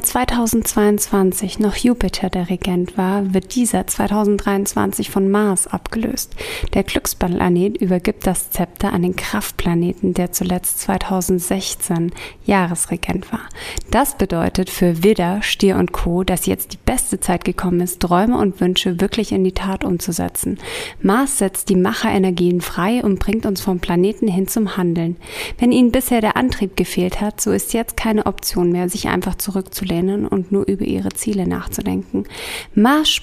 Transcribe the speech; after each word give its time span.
Während 0.00 0.12
2022 0.12 1.58
noch 1.58 1.76
Jupiter 1.76 2.30
der 2.30 2.48
Regent 2.48 2.96
war, 2.96 3.34
wird 3.34 3.54
dieser 3.54 3.86
2023 3.86 5.10
von 5.10 5.30
Mars 5.30 5.66
abgelöst. 5.66 6.34
Der 6.72 6.84
Glücksplanet 6.84 7.76
übergibt 7.76 8.26
das 8.26 8.50
Zepter 8.50 8.94
an 8.94 9.02
den 9.02 9.14
Kraftplaneten, 9.14 10.14
der 10.14 10.32
zuletzt 10.32 10.80
2016 10.80 12.12
Jahresregent 12.46 13.30
war. 13.30 13.42
Das 13.90 14.16
bedeutet 14.16 14.70
für 14.70 15.04
Widder, 15.04 15.42
Stier 15.42 15.76
und 15.76 15.92
Co., 15.92 16.24
dass 16.24 16.46
jetzt 16.46 16.72
die 16.72 16.78
beste 16.82 17.20
Zeit 17.20 17.44
gekommen 17.44 17.82
ist, 17.82 18.00
Träume 18.00 18.38
und 18.38 18.58
Wünsche 18.62 19.02
wirklich 19.02 19.32
in 19.32 19.44
die 19.44 19.52
Tat 19.52 19.84
umzusetzen. 19.84 20.56
Mars 21.02 21.36
setzt 21.36 21.68
die 21.68 21.76
Macherenergien 21.76 22.62
frei 22.62 23.04
und 23.04 23.18
bringt 23.18 23.44
uns 23.44 23.60
vom 23.60 23.80
Planeten 23.80 24.28
hin 24.28 24.48
zum 24.48 24.78
Handeln. 24.78 25.16
Wenn 25.58 25.72
Ihnen 25.72 25.92
bisher 25.92 26.22
der 26.22 26.38
Antrieb 26.38 26.74
gefehlt 26.74 27.20
hat, 27.20 27.42
so 27.42 27.52
ist 27.52 27.74
jetzt 27.74 27.98
keine 27.98 28.24
Option 28.24 28.72
mehr, 28.72 28.88
sich 28.88 29.08
einfach 29.08 29.34
zurückzulehnen 29.34 29.89
und 30.26 30.52
nur 30.52 30.66
über 30.66 30.84
Ihre 30.84 31.10
Ziele 31.10 31.46
nachzudenken. 31.46 32.24
Mars 32.74 33.20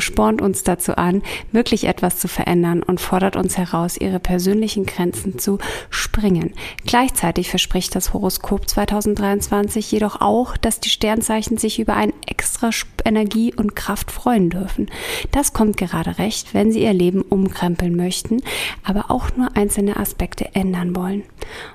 spornt 0.00 0.42
uns 0.42 0.62
dazu 0.62 0.96
an, 0.96 1.22
wirklich 1.52 1.84
etwas 1.84 2.18
zu 2.18 2.28
verändern 2.28 2.82
und 2.82 3.00
fordert 3.00 3.36
uns 3.36 3.56
heraus, 3.56 3.96
ihre 3.96 4.20
persönlichen 4.20 4.86
Grenzen 4.86 5.38
zu 5.38 5.58
springen. 5.90 6.54
Gleichzeitig 6.86 7.50
verspricht 7.50 7.94
das 7.94 8.12
Horoskop 8.12 8.68
2023 8.68 9.90
jedoch 9.92 10.20
auch, 10.20 10.56
dass 10.56 10.80
die 10.80 10.90
Sternzeichen 10.90 11.58
sich 11.58 11.78
über 11.78 11.94
ein 11.94 12.12
extra 12.26 12.70
Energie 13.04 13.54
und 13.54 13.74
Kraft 13.74 14.10
freuen 14.10 14.50
dürfen. 14.50 14.90
Das 15.30 15.52
kommt 15.52 15.76
gerade 15.76 16.18
recht, 16.18 16.54
wenn 16.54 16.72
sie 16.72 16.82
ihr 16.82 16.92
Leben 16.92 17.22
umkrempeln 17.22 17.96
möchten, 17.96 18.42
aber 18.84 19.10
auch 19.10 19.34
nur 19.36 19.56
einzelne 19.56 19.96
Aspekte 19.96 20.54
ändern 20.54 20.94
wollen. 20.94 21.22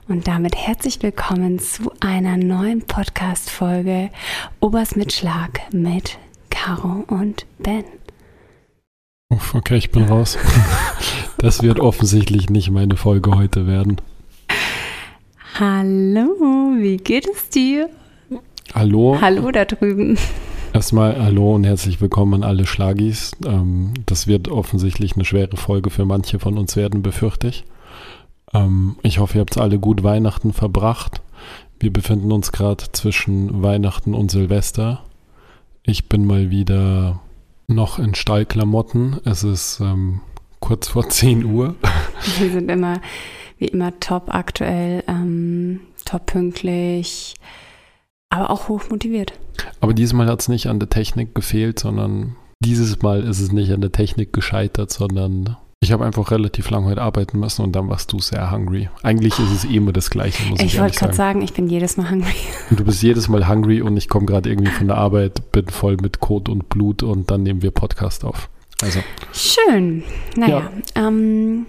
Und 0.08 0.28
damit 0.28 0.56
herzlich 0.56 1.02
willkommen 1.02 1.60
zu 1.60 1.92
einer 2.00 2.38
neuen 2.38 2.82
Podcast-Folge 2.82 4.10
Obers 4.60 4.96
mit 4.96 5.14
Schlag 5.14 5.62
mit 5.72 6.18
Caro 6.50 7.04
und 7.08 7.46
Ben. 7.60 8.03
Uff, 9.30 9.56
okay, 9.56 9.78
ich 9.78 9.92
bin 9.92 10.04
raus. 10.04 10.38
Das 11.40 11.62
wird 11.62 11.82
offensichtlich 11.82 12.50
nicht 12.50 12.72
meine 12.72 12.96
Folge 12.96 13.36
heute 13.36 13.68
werden. 13.68 13.98
Hallo, 15.60 16.74
wie 16.78 16.96
geht 16.96 17.28
es 17.28 17.50
dir? 17.50 17.90
Hallo. 18.74 19.18
Hallo 19.20 19.52
da 19.52 19.66
drüben. 19.66 20.18
Erstmal 20.72 21.22
hallo 21.22 21.54
und 21.56 21.66
herzlich 21.66 22.00
willkommen 22.00 22.36
an 22.36 22.44
alle 22.50 22.66
Schlagis. 22.66 23.32
Ähm, 23.46 23.94
das 24.06 24.26
wird 24.26 24.48
offensichtlich 24.48 25.16
eine 25.16 25.26
schwere 25.26 25.58
Folge 25.58 25.90
für 25.90 26.06
manche 26.06 26.40
von 26.40 26.58
uns 26.58 26.78
werden, 26.78 27.02
befürchte 27.02 27.50
ich. 27.50 27.66
Ähm, 28.54 28.96
ich 29.04 29.20
hoffe, 29.20 29.40
ihr 29.40 29.42
habt 29.42 29.58
alle 29.58 29.80
gut 29.80 30.02
Weihnachten 30.02 30.54
verbracht. 30.54 31.22
Wir 31.78 31.92
befinden 31.92 32.32
uns 32.32 32.54
gerade 32.54 32.86
zwischen 32.94 33.62
Weihnachten 33.64 34.14
und 34.14 34.32
Silvester. 34.32 35.04
Ich 35.84 36.08
bin 36.08 36.26
mal 36.26 36.52
wieder 36.52 37.20
noch 37.68 38.00
in 38.00 38.16
Stallklamotten. 38.16 39.20
Es 39.26 39.44
ist 39.44 39.80
ähm, 39.80 40.22
kurz 40.60 40.90
vor 40.90 41.10
10 41.10 41.46
Uhr. 41.46 41.76
Wir 42.40 42.52
sind 42.52 42.70
immer, 42.70 43.02
wie 43.58 43.68
immer, 43.68 44.00
top 44.00 44.34
aktuell, 44.34 45.04
ähm, 45.08 45.82
top 46.06 46.26
pünktlich, 46.28 47.36
aber 48.30 48.50
auch 48.50 48.68
hoch 48.68 48.90
motiviert. 48.90 49.34
Aber 49.82 49.94
diesmal 49.94 50.28
hat 50.28 50.42
es 50.42 50.50
nicht 50.50 50.68
an 50.68 50.80
der 50.80 50.90
Technik 50.90 51.36
gefehlt, 51.36 51.80
sondern 51.80 52.36
dieses 52.60 53.02
Mal 53.02 53.24
ist 53.24 53.40
es 53.40 53.52
nicht 53.52 53.72
an 53.72 53.82
der 53.82 53.92
Technik 53.92 54.34
gescheitert, 54.34 54.92
sondern 54.92 55.58
ich 55.84 55.92
habe 55.92 56.06
einfach 56.06 56.32
relativ 56.32 56.70
lange 56.70 56.88
heute 56.88 57.02
arbeiten 57.02 57.40
müssen 57.40 57.62
und 57.64 57.74
dann 57.74 57.90
warst 57.90 58.12
du 58.12 58.20
sehr 58.20 58.52
hungry. 58.52 58.90
Eigentlich 59.04 59.38
ist 59.38 59.52
es 59.52 59.66
eh 59.66 59.76
immer 59.76 59.92
das 59.92 60.10
Gleiche, 60.10 60.44
muss 60.50 60.60
ich, 60.60 60.74
ich 60.74 60.80
wollte 60.80 60.98
gerade 60.98 61.14
sagen, 61.14 61.42
ich 61.42 61.54
bin 61.54 61.68
jedes 61.68 61.98
Mal 61.98 62.10
hungry. 62.10 62.34
Und 62.70 62.80
du 62.80 62.86
bist 62.86 63.04
jedes 63.04 63.28
Mal 63.28 63.48
hungry 63.48 63.82
und 63.82 63.98
ich 63.98 64.10
komme 64.10 64.26
gerade 64.26 64.50
irgendwie 64.50 64.72
von 64.72 64.88
der 64.88 64.98
Arbeit, 64.98 65.52
bin 65.52 65.68
voll 65.68 65.98
mit 65.98 66.20
Kot 66.20 66.50
und 66.50 66.70
Blut 66.70 67.04
und 67.04 67.30
dann 67.30 67.44
nehmen 67.44 67.62
wir 67.62 67.72
Podcast 67.72 68.24
auf. 68.24 68.50
Also. 68.82 69.00
Schön. 69.34 70.04
Naja, 70.36 70.72
ja. 70.96 71.08
ähm, 71.08 71.66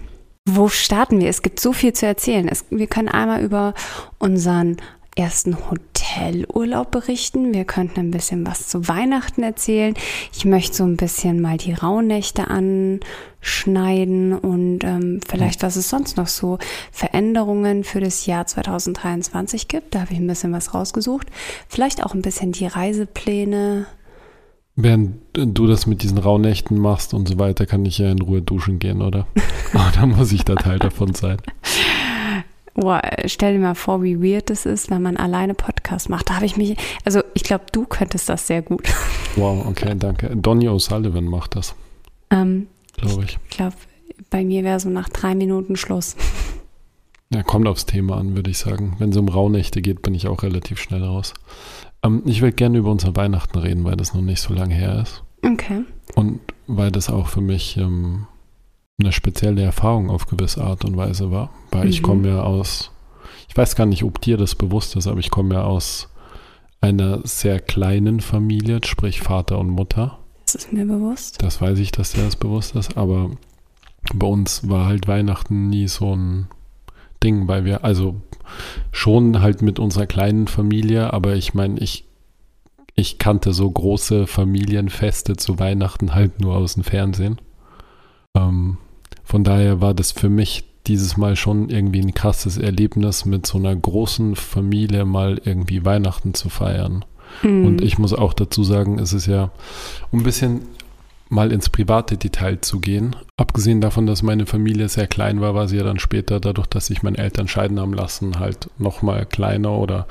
wo 0.47 0.69
starten 0.69 1.19
wir? 1.19 1.29
Es 1.29 1.41
gibt 1.41 1.59
so 1.59 1.73
viel 1.73 1.93
zu 1.93 2.05
erzählen. 2.05 2.47
Es, 2.47 2.65
wir 2.69 2.87
können 2.87 3.09
einmal 3.09 3.41
über 3.43 3.73
unseren 4.17 4.77
ersten 5.15 5.57
Hotelurlaub 5.69 6.91
berichten. 6.91 7.53
Wir 7.53 7.63
könnten 7.63 7.99
ein 8.01 8.11
bisschen 8.11 8.45
was 8.45 8.67
zu 8.67 8.87
Weihnachten 8.87 9.43
erzählen. 9.43 9.93
Ich 10.33 10.45
möchte 10.45 10.75
so 10.75 10.83
ein 10.83 10.97
bisschen 10.97 11.41
mal 11.41 11.57
die 11.57 11.73
Rauhnächte 11.73 12.47
anschneiden 12.49 14.37
und 14.37 14.83
ähm, 14.83 15.21
vielleicht, 15.25 15.63
was 15.63 15.77
es 15.77 15.89
sonst 15.89 16.17
noch 16.17 16.27
so 16.27 16.59
Veränderungen 16.91 17.85
für 17.85 18.01
das 18.01 18.25
Jahr 18.25 18.45
2023 18.45 19.69
gibt. 19.69 19.95
Da 19.95 20.01
habe 20.01 20.13
ich 20.13 20.19
ein 20.19 20.27
bisschen 20.27 20.51
was 20.51 20.73
rausgesucht. 20.73 21.27
Vielleicht 21.69 22.05
auch 22.05 22.13
ein 22.13 22.21
bisschen 22.21 22.51
die 22.51 22.67
Reisepläne. 22.67 23.85
Während 24.75 25.21
du 25.33 25.67
das 25.67 25.85
mit 25.85 26.03
diesen 26.03 26.17
Rauhnächten 26.17 26.77
machst 26.77 27.13
und 27.13 27.29
so 27.29 27.39
weiter, 27.39 27.65
kann 27.65 27.85
ich 27.85 27.99
ja 27.99 28.11
in 28.11 28.21
Ruhe 28.21 28.41
duschen 28.41 28.79
gehen, 28.79 29.01
oder? 29.01 29.25
oh, 29.73 29.79
da 29.95 30.05
muss 30.05 30.33
ich 30.33 30.43
da 30.43 30.55
Teil 30.55 30.79
davon 30.79 31.13
sein. 31.13 31.37
Oh, 32.77 32.97
stell 33.25 33.53
dir 33.53 33.59
mal 33.59 33.75
vor, 33.75 34.03
wie 34.03 34.21
weird 34.21 34.49
das 34.49 34.65
ist, 34.65 34.89
wenn 34.89 35.01
man 35.01 35.15
alleine 35.15 35.53
Podcast 35.53 36.09
macht. 36.09 36.29
Da 36.29 36.35
habe 36.35 36.45
ich 36.45 36.57
mich, 36.57 36.75
also 37.05 37.21
ich 37.33 37.43
glaube, 37.43 37.65
du 37.71 37.85
könntest 37.85 38.29
das 38.29 38.47
sehr 38.47 38.61
gut. 38.61 38.87
Wow, 39.37 39.65
okay, 39.67 39.93
danke. 39.97 40.33
Donny 40.33 40.69
O'Sullivan 40.69 41.25
macht 41.25 41.57
das. 41.57 41.75
Ähm, 42.29 42.67
glaube 42.95 43.25
ich. 43.25 43.37
Ich 43.49 43.57
glaube, 43.57 43.75
bei 44.29 44.45
mir 44.45 44.63
wäre 44.63 44.79
so 44.79 44.87
nach 44.87 45.09
drei 45.09 45.35
Minuten 45.35 45.75
Schluss. 45.75 46.15
Ja, 47.33 47.41
kommt 47.41 47.67
aufs 47.67 47.87
Thema 47.87 48.17
an, 48.17 48.35
würde 48.35 48.51
ich 48.51 48.59
sagen. 48.59 48.95
Wenn 48.99 49.09
es 49.09 49.17
um 49.17 49.27
Rauhnächte 49.27 49.81
geht, 49.81 50.03
bin 50.03 50.13
ich 50.13 50.27
auch 50.27 50.43
relativ 50.43 50.79
schnell 50.79 51.03
raus. 51.03 51.33
Ähm, 52.03 52.21
ich 52.25 52.41
will 52.41 52.51
gerne 52.51 52.77
über 52.77 52.91
unser 52.91 53.15
Weihnachten 53.15 53.57
reden, 53.57 53.83
weil 53.83 53.97
das 53.97 54.13
noch 54.13 54.21
nicht 54.21 54.39
so 54.39 54.53
lange 54.53 54.75
her 54.75 55.01
ist. 55.01 55.23
Okay. 55.43 55.83
Und 56.13 56.39
weil 56.67 56.91
das 56.91 57.09
auch 57.09 57.27
für 57.27 57.41
mich 57.41 57.77
ähm, 57.77 58.27
eine 58.99 59.11
spezielle 59.11 59.61
Erfahrung 59.61 60.09
auf 60.09 60.25
gewisse 60.27 60.63
Art 60.63 60.85
und 60.85 60.95
Weise 60.97 61.31
war. 61.31 61.51
Weil 61.71 61.85
mhm. 61.85 61.89
ich 61.89 62.01
komme 62.01 62.29
ja 62.29 62.41
aus, 62.41 62.91
ich 63.47 63.57
weiß 63.57 63.75
gar 63.75 63.85
nicht, 63.85 64.03
ob 64.03 64.21
dir 64.21 64.37
das 64.37 64.55
bewusst 64.55 64.95
ist, 64.95 65.07
aber 65.07 65.19
ich 65.19 65.31
komme 65.31 65.55
ja 65.55 65.63
aus 65.63 66.09
einer 66.81 67.21
sehr 67.23 67.59
kleinen 67.59 68.19
Familie, 68.19 68.79
sprich 68.85 69.21
Vater 69.21 69.59
und 69.59 69.69
Mutter. 69.69 70.19
Das 70.45 70.55
ist 70.55 70.73
mir 70.73 70.85
bewusst. 70.85 71.41
Das 71.41 71.59
weiß 71.59 71.79
ich, 71.79 71.91
dass 71.91 72.13
dir 72.13 72.23
das 72.23 72.35
bewusst 72.35 72.75
ist, 72.75 72.97
aber 72.97 73.31
bei 74.13 74.27
uns 74.27 74.69
war 74.69 74.85
halt 74.85 75.07
Weihnachten 75.07 75.69
nie 75.69 75.87
so 75.87 76.15
ein 76.15 76.47
Ding, 77.23 77.47
weil 77.47 77.65
wir, 77.65 77.83
also 77.83 78.21
schon 78.91 79.41
halt 79.41 79.61
mit 79.63 79.79
unserer 79.79 80.05
kleinen 80.05 80.47
Familie, 80.47 81.11
aber 81.11 81.35
ich 81.35 81.55
meine, 81.55 81.79
ich, 81.79 82.05
ich 82.93 83.17
kannte 83.17 83.51
so 83.51 83.69
große 83.69 84.27
Familienfeste 84.27 85.35
zu 85.35 85.57
Weihnachten 85.59 86.13
halt 86.13 86.39
nur 86.39 86.55
aus 86.55 86.75
dem 86.75 86.83
Fernsehen. 86.83 87.41
Ähm, 88.35 88.77
von 89.25 89.43
daher 89.43 89.81
war 89.81 89.93
das 89.93 90.11
für 90.11 90.29
mich 90.29 90.63
dieses 90.87 91.17
Mal 91.17 91.35
schon 91.35 91.69
irgendwie 91.69 91.99
ein 91.99 92.13
krasses 92.13 92.57
Erlebnis, 92.57 93.25
mit 93.25 93.45
so 93.45 93.57
einer 93.57 93.75
großen 93.75 94.35
Familie 94.35 95.05
mal 95.05 95.41
irgendwie 95.43 95.83
Weihnachten 95.83 96.33
zu 96.33 96.49
feiern. 96.49 97.03
Mhm. 97.41 97.65
Und 97.65 97.81
ich 97.81 97.97
muss 97.97 98.13
auch 98.13 98.33
dazu 98.33 98.63
sagen, 98.63 98.99
es 98.99 99.13
ist 99.13 99.25
ja, 99.25 99.51
um 100.11 100.19
ein 100.19 100.23
bisschen 100.23 100.61
mal 101.27 101.51
ins 101.51 101.69
private 101.69 102.17
Detail 102.17 102.61
zu 102.61 102.79
gehen. 102.79 103.15
Abgesehen 103.35 103.81
davon, 103.81 104.05
dass 104.05 104.21
meine 104.21 104.45
Familie 104.45 104.89
sehr 104.89 105.07
klein 105.07 105.41
war, 105.41 105.55
war 105.55 105.67
sie 105.67 105.77
ja 105.77 105.83
dann 105.83 105.99
später, 105.99 106.39
dadurch, 106.39 106.67
dass 106.67 106.85
sich 106.85 107.01
meine 107.01 107.17
Eltern 107.17 107.47
scheiden 107.47 107.79
haben 107.79 107.93
lassen, 107.93 108.39
halt 108.39 108.69
nochmal 108.77 109.25
kleiner 109.25 109.71
oder 109.71 110.07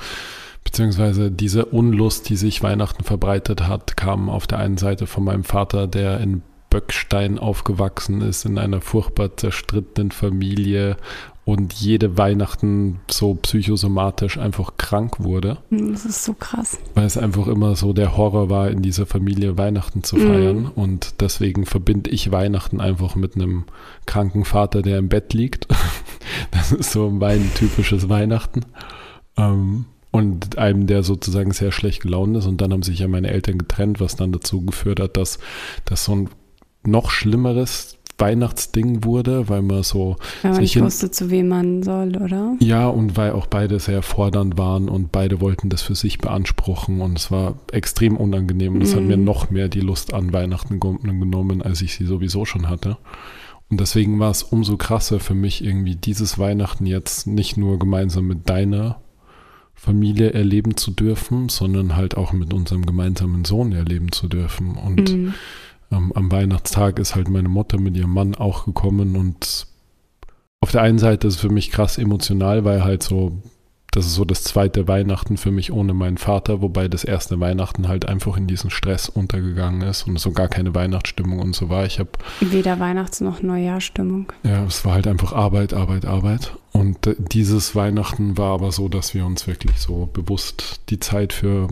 beziehungsweise 0.64 1.31
diese 1.31 1.66
Unlust, 1.66 2.28
die 2.28 2.36
sich 2.36 2.62
Weihnachten 2.62 3.04
verbreitet 3.04 3.69
hat, 3.69 3.96
kam 3.96 4.28
auf 4.28 4.46
der 4.46 4.58
einen 4.58 4.78
Seite 4.78 5.06
von 5.06 5.22
meinem 5.22 5.44
Vater, 5.44 5.86
der 5.86 6.19
in 6.20 6.42
Böckstein 6.74 7.38
aufgewachsen 7.38 8.20
ist, 8.20 8.44
in 8.44 8.58
einer 8.58 8.80
furchtbar 8.80 9.36
zerstrittenen 9.36 10.10
Familie 10.10 10.96
und 11.44 11.72
jede 11.72 12.18
Weihnachten 12.18 12.99
so 13.08 13.34
psychosomatisch 13.34 14.38
einfach 14.38 14.76
krank 14.76 15.22
wurde. 15.22 15.58
Hm, 15.69 15.93
das 15.93 16.04
ist 16.04 16.25
so 16.25 16.34
krass. 16.34 16.81
Weil 16.94 17.06
es 17.06 17.16
einfach 17.16 17.46
immer 17.46 17.76
so 17.76 17.93
der 17.93 18.16
Horror 18.16 18.50
war, 18.50 18.72
in 18.72 18.82
dieser 18.82 19.06
Familie 19.06 19.56
Weihnachten 19.56 20.02
zu 20.02 20.16
feiern. 20.16 20.62
Mhm. 20.62 20.70
Und 20.75 21.20
deswegen 21.20 21.64
verbinde 21.64 22.10
ich 22.10 22.32
Weihnachten 22.32 22.81
einfach 22.81 23.14
mit 23.14 23.37
einem 23.37 23.66
kranken 24.04 24.44
Vater, 24.44 24.82
der 24.82 24.99
im 24.99 25.08
Bett 25.08 25.32
liegt. 25.32 25.69
Das 26.50 26.72
ist 26.72 26.90
so 26.90 27.10
mein 27.10 27.52
typisches 27.54 28.08
Weihnachten. 28.08 28.62
Ähm, 29.37 29.84
und 30.10 30.58
einem, 30.58 30.87
der 30.87 31.02
sozusagen 31.02 31.52
sehr 31.52 31.70
schlecht 31.70 32.02
gelaunt 32.02 32.37
ist. 32.37 32.46
Und 32.46 32.60
dann 32.60 32.72
haben 32.72 32.82
sich 32.82 33.00
ja 33.00 33.08
meine 33.08 33.28
Eltern 33.28 33.58
getrennt, 33.58 34.00
was 34.00 34.16
dann 34.16 34.32
dazu 34.32 34.62
geführt 34.62 35.00
hat, 35.00 35.16
dass, 35.16 35.38
dass 35.84 36.04
so 36.06 36.12
ein 36.16 36.28
noch 36.86 37.10
schlimmeres 37.10 37.98
Weihnachtsding 38.19 39.04
wurde, 39.04 39.48
weil 39.48 39.62
man 39.62 39.82
so. 39.82 40.16
Weil 40.42 40.52
man 40.52 40.60
nicht 40.60 40.81
wusste, 40.81 41.10
zu 41.10 41.31
wem 41.31 41.48
man 41.48 41.82
soll, 41.82 42.16
oder? 42.16 42.56
Ja, 42.60 42.86
und 42.86 43.16
weil 43.16 43.32
auch 43.32 43.46
beide 43.46 43.81
sehr 43.81 44.02
fordernd 44.02 44.56
waren 44.56 44.88
und 44.88 45.10
beide 45.10 45.40
wollten 45.40 45.69
das 45.69 45.82
für 45.82 45.94
sich 45.94 46.19
beanspruchen 46.19 47.00
und 47.00 47.19
es 47.19 47.31
war 47.31 47.56
extrem 47.72 48.16
unangenehm 48.16 48.76
und 48.76 48.82
es 48.82 48.94
hat 48.94 49.02
mir 49.02 49.16
mhm. 49.16 49.25
noch 49.25 49.50
mehr 49.50 49.69
die 49.69 49.81
Lust 49.81 50.14
an 50.14 50.32
Weihnachten 50.32 50.78
genommen, 50.78 51.62
als 51.62 51.82
ich 51.82 51.94
sie 51.94 52.06
sowieso 52.06 52.44
schon 52.44 52.69
hatte. 52.69 52.98
Und 53.70 53.80
deswegen 53.80 54.20
war 54.20 54.30
es 54.30 54.42
umso 54.42 54.76
krasser 54.76 55.19
für 55.19 55.34
mich 55.34 55.64
irgendwie 55.64 55.96
dieses 55.96 56.38
Weihnachten 56.38 56.87
jetzt 56.87 57.26
nicht 57.26 57.56
nur 57.56 57.78
gemeinsam 57.78 58.26
mit 58.26 58.48
deiner 58.48 59.00
Familie 59.75 60.32
erleben 60.32 60.76
zu 60.76 60.92
dürfen, 60.92 61.48
sondern 61.48 61.96
halt 61.96 62.16
auch 62.16 62.32
mit 62.32 62.54
unserem 62.54 62.87
gemeinsamen 62.87 63.44
Sohn 63.44 63.72
erleben 63.72 64.12
zu 64.12 64.28
dürfen. 64.28 64.76
Und 64.76 65.12
mhm. 65.12 65.34
Ähm, 65.90 66.12
am 66.14 66.31
Weihnachtstag 66.31 66.98
ist 66.98 67.14
halt 67.14 67.28
meine 67.28 67.48
Mutter 67.48 67.78
mit 67.78 67.96
ihrem 67.96 68.12
Mann 68.12 68.34
auch 68.34 68.64
gekommen 68.64 69.16
und 69.16 69.66
auf 70.60 70.70
der 70.70 70.82
einen 70.82 70.98
Seite 70.98 71.26
ist 71.26 71.34
es 71.34 71.40
für 71.40 71.50
mich 71.50 71.70
krass 71.70 71.98
emotional, 71.98 72.64
weil 72.64 72.84
halt 72.84 73.02
so 73.02 73.42
das 73.94 74.06
ist 74.06 74.14
so 74.14 74.25
das 74.25 74.42
zweite 74.42 74.88
Weihnachten 74.88 75.36
für 75.36 75.52
mich 75.52 75.72
ohne 75.72 75.94
meinen 75.94 76.19
Vater, 76.19 76.60
wobei 76.60 76.88
das 76.88 77.04
erste 77.04 77.38
Weihnachten 77.38 77.86
halt 77.86 78.08
einfach 78.08 78.36
in 78.36 78.48
diesen 78.48 78.70
Stress 78.70 79.08
untergegangen 79.08 79.82
ist 79.82 80.08
und 80.08 80.19
so 80.19 80.32
gar 80.32 80.48
keine 80.48 80.75
Weihnachtsstimmung 80.75 81.38
und 81.38 81.54
so 81.54 81.69
war. 81.69 81.87
Ich 81.87 82.00
habe 82.00 82.10
weder 82.40 82.80
Weihnachts- 82.80 83.20
noch 83.20 83.40
Neujahrstimmung. 83.40 84.32
Ja, 84.42 84.64
es 84.64 84.84
war 84.84 84.94
halt 84.94 85.06
einfach 85.06 85.32
Arbeit, 85.32 85.75
Arbeit, 85.75 86.06
Arbeit. 86.06 86.56
Und 86.72 87.06
äh, 87.06 87.14
dieses 87.19 87.76
Weihnachten 87.76 88.37
war 88.37 88.54
aber 88.54 88.72
so, 88.72 88.88
dass 88.88 89.14
wir 89.14 89.25
uns 89.25 89.46
wirklich 89.46 89.78
so 89.78 90.08
bewusst 90.12 90.80
die 90.90 90.98
Zeit 90.98 91.32
für, 91.32 91.69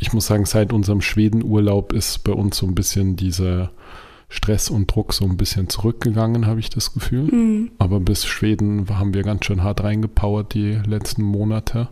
ich 0.00 0.12
muss 0.12 0.26
sagen, 0.26 0.44
seit 0.44 0.72
unserem 0.72 1.00
Schwedenurlaub 1.00 1.92
ist 1.92 2.24
bei 2.24 2.32
uns 2.32 2.56
so 2.56 2.66
ein 2.66 2.74
bisschen 2.74 3.16
diese 3.16 3.70
Stress 4.28 4.68
und 4.68 4.94
Druck 4.94 5.14
so 5.14 5.24
ein 5.24 5.36
bisschen 5.36 5.68
zurückgegangen, 5.68 6.46
habe 6.46 6.60
ich 6.60 6.70
das 6.70 6.92
Gefühl. 6.92 7.24
Mhm. 7.24 7.70
Aber 7.78 7.98
bis 7.98 8.26
Schweden 8.26 8.86
haben 8.90 9.14
wir 9.14 9.22
ganz 9.22 9.46
schön 9.46 9.62
hart 9.62 9.82
reingepowert 9.82 10.54
die 10.54 10.72
letzten 10.86 11.22
Monate. 11.22 11.88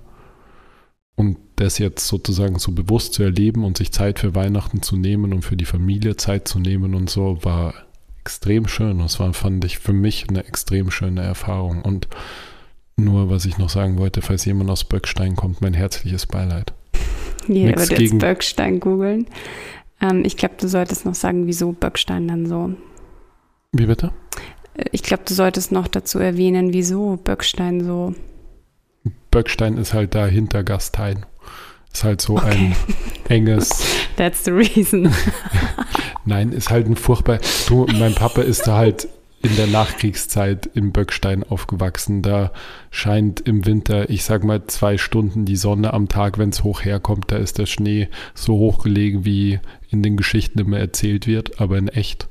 Und 1.15 1.39
das 1.57 1.79
jetzt 1.79 2.07
sozusagen 2.07 2.59
so 2.59 2.73
bewusst 2.73 3.15
zu 3.15 3.23
erleben 3.23 3.65
und 3.65 3.79
sich 3.79 3.91
Zeit 3.91 4.19
für 4.19 4.35
Weihnachten 4.35 4.83
zu 4.83 4.99
nehmen 4.99 5.33
und 5.33 5.43
für 5.43 5.57
die 5.57 5.65
Familie 5.65 6.17
Zeit 6.17 6.47
zu 6.47 6.59
nehmen 6.59 6.95
und 6.95 7.09
so, 7.09 7.39
war 7.43 7.73
extrem 8.21 8.69
schön. 8.69 8.99
Das 8.99 9.19
war, 9.19 9.33
fand 9.33 9.65
ich, 9.65 9.79
für 9.79 9.95
mich 9.95 10.29
eine 10.29 10.45
extrem 10.45 10.91
schöne 10.91 11.23
Erfahrung. 11.23 11.81
Und 11.81 12.09
nur, 12.97 13.31
was 13.31 13.47
ich 13.47 13.57
noch 13.57 13.71
sagen 13.71 13.99
wollte, 13.99 14.21
falls 14.21 14.45
jemand 14.45 14.69
aus 14.69 14.85
Böckstein 14.85 15.37
kommt, 15.37 15.63
mein 15.63 15.75
herzliches 15.75 16.27
Beileid. 16.27 16.75
Jeder 17.49 17.79
wird 17.79 17.99
jetzt 17.99 18.19
Böckstein 18.19 18.81
googeln. 18.81 19.27
Ähm, 20.01 20.25
ich 20.25 20.37
glaube, 20.37 20.55
du 20.59 20.69
solltest 20.69 21.05
noch 21.07 21.15
sagen, 21.15 21.47
wieso 21.47 21.73
Böckstein 21.73 22.29
dann 22.29 22.47
so. 22.47 22.73
Wie 23.73 23.87
bitte? 23.87 24.13
Äh, 24.75 24.85
ich 24.93 25.03
glaube, 25.03 25.23
du 25.27 25.35
solltest 25.35 25.73
noch 25.73 25.89
dazu 25.89 26.19
erwähnen, 26.19 26.73
wieso 26.73 27.17
Böckstein 27.17 27.85
so. 27.85 28.15
Böckstein 29.31 29.77
ist 29.79 29.95
halt 29.95 30.15
da 30.15 30.27
hinter 30.27 30.65
Gastein. 30.65 31.27
Ist 31.93 32.05
halt 32.05 32.21
so 32.21 32.37
okay. 32.37 32.51
ein 32.51 32.77
enges. 33.29 33.71
That's 34.17 34.45
the 34.45 34.51
reason. 34.51 35.13
Nein, 36.25 36.53
ist 36.53 36.71
halt 36.71 36.87
ein 36.87 36.97
furchtbar. 36.97 37.39
Du, 37.69 37.87
mein 37.99 38.15
Papa 38.15 38.43
ist 38.43 38.67
da 38.67 38.77
halt 38.77 39.09
in 39.47 39.55
der 39.55 39.69
Nachkriegszeit 39.69 40.69
im 40.75 40.91
Böckstein 40.91 41.45
aufgewachsen. 41.45 42.21
Da 42.21 42.51
scheint 42.91 43.39
im 43.41 43.65
Winter, 43.65 44.11
ich 44.11 44.25
sag 44.25 44.43
mal, 44.43 44.67
zwei 44.67 44.99
Stunden 44.99 45.45
die 45.45 45.55
Sonne 45.55 45.95
am 45.95 46.09
Tag, 46.09 46.37
wenn 46.37 46.49
es 46.49 46.65
hoch 46.65 46.85
herkommt. 46.85 47.31
Da 47.31 47.37
ist 47.37 47.59
der 47.59 47.67
Schnee 47.67 48.09
so 48.35 48.55
hoch 48.59 48.83
gelegen, 48.83 49.25
wie 49.25 49.61
in 49.89 50.03
den 50.03 50.17
Geschichten 50.17 50.59
immer 50.59 50.79
erzählt 50.79 51.29
wird, 51.29 51.61
aber 51.61 51.79
in 51.79 51.87
echt. 51.87 52.27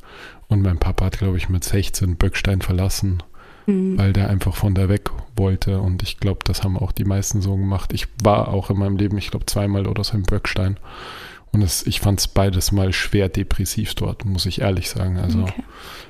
Und 0.50 0.62
mein 0.62 0.78
Papa 0.78 1.06
hat, 1.06 1.20
glaube 1.20 1.38
ich, 1.38 1.48
mit 1.48 1.64
16 1.64 2.18
Böckstein 2.18 2.62
verlassen, 2.62 3.24
mhm. 3.66 3.98
weil 3.98 4.12
der 4.12 4.30
einfach 4.30 4.56
von 4.56 4.76
da 4.76 4.90
weg 4.90 5.10
wollte. 5.38 5.80
Und 5.80 6.04
ich 6.04 6.20
glaube, 6.20 6.40
das 6.44 6.64
haben 6.64 6.78
auch 6.78 6.92
die 6.92 7.06
meisten 7.06 7.42
so 7.42 7.56
gemacht. 7.56 7.94
Ich 7.94 8.08
war 8.22 8.50
auch 8.50 8.70
in 8.70 8.78
meinem 8.78 8.98
Leben, 8.98 9.18
ich 9.18 9.32
glaube, 9.32 9.46
zweimal 9.46 9.88
oder 9.88 10.04
so 10.04 10.16
im 10.18 10.24
Böckstein. 10.24 10.78
Und 11.56 11.62
es, 11.62 11.88
ich 11.88 12.02
fand 12.02 12.20
es 12.20 12.28
beides 12.28 12.74
mal 12.74 12.92
schwer 12.92 13.30
depressiv 13.30 13.96
dort, 13.96 14.26
muss 14.26 14.46
ich 14.46 14.60
ehrlich 14.60 14.90
sagen. 14.90 15.18
Also 15.18 15.44
okay. 15.44 15.64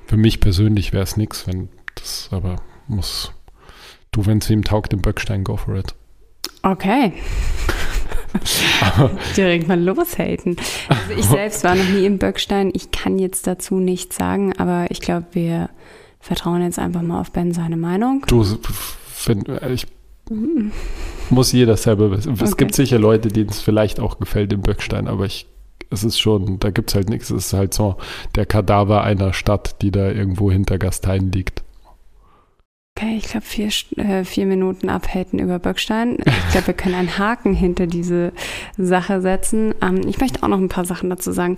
für 0.07 0.17
mich 0.17 0.39
persönlich 0.39 0.91
wäre 0.91 1.03
es 1.03 1.17
nichts, 1.17 1.45
wenn 1.45 1.69
das 1.93 2.29
aber 2.31 2.55
muss. 2.87 3.31
Du, 4.09 4.25
wenn 4.25 4.39
es 4.39 4.49
ihm 4.49 4.63
taugt, 4.63 4.91
im 4.91 5.03
Böckstein, 5.03 5.43
go 5.43 5.55
for 5.55 5.75
it. 5.75 5.93
Okay. 6.63 7.13
Direkt 9.37 9.67
mal 9.67 9.79
loshaten. 9.79 10.57
Also 10.89 11.13
ich 11.15 11.25
selbst 11.25 11.63
war 11.63 11.75
noch 11.75 11.89
nie 11.89 12.07
im 12.07 12.17
Böckstein. 12.17 12.71
Ich 12.73 12.89
kann 12.89 13.19
jetzt 13.19 13.45
dazu 13.45 13.75
nichts 13.75 14.15
sagen, 14.15 14.57
aber 14.57 14.89
ich 14.89 14.99
glaube, 14.99 15.27
wir 15.33 15.69
vertrauen 16.21 16.63
jetzt 16.63 16.79
einfach 16.79 17.03
mal 17.03 17.21
auf 17.21 17.31
Ben 17.31 17.53
seine 17.53 17.77
Meinung. 17.77 18.25
Du, 18.25 18.43
wenn, 19.27 19.43
ich 19.71 19.85
muss 21.29 21.51
jeder 21.51 21.77
selber 21.77 22.11
wissen. 22.11 22.33
Okay. 22.33 22.43
Es 22.43 22.57
gibt 22.57 22.73
sicher 22.73 22.99
Leute, 22.99 23.29
denen 23.29 23.49
es 23.49 23.61
vielleicht 23.61 23.99
auch 23.99 24.19
gefällt 24.19 24.53
im 24.53 24.61
Böckstein, 24.61 25.07
aber 25.07 25.25
ich, 25.25 25.47
es 25.89 26.03
ist 26.03 26.19
schon, 26.19 26.59
da 26.59 26.71
gibt 26.71 26.89
es 26.89 26.95
halt 26.95 27.09
nichts. 27.09 27.29
Es 27.29 27.47
ist 27.47 27.53
halt 27.53 27.73
so 27.73 27.97
der 28.35 28.45
Kadaver 28.45 29.03
einer 29.03 29.33
Stadt, 29.33 29.81
die 29.81 29.91
da 29.91 30.09
irgendwo 30.09 30.51
hinter 30.51 30.77
Gastein 30.77 31.31
liegt. 31.31 31.64
Okay, 32.97 33.17
ich 33.17 33.25
glaube, 33.25 33.45
vier, 33.45 33.67
äh, 33.97 34.23
vier 34.23 34.45
Minuten 34.45 34.87
abhalten 34.87 35.37
über 35.39 35.59
Böckstein. 35.59 36.17
Ich 36.25 36.51
glaube, 36.51 36.67
wir 36.67 36.73
können 36.73 36.95
einen 36.95 37.17
Haken 37.17 37.53
hinter 37.53 37.87
diese 37.87 38.31
Sache 38.77 39.19
setzen. 39.19 39.75
Ähm, 39.81 40.07
ich 40.07 40.21
möchte 40.21 40.41
auch 40.41 40.47
noch 40.47 40.59
ein 40.59 40.69
paar 40.69 40.85
Sachen 40.85 41.09
dazu 41.09 41.33
sagen. 41.33 41.57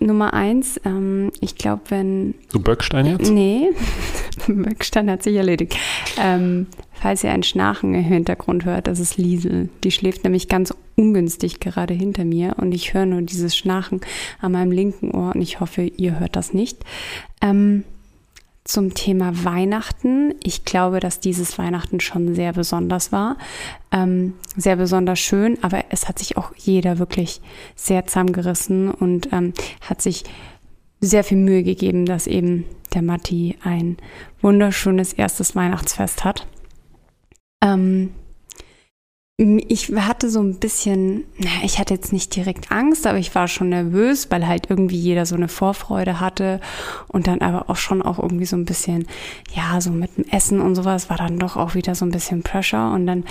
Nummer 0.00 0.34
eins, 0.34 0.80
ähm, 0.84 1.30
ich 1.40 1.54
glaube, 1.54 1.82
wenn. 1.90 2.34
Du 2.50 2.58
Böckstein 2.58 3.06
jetzt? 3.06 3.30
Nee, 3.30 3.68
Böckstein 4.48 5.08
hat 5.08 5.22
sich 5.22 5.36
erledigt. 5.36 5.78
Ähm, 6.20 6.66
falls 6.90 7.22
ihr 7.22 7.30
ein 7.30 7.44
Schnarchen 7.44 7.94
im 7.94 8.02
Hintergrund 8.02 8.64
hört, 8.64 8.88
das 8.88 8.98
ist 8.98 9.18
Liesel. 9.18 9.68
Die 9.84 9.92
schläft 9.92 10.24
nämlich 10.24 10.48
ganz 10.48 10.74
ungünstig 10.96 11.60
gerade 11.60 11.94
hinter 11.94 12.24
mir 12.24 12.56
und 12.56 12.72
ich 12.72 12.92
höre 12.92 13.06
nur 13.06 13.22
dieses 13.22 13.56
Schnarchen 13.56 14.00
an 14.40 14.50
meinem 14.50 14.72
linken 14.72 15.12
Ohr 15.12 15.30
und 15.32 15.42
ich 15.42 15.60
hoffe, 15.60 15.82
ihr 15.82 16.18
hört 16.18 16.34
das 16.34 16.52
nicht. 16.52 16.78
Ähm, 17.40 17.84
zum 18.72 18.94
Thema 18.94 19.44
Weihnachten. 19.44 20.34
Ich 20.42 20.64
glaube, 20.64 20.98
dass 20.98 21.20
dieses 21.20 21.58
Weihnachten 21.58 22.00
schon 22.00 22.34
sehr 22.34 22.54
besonders 22.54 23.12
war, 23.12 23.36
ähm, 23.92 24.34
sehr 24.56 24.76
besonders 24.76 25.18
schön, 25.18 25.58
aber 25.62 25.84
es 25.90 26.08
hat 26.08 26.18
sich 26.18 26.38
auch 26.38 26.52
jeder 26.56 26.98
wirklich 26.98 27.42
sehr 27.76 28.06
zusammengerissen 28.06 28.90
und 28.90 29.30
ähm, 29.32 29.52
hat 29.82 30.00
sich 30.00 30.24
sehr 31.00 31.22
viel 31.22 31.36
Mühe 31.36 31.62
gegeben, 31.62 32.06
dass 32.06 32.26
eben 32.26 32.64
der 32.94 33.02
Matti 33.02 33.58
ein 33.62 33.98
wunderschönes 34.40 35.12
erstes 35.12 35.54
Weihnachtsfest 35.54 36.24
hat. 36.24 36.46
Ähm, 37.62 38.10
ich 39.42 39.92
hatte 39.94 40.30
so 40.30 40.40
ein 40.40 40.58
bisschen, 40.58 41.24
ich 41.64 41.78
hatte 41.78 41.94
jetzt 41.94 42.12
nicht 42.12 42.34
direkt 42.36 42.70
Angst, 42.70 43.06
aber 43.06 43.18
ich 43.18 43.34
war 43.34 43.48
schon 43.48 43.70
nervös, 43.70 44.30
weil 44.30 44.46
halt 44.46 44.70
irgendwie 44.70 44.96
jeder 44.96 45.26
so 45.26 45.34
eine 45.34 45.48
Vorfreude 45.48 46.20
hatte 46.20 46.60
und 47.08 47.26
dann 47.26 47.40
aber 47.40 47.68
auch 47.68 47.76
schon 47.76 48.02
auch 48.02 48.18
irgendwie 48.18 48.44
so 48.44 48.56
ein 48.56 48.64
bisschen, 48.64 49.06
ja, 49.52 49.80
so 49.80 49.90
mit 49.90 50.16
dem 50.16 50.28
Essen 50.28 50.60
und 50.60 50.76
sowas 50.76 51.10
war 51.10 51.16
dann 51.16 51.38
doch 51.38 51.56
auch 51.56 51.74
wieder 51.74 51.94
so 51.94 52.04
ein 52.04 52.12
bisschen 52.12 52.42
Pressure 52.42 52.92
und 52.92 53.06
dann 53.06 53.24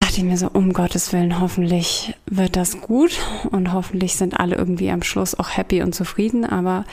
dachte 0.00 0.16
ich 0.18 0.24
mir 0.24 0.36
so, 0.36 0.48
um 0.52 0.72
Gottes 0.72 1.12
Willen, 1.12 1.40
hoffentlich 1.40 2.14
wird 2.26 2.56
das 2.56 2.80
gut 2.80 3.12
und 3.52 3.72
hoffentlich 3.72 4.16
sind 4.16 4.40
alle 4.40 4.56
irgendwie 4.56 4.90
am 4.90 5.04
Schluss 5.04 5.38
auch 5.38 5.56
happy 5.56 5.82
und 5.82 5.94
zufrieden, 5.94 6.44
aber 6.44 6.84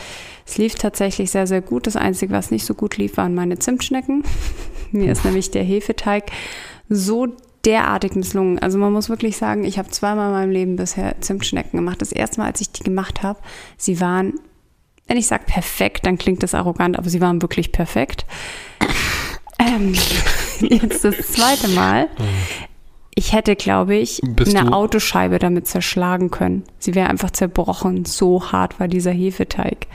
es 0.46 0.60
lief 0.60 0.76
tatsächlich 0.76 1.32
sehr, 1.32 1.48
sehr 1.48 1.62
gut. 1.62 1.88
Das 1.88 1.96
Einzige, 1.96 2.32
was 2.32 2.52
nicht 2.52 2.66
so 2.66 2.76
gut 2.76 2.98
lief, 2.98 3.18
waren 3.18 3.34
meine 3.34 3.58
Zimtschnecken. 3.58 4.24
Mir 4.92 5.12
ist 5.12 5.26
nämlich 5.26 5.50
der 5.50 5.64
Hefeteig 5.64 6.32
so 6.90 7.28
derartig 7.68 8.16
misslungen. 8.16 8.58
Also 8.60 8.78
man 8.78 8.94
muss 8.94 9.10
wirklich 9.10 9.38
sagen, 9.38 9.66
ich 9.66 9.78
habe 9.78 9.90
zweimal 9.90 10.30
in 10.30 10.34
meinem 10.34 10.52
Leben 10.52 10.76
bisher 10.78 11.20
Zimtschnecken 11.20 11.78
gemacht. 11.78 12.02
Das 12.02 12.12
erste 12.12 12.40
Mal, 12.40 12.48
als 12.48 12.62
ich 12.62 12.72
die 12.72 12.84
gemacht 12.84 13.22
habe, 13.22 13.40
sie 13.76 14.00
waren, 14.00 14.40
wenn 15.08 15.18
ich 15.18 15.28
sage 15.28 15.44
perfekt, 15.46 16.06
dann 16.06 16.18
klingt 16.18 16.42
das 16.42 16.56
arrogant, 16.56 16.98
aber 16.98 17.10
sie 17.10 17.22
waren 17.22 17.42
wirklich 17.42 17.72
perfekt. 17.72 18.26
Ähm, 19.60 19.96
jetzt 20.60 21.04
das 21.04 21.18
zweite 21.32 21.70
Mal. 21.70 22.10
Ich 23.16 23.34
hätte, 23.34 23.56
glaube 23.56 23.96
ich, 23.96 24.22
Bist 24.24 24.56
eine 24.56 24.72
Autoscheibe 24.72 25.40
damit 25.40 25.66
zerschlagen 25.66 26.30
können. 26.30 26.62
Sie 26.78 26.94
wäre 26.94 27.10
einfach 27.10 27.32
zerbrochen. 27.32 28.06
So 28.06 28.52
hart 28.52 28.80
war 28.80 28.88
dieser 28.88 29.10
Hefeteig. 29.10 29.88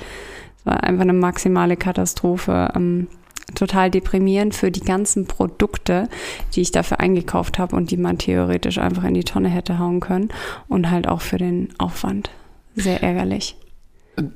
Es 0.59 0.67
war 0.67 0.83
einfach 0.83 1.03
eine 1.03 1.13
maximale 1.13 1.77
Katastrophe. 1.77 2.73
Ähm, 2.75 3.07
total 3.55 3.91
deprimierend 3.91 4.55
für 4.55 4.71
die 4.71 4.81
ganzen 4.81 5.27
Produkte, 5.27 6.09
die 6.55 6.61
ich 6.61 6.73
dafür 6.73 7.01
eingekauft 7.01 7.59
habe 7.59 7.77
und 7.77 7.91
die 7.91 7.97
man 7.97 8.19
theoretisch 8.19 8.79
einfach 8.79 9.05
in 9.05 9.15
die 9.15 9.25
Tonne 9.25 9.49
hätte 9.49 9.79
hauen 9.79 10.01
können 10.01 10.29
und 10.69 10.91
halt 10.91 11.09
auch 11.09 11.21
für 11.21 11.39
den 11.39 11.69
Aufwand. 11.79 12.31
Sehr 12.75 13.03
ärgerlich. 13.03 13.57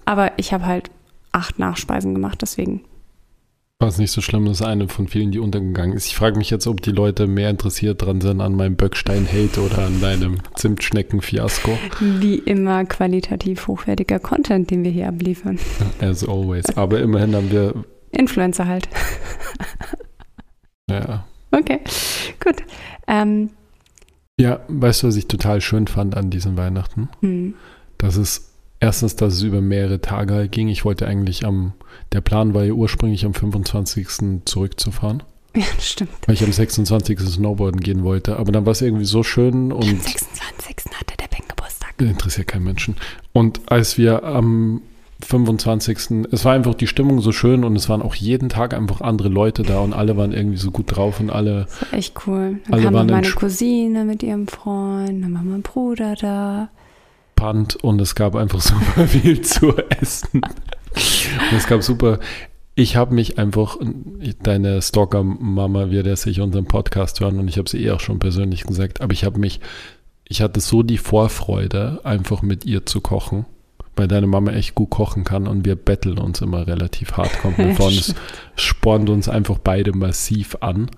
Aber 0.04 0.32
ich 0.38 0.52
habe 0.52 0.66
halt 0.66 0.90
acht 1.32 1.58
Nachspeisen 1.58 2.14
gemacht, 2.14 2.38
deswegen. 2.42 2.82
War 3.78 3.88
es 3.88 3.98
nicht 3.98 4.10
so 4.10 4.22
schlimm, 4.22 4.46
das 4.46 4.60
ist 4.60 4.66
eine 4.66 4.88
von 4.88 5.06
vielen, 5.06 5.32
die 5.32 5.38
untergegangen 5.38 5.94
ist. 5.94 6.06
Ich 6.06 6.16
frage 6.16 6.38
mich 6.38 6.48
jetzt, 6.48 6.66
ob 6.66 6.80
die 6.80 6.92
Leute 6.92 7.26
mehr 7.26 7.50
interessiert 7.50 8.00
dran 8.00 8.22
sind 8.22 8.40
an 8.40 8.54
meinem 8.54 8.74
Böckstein-Hate 8.76 9.60
oder 9.60 9.84
an 9.84 10.00
deinem 10.00 10.38
Zimtschnecken-Fiasko. 10.54 11.76
Wie 12.00 12.36
immer 12.36 12.86
qualitativ 12.86 13.66
hochwertiger 13.66 14.18
Content, 14.18 14.70
den 14.70 14.82
wir 14.82 14.90
hier 14.90 15.08
abliefern. 15.08 15.58
As 16.00 16.26
always. 16.26 16.64
Aber 16.74 17.00
immerhin 17.00 17.34
haben 17.34 17.50
wir 17.50 17.84
Influencer 18.10 18.66
halt. 18.66 18.88
ja. 20.90 21.26
Okay, 21.50 21.80
gut. 22.42 22.56
Ähm, 23.06 23.50
ja, 24.38 24.60
weißt 24.68 25.02
du, 25.02 25.06
was 25.08 25.16
ich 25.16 25.28
total 25.28 25.60
schön 25.60 25.86
fand 25.86 26.16
an 26.16 26.30
diesen 26.30 26.56
Weihnachten? 26.56 27.08
Hm. 27.20 27.54
Dass 27.98 28.16
es 28.16 28.52
erstens, 28.80 29.16
dass 29.16 29.34
es 29.34 29.42
über 29.42 29.60
mehrere 29.60 30.00
Tage 30.00 30.34
halt 30.34 30.52
ging. 30.52 30.68
Ich 30.68 30.84
wollte 30.84 31.06
eigentlich 31.06 31.44
am, 31.46 31.72
der 32.12 32.20
Plan 32.20 32.52
war 32.52 32.64
ja 32.64 32.72
ursprünglich 32.72 33.24
am 33.24 33.34
25. 33.34 34.42
zurückzufahren. 34.44 35.22
Ja, 35.54 35.64
stimmt. 35.80 36.10
Weil 36.26 36.34
ich 36.34 36.44
am 36.44 36.52
26. 36.52 37.18
Snowboarden 37.18 37.80
gehen 37.80 38.04
wollte. 38.04 38.36
Aber 38.36 38.52
dann 38.52 38.66
war 38.66 38.72
es 38.72 38.82
irgendwie 38.82 39.06
so 39.06 39.22
schön 39.22 39.72
und. 39.72 39.84
Am 39.84 40.00
26. 40.00 40.92
hatte 40.94 41.16
der 41.18 41.28
Ben 41.28 41.48
Geburtstag. 41.48 41.94
Interessiert 41.98 42.48
keinen 42.48 42.64
Menschen. 42.64 42.96
Und 43.32 43.60
als 43.72 43.96
wir 43.96 44.22
am 44.24 44.82
25. 45.24 46.26
Es 46.30 46.44
war 46.44 46.52
einfach 46.52 46.74
die 46.74 46.86
Stimmung 46.86 47.20
so 47.20 47.32
schön 47.32 47.64
und 47.64 47.74
es 47.76 47.88
waren 47.88 48.02
auch 48.02 48.14
jeden 48.14 48.48
Tag 48.48 48.74
einfach 48.74 49.00
andere 49.00 49.28
Leute 49.28 49.62
da 49.62 49.80
und 49.80 49.94
alle 49.94 50.16
waren 50.16 50.32
irgendwie 50.32 50.58
so 50.58 50.70
gut 50.70 50.94
drauf 50.94 51.20
und 51.20 51.30
alle. 51.30 51.66
Das 51.66 51.82
war 51.82 51.98
echt 51.98 52.26
cool. 52.26 52.60
Dann 52.64 52.74
Alle 52.74 52.82
kam 52.82 52.94
waren 52.94 53.06
meine 53.06 53.30
Cousine 53.30 54.04
mit 54.04 54.22
ihrem 54.22 54.46
Freund, 54.46 55.24
dann 55.24 55.34
war 55.34 55.42
mein 55.42 55.62
Bruder 55.62 56.14
da. 56.14 56.68
Pant 57.34 57.76
und 57.76 58.00
es 58.00 58.14
gab 58.14 58.34
einfach 58.34 58.60
super 58.62 59.06
viel 59.06 59.40
zu 59.40 59.76
essen. 60.00 60.42
Und 60.42 61.56
es 61.56 61.66
gab 61.66 61.82
super. 61.82 62.18
Ich 62.74 62.96
habe 62.96 63.14
mich 63.14 63.38
einfach, 63.38 63.78
deine 64.42 64.82
Stalker-Mama 64.82 65.90
wird 65.90 66.06
ja 66.06 66.14
sich 66.14 66.42
unseren 66.42 66.66
Podcast 66.66 67.20
hören 67.20 67.38
und 67.38 67.48
ich 67.48 67.56
habe 67.56 67.70
sie 67.70 67.82
eh 67.82 67.90
auch 67.90 68.00
schon 68.00 68.18
persönlich 68.18 68.64
gesagt, 68.64 69.00
aber 69.00 69.14
ich 69.14 69.24
habe 69.24 69.38
mich, 69.38 69.60
ich 70.28 70.42
hatte 70.42 70.60
so 70.60 70.82
die 70.82 70.98
Vorfreude, 70.98 72.00
einfach 72.04 72.42
mit 72.42 72.66
ihr 72.66 72.84
zu 72.84 73.00
kochen, 73.00 73.46
weil 73.96 74.06
deine 74.08 74.26
Mama 74.26 74.52
echt 74.52 74.74
gut 74.74 74.90
kochen 74.90 75.24
kann 75.24 75.46
und 75.46 75.64
wir 75.64 75.74
betteln 75.74 76.18
uns 76.18 76.40
immer 76.42 76.66
relativ 76.66 77.12
hart. 77.16 77.30
Und 77.44 77.58
es 77.80 78.14
spornt 78.56 79.08
uns 79.10 79.28
einfach 79.28 79.58
beide 79.58 79.92
massiv 79.96 80.56
an 80.60 80.90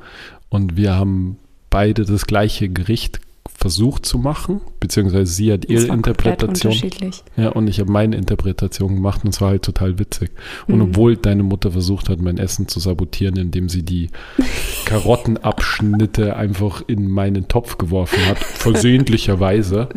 und 0.50 0.76
wir 0.76 0.94
haben 0.96 1.36
beide 1.70 2.04
das 2.04 2.26
gleiche 2.26 2.68
Gericht 2.68 3.20
versucht 3.54 4.06
zu 4.06 4.18
machen, 4.18 4.60
beziehungsweise 4.78 5.32
sie 5.32 5.52
hat 5.52 5.64
ihre 5.64 5.86
Interpretation 5.86 6.72
unterschiedlich. 6.72 7.24
ja, 7.36 7.48
und 7.48 7.66
ich 7.66 7.80
habe 7.80 7.90
meine 7.90 8.14
Interpretation 8.14 8.94
gemacht 8.94 9.24
und 9.24 9.30
es 9.34 9.40
war 9.40 9.48
halt 9.48 9.62
total 9.62 9.98
witzig. 9.98 10.30
Und 10.68 10.76
Mhm. 10.76 10.82
obwohl 10.82 11.16
deine 11.16 11.42
Mutter 11.42 11.72
versucht 11.72 12.08
hat, 12.08 12.20
mein 12.20 12.38
Essen 12.38 12.68
zu 12.68 12.78
sabotieren, 12.78 13.36
indem 13.36 13.68
sie 13.68 13.82
die 13.82 14.10
Karottenabschnitte 14.84 16.36
einfach 16.36 16.82
in 16.86 17.10
meinen 17.10 17.48
Topf 17.48 17.78
geworfen 17.78 18.24
hat, 18.26 18.38
versehentlicherweise, 18.38 19.88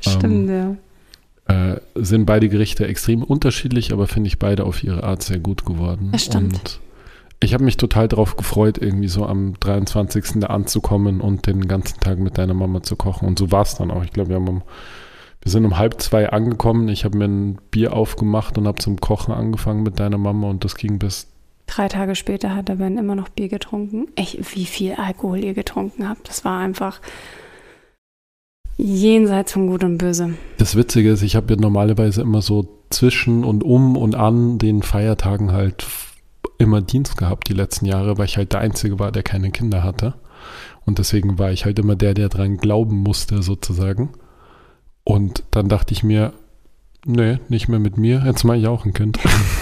Stimmt, 0.00 0.48
ja. 0.50 0.76
Äh, 1.52 1.80
sind 1.94 2.26
beide 2.26 2.48
Gerichte 2.48 2.86
extrem 2.86 3.22
unterschiedlich, 3.22 3.92
aber 3.92 4.06
finde 4.06 4.28
ich 4.28 4.38
beide 4.38 4.64
auf 4.64 4.82
ihre 4.82 5.04
Art 5.04 5.22
sehr 5.22 5.38
gut 5.38 5.64
geworden. 5.64 6.10
Das 6.12 6.24
stimmt. 6.24 6.54
Und 6.54 6.80
ich 7.40 7.54
habe 7.54 7.64
mich 7.64 7.76
total 7.76 8.08
darauf 8.08 8.36
gefreut, 8.36 8.78
irgendwie 8.78 9.08
so 9.08 9.26
am 9.26 9.54
23. 9.60 10.40
da 10.40 10.48
anzukommen 10.48 11.20
und 11.20 11.46
den 11.46 11.66
ganzen 11.66 11.98
Tag 12.00 12.18
mit 12.18 12.38
deiner 12.38 12.54
Mama 12.54 12.82
zu 12.82 12.96
kochen. 12.96 13.26
Und 13.26 13.38
so 13.38 13.50
war 13.50 13.62
es 13.62 13.74
dann 13.74 13.90
auch. 13.90 14.04
Ich 14.04 14.12
glaube, 14.12 14.30
wir 14.30 14.38
um 14.38 14.62
wir 15.42 15.50
sind 15.50 15.64
um 15.64 15.76
halb 15.76 16.00
zwei 16.00 16.30
angekommen. 16.30 16.88
Ich 16.88 17.04
habe 17.04 17.18
mir 17.18 17.24
ein 17.24 17.58
Bier 17.72 17.94
aufgemacht 17.94 18.56
und 18.58 18.68
habe 18.68 18.78
zum 18.78 19.00
Kochen 19.00 19.34
angefangen 19.34 19.82
mit 19.82 19.98
deiner 19.98 20.18
Mama 20.18 20.48
und 20.48 20.64
das 20.64 20.76
ging 20.76 21.00
bis. 21.00 21.26
Drei 21.66 21.88
Tage 21.88 22.14
später 22.14 22.54
hat 22.54 22.68
der 22.68 22.76
Ben 22.76 22.96
immer 22.96 23.16
noch 23.16 23.28
Bier 23.28 23.48
getrunken. 23.48 24.06
Echt, 24.14 24.54
wie 24.54 24.66
viel 24.66 24.94
Alkohol 24.94 25.38
ihr 25.42 25.54
getrunken 25.54 26.08
habt. 26.08 26.28
Das 26.28 26.44
war 26.44 26.60
einfach 26.60 27.00
jenseits 28.76 29.52
von 29.52 29.66
Gut 29.66 29.84
und 29.84 29.98
Böse. 29.98 30.34
Das 30.58 30.76
Witzige 30.76 31.10
ist, 31.10 31.22
ich 31.22 31.36
habe 31.36 31.54
ja 31.54 31.60
normalerweise 31.60 32.22
immer 32.22 32.42
so 32.42 32.68
zwischen 32.90 33.44
und 33.44 33.62
um 33.62 33.96
und 33.96 34.14
an 34.14 34.58
den 34.58 34.82
Feiertagen 34.82 35.52
halt 35.52 35.86
immer 36.58 36.80
Dienst 36.80 37.16
gehabt 37.16 37.48
die 37.48 37.54
letzten 37.54 37.86
Jahre, 37.86 38.18
weil 38.18 38.26
ich 38.26 38.36
halt 38.36 38.52
der 38.52 38.60
Einzige 38.60 38.98
war, 38.98 39.12
der 39.12 39.22
keine 39.22 39.50
Kinder 39.50 39.82
hatte. 39.82 40.14
Und 40.84 40.98
deswegen 40.98 41.38
war 41.38 41.52
ich 41.52 41.64
halt 41.64 41.78
immer 41.78 41.96
der, 41.96 42.14
der 42.14 42.28
dran 42.28 42.56
glauben 42.56 42.98
musste, 42.98 43.42
sozusagen. 43.42 44.10
Und 45.04 45.44
dann 45.50 45.68
dachte 45.68 45.92
ich 45.92 46.02
mir, 46.02 46.32
nee, 47.04 47.38
nicht 47.48 47.68
mehr 47.68 47.78
mit 47.78 47.96
mir, 47.96 48.22
jetzt 48.24 48.44
mache 48.44 48.58
ich 48.58 48.66
auch 48.66 48.84
ein 48.84 48.92
Kind. 48.92 49.18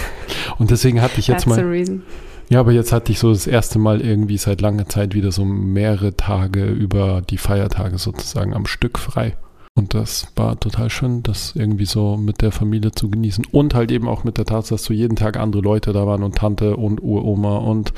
Und 0.57 0.71
deswegen 0.71 1.01
hatte 1.01 1.19
ich 1.19 1.27
jetzt 1.27 1.45
That's 1.45 1.57
mal. 1.57 2.01
Ja, 2.51 2.59
aber 2.59 2.73
jetzt 2.73 2.91
hatte 2.91 3.13
ich 3.13 3.19
so 3.19 3.31
das 3.31 3.47
erste 3.47 3.79
Mal 3.79 4.01
irgendwie 4.01 4.37
seit 4.37 4.59
langer 4.59 4.85
Zeit 4.89 5.15
wieder 5.15 5.31
so 5.31 5.45
mehrere 5.45 6.17
Tage 6.17 6.65
über 6.65 7.21
die 7.21 7.37
Feiertage 7.37 7.97
sozusagen 7.97 8.53
am 8.53 8.65
Stück 8.65 8.99
frei. 8.99 9.37
Und 9.73 9.93
das 9.93 10.27
war 10.35 10.59
total 10.59 10.89
schön, 10.89 11.23
das 11.23 11.55
irgendwie 11.55 11.85
so 11.85 12.17
mit 12.17 12.41
der 12.41 12.51
Familie 12.51 12.91
zu 12.91 13.09
genießen. 13.09 13.45
Und 13.53 13.73
halt 13.73 13.89
eben 13.89 14.09
auch 14.09 14.25
mit 14.25 14.37
der 14.37 14.43
Tatsache, 14.43 14.75
dass 14.75 14.83
so 14.83 14.93
jeden 14.93 15.15
Tag 15.15 15.37
andere 15.37 15.61
Leute 15.61 15.93
da 15.93 16.05
waren 16.05 16.23
und 16.23 16.35
Tante 16.35 16.75
und 16.75 17.01
Uroma 17.01 17.59
und 17.59 17.93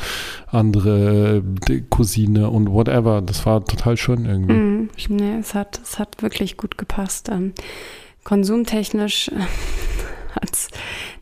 andere 0.46 1.42
äh, 1.68 1.82
Cousine 1.90 2.52
und 2.52 2.70
whatever. 2.72 3.24
Das 3.24 3.48
war 3.48 3.66
total 3.66 3.98
schön 3.98 4.26
irgendwie. 4.26 4.54
Mm, 4.54 4.90
nee, 5.10 5.38
es 5.40 5.56
hat, 5.56 5.80
es 5.82 5.98
hat 5.98 6.22
wirklich 6.22 6.58
gut 6.58 6.78
gepasst. 6.78 7.28
Ähm, 7.30 7.54
konsumtechnisch 8.24 9.32
hat 10.36 10.54
es 10.54 10.68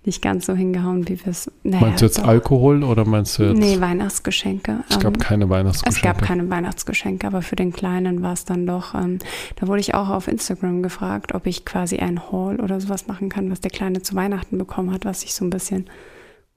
nicht 0.05 0.21
ganz 0.21 0.45
so 0.45 0.53
hingehauen, 0.55 1.07
wie 1.07 1.19
wir 1.23 1.27
es. 1.31 1.51
Naja, 1.63 1.81
meinst 1.85 2.01
du 2.01 2.05
jetzt 2.05 2.19
doch. 2.19 2.27
Alkohol 2.27 2.83
oder 2.83 3.05
meinst 3.05 3.37
du 3.37 3.43
jetzt? 3.43 3.57
Nee, 3.57 3.79
Weihnachtsgeschenke. 3.79 4.83
es 4.89 4.99
gab 4.99 5.13
Ähm, 5.15 5.19
keine 5.19 5.49
Weihnachtsgeschenke. 5.49 5.97
Es 5.97 6.01
gab 6.03 6.21
keine 6.27 6.49
Weihnachtsgeschenke, 6.49 7.27
aber 7.27 7.41
für 7.41 7.55
den 7.55 7.71
Kleinen 7.73 8.21
war 8.21 8.33
es 8.33 8.45
dann 8.45 8.65
doch. 8.65 8.93
Ähm, 8.95 9.19
da 9.57 9.67
wurde 9.67 9.79
ich 9.81 9.93
auch 9.93 10.09
auf 10.09 10.27
Instagram 10.27 10.81
gefragt, 10.83 11.33
ob 11.35 11.45
ich 11.47 11.65
quasi 11.65 11.97
ein 11.97 12.31
Haul 12.31 12.59
oder 12.59 12.79
sowas 12.81 13.07
machen 13.07 13.29
kann, 13.29 13.51
was 13.51 13.61
der 13.61 13.71
Kleine 13.71 14.01
zu 14.01 14.15
Weihnachten 14.15 14.57
bekommen 14.57 14.91
hat, 14.91 15.05
was 15.05 15.23
ich 15.23 15.33
so 15.33 15.45
ein 15.45 15.49
bisschen 15.49 15.89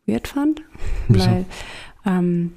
weird 0.06 0.28
fand, 0.28 0.62
Wieso? 1.08 1.26
weil 1.26 1.44
ähm, 2.06 2.52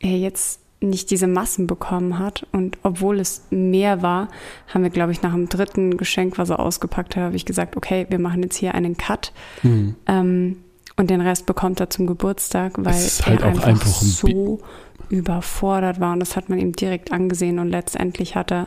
er 0.00 0.16
jetzt 0.18 0.60
nicht 0.80 1.10
diese 1.10 1.26
Massen 1.26 1.66
bekommen 1.66 2.18
hat. 2.18 2.46
Und 2.52 2.78
obwohl 2.82 3.20
es 3.20 3.42
mehr 3.50 4.02
war, 4.02 4.28
haben 4.68 4.82
wir, 4.82 4.90
glaube 4.90 5.12
ich, 5.12 5.22
nach 5.22 5.32
dem 5.32 5.48
dritten 5.48 5.96
Geschenk, 5.96 6.38
was 6.38 6.50
er 6.50 6.60
ausgepackt 6.60 7.16
hat, 7.16 7.24
habe 7.24 7.36
ich 7.36 7.44
gesagt, 7.44 7.76
okay, 7.76 8.06
wir 8.08 8.18
machen 8.18 8.42
jetzt 8.42 8.56
hier 8.56 8.74
einen 8.74 8.96
Cut. 8.96 9.32
Hm. 9.62 9.94
ähm, 10.06 10.56
und 10.96 11.08
den 11.08 11.22
Rest 11.22 11.46
bekommt 11.46 11.80
er 11.80 11.88
zum 11.88 12.06
Geburtstag, 12.06 12.74
weil 12.76 12.92
halt 12.92 13.40
er 13.40 13.46
einfach, 13.46 13.68
einfach 13.68 14.02
ein 14.02 14.08
so 14.08 14.60
überfordert 15.08 15.98
war. 15.98 16.12
Und 16.12 16.20
das 16.20 16.36
hat 16.36 16.50
man 16.50 16.58
ihm 16.58 16.72
direkt 16.72 17.10
angesehen. 17.10 17.58
Und 17.58 17.70
letztendlich 17.70 18.36
hat 18.36 18.52
er, 18.52 18.66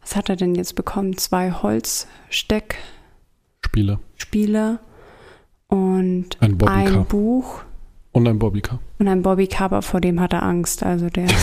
was 0.00 0.16
hat 0.16 0.28
er 0.28 0.34
denn 0.34 0.56
jetzt 0.56 0.74
bekommen? 0.74 1.16
Zwei 1.16 1.52
Holzsteckspiele. 1.52 4.00
Spiele. 4.16 4.80
und 5.68 6.30
Ein 6.40 6.60
ein 6.66 7.04
Buch 7.04 7.62
Und 8.18 8.28
ein 8.28 8.38
Bobbycar. 8.38 8.78
und 8.98 9.08
ein 9.08 9.22
Bobbycar, 9.22 9.82
vor 9.82 10.00
dem 10.00 10.20
hat 10.20 10.32
er 10.32 10.42
Angst. 10.42 10.82
Also 10.82 11.08
der 11.08 11.26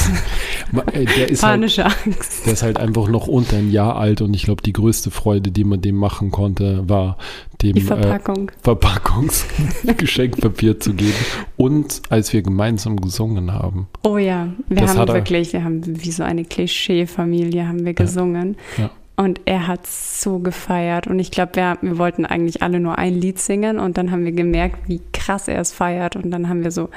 Der 0.71 1.29
ist 1.29 1.43
halt 1.43 1.53
panische 1.53 1.85
Angst. 1.85 2.45
Der 2.45 2.53
ist 2.53 2.63
halt 2.63 2.77
einfach 2.77 3.07
noch 3.07 3.27
unter 3.27 3.57
ein 3.57 3.71
Jahr 3.71 3.95
alt 3.95 4.21
und 4.21 4.33
ich 4.33 4.43
glaube, 4.43 4.61
die 4.61 4.73
größte 4.73 5.11
Freude, 5.11 5.51
die 5.51 5.63
man 5.63 5.81
dem 5.81 5.95
machen 5.95 6.31
konnte, 6.31 6.87
war 6.89 7.17
dem 7.61 7.75
Die 7.75 7.81
äh, 7.81 7.85
Verpackung. 7.85 8.51
Verpackungsgeschenkpapier 8.63 10.79
zu 10.79 10.93
geben. 10.93 11.13
Und 11.57 12.01
als 12.09 12.33
wir 12.33 12.41
gemeinsam 12.41 12.99
gesungen 12.99 13.53
haben. 13.53 13.87
Oh 14.03 14.17
ja, 14.17 14.49
wir 14.67 14.77
Das 14.77 14.97
haben 14.97 15.13
wirklich, 15.13 15.53
wir 15.53 15.63
haben 15.63 15.81
wie 15.85 16.11
so 16.11 16.23
eine 16.23 16.43
Klischee-Familie 16.45 17.67
haben 17.67 17.85
wir 17.85 17.93
gesungen. 17.93 18.57
Ja. 18.77 18.89
Und 19.17 19.39
er 19.45 19.67
hat 19.67 19.87
so 19.87 20.39
gefeiert. 20.39 21.07
Und 21.07 21.19
ich 21.19 21.31
glaube, 21.31 21.55
wir, 21.55 21.77
wir 21.81 21.97
wollten 21.97 22.25
eigentlich 22.25 22.61
alle 22.61 22.79
nur 22.79 22.97
ein 22.97 23.13
Lied 23.13 23.39
singen. 23.39 23.79
Und 23.79 23.97
dann 23.97 24.11
haben 24.11 24.25
wir 24.25 24.33
gemerkt, 24.33 24.89
wie 24.89 25.01
krass 25.13 25.47
er 25.47 25.59
es 25.59 25.71
feiert. 25.71 26.15
Und 26.17 26.31
dann 26.31 26.49
haben 26.49 26.63
wir 26.63 26.71
so 26.71 26.89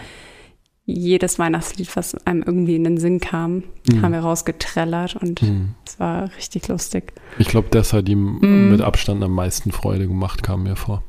jedes 0.84 1.38
Weihnachtslied, 1.38 1.94
was 1.96 2.14
einem 2.26 2.42
irgendwie 2.42 2.74
in 2.74 2.84
den 2.84 2.96
Sinn 2.98 3.20
kam, 3.20 3.62
Mhm. 3.92 4.02
haben 4.02 4.12
wir 4.12 4.20
rausgetrellert. 4.20 5.16
Und 5.16 5.40
Hm. 5.42 5.74
es 5.86 6.00
war 6.00 6.30
richtig 6.36 6.66
lustig. 6.68 7.12
Ich 7.38 7.48
glaube, 7.48 7.68
das 7.70 7.92
hat 7.92 8.08
ihm 8.08 8.38
Mhm. 8.40 8.70
mit 8.70 8.80
Abstand 8.80 9.22
am 9.22 9.32
meisten 9.32 9.70
Freude 9.70 10.08
gemacht, 10.08 10.42
kam 10.42 10.62
mir 10.62 10.76
vor. 10.76 11.02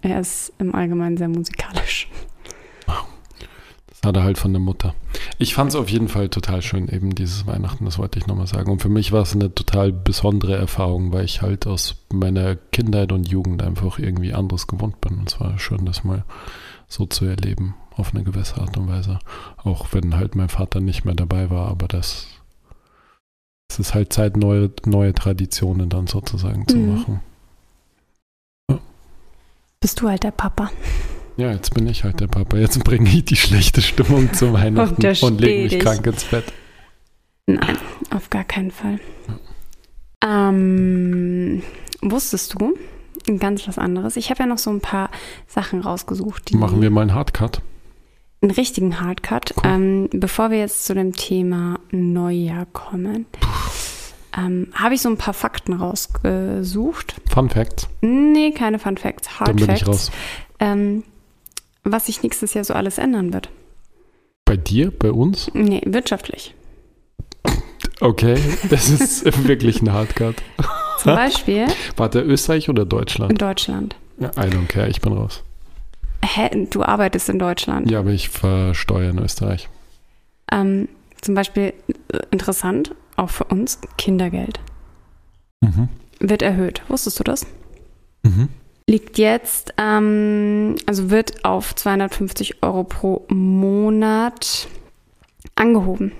Er 0.00 0.20
ist 0.20 0.52
im 0.58 0.74
Allgemeinen 0.74 1.16
sehr 1.18 1.28
musikalisch. 1.28 2.08
Hat 4.06 4.16
er 4.16 4.22
halt 4.22 4.38
von 4.38 4.52
der 4.52 4.60
Mutter. 4.60 4.94
Ich 5.38 5.54
fand 5.54 5.70
es 5.70 5.76
auf 5.76 5.90
jeden 5.90 6.06
Fall 6.08 6.28
total 6.28 6.62
schön, 6.62 6.88
eben 6.88 7.14
dieses 7.16 7.46
Weihnachten, 7.46 7.84
das 7.84 7.98
wollte 7.98 8.18
ich 8.20 8.26
nochmal 8.28 8.46
sagen. 8.46 8.70
Und 8.70 8.80
für 8.80 8.88
mich 8.88 9.10
war 9.10 9.22
es 9.22 9.34
eine 9.34 9.52
total 9.52 9.90
besondere 9.92 10.54
Erfahrung, 10.56 11.12
weil 11.12 11.24
ich 11.24 11.42
halt 11.42 11.66
aus 11.66 11.96
meiner 12.12 12.54
Kindheit 12.54 13.10
und 13.10 13.28
Jugend 13.28 13.62
einfach 13.64 13.98
irgendwie 13.98 14.32
anderes 14.32 14.68
gewohnt 14.68 15.00
bin. 15.00 15.18
Und 15.18 15.28
es 15.28 15.40
war 15.40 15.58
schön, 15.58 15.84
das 15.84 16.04
mal 16.04 16.24
so 16.88 17.04
zu 17.06 17.24
erleben, 17.24 17.74
auf 17.96 18.14
eine 18.14 18.22
gewisse 18.22 18.60
Art 18.60 18.76
und 18.76 18.86
Weise. 18.88 19.18
Auch 19.56 19.88
wenn 19.90 20.14
halt 20.16 20.36
mein 20.36 20.48
Vater 20.50 20.80
nicht 20.80 21.04
mehr 21.04 21.16
dabei 21.16 21.50
war, 21.50 21.66
aber 21.68 21.88
das, 21.88 22.28
es 23.68 23.80
ist 23.80 23.92
halt 23.94 24.12
Zeit, 24.12 24.36
neue, 24.36 24.70
neue 24.84 25.14
Traditionen 25.14 25.88
dann 25.88 26.06
sozusagen 26.06 26.68
zu 26.68 26.76
Mhm. 26.76 26.94
machen. 26.94 27.20
Bist 29.80 30.00
du 30.00 30.08
halt 30.08 30.22
der 30.22 30.30
Papa? 30.30 30.70
Ja, 31.36 31.52
jetzt 31.52 31.74
bin 31.74 31.86
ich 31.86 32.04
halt 32.04 32.20
der 32.20 32.28
Papa. 32.28 32.56
Jetzt 32.56 32.82
bringe 32.84 33.08
ich 33.10 33.24
die 33.26 33.36
schlechte 33.36 33.82
Stimmung 33.82 34.32
zu 34.32 34.52
Weihnachten 34.54 35.06
und 35.22 35.40
lege 35.40 35.62
mich 35.64 35.72
dich. 35.72 35.80
krank 35.82 36.06
ins 36.06 36.24
Bett. 36.24 36.44
Nein, 37.46 37.76
auf 38.10 38.30
gar 38.30 38.44
keinen 38.44 38.70
Fall. 38.70 38.98
Ähm, 40.24 41.62
wusstest 42.00 42.54
du 42.54 42.74
ganz 43.38 43.68
was 43.68 43.78
anderes? 43.78 44.16
Ich 44.16 44.30
habe 44.30 44.40
ja 44.40 44.46
noch 44.46 44.58
so 44.58 44.70
ein 44.70 44.80
paar 44.80 45.10
Sachen 45.46 45.80
rausgesucht. 45.80 46.50
Die 46.50 46.56
Machen 46.56 46.80
wir 46.80 46.90
mal 46.90 47.02
einen 47.02 47.14
Hardcut. 47.14 47.60
einen 48.40 48.50
richtigen 48.52 49.00
Hardcut. 49.00 49.54
Cool. 49.56 49.62
Ähm, 49.66 50.08
bevor 50.12 50.50
wir 50.50 50.58
jetzt 50.58 50.86
zu 50.86 50.94
dem 50.94 51.12
Thema 51.12 51.78
Neujahr 51.90 52.66
kommen, 52.72 53.26
ähm, 54.36 54.68
habe 54.74 54.94
ich 54.94 55.02
so 55.02 55.08
ein 55.10 55.18
paar 55.18 55.34
Fakten 55.34 55.74
rausgesucht. 55.74 57.20
Fun 57.28 57.50
Facts. 57.50 57.88
Nee, 58.00 58.52
keine 58.52 58.78
Fun 58.78 58.96
Facts, 58.96 59.38
Hard 59.38 59.48
Dann 59.50 59.56
bin 59.56 59.66
Facts. 59.66 59.82
ich 59.82 59.88
raus. 59.88 60.10
Ähm, 60.60 61.02
was 61.92 62.06
sich 62.06 62.22
nächstes 62.22 62.54
Jahr 62.54 62.64
so 62.64 62.74
alles 62.74 62.98
ändern 62.98 63.32
wird. 63.32 63.48
Bei 64.44 64.56
dir? 64.56 64.90
Bei 64.90 65.10
uns? 65.12 65.50
Nee, 65.54 65.82
wirtschaftlich. 65.86 66.54
Okay, 68.00 68.36
das 68.70 68.90
ist 68.90 69.24
wirklich 69.48 69.80
ein 69.82 69.92
Hardcut. 69.92 70.36
Zum 70.98 71.14
Beispiel 71.14 71.66
Warte, 71.96 72.20
Österreich 72.20 72.68
oder 72.68 72.82
in 72.82 72.88
Deutschland? 72.88 73.40
Deutschland. 73.40 73.96
Ja, 74.18 74.28
I 74.30 74.48
don't 74.50 74.66
care, 74.66 74.88
ich 74.88 75.00
bin 75.00 75.12
raus. 75.12 75.42
Hä, 76.24 76.66
du 76.70 76.82
arbeitest 76.82 77.28
in 77.28 77.38
Deutschland. 77.38 77.90
Ja, 77.90 78.00
aber 78.00 78.10
ich 78.10 78.28
versteuere 78.28 79.10
in 79.10 79.18
Österreich. 79.18 79.68
Ähm, 80.50 80.88
zum 81.20 81.34
Beispiel 81.34 81.72
äh, 82.12 82.18
interessant, 82.30 82.94
auch 83.16 83.30
für 83.30 83.44
uns, 83.44 83.78
Kindergeld 83.98 84.60
Mhm. 85.62 85.88
wird 86.20 86.42
erhöht. 86.42 86.82
Wusstest 86.88 87.18
du 87.18 87.24
das? 87.24 87.46
Mhm. 88.22 88.48
Liegt 88.88 89.18
jetzt, 89.18 89.74
ähm, 89.78 90.76
also 90.86 91.10
wird 91.10 91.44
auf 91.44 91.74
250 91.74 92.62
Euro 92.62 92.84
pro 92.84 93.24
Monat 93.28 94.68
angehoben. 95.56 96.12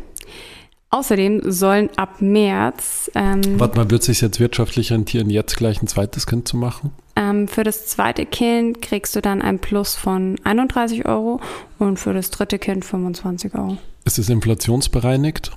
Außerdem 0.90 1.42
sollen 1.50 1.90
ab 1.96 2.20
März 2.20 3.10
ähm, 3.14 3.60
Warte 3.60 3.76
mal, 3.76 3.90
wird 3.90 4.00
es 4.00 4.06
sich 4.06 4.20
jetzt 4.20 4.40
wirtschaftlich 4.40 4.90
rentieren, 4.92 5.30
jetzt 5.30 5.56
gleich 5.56 5.80
ein 5.80 5.86
zweites 5.88 6.26
Kind 6.26 6.48
zu 6.48 6.56
machen? 6.56 6.90
ähm, 7.14 7.46
für 7.48 7.62
das 7.64 7.86
zweite 7.86 8.26
Kind 8.26 8.82
kriegst 8.82 9.14
du 9.14 9.20
dann 9.22 9.42
ein 9.42 9.58
Plus 9.60 9.94
von 9.94 10.36
31 10.44 11.06
Euro 11.06 11.40
und 11.78 11.98
für 11.98 12.14
das 12.14 12.30
dritte 12.30 12.58
Kind 12.58 12.84
25 12.84 13.54
Euro. 13.54 13.78
Ist 14.04 14.18
es 14.18 14.28
inflationsbereinigt? 14.28 15.52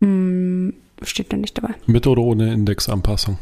Hm, 0.00 0.72
steht 1.02 1.32
da 1.32 1.36
nicht 1.36 1.56
dabei. 1.58 1.74
Mit 1.86 2.06
oder 2.06 2.22
ohne 2.22 2.52
Indexanpassung? 2.52 3.38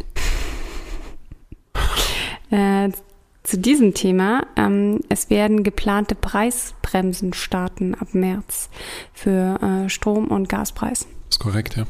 Äh, 2.50 2.90
zu 3.44 3.58
diesem 3.58 3.92
Thema, 3.94 4.46
ähm, 4.56 5.00
es 5.10 5.28
werden 5.30 5.62
geplante 5.62 6.14
Preisbremsen 6.14 7.34
starten 7.34 7.94
ab 7.94 8.08
März 8.14 8.70
für 9.12 9.60
äh, 9.62 9.88
Strom- 9.90 10.28
und 10.28 10.48
Gaspreis. 10.48 11.06
Ist 11.28 11.40
korrekt, 11.40 11.76
ja. 11.76 11.84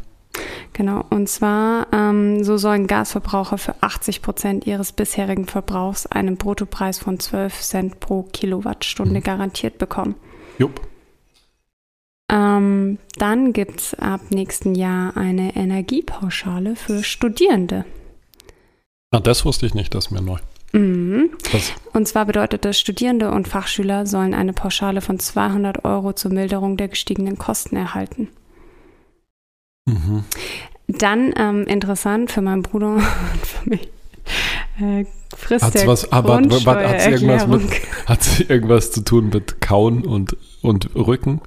Genau, 0.72 1.04
und 1.10 1.28
zwar 1.28 1.86
ähm, 1.92 2.42
so 2.42 2.56
sollen 2.56 2.88
Gasverbraucher 2.88 3.56
für 3.56 3.76
80 3.80 4.20
Prozent 4.20 4.66
ihres 4.66 4.90
bisherigen 4.90 5.46
Verbrauchs 5.46 6.06
einen 6.06 6.36
Bruttopreis 6.36 6.98
von 6.98 7.20
12 7.20 7.60
Cent 7.60 8.00
pro 8.00 8.24
Kilowattstunde 8.24 9.20
Mhm. 9.20 9.22
garantiert 9.22 9.78
bekommen. 9.78 10.16
Jupp. 10.58 10.80
Ähm, 12.32 12.98
dann 13.16 13.52
gibt 13.52 13.80
es 13.80 13.94
ab 13.94 14.22
nächsten 14.30 14.74
Jahr 14.74 15.16
eine 15.16 15.54
Energiepauschale 15.54 16.74
für 16.74 17.04
Studierende. 17.04 17.84
Ah, 19.12 19.20
das 19.20 19.44
wusste 19.44 19.66
ich 19.66 19.74
nicht, 19.74 19.94
das 19.94 20.06
ist 20.06 20.10
mir 20.10 20.20
neu. 20.20 20.38
Mhm. 20.74 21.30
Und 21.92 22.08
zwar 22.08 22.24
bedeutet 22.26 22.64
das, 22.64 22.78
Studierende 22.78 23.30
und 23.30 23.46
Fachschüler 23.46 24.06
sollen 24.06 24.34
eine 24.34 24.52
Pauschale 24.52 25.00
von 25.00 25.20
200 25.20 25.84
Euro 25.84 26.12
zur 26.14 26.32
Milderung 26.32 26.76
der 26.76 26.88
gestiegenen 26.88 27.38
Kosten 27.38 27.76
erhalten. 27.76 28.28
Mhm. 29.86 30.24
Dann 30.88 31.32
ähm, 31.36 31.64
interessant 31.66 32.32
für 32.32 32.42
meinen 32.42 32.62
Bruder 32.62 32.88
und 32.94 33.02
für 33.46 33.70
mich. 33.70 33.88
Äh, 34.80 35.04
Frist 35.36 35.64
Hat's 35.64 35.86
was- 35.86 36.10
aber 36.10 36.34
warte, 36.34 36.66
warte, 36.66 36.88
hat's 36.88 37.06
irgendwas 37.06 37.46
mit-. 37.46 37.80
Hat 38.06 38.22
sie 38.22 38.42
irgendwas 38.44 38.90
zu 38.90 39.02
tun 39.02 39.30
mit 39.32 39.60
Kauen 39.60 40.04
und, 40.04 40.36
und 40.62 40.94
Rücken? 40.96 41.40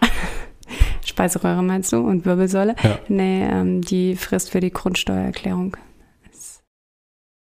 Speiseröhre 1.06 1.62
meinst 1.62 1.92
du 1.92 1.98
und 1.98 2.26
Wirbelsäule? 2.26 2.76
Ja. 2.82 2.98
Nee, 3.08 3.44
ähm, 3.44 3.80
die 3.80 4.16
Frist 4.16 4.50
für 4.50 4.60
die 4.60 4.72
Grundsteuererklärung. 4.72 5.76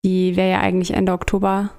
Die 0.03 0.35
wäre 0.35 0.51
ja 0.51 0.59
eigentlich 0.59 0.91
Ende 0.91 1.11
Oktober 1.11 1.71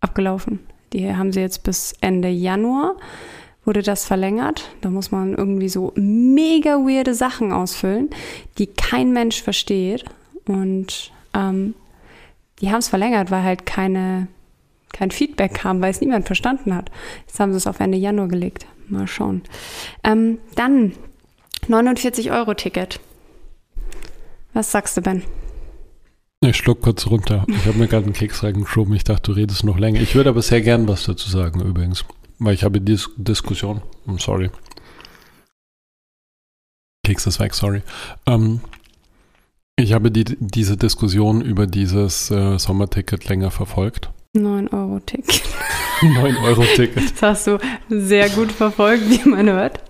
abgelaufen. 0.00 0.60
Die 0.92 1.14
haben 1.14 1.32
sie 1.32 1.40
jetzt 1.40 1.62
bis 1.62 1.94
Ende 2.00 2.28
Januar. 2.28 2.96
Wurde 3.64 3.82
das 3.82 4.06
verlängert? 4.06 4.70
Da 4.80 4.90
muss 4.90 5.10
man 5.10 5.34
irgendwie 5.34 5.68
so 5.68 5.92
mega 5.96 6.76
weirde 6.76 7.14
Sachen 7.14 7.52
ausfüllen, 7.52 8.10
die 8.58 8.68
kein 8.68 9.12
Mensch 9.12 9.42
versteht. 9.42 10.04
Und 10.46 11.12
ähm, 11.34 11.74
die 12.60 12.70
haben 12.70 12.78
es 12.78 12.88
verlängert, 12.88 13.30
weil 13.30 13.42
halt 13.42 13.66
keine, 13.66 14.28
kein 14.92 15.10
Feedback 15.10 15.54
kam, 15.54 15.82
weil 15.82 15.90
es 15.90 16.00
niemand 16.00 16.26
verstanden 16.26 16.74
hat. 16.74 16.90
Jetzt 17.26 17.40
haben 17.40 17.52
sie 17.52 17.58
es 17.58 17.66
auf 17.66 17.80
Ende 17.80 17.98
Januar 17.98 18.28
gelegt. 18.28 18.66
Mal 18.88 19.08
schauen. 19.08 19.42
Ähm, 20.04 20.38
dann 20.54 20.92
49-Euro-Ticket. 21.68 23.00
Was 24.54 24.70
sagst 24.70 24.96
du, 24.96 25.02
Ben? 25.02 25.24
Ich 26.48 26.56
schluck 26.58 26.80
kurz 26.82 27.06
runter. 27.06 27.44
Ich 27.48 27.66
habe 27.66 27.76
mir 27.76 27.88
gerade 27.88 28.04
einen 28.04 28.12
Keks 28.12 28.44
reingeschoben. 28.44 28.94
Ich 28.94 29.02
dachte, 29.02 29.32
du 29.32 29.36
redest 29.36 29.64
noch 29.64 29.78
länger. 29.78 30.00
Ich 30.00 30.14
würde 30.14 30.30
aber 30.30 30.42
sehr 30.42 30.60
gern 30.60 30.86
was 30.86 31.04
dazu 31.04 31.28
sagen, 31.28 31.60
übrigens. 31.60 32.04
Weil 32.38 32.54
ich 32.54 32.62
habe 32.62 32.80
Dis 32.80 33.10
Diskussion. 33.16 33.82
I'm 34.06 34.22
sorry. 34.22 34.50
Keks 37.04 37.26
ist 37.26 37.40
weg, 37.40 37.52
sorry. 37.54 37.82
Ähm, 38.26 38.60
ich 39.76 39.92
habe 39.92 40.12
die, 40.12 40.24
diese 40.38 40.76
Diskussion 40.76 41.40
über 41.40 41.66
dieses 41.66 42.30
äh, 42.30 42.58
Sommerticket 42.58 43.28
länger 43.28 43.50
verfolgt. 43.50 44.10
9-Euro-Ticket. 44.36 45.42
9-Euro-Ticket. 46.00 47.12
Das 47.20 47.22
hast 47.22 47.46
du 47.48 47.58
sehr 47.88 48.28
gut 48.28 48.52
verfolgt, 48.52 49.02
wie 49.10 49.28
man 49.28 49.48
hört. 49.48 49.80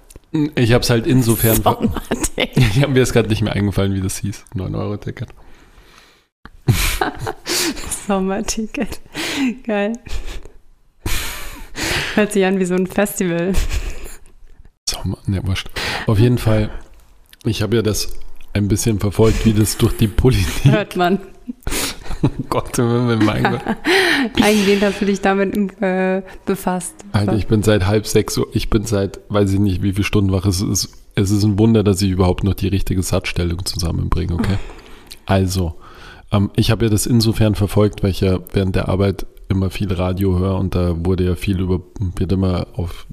Ich 0.55 0.73
habe 0.73 0.83
es 0.83 0.91
halt 0.91 1.07
insofern. 1.07 1.63
Sommerticket. 1.63 2.57
Ich 2.57 2.83
habe 2.83 2.93
mir 2.93 3.01
jetzt 3.01 3.13
gerade 3.13 3.29
nicht 3.29 3.43
mehr 3.43 3.53
eingefallen, 3.53 3.95
wie 3.95 4.01
das 4.01 4.19
hieß. 4.19 4.45
9-Euro-Ticket. 4.55 5.29
Sommerticket. 8.07 9.01
Geil. 9.65 9.93
Hört 12.15 12.33
sich 12.33 12.45
an 12.45 12.59
wie 12.59 12.65
so 12.65 12.75
ein 12.75 12.87
Festival. 12.87 13.53
Sommer, 14.89 15.19
ne, 15.27 15.47
wurscht. 15.47 15.69
Auf 16.07 16.19
jeden 16.19 16.39
Fall, 16.39 16.71
ich 17.45 17.63
habe 17.63 17.77
ja 17.77 17.83
das 17.83 18.15
ein 18.53 18.69
bisschen 18.69 18.99
verfolgt, 18.99 19.45
wie 19.45 19.53
das 19.53 19.77
durch 19.77 19.97
die 19.97 20.09
Politik. 20.09 20.73
Hört 20.73 20.97
man. 20.97 21.19
Oh 22.23 22.31
Gott, 22.49 22.79
mein 22.79 23.43
Gott. 23.43 23.61
Eingehend 24.43 24.83
hast 24.83 25.03
du 25.03 25.05
dich 25.05 25.21
damit 25.21 25.55
äh, 25.83 26.23
befasst. 26.47 26.95
Alter, 27.13 27.35
ich 27.35 27.47
bin 27.47 27.63
seit 27.63 27.87
halb 27.87 28.07
sechs 28.07 28.39
Uhr, 28.39 28.49
ich 28.53 28.71
bin 28.71 28.85
seit, 28.85 29.21
weiß 29.29 29.53
ich 29.53 29.59
nicht, 29.59 29.83
wie 29.83 29.93
viele 29.93 30.05
Stunden 30.05 30.33
wach. 30.33 30.47
Es 30.47 30.63
ist, 30.63 30.89
es 31.15 31.31
ist 31.31 31.45
ein 31.45 31.59
Wunder, 31.59 31.85
dass 31.85 32.01
ich 32.01 32.11
überhaupt 32.11 32.43
noch 32.43 32.55
die 32.55 32.69
richtige 32.69 33.03
Satzstellung 33.03 33.67
zusammenbringe, 33.67 34.33
okay? 34.33 34.57
Also, 35.27 35.77
ähm, 36.37 36.51
ich 36.57 36.71
habe 36.71 36.85
ja 36.87 36.91
das 36.91 37.07
insofern 37.07 37.55
verfolgt, 37.55 38.03
weil 38.03 38.11
ich 38.11 38.21
ja 38.21 38.39
während 38.53 38.77
der 38.77 38.89
Arbeit 38.89 39.27
immer 39.49 39.71
viel 39.71 39.93
Radio 39.93 40.39
höre 40.39 40.57
und 40.57 40.75
da 40.75 41.05
wurde 41.05 41.25
ja 41.25 41.35
viel 41.37 41.61
über, 41.61 41.81
wird 42.17 42.33
immer 42.33 42.67
auf 42.75 43.07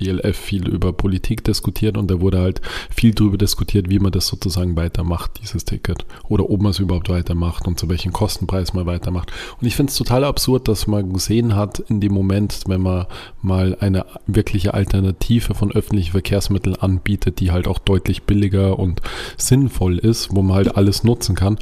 DLF 0.00 0.36
viel 0.36 0.68
über 0.68 0.92
Politik 0.92 1.44
diskutiert 1.44 1.96
und 1.96 2.10
da 2.10 2.20
wurde 2.20 2.38
halt 2.38 2.60
viel 2.90 3.14
drüber 3.14 3.36
diskutiert, 3.36 3.90
wie 3.90 3.98
man 3.98 4.12
das 4.12 4.26
sozusagen 4.26 4.76
weitermacht, 4.76 5.40
dieses 5.42 5.64
Ticket. 5.64 6.06
Oder 6.28 6.48
ob 6.50 6.62
man 6.62 6.70
es 6.70 6.78
überhaupt 6.78 7.08
weitermacht 7.08 7.66
und 7.66 7.78
zu 7.78 7.88
welchem 7.88 8.12
Kostenpreis 8.12 8.74
man 8.74 8.86
weitermacht. 8.86 9.32
Und 9.60 9.66
ich 9.66 9.76
finde 9.76 9.90
es 9.90 9.96
total 9.96 10.24
absurd, 10.24 10.68
dass 10.68 10.86
man 10.86 11.12
gesehen 11.12 11.56
hat 11.56 11.80
in 11.80 12.00
dem 12.00 12.12
Moment, 12.12 12.64
wenn 12.66 12.82
man 12.82 13.06
mal 13.42 13.76
eine 13.80 14.06
wirkliche 14.26 14.74
Alternative 14.74 15.54
von 15.54 15.72
öffentlichen 15.72 16.12
Verkehrsmitteln 16.12 16.76
anbietet, 16.76 17.40
die 17.40 17.50
halt 17.50 17.66
auch 17.66 17.78
deutlich 17.78 18.22
billiger 18.22 18.78
und 18.78 19.02
sinnvoll 19.36 19.98
ist, 19.98 20.34
wo 20.34 20.42
man 20.42 20.56
halt 20.56 20.76
alles 20.76 21.04
nutzen 21.04 21.34
kann, 21.34 21.58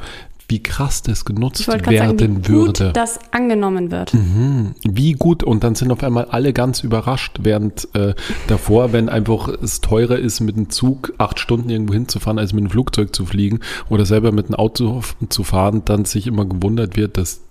wie 0.49 0.63
krass 0.63 1.01
das 1.01 1.25
genutzt 1.25 1.65
gerade 1.65 1.83
sagen, 1.83 2.19
werden 2.19 2.47
wie 2.47 2.51
gut 2.51 2.79
würde. 2.79 2.93
das 2.93 3.19
angenommen 3.31 3.91
wird. 3.91 4.13
Mhm. 4.13 4.75
Wie 4.83 5.11
gut 5.13 5.43
und 5.43 5.63
dann 5.63 5.75
sind 5.75 5.91
auf 5.91 6.03
einmal 6.03 6.25
alle 6.25 6.53
ganz 6.53 6.83
überrascht, 6.83 7.39
während 7.43 7.93
äh, 7.95 8.13
davor, 8.47 8.93
wenn 8.93 9.09
einfach 9.09 9.49
es 9.49 9.81
teurer 9.81 10.17
ist, 10.17 10.39
mit 10.39 10.55
dem 10.55 10.69
Zug 10.69 11.13
acht 11.17 11.39
Stunden 11.39 11.69
irgendwo 11.69 11.93
hinzufahren, 11.93 12.39
als 12.39 12.53
mit 12.53 12.63
dem 12.63 12.69
Flugzeug 12.69 13.13
zu 13.13 13.25
fliegen 13.25 13.59
oder 13.89 14.05
selber 14.05 14.31
mit 14.31 14.47
dem 14.47 14.55
Auto 14.55 15.01
zu 15.27 15.43
fahren, 15.43 15.83
dann 15.83 16.05
sich 16.05 16.27
immer 16.27 16.45
gewundert 16.45 16.95
wird, 16.95 17.17
dass 17.17 17.41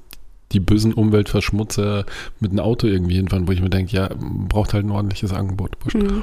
die 0.53 0.61
bösen 0.61 0.95
Umweltverschmutzer 0.95 2.07
mit 2.41 2.53
dem 2.53 2.61
Auto 2.61 2.87
irgendwie 2.87 3.17
hinfahren, 3.17 3.47
wo 3.47 3.53
ich 3.53 3.61
mir 3.61 3.71
denke, 3.71 3.95
ja, 3.95 4.09
braucht 4.49 4.73
halt 4.73 4.87
ein 4.87 4.91
ordentliches 4.91 5.33
Angebot. 5.33 5.77
Mhm. 5.93 6.23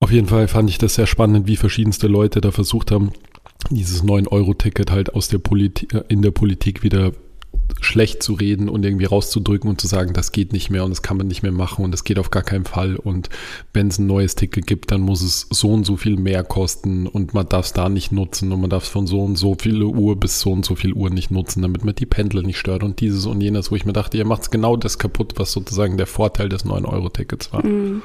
Auf 0.00 0.12
jeden 0.12 0.28
Fall 0.28 0.48
fand 0.48 0.70
ich 0.70 0.78
das 0.78 0.94
sehr 0.94 1.06
spannend, 1.06 1.46
wie 1.46 1.56
verschiedenste 1.56 2.06
Leute 2.06 2.40
da 2.40 2.52
versucht 2.52 2.90
haben, 2.90 3.12
dieses 3.68 4.02
9-Euro-Ticket 4.04 4.90
halt 4.90 5.14
aus 5.14 5.28
der 5.28 5.38
Politik, 5.38 5.94
in 6.08 6.22
der 6.22 6.30
Politik 6.30 6.82
wieder 6.82 7.12
schlecht 7.80 8.22
zu 8.22 8.34
reden 8.34 8.68
und 8.68 8.84
irgendwie 8.84 9.06
rauszudrücken 9.06 9.70
und 9.70 9.80
zu 9.80 9.86
sagen, 9.86 10.12
das 10.12 10.32
geht 10.32 10.52
nicht 10.52 10.70
mehr 10.70 10.84
und 10.84 10.90
das 10.90 11.02
kann 11.02 11.16
man 11.16 11.26
nicht 11.26 11.42
mehr 11.42 11.52
machen 11.52 11.84
und 11.84 11.92
das 11.92 12.04
geht 12.04 12.18
auf 12.18 12.30
gar 12.30 12.42
keinen 12.42 12.64
Fall 12.64 12.96
und 12.96 13.28
wenn 13.72 13.88
es 13.88 13.98
ein 13.98 14.06
neues 14.06 14.34
Ticket 14.34 14.66
gibt, 14.66 14.90
dann 14.90 15.00
muss 15.00 15.22
es 15.22 15.46
so 15.50 15.72
und 15.72 15.84
so 15.84 15.96
viel 15.96 16.16
mehr 16.16 16.44
kosten 16.44 17.06
und 17.06 17.32
man 17.32 17.48
darf 17.48 17.66
es 17.66 17.72
da 17.72 17.88
nicht 17.88 18.12
nutzen 18.12 18.52
und 18.52 18.60
man 18.60 18.70
darf 18.70 18.84
es 18.84 18.88
von 18.88 19.06
so 19.06 19.22
und 19.22 19.36
so 19.36 19.56
viele 19.58 19.86
Uhr 19.86 20.18
bis 20.18 20.40
so 20.40 20.52
und 20.52 20.64
so 20.64 20.74
viel 20.74 20.92
Uhr 20.92 21.10
nicht 21.10 21.30
nutzen, 21.30 21.62
damit 21.62 21.84
man 21.84 21.94
die 21.94 22.06
Pendler 22.06 22.42
nicht 22.42 22.58
stört 22.58 22.82
und 22.82 23.00
dieses 23.00 23.26
und 23.26 23.40
jenes, 23.40 23.70
wo 23.70 23.76
ich 23.76 23.86
mir 23.86 23.92
dachte, 23.92 24.16
ihr 24.18 24.26
macht 24.26 24.50
genau 24.50 24.76
das 24.76 24.98
kaputt, 24.98 25.34
was 25.36 25.52
sozusagen 25.52 25.96
der 25.96 26.06
Vorteil 26.06 26.48
des 26.48 26.66
9-Euro-Tickets 26.66 27.52
war. 27.52 27.64
Mhm. 27.64 28.02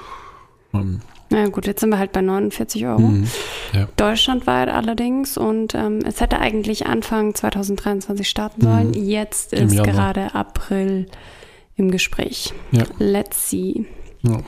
Ähm, 0.74 1.02
Na 1.44 1.50
gut, 1.50 1.68
jetzt 1.68 1.82
sind 1.82 1.90
wir 1.90 2.00
halt 2.00 2.12
bei 2.14 2.22
49 2.22 2.86
Euro. 2.86 3.00
mhm. 3.00 3.28
Ja. 3.74 3.88
Deutschlandweit 3.98 4.70
allerdings 4.70 5.38
und 5.38 5.76
ähm, 5.76 6.00
es 6.06 6.22
hätte 6.22 6.40
eigentlich 6.40 6.86
Anfang 6.88 7.36
2023 7.36 8.28
starten 8.30 8.62
sollen. 8.62 8.88
Mhm. 8.90 8.94
Jetzt 8.94 9.54
Im 9.54 9.68
ist 9.68 9.74
Januar. 9.74 9.94
gerade 10.14 10.34
April 10.36 11.08
im 11.76 11.92
Gespräch. 11.92 12.54
Ja. 12.72 12.84
Let's 13.00 13.50
see. 13.50 13.86
Ja. 14.22 14.40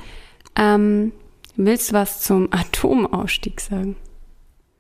Ähm, 0.55 1.11
Willst 1.59 1.89
du 1.89 1.95
was 1.95 2.21
zum 2.21 2.49
Atomausstieg 2.51 3.59
sagen? 3.59 3.95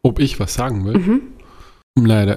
Ob 0.03 0.19
ich 0.19 0.39
was 0.39 0.53
sagen 0.53 0.85
will? 0.85 0.93
Mhm. 0.97 1.21
Nein, 1.99 2.35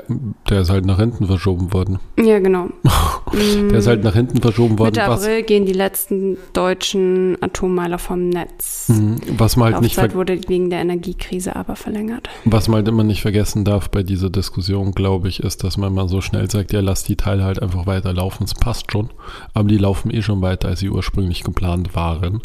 der, 0.49 0.61
ist 0.61 0.71
halt 0.71 0.87
nach 0.87 0.99
hinten 0.99 1.27
verschoben 1.27 1.73
worden. 1.73 1.99
Ja, 2.19 2.39
genau. 2.39 2.69
Der 3.33 3.79
ist 3.79 3.87
halt 3.87 4.03
nach 4.03 4.15
hinten 4.15 4.41
verschoben 4.41 4.79
worden. 4.79 4.95
Mitte 4.97 5.07
Was, 5.07 5.23
April 5.23 5.43
gehen 5.43 5.65
die 5.65 5.73
letzten 5.73 6.37
deutschen 6.53 7.37
Atommeiler 7.41 7.99
vom 7.99 8.29
Netz. 8.29 8.89
Mhm. 8.89 9.19
was 9.39 9.57
man 9.57 9.73
halt 9.73 9.83
nicht 9.83 9.95
ver 9.95 10.13
wurde 10.15 10.41
wegen 10.49 10.69
der 10.71 10.81
Energiekrise 10.81 11.55
aber 11.55 11.77
verlängert. 11.77 12.29
Was 12.45 12.67
man 12.67 12.79
halt 12.79 12.89
immer 12.89 13.05
nicht 13.05 13.23
vergessen 13.23 13.65
darf 13.65 13.89
bei 13.91 14.03
dieser 14.03 14.31
Diskussion, 14.31 14.93
glaube 14.93 15.29
ich, 15.29 15.41
ist, 15.41 15.63
dass 15.63 15.77
man 15.77 15.95
mal 15.95 16.09
so 16.09 16.21
schnell 16.21 16.51
sagt, 16.51 16.73
ja, 16.73 16.81
lass 16.81 17.05
die 17.05 17.17
Teile 17.17 17.45
halt 17.45 17.63
einfach 17.63 17.87
weiterlaufen, 17.87 18.45
es 18.45 18.55
passt 18.55 18.91
schon. 18.91 19.11
Aber 19.55 19.69
die 19.69 19.79
laufen 19.79 20.11
eh 20.11 20.23
schon 20.23 20.43
weiter, 20.43 20.69
als 20.69 20.81
sie 20.81 20.91
ursprünglich 20.91 21.45
geplant 21.45 21.95
waren. 21.95 22.41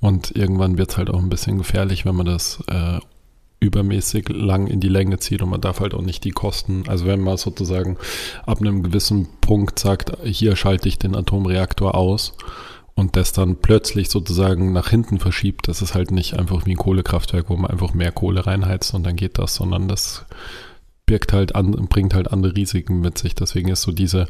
Und 0.00 0.34
irgendwann 0.34 0.78
wird 0.78 0.90
es 0.90 0.96
halt 0.96 1.10
auch 1.10 1.18
ein 1.18 1.28
bisschen 1.28 1.58
gefährlich, 1.58 2.06
wenn 2.06 2.16
man 2.16 2.26
das 2.26 2.62
äh, 2.68 3.00
übermäßig 3.60 4.30
lang 4.30 4.66
in 4.66 4.80
die 4.80 4.88
Länge 4.88 5.18
zieht 5.18 5.42
und 5.42 5.50
man 5.50 5.60
darf 5.60 5.80
halt 5.80 5.94
auch 5.94 6.02
nicht 6.02 6.24
die 6.24 6.30
Kosten, 6.30 6.84
also 6.88 7.06
wenn 7.06 7.20
man 7.20 7.36
sozusagen 7.36 7.98
ab 8.46 8.60
einem 8.60 8.82
gewissen 8.82 9.28
Punkt 9.42 9.78
sagt, 9.78 10.12
hier 10.24 10.56
schalte 10.56 10.88
ich 10.88 10.98
den 10.98 11.14
Atomreaktor 11.14 11.94
aus 11.94 12.34
und 12.94 13.16
das 13.16 13.32
dann 13.32 13.56
plötzlich 13.56 14.08
sozusagen 14.08 14.72
nach 14.72 14.88
hinten 14.88 15.18
verschiebt, 15.18 15.68
das 15.68 15.82
ist 15.82 15.94
halt 15.94 16.10
nicht 16.10 16.38
einfach 16.38 16.64
wie 16.64 16.72
ein 16.72 16.78
Kohlekraftwerk, 16.78 17.50
wo 17.50 17.56
man 17.56 17.70
einfach 17.70 17.92
mehr 17.92 18.12
Kohle 18.12 18.46
reinheizt 18.46 18.94
und 18.94 19.04
dann 19.04 19.16
geht 19.16 19.38
das, 19.38 19.54
sondern 19.54 19.88
das 19.88 20.24
birgt 21.04 21.32
halt 21.32 21.56
an, 21.56 21.72
bringt 21.72 22.14
halt 22.14 22.30
andere 22.30 22.54
Risiken 22.54 23.00
mit 23.00 23.18
sich. 23.18 23.34
Deswegen 23.34 23.68
ist 23.68 23.82
so 23.82 23.90
diese, 23.90 24.28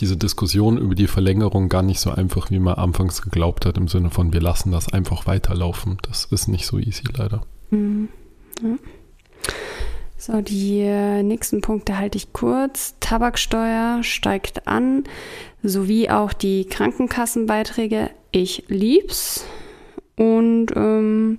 diese 0.00 0.16
Diskussion 0.16 0.78
über 0.78 0.94
die 0.94 1.08
Verlängerung 1.08 1.68
gar 1.68 1.82
nicht 1.82 2.00
so 2.00 2.10
einfach, 2.10 2.50
wie 2.50 2.58
man 2.58 2.76
anfangs 2.76 3.20
geglaubt 3.20 3.66
hat, 3.66 3.76
im 3.76 3.86
Sinne 3.86 4.08
von 4.08 4.32
wir 4.32 4.40
lassen 4.40 4.72
das 4.72 4.90
einfach 4.90 5.26
weiterlaufen. 5.26 5.98
Das 6.08 6.24
ist 6.24 6.48
nicht 6.48 6.64
so 6.64 6.78
easy 6.78 7.04
leider. 7.14 7.42
Mhm. 7.70 8.08
Ja. 8.62 8.76
So, 10.18 10.40
die 10.40 10.80
äh, 10.80 11.22
nächsten 11.22 11.60
Punkte 11.60 11.98
halte 11.98 12.18
ich 12.18 12.32
kurz. 12.32 12.94
Tabaksteuer 13.00 14.02
steigt 14.02 14.66
an, 14.66 15.04
sowie 15.62 16.10
auch 16.10 16.32
die 16.32 16.64
Krankenkassenbeiträge. 16.64 18.10
Ich 18.32 18.64
lieb's. 18.68 19.44
Und 20.18 20.68
ähm, 20.74 21.38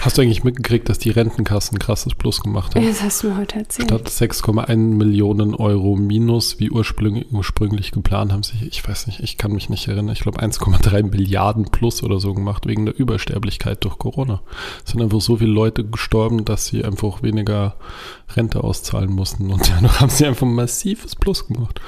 Hast 0.00 0.16
du 0.16 0.22
eigentlich 0.22 0.42
mitgekriegt, 0.42 0.88
dass 0.88 0.98
die 0.98 1.10
Rentenkassen 1.10 1.76
ein 1.76 1.78
krasses 1.78 2.14
Plus 2.14 2.40
gemacht 2.40 2.74
haben? 2.74 2.86
das 2.86 3.02
hast 3.02 3.22
du 3.22 3.28
mir 3.28 3.36
heute 3.36 3.58
erzählt. 3.58 3.88
Statt 3.88 4.08
6,1 4.08 4.76
Millionen 4.76 5.54
Euro 5.54 5.94
minus, 5.94 6.58
wie 6.58 6.70
ursprünglich, 6.70 7.26
ursprünglich 7.30 7.90
geplant, 7.90 8.32
haben 8.32 8.42
sich, 8.42 8.62
ich 8.62 8.88
weiß 8.88 9.08
nicht, 9.08 9.20
ich 9.20 9.36
kann 9.36 9.52
mich 9.52 9.68
nicht 9.68 9.88
erinnern, 9.88 10.14
ich 10.14 10.20
glaube 10.20 10.40
1,3 10.40 11.02
Milliarden 11.02 11.66
plus 11.66 12.02
oder 12.02 12.18
so 12.18 12.32
gemacht, 12.32 12.66
wegen 12.66 12.86
der 12.86 12.98
Übersterblichkeit 12.98 13.84
durch 13.84 13.98
Corona. 13.98 14.40
Es 14.86 14.92
sind 14.92 15.02
einfach 15.02 15.20
so 15.20 15.36
viele 15.36 15.52
Leute 15.52 15.84
gestorben, 15.84 16.46
dass 16.46 16.64
sie 16.64 16.84
einfach 16.84 17.22
weniger 17.22 17.76
Rente 18.34 18.64
auszahlen 18.64 19.10
mussten. 19.10 19.50
Und 19.52 19.68
dadurch 19.76 20.00
haben 20.00 20.10
sie 20.10 20.24
einfach 20.24 20.46
ein 20.46 20.54
massives 20.54 21.14
Plus 21.14 21.46
gemacht. 21.46 21.82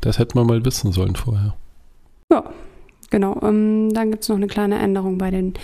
Das 0.00 0.20
hätte 0.20 0.36
man 0.36 0.46
mal 0.46 0.64
wissen 0.64 0.92
sollen 0.92 1.16
vorher. 1.16 1.56
Ja, 2.30 2.44
genau. 3.14 3.38
Ähm, 3.42 3.94
dann 3.94 4.10
gibt 4.10 4.24
es 4.24 4.28
noch 4.28 4.36
eine 4.36 4.48
kleine 4.48 4.76
Änderung 4.80 5.18
bei 5.18 5.30
den 5.30 5.54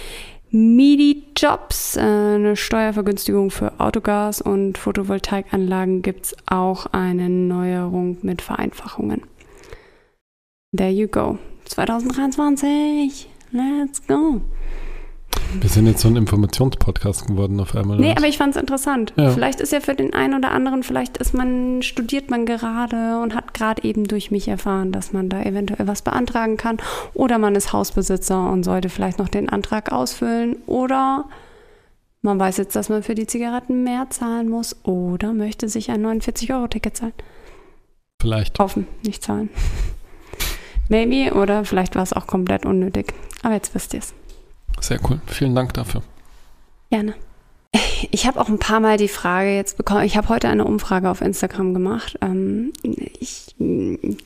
MIDI-Jobs. 0.53 1.97
Äh, 1.97 2.01
eine 2.01 2.55
Steuervergünstigung 2.55 3.51
für 3.51 3.73
Autogas 3.81 4.41
und 4.41 4.79
Photovoltaikanlagen 4.79 6.03
gibt 6.03 6.27
es 6.27 6.37
auch 6.47 6.87
eine 6.93 7.29
Neuerung 7.29 8.19
mit 8.23 8.41
Vereinfachungen. 8.41 9.23
There 10.77 10.91
you 10.91 11.09
go. 11.09 11.39
2023. 11.65 13.29
Let's 13.51 14.07
go. 14.07 14.41
Wir 15.59 15.69
sind 15.69 15.87
jetzt 15.87 16.01
so 16.01 16.09
ein 16.09 16.17
Informationspodcast 16.17 17.27
geworden 17.27 17.59
auf 17.59 17.75
einmal. 17.75 17.99
Nee, 17.99 18.15
aber 18.17 18.29
ich 18.29 18.39
fand 18.39 18.55
es 18.55 18.61
interessant. 18.61 19.13
Ja. 19.17 19.31
Vielleicht 19.31 19.61
ist 19.61 19.73
ja 19.73 19.81
für 19.81 19.95
den 19.95 20.15
einen 20.15 20.35
oder 20.35 20.53
anderen, 20.53 20.83
vielleicht 20.83 21.19
ist 21.19 21.35
man, 21.35 21.83
studiert 21.83 22.31
man 22.31 22.47
gerade 22.47 23.21
und 23.21 23.35
hat 23.35 23.53
gerade 23.53 23.83
eben 23.83 24.05
durch 24.05 24.31
mich 24.31 24.47
erfahren, 24.47 24.93
dass 24.93 25.13
man 25.13 25.29
da 25.29 25.43
eventuell 25.43 25.89
was 25.89 26.03
beantragen 26.03 26.57
kann. 26.57 26.79
Oder 27.15 27.39
man 27.39 27.57
ist 27.57 27.73
Hausbesitzer 27.73 28.51
und 28.51 28.63
sollte 28.63 28.89
vielleicht 28.89 29.19
noch 29.19 29.29
den 29.29 29.49
Antrag 29.49 29.91
ausfüllen. 29.91 30.57
Oder 30.67 31.25
man 32.23 32.39
weiß 32.39 32.59
jetzt, 32.59 32.77
dass 32.77 32.89
man 32.89 33.03
für 33.03 33.15
die 33.15 33.27
Zigaretten 33.27 33.83
mehr 33.83 34.07
zahlen 34.11 34.49
muss. 34.49 34.77
Oder 34.85 35.33
möchte 35.33 35.69
sich 35.69 35.91
ein 35.91 36.05
49-Euro-Ticket 36.07 36.97
zahlen. 36.97 37.15
Vielleicht. 38.21 38.57
Kaufen, 38.57 38.87
nicht 39.05 39.25
zahlen. 39.25 39.49
Maybe. 40.89 41.35
Oder 41.35 41.65
vielleicht 41.65 41.97
war 41.97 42.03
es 42.03 42.13
auch 42.13 42.27
komplett 42.27 42.67
unnötig. 42.67 43.15
Aber 43.43 43.55
jetzt 43.55 43.75
wisst 43.75 43.95
ihr 43.95 44.01
es. 44.01 44.15
Sehr 44.81 44.99
cool. 45.09 45.21
Vielen 45.27 45.55
Dank 45.55 45.75
dafür. 45.75 46.03
Gerne. 46.91 47.15
Ich 48.13 48.27
habe 48.27 48.41
auch 48.41 48.49
ein 48.49 48.59
paar 48.59 48.81
Mal 48.81 48.97
die 48.97 49.09
Frage 49.09 49.55
jetzt 49.55 49.77
bekommen. 49.77 50.05
Ich 50.05 50.17
habe 50.17 50.31
heute 50.31 50.49
eine 50.49 50.65
Umfrage 50.65 51.11
auf 51.11 51.21
Instagram 51.21 51.75
gemacht. 51.75 52.19
Ähm, 52.23 52.73
ich, 52.83 53.55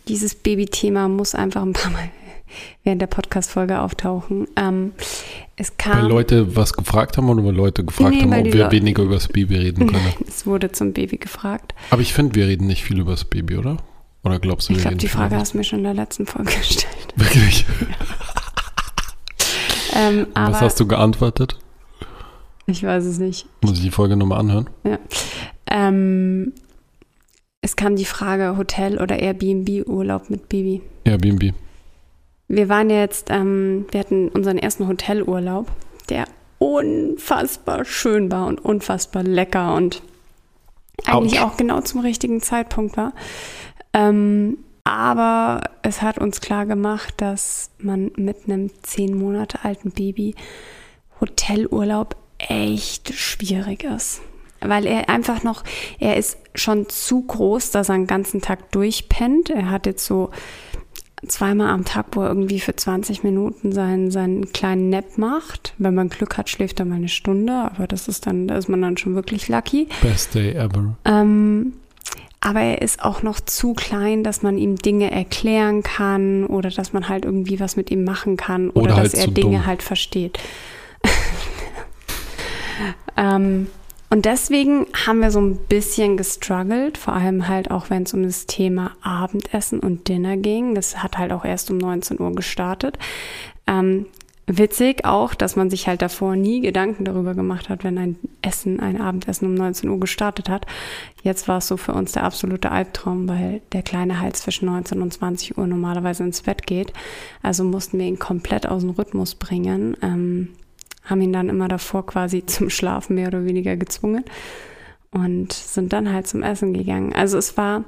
dieses 0.09 0.37
Baby-Thema 0.37 1.09
muss 1.09 1.35
einfach 1.35 1.61
ein 1.63 1.73
paar 1.73 1.91
Mal 1.91 2.09
während 2.85 3.03
der 3.03 3.09
Podcast-Folge 3.09 3.81
auftauchen. 3.81 4.47
Ähm, 4.57 4.93
es 5.57 5.71
Weil 5.71 5.77
kam. 5.93 6.09
Leute 6.09 6.55
was 6.55 6.73
gefragt 6.73 7.17
haben 7.19 7.29
oder 7.29 7.45
weil 7.45 7.55
Leute 7.55 7.85
gefragt 7.85 8.15
Nee, 8.15 8.23
haben, 8.23 8.31
weil 8.31 8.47
ob 8.47 8.53
wir 8.55 8.65
Leu- 8.67 8.71
weniger 8.71 9.03
über 9.03 9.15
das 9.15 9.27
Baby 9.27 9.57
reden 9.57 9.87
können. 9.91 10.15
es 10.27 10.47
wurde 10.47 10.71
zum 10.71 10.93
Baby 10.93 11.17
gefragt. 11.17 11.75
Aber 11.91 12.01
ich 12.01 12.13
finde, 12.15 12.37
wir 12.37 12.47
reden 12.47 12.69
nicht 12.69 12.85
viel 12.85 13.01
über 13.01 13.11
das 13.11 13.25
Baby, 13.25 13.57
oder? 13.57 13.79
Oder 14.23 14.39
glaubst 14.39 14.69
du, 14.69 14.73
Ich 14.73 14.79
wir 14.79 14.83
glaube, 14.83 14.93
reden 14.93 14.99
die 15.01 15.09
Frage 15.09 15.37
hast 15.37 15.55
du 15.55 15.59
mir 15.59 15.65
schon 15.65 15.81
in 15.81 15.85
der 15.85 15.95
letzten 15.95 16.27
Folge 16.27 16.53
gestellt. 16.57 17.09
Wirklich? 17.17 17.67
Ähm, 19.95 20.27
Was 20.35 20.61
hast 20.61 20.81
du 20.81 20.87
geantwortet? 20.87 21.59
ich 22.67 22.83
weiß 22.83 23.05
es 23.05 23.19
nicht. 23.19 23.47
Muss 23.63 23.75
ich 23.75 23.83
die 23.83 23.91
Folge 23.91 24.17
nochmal 24.17 24.41
anhören? 24.41 24.69
Ähm, 25.67 26.53
es 27.61 27.77
kam 27.77 27.97
die 27.97 28.05
Frage 28.05 28.57
Hotel 28.57 29.01
oder 29.01 29.19
Airbnb-Urlaub 29.19 30.31
mit 30.31 30.49
Baby. 30.49 30.83
Airbnb. 31.05 31.55
Wir 32.49 32.69
waren 32.69 32.91
jetzt, 32.91 33.29
ähm, 33.31 33.87
wir 33.91 34.01
hatten 34.01 34.29
unseren 34.29 34.59
ersten 34.59 34.87
Hotelurlaub, 34.87 35.71
der 36.09 36.25
unfassbar 36.59 37.85
schön 37.85 38.31
war 38.31 38.47
und 38.47 38.65
unfassbar 38.65 39.23
lecker 39.23 39.75
und 39.75 40.03
eigentlich 41.07 41.41
Autsch. 41.41 41.53
auch 41.53 41.57
genau 41.57 41.81
zum 41.81 42.01
richtigen 42.01 42.41
Zeitpunkt 42.41 42.97
war. 42.97 43.13
Ähm, 43.93 44.59
aber 44.85 45.63
es 45.83 46.03
hat 46.03 46.19
uns 46.19 46.41
klar 46.41 46.67
gemacht, 46.67 47.15
dass 47.17 47.71
man 47.79 48.13
mit 48.17 48.45
einem 48.47 48.71
zehn 48.83 49.17
Monate 49.17 49.65
alten 49.65 49.91
Baby 49.91 50.35
Hotelurlaub 51.21 52.17
echt 52.39 53.15
schwierig 53.15 53.85
ist. 53.85 54.21
Weil 54.61 54.87
er 54.87 55.09
einfach 55.09 55.43
noch, 55.43 55.65
er 55.99 56.17
ist 56.17 56.39
schon 56.55 56.89
zu 56.89 57.23
groß, 57.23 57.71
dass 57.71 57.89
er 57.89 57.97
den 57.97 58.07
ganzen 58.07 58.41
Tag 58.41 58.73
durchpennt. 58.73 59.51
Er 59.51 59.71
hat 59.71 59.87
jetzt 59.87 60.07
so 60.07 60.31
zweimal 61.27 61.69
am 61.69 61.85
Tag, 61.85 62.07
wo 62.13 62.23
er 62.23 62.29
irgendwie 62.29 62.61
für 62.61 62.77
20 62.77 63.25
Minuten 63.25 63.73
seinen, 63.73 64.11
seinen 64.11 64.53
kleinen 64.53 64.91
Nap 64.91 65.17
macht. 65.17 65.75
Wenn 65.79 65.95
man 65.95 66.09
Glück 66.09 66.37
hat, 66.37 66.49
schläft 66.51 66.81
er 66.81 66.87
mal 66.87 66.97
eine 66.97 67.09
Stunde, 67.09 67.53
aber 67.53 67.87
das 67.87 68.09
ist 68.09 68.27
dann, 68.27 68.49
da 68.49 68.57
ist 68.57 68.69
man 68.69 68.83
dann 68.83 68.97
schon 68.97 69.15
wirklich 69.15 69.49
lucky. 69.49 69.89
Best 70.03 70.35
day 70.35 70.53
ever. 70.53 70.97
Ähm, 71.05 71.75
aber 72.45 72.61
er 72.61 72.83
ist 72.83 73.03
auch 73.03 73.23
noch 73.23 73.41
zu 73.41 73.73
klein, 73.73 74.23
dass 74.23 74.43
man 74.43 74.59
ihm 74.59 74.77
Dinge 74.77 75.11
erklären 75.11 75.83
kann 75.83 76.45
oder 76.45 76.69
dass 76.69 76.93
man 76.93 77.09
halt 77.09 77.25
irgendwie 77.25 77.59
was 77.59 77.77
mit 77.77 77.91
ihm 77.91 78.05
machen 78.05 78.37
kann 78.37 78.69
oder, 78.69 78.83
Oder 78.83 78.97
halt 78.97 79.07
dass 79.07 79.15
er 79.15 79.29
Dinge 79.29 79.57
dumm. 79.57 79.67
halt 79.67 79.83
versteht. 79.83 80.39
ähm, 83.17 83.69
und 84.11 84.27
deswegen 84.27 84.87
haben 85.07 85.21
wir 85.21 85.31
so 85.31 85.41
ein 85.41 85.57
bisschen 85.57 86.19
gestruggelt, 86.19 86.99
vor 86.99 87.15
allem 87.15 87.49
halt 87.49 87.71
auch, 87.71 87.89
wenn 87.89 88.03
es 88.03 88.13
um 88.13 88.23
das 88.23 88.45
Thema 88.45 88.91
Abendessen 89.01 89.81
und 89.81 90.09
Dinner 90.09 90.37
ging. 90.37 90.75
Das 90.75 91.03
hat 91.03 91.17
halt 91.17 91.33
auch 91.33 91.47
erst 91.47 91.71
um 91.71 91.79
19 91.79 92.21
Uhr 92.21 92.35
gestartet. 92.35 92.99
Ähm, 93.67 94.05
witzig 94.47 95.05
auch, 95.05 95.35
dass 95.35 95.57
man 95.57 95.71
sich 95.71 95.87
halt 95.87 96.03
davor 96.03 96.37
nie 96.37 96.61
Gedanken 96.61 97.05
darüber 97.05 97.35
gemacht 97.35 97.69
hat, 97.69 97.83
wenn 97.85 97.99
ein 97.99 98.17
Essen, 98.43 98.81
ein 98.81 99.01
Abendessen 99.01 99.47
um 99.47 99.55
19 99.55 99.89
Uhr 99.89 99.99
gestartet 99.99 100.49
hat. 100.49 100.67
Jetzt 101.23 101.49
war 101.49 101.59
es 101.59 101.69
so 101.69 101.77
für 101.77 101.93
uns 101.93 102.13
der 102.13 102.25
absolute 102.25 102.71
Albtraum, 102.71 103.29
weil 103.29 103.63
der 103.73 103.83
kleine 103.83 104.21
halt 104.21 104.37
zwischen 104.37 104.67
19 104.67 105.01
und 105.01 105.13
20 105.13 105.57
Uhr 105.57 105.67
normalerweise 105.67 106.25
ins 106.25 106.43
Bett 106.43 106.67
geht. 106.67 106.93
Also 107.43 107.65
mussten 107.65 107.99
wir 107.99 108.07
ihn 108.07 108.19
komplett 108.19 108.67
aus 108.67 108.83
dem 108.83 108.91
Rhythmus 108.91 109.35
bringen. 109.35 109.97
Ähm, 110.03 110.49
haben 111.05 111.21
ihn 111.21 111.33
dann 111.33 111.49
immer 111.49 111.69
davor 111.69 112.07
quasi 112.07 112.45
zum 112.47 112.71
Schlafen 112.71 113.15
mehr 113.15 113.29
oder 113.29 113.45
weniger 113.45 113.77
gezwungen 113.77 114.25
und 115.11 115.53
sind 115.53 115.93
dann 115.93 116.13
halt 116.13 116.27
zum 116.27 116.43
Essen 116.43 116.75
gegangen. 116.75 117.13
Also 117.15 117.39
es 117.39 117.57
war, 117.57 117.85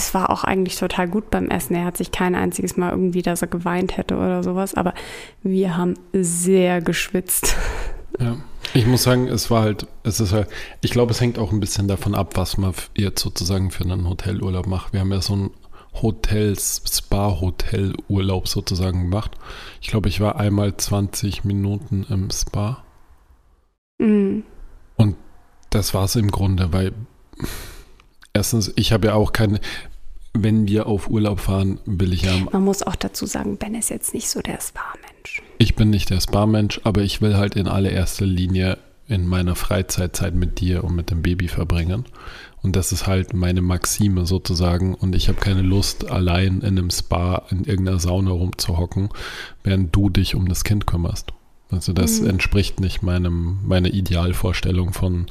es 0.00 0.14
war 0.14 0.30
auch 0.30 0.44
eigentlich 0.44 0.76
total 0.76 1.08
gut 1.08 1.30
beim 1.30 1.48
Essen. 1.48 1.74
Er 1.76 1.84
hat 1.84 1.98
sich 1.98 2.10
kein 2.10 2.34
einziges 2.34 2.76
Mal 2.76 2.90
irgendwie, 2.90 3.22
dass 3.22 3.42
er 3.42 3.48
geweint 3.48 3.96
hätte 3.96 4.16
oder 4.16 4.42
sowas, 4.42 4.74
aber 4.74 4.94
wir 5.42 5.76
haben 5.76 5.94
sehr 6.12 6.80
geschwitzt. 6.80 7.54
Ja. 8.18 8.36
Ich 8.72 8.86
muss 8.86 9.02
sagen, 9.02 9.26
es 9.26 9.50
war 9.50 9.62
halt, 9.62 9.86
es 10.04 10.20
ist 10.20 10.32
halt, 10.32 10.48
ich 10.80 10.92
glaube, 10.92 11.10
es 11.10 11.20
hängt 11.20 11.38
auch 11.38 11.52
ein 11.52 11.60
bisschen 11.60 11.88
davon 11.88 12.14
ab, 12.14 12.36
was 12.36 12.56
man 12.56 12.72
jetzt 12.96 13.20
sozusagen 13.20 13.70
für 13.70 13.84
einen 13.84 14.08
Hotelurlaub 14.08 14.66
macht. 14.66 14.92
Wir 14.92 15.00
haben 15.00 15.12
ja 15.12 15.20
so 15.20 15.32
einen 15.32 15.50
Hotels, 16.00 16.82
Spa-Hotel-Urlaub 16.88 18.46
sozusagen 18.46 19.02
gemacht. 19.02 19.32
Ich 19.80 19.88
glaube, 19.88 20.08
ich 20.08 20.20
war 20.20 20.36
einmal 20.36 20.76
20 20.76 21.44
Minuten 21.44 22.06
im 22.08 22.30
Spa. 22.30 22.84
Mhm. 23.98 24.44
Und 24.96 25.16
das 25.70 25.92
war 25.92 26.04
es 26.04 26.14
im 26.14 26.30
Grunde, 26.30 26.72
weil 26.72 26.92
erstens, 28.32 28.72
ich 28.76 28.92
habe 28.92 29.08
ja 29.08 29.14
auch 29.14 29.32
keine, 29.32 29.60
wenn 30.32 30.68
wir 30.68 30.86
auf 30.86 31.10
Urlaub 31.10 31.40
fahren, 31.40 31.80
will 31.86 32.12
ich 32.12 32.22
ja. 32.22 32.32
Man 32.52 32.64
muss 32.64 32.82
auch 32.82 32.96
dazu 32.96 33.26
sagen, 33.26 33.56
Ben 33.56 33.74
ist 33.74 33.90
jetzt 33.90 34.14
nicht 34.14 34.28
so 34.28 34.40
der 34.40 34.60
Spa-Mensch. 34.60 35.42
Ich 35.58 35.74
bin 35.74 35.90
nicht 35.90 36.10
der 36.10 36.20
Spa-Mensch, 36.20 36.80
aber 36.84 37.02
ich 37.02 37.20
will 37.20 37.36
halt 37.36 37.56
in 37.56 37.66
allererster 37.66 38.26
Linie 38.26 38.78
in 39.08 39.26
meiner 39.26 39.56
Freizeitzeit 39.56 40.34
mit 40.34 40.60
dir 40.60 40.84
und 40.84 40.94
mit 40.94 41.10
dem 41.10 41.22
Baby 41.22 41.48
verbringen. 41.48 42.04
Und 42.62 42.76
das 42.76 42.92
ist 42.92 43.06
halt 43.06 43.34
meine 43.34 43.60
Maxime 43.60 44.24
sozusagen. 44.24 44.94
Und 44.94 45.16
ich 45.16 45.28
habe 45.28 45.40
keine 45.40 45.62
Lust, 45.62 46.10
allein 46.10 46.60
in 46.60 46.78
einem 46.78 46.90
Spa 46.90 47.42
in 47.50 47.64
irgendeiner 47.64 47.98
Sauna 47.98 48.30
rumzuhocken, 48.30 49.08
während 49.64 49.94
du 49.96 50.10
dich 50.10 50.36
um 50.36 50.48
das 50.48 50.62
Kind 50.62 50.86
kümmerst. 50.86 51.32
Also 51.70 51.92
das 51.92 52.20
mhm. 52.20 52.30
entspricht 52.30 52.80
nicht 52.80 53.02
meinem, 53.02 53.58
meiner 53.64 53.92
Idealvorstellung 53.92 54.92
von 54.92 55.26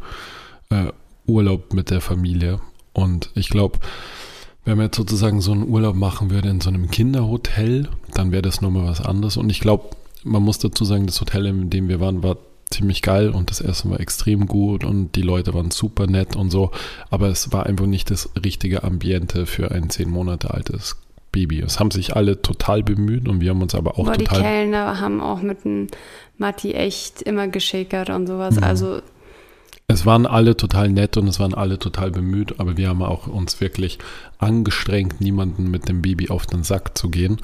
äh, 0.69 0.91
Urlaub 1.25 1.73
mit 1.73 1.89
der 1.89 2.01
Familie. 2.01 2.59
Und 2.93 3.29
ich 3.35 3.49
glaube, 3.49 3.79
wenn 4.69 4.77
man 4.77 4.85
jetzt 4.85 4.97
sozusagen 4.97 5.41
so 5.41 5.51
einen 5.51 5.67
Urlaub 5.67 5.95
machen 5.95 6.29
würde 6.29 6.49
in 6.49 6.61
so 6.61 6.69
einem 6.69 6.91
Kinderhotel, 6.91 7.89
dann 8.13 8.31
wäre 8.31 8.43
das 8.43 8.61
nochmal 8.61 8.85
was 8.85 9.01
anderes. 9.01 9.35
Und 9.35 9.49
ich 9.49 9.59
glaube, 9.59 9.85
man 10.23 10.43
muss 10.43 10.59
dazu 10.59 10.85
sagen, 10.85 11.07
das 11.07 11.19
Hotel, 11.19 11.47
in 11.47 11.71
dem 11.71 11.89
wir 11.89 11.99
waren, 11.99 12.21
war 12.21 12.37
ziemlich 12.69 13.01
geil 13.01 13.29
und 13.29 13.49
das 13.49 13.61
Essen 13.61 13.89
war 13.89 13.99
extrem 13.99 14.45
gut 14.45 14.83
und 14.83 15.15
die 15.15 15.23
Leute 15.23 15.55
waren 15.55 15.71
super 15.71 16.05
nett 16.05 16.35
und 16.35 16.51
so. 16.51 16.69
Aber 17.09 17.29
es 17.29 17.51
war 17.51 17.65
einfach 17.65 17.87
nicht 17.87 18.11
das 18.11 18.29
richtige 18.43 18.83
Ambiente 18.83 19.47
für 19.47 19.71
ein 19.71 19.89
zehn 19.89 20.09
Monate 20.09 20.53
altes 20.53 20.97
Baby. 21.31 21.61
Es 21.61 21.79
haben 21.79 21.89
sich 21.89 22.15
alle 22.15 22.41
total 22.43 22.83
bemüht 22.83 23.27
und 23.27 23.41
wir 23.41 23.49
haben 23.49 23.61
uns 23.63 23.73
aber 23.73 23.97
auch 23.97 24.05
Boah, 24.05 24.13
total. 24.13 24.37
Die 24.37 24.43
Kellner 24.43 24.99
haben 24.99 25.19
auch 25.19 25.41
mit 25.41 25.65
dem 25.65 25.87
Matti 26.37 26.73
echt 26.73 27.23
immer 27.23 27.47
geschäkert 27.47 28.11
und 28.11 28.27
sowas. 28.27 28.57
Mhm. 28.57 28.63
Also 28.63 29.01
es 29.89 30.05
waren 30.05 30.27
alle 30.27 30.55
total 30.55 30.89
nett 30.89 31.17
und 31.17 31.27
es 31.27 31.39
waren 31.39 31.55
alle 31.55 31.79
total 31.79 32.11
bemüht, 32.11 32.59
aber 32.59 32.77
wir 32.77 32.89
haben 32.89 33.01
auch 33.01 33.25
uns 33.25 33.59
wirklich 33.59 33.97
angestrengt, 34.37 35.19
niemanden 35.19 35.71
mit 35.71 35.89
dem 35.89 36.03
Baby 36.03 36.29
auf 36.29 36.45
den 36.45 36.63
Sack 36.63 36.95
zu 36.95 37.09
gehen, 37.09 37.37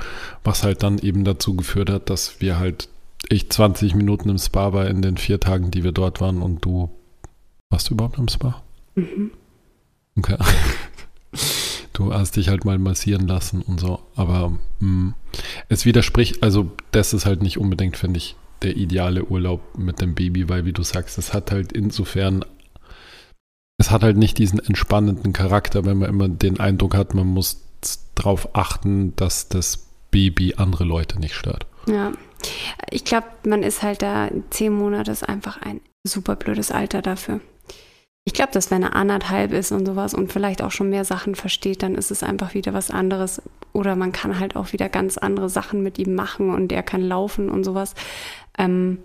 was 0.43 0.63
halt 0.63 0.84
dann 0.84 0.99
eben 0.99 1.23
dazu 1.23 1.55
geführt 1.55 1.89
hat, 1.89 2.12
dass 2.12 2.39
wir 2.41 2.60
halt, 2.60 2.88
ich 3.29 3.49
20 3.49 3.95
Minuten 3.95 4.29
im 4.29 4.38
Spa 4.38 4.73
war 4.73 4.86
in 4.86 5.01
den 5.01 5.17
vier 5.17 5.39
Tagen, 5.39 5.71
die 5.71 5.84
wir 5.84 5.91
dort 5.91 6.21
waren 6.21 6.43
und 6.43 6.63
du, 6.63 6.91
warst 7.71 7.89
du 7.89 7.95
überhaupt 7.95 8.19
im 8.19 8.27
Spa? 8.27 8.62
Mhm. 8.93 9.31
Okay. 10.17 10.38
Du 11.91 12.13
hast 12.13 12.36
dich 12.36 12.49
halt 12.49 12.65
mal 12.65 12.77
massieren 12.77 13.25
lassen 13.25 13.62
und 13.62 13.79
so, 13.79 14.01
aber 14.17 14.49
mh, 14.79 14.88
mm, 14.88 15.13
es 15.69 15.86
widerspricht, 15.86 16.43
also 16.43 16.71
das 16.91 17.13
ist 17.13 17.25
halt 17.25 17.41
nicht 17.41 17.58
unbedingt, 17.58 17.95
finde 17.95 18.17
ich, 18.17 18.36
der 18.61 18.75
ideale 18.75 19.25
Urlaub 19.25 19.77
mit 19.77 20.01
dem 20.01 20.15
Baby, 20.15 20.49
weil 20.49 20.65
wie 20.65 20.73
du 20.73 20.83
sagst, 20.83 21.17
es 21.17 21.33
hat 21.33 21.51
halt 21.51 21.71
insofern, 21.71 22.43
es 23.77 23.91
hat 23.91 24.03
halt 24.03 24.17
nicht 24.17 24.37
diesen 24.37 24.59
entspannenden 24.59 25.33
Charakter, 25.33 25.85
wenn 25.85 25.97
man 25.97 26.09
immer 26.09 26.29
den 26.29 26.59
Eindruck 26.59 26.95
hat, 26.95 27.13
man 27.13 27.27
muss 27.27 27.61
darauf 28.15 28.55
achten, 28.55 29.15
dass 29.15 29.49
das 29.49 29.87
Baby 30.11 30.55
andere 30.57 30.85
Leute 30.85 31.19
nicht 31.19 31.35
stört. 31.35 31.65
Ja, 31.87 32.13
ich 32.89 33.03
glaube, 33.03 33.27
man 33.45 33.63
ist 33.63 33.83
halt 33.83 34.01
da, 34.01 34.29
zehn 34.49 34.73
Monate 34.73 35.11
ist 35.11 35.27
einfach 35.27 35.61
ein 35.61 35.81
super 36.07 36.35
blödes 36.35 36.71
Alter 36.71 37.01
dafür. 37.01 37.41
Ich 38.27 38.33
glaube, 38.33 38.51
dass 38.51 38.71
wenn 38.71 38.81
er 38.81 38.95
anderthalb 38.95 39.53
ist 39.53 39.71
und 39.71 39.85
sowas 39.85 40.15
und 40.15 40.33
vielleicht 40.33 40.63
auch 40.63 40.71
schon 40.71 40.89
mehr 40.89 41.05
Sachen 41.05 41.35
versteht, 41.35 41.83
dann 41.83 41.93
ist 41.93 42.09
es 42.09 42.23
einfach 42.23 42.55
wieder 42.55 42.73
was 42.73 42.89
anderes. 42.89 43.39
Oder 43.71 43.95
man 43.95 44.11
kann 44.11 44.39
halt 44.39 44.55
auch 44.55 44.73
wieder 44.73 44.89
ganz 44.89 45.19
andere 45.19 45.47
Sachen 45.47 45.83
mit 45.83 45.99
ihm 45.99 46.15
machen 46.15 46.49
und 46.49 46.71
er 46.71 46.81
kann 46.81 47.01
laufen 47.01 47.49
und 47.49 47.63
sowas. 47.63 47.93
Ähm, 48.57 48.97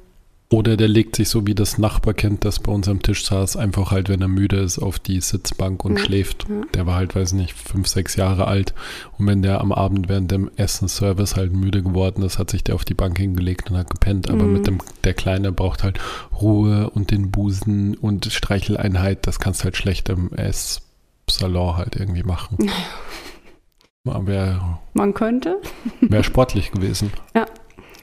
oder 0.52 0.76
der 0.76 0.88
legt 0.88 1.14
sich 1.14 1.28
so 1.28 1.46
wie 1.46 1.54
das 1.54 1.78
Nachbarkind, 1.78 2.44
das 2.44 2.58
bei 2.58 2.72
uns 2.72 2.88
am 2.88 3.00
Tisch 3.00 3.24
saß, 3.24 3.56
einfach 3.56 3.92
halt, 3.92 4.08
wenn 4.08 4.20
er 4.20 4.26
müde 4.26 4.56
ist, 4.56 4.80
auf 4.80 4.98
die 4.98 5.20
Sitzbank 5.20 5.84
und 5.84 5.96
ja, 5.96 6.04
schläft. 6.04 6.48
Ja. 6.48 6.62
Der 6.74 6.86
war 6.86 6.96
halt, 6.96 7.14
weiß 7.14 7.34
nicht, 7.34 7.52
fünf, 7.54 7.86
sechs 7.86 8.16
Jahre 8.16 8.48
alt. 8.48 8.74
Und 9.16 9.28
wenn 9.28 9.42
der 9.42 9.60
am 9.60 9.70
Abend 9.70 10.08
während 10.08 10.32
dem 10.32 10.50
Essensservice 10.56 11.36
halt 11.36 11.52
müde 11.52 11.84
geworden 11.84 12.24
ist, 12.24 12.40
hat 12.40 12.50
sich 12.50 12.64
der 12.64 12.74
auf 12.74 12.84
die 12.84 12.94
Bank 12.94 13.16
hingelegt 13.16 13.70
und 13.70 13.76
hat 13.76 13.90
gepennt. 13.90 14.28
Aber 14.28 14.42
mhm. 14.42 14.54
mit 14.54 14.66
dem, 14.66 14.78
der 15.04 15.14
Kleine 15.14 15.52
braucht 15.52 15.84
halt 15.84 16.00
Ruhe 16.40 16.90
und 16.90 17.12
den 17.12 17.30
Busen 17.30 17.96
und 17.96 18.26
Streicheleinheit. 18.26 19.28
Das 19.28 19.38
kannst 19.38 19.60
du 19.60 19.64
halt 19.66 19.76
schlecht 19.76 20.08
im 20.08 20.32
Esssalon 20.32 21.76
halt 21.76 21.94
irgendwie 21.94 22.24
machen. 22.24 22.58
Wär, 24.02 24.80
Man 24.94 25.14
könnte. 25.14 25.60
Wäre 26.00 26.24
sportlich 26.24 26.72
gewesen. 26.72 27.12
Ja. 27.36 27.46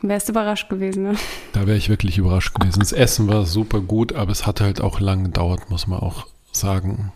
Wärst 0.02 0.30
überrascht 0.30 0.70
gewesen, 0.70 1.04
ne? 1.04 1.16
Da 1.54 1.68
wäre 1.68 1.78
ich 1.78 1.90
wirklich 1.90 2.18
überrascht 2.18 2.54
gewesen. 2.54 2.80
Das 2.80 2.92
Essen 2.92 3.28
war 3.28 3.46
super 3.46 3.82
gut, 3.82 4.14
aber 4.14 4.32
es 4.32 4.46
hat 4.46 4.62
halt 4.62 4.82
auch 4.82 5.00
lange 5.00 5.24
gedauert, 5.24 5.70
muss 5.70 5.88
man 5.88 6.00
auch 6.00 6.28
sagen. 6.52 7.12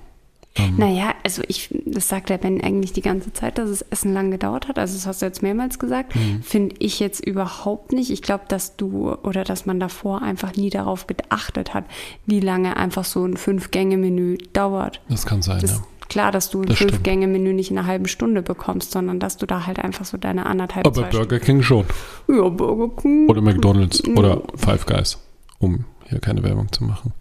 Ähm, 0.55 0.75
naja, 0.77 1.13
also 1.23 1.41
ich, 1.47 1.69
das 1.85 2.09
sagt 2.09 2.29
der 2.29 2.37
Ben 2.37 2.61
eigentlich 2.61 2.91
die 2.91 3.01
ganze 3.01 3.31
Zeit, 3.31 3.57
dass 3.57 3.69
das 3.69 3.81
Essen 3.83 4.13
lang 4.13 4.31
gedauert 4.31 4.67
hat. 4.67 4.77
Also 4.77 4.95
das 4.95 5.07
hast 5.07 5.21
du 5.21 5.25
jetzt 5.25 5.41
mehrmals 5.41 5.79
gesagt. 5.79 6.15
Mhm. 6.15 6.43
Finde 6.43 6.75
ich 6.79 6.99
jetzt 6.99 7.25
überhaupt 7.25 7.93
nicht. 7.93 8.11
Ich 8.11 8.21
glaube, 8.21 8.43
dass 8.49 8.75
du 8.75 9.13
oder 9.23 9.45
dass 9.45 9.65
man 9.65 9.79
davor 9.79 10.21
einfach 10.21 10.55
nie 10.55 10.69
darauf 10.69 11.07
geachtet 11.07 11.73
hat, 11.73 11.85
wie 12.25 12.41
lange 12.41 12.75
einfach 12.75 13.05
so 13.05 13.25
ein 13.25 13.37
Fünf-Gänge-Menü 13.37 14.37
dauert. 14.51 14.99
Das 15.07 15.25
kann 15.25 15.41
sein, 15.41 15.61
das, 15.61 15.71
ja 15.71 15.83
klar, 16.11 16.33
dass 16.33 16.49
du 16.49 16.61
ein 16.61 16.75
Fünf-Gänge-Menü 16.75 17.53
nicht 17.53 17.71
in 17.71 17.77
einer 17.77 17.87
halben 17.87 18.07
Stunde 18.07 18.41
bekommst, 18.41 18.91
sondern 18.91 19.21
dass 19.21 19.37
du 19.37 19.45
da 19.45 19.65
halt 19.65 19.79
einfach 19.79 20.03
so 20.03 20.17
deine 20.17 20.45
anderthalb 20.45 20.85
Aber 20.85 21.03
Burger 21.03 21.39
King 21.39 21.63
schon. 21.63 21.85
Ja, 22.27 22.49
Burger 22.49 22.93
King. 23.01 23.29
Oder 23.29 23.41
McDonalds 23.41 24.03
mhm. 24.03 24.17
oder 24.17 24.41
Five 24.55 24.85
Guys, 24.85 25.17
um 25.59 25.85
hier 26.09 26.19
keine 26.19 26.43
Werbung 26.43 26.69
zu 26.73 26.83
machen. 26.83 27.13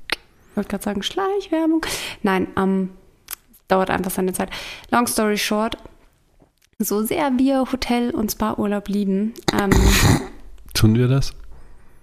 Ich 0.50 0.57
wollte 0.57 0.70
gerade 0.70 0.83
sagen, 0.83 1.03
Schleichwerbung. 1.05 1.87
Nein, 2.24 2.48
ähm, 2.57 2.90
dauert 3.68 3.90
einfach 3.90 4.11
seine 4.11 4.33
Zeit. 4.33 4.50
Long 4.90 5.07
story 5.07 5.38
short, 5.38 5.79
so 6.81 7.05
sehr 7.05 7.31
wir 7.38 7.61
Hotel- 7.70 8.11
und 8.11 8.33
Spa-Urlaub 8.33 8.88
lieben. 8.88 9.35
Ähm, 9.53 9.70
Tun 10.74 10.96
wir 10.96 11.07
das? 11.07 11.33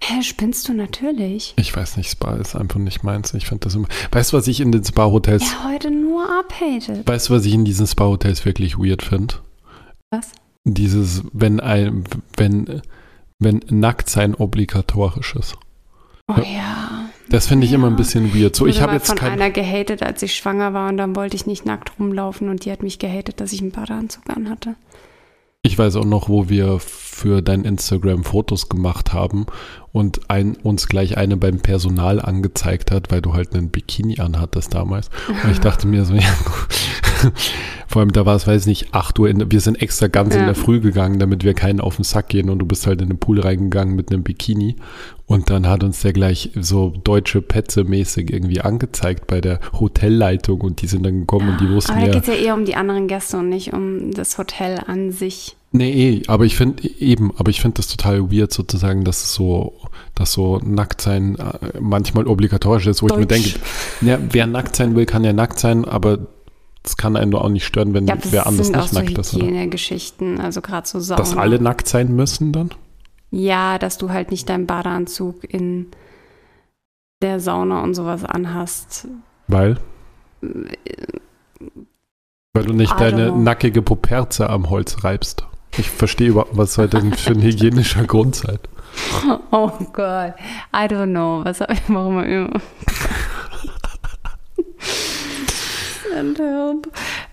Hä, 0.00 0.22
spinnst 0.22 0.68
du 0.68 0.74
natürlich? 0.74 1.54
Ich 1.56 1.74
weiß 1.74 1.96
nicht, 1.96 2.10
Spa 2.10 2.34
ist 2.36 2.54
einfach 2.54 2.78
nicht 2.78 3.02
meins. 3.02 3.34
Ich 3.34 3.46
finde 3.46 3.64
das 3.64 3.74
immer. 3.74 3.88
Weißt 4.12 4.32
du, 4.32 4.36
was 4.36 4.46
ich 4.46 4.60
in 4.60 4.72
den 4.72 4.84
Spa-Hotels. 4.84 5.42
Ja, 5.42 5.70
heute 5.70 5.90
nur 5.90 6.24
abhatet. 6.38 7.06
Weißt 7.06 7.28
du, 7.28 7.34
was 7.34 7.44
ich 7.44 7.52
in 7.52 7.64
diesen 7.64 7.86
Spa-Hotels 7.86 8.44
wirklich 8.44 8.78
weird 8.78 9.02
finde? 9.02 9.34
Was? 10.10 10.32
Dieses, 10.64 11.24
wenn 11.32 11.60
ein, 11.60 12.04
wenn, 12.36 12.82
wenn 13.38 13.60
Nacktsein 13.68 14.34
obligatorisch 14.34 15.34
ist. 15.34 15.56
Oh 16.28 16.40
ja. 16.40 17.08
Das 17.28 17.46
finde 17.46 17.66
ich 17.66 17.72
ja. 17.72 17.78
immer 17.78 17.88
ein 17.88 17.96
bisschen 17.96 18.34
weird. 18.34 18.56
So, 18.56 18.66
ich, 18.66 18.76
ich 18.76 18.82
habe 18.82 18.94
jetzt 18.94 19.08
von 19.08 19.16
kein... 19.16 19.32
einer 19.32 19.50
gehatet, 19.50 20.02
als 20.02 20.22
ich 20.22 20.34
schwanger 20.34 20.72
war 20.72 20.88
und 20.88 20.96
dann 20.96 21.16
wollte 21.16 21.36
ich 21.36 21.46
nicht 21.46 21.66
nackt 21.66 21.98
rumlaufen 21.98 22.48
und 22.48 22.64
die 22.64 22.72
hat 22.72 22.82
mich 22.82 22.98
gehatet, 22.98 23.40
dass 23.40 23.52
ich 23.52 23.60
einen 23.60 23.72
Badeanzug 23.72 24.28
anhatte. 24.30 24.76
Ich 25.62 25.78
weiß 25.78 25.96
auch 25.96 26.04
noch, 26.04 26.28
wo 26.28 26.48
wir 26.48 26.78
für 27.18 27.42
dein 27.42 27.64
Instagram 27.64 28.22
Fotos 28.22 28.68
gemacht 28.68 29.12
haben 29.12 29.46
und 29.92 30.30
ein, 30.30 30.56
uns 30.62 30.86
gleich 30.86 31.16
eine 31.16 31.36
beim 31.36 31.58
Personal 31.58 32.20
angezeigt 32.20 32.92
hat, 32.92 33.10
weil 33.10 33.20
du 33.20 33.34
halt 33.34 33.54
einen 33.54 33.70
Bikini 33.70 34.20
anhattest 34.20 34.74
damals. 34.74 35.10
Und 35.28 35.50
ich 35.50 35.58
dachte 35.58 35.88
mir 35.88 36.04
so, 36.04 36.14
ja, 36.14 36.32
vor 37.88 38.00
allem 38.00 38.12
da 38.12 38.24
war 38.24 38.36
es, 38.36 38.46
weiß 38.46 38.66
nicht, 38.66 38.94
8 38.94 39.18
Uhr, 39.18 39.28
in, 39.28 39.50
wir 39.50 39.60
sind 39.60 39.82
extra 39.82 40.06
ganz 40.06 40.34
ja. 40.34 40.40
in 40.40 40.46
der 40.46 40.54
Früh 40.54 40.80
gegangen, 40.80 41.18
damit 41.18 41.42
wir 41.42 41.54
keinen 41.54 41.80
auf 41.80 41.96
den 41.96 42.04
Sack 42.04 42.28
gehen 42.28 42.50
und 42.50 42.60
du 42.60 42.66
bist 42.66 42.86
halt 42.86 43.02
in 43.02 43.08
den 43.08 43.18
Pool 43.18 43.40
reingegangen 43.40 43.96
mit 43.96 44.12
einem 44.12 44.22
Bikini 44.22 44.76
und 45.26 45.50
dann 45.50 45.68
hat 45.68 45.84
uns 45.84 46.00
der 46.00 46.12
gleich 46.12 46.50
so 46.54 46.92
deutsche 47.04 47.42
Petze 47.42 47.84
mäßig 47.84 48.32
irgendwie 48.32 48.60
angezeigt 48.62 49.26
bei 49.26 49.40
der 49.40 49.60
Hotelleitung 49.78 50.62
und 50.62 50.80
die 50.80 50.86
sind 50.86 51.04
dann 51.04 51.20
gekommen 51.20 51.50
und 51.50 51.60
die 51.60 51.68
wussten 51.68 51.92
Aber 51.92 52.00
da 52.00 52.06
ja. 52.06 52.12
geht 52.12 52.22
es 52.22 52.28
ja 52.28 52.34
eher 52.34 52.54
um 52.54 52.64
die 52.64 52.76
anderen 52.76 53.08
Gäste 53.08 53.36
und 53.36 53.48
nicht 53.50 53.72
um 53.72 54.12
das 54.12 54.38
Hotel 54.38 54.80
an 54.86 55.12
sich. 55.12 55.56
Nee, 55.70 55.90
eh, 55.90 56.22
aber 56.28 56.44
ich 56.44 56.56
finde 56.56 56.88
eben, 56.98 57.32
aber 57.36 57.50
ich 57.50 57.60
finde 57.60 57.76
das 57.76 57.88
total 57.88 58.32
weird 58.32 58.52
sozusagen, 58.52 59.04
dass 59.04 59.22
es 59.22 59.34
so, 59.34 59.74
dass 60.14 60.32
so 60.32 60.58
nackt 60.58 61.02
sein 61.02 61.36
äh, 61.36 61.78
manchmal 61.78 62.26
obligatorisch 62.26 62.86
ist, 62.86 63.02
wo 63.02 63.08
Deutsch. 63.08 63.18
ich 63.18 63.20
mir 63.20 63.26
denke, 63.26 63.50
ja, 64.00 64.18
wer 64.32 64.46
nackt 64.46 64.76
sein 64.76 64.96
will, 64.96 65.04
kann 65.04 65.24
ja 65.24 65.34
nackt 65.34 65.58
sein, 65.58 65.84
aber 65.84 66.26
es 66.82 66.96
kann 66.96 67.16
einen 67.16 67.34
auch 67.34 67.50
nicht 67.50 67.66
stören, 67.66 67.92
wenn 67.92 68.06
ja, 68.06 68.16
wer 68.30 68.46
anders 68.46 68.70
nicht 68.70 68.88
so 68.88 68.98
nackt 68.98 69.10
ist. 69.10 69.18
Das 69.18 69.30
sind 69.30 69.70
Geschichten, 69.70 70.40
also 70.40 70.62
gerade 70.62 70.88
so 70.88 71.00
Sauna. 71.00 71.18
Dass 71.18 71.36
alle 71.36 71.60
nackt 71.60 71.86
sein 71.86 72.16
müssen 72.16 72.52
dann? 72.52 72.70
Ja, 73.30 73.78
dass 73.78 73.98
du 73.98 74.08
halt 74.08 74.30
nicht 74.30 74.48
deinen 74.48 74.66
Badeanzug 74.66 75.44
in 75.44 75.88
der 77.20 77.40
Sauna 77.40 77.82
und 77.82 77.92
sowas 77.92 78.24
anhast. 78.24 79.06
Weil? 79.48 79.78
Weil 82.54 82.64
du 82.64 82.72
nicht 82.72 82.98
deine 82.98 83.32
nackige 83.32 83.82
Puperze 83.82 84.48
am 84.48 84.70
Holz 84.70 85.04
reibst. 85.04 85.47
Ich 85.78 85.90
verstehe 85.90 86.28
überhaupt, 86.30 86.56
was 86.56 86.74
soll 86.74 86.88
denn 86.88 87.14
für 87.14 87.30
ein 87.30 87.40
hygienischer 87.40 88.04
Grund 88.04 88.36
sein? 88.36 88.58
Oh 89.52 89.70
Gott, 89.92 90.34
I 90.74 90.86
don't 90.88 91.12
know. 91.12 91.44
Was 91.44 91.60
habe 91.60 91.74
ich, 91.74 91.80
warum 91.86 92.22
immer? 92.24 92.50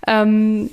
ähm, 0.07 0.69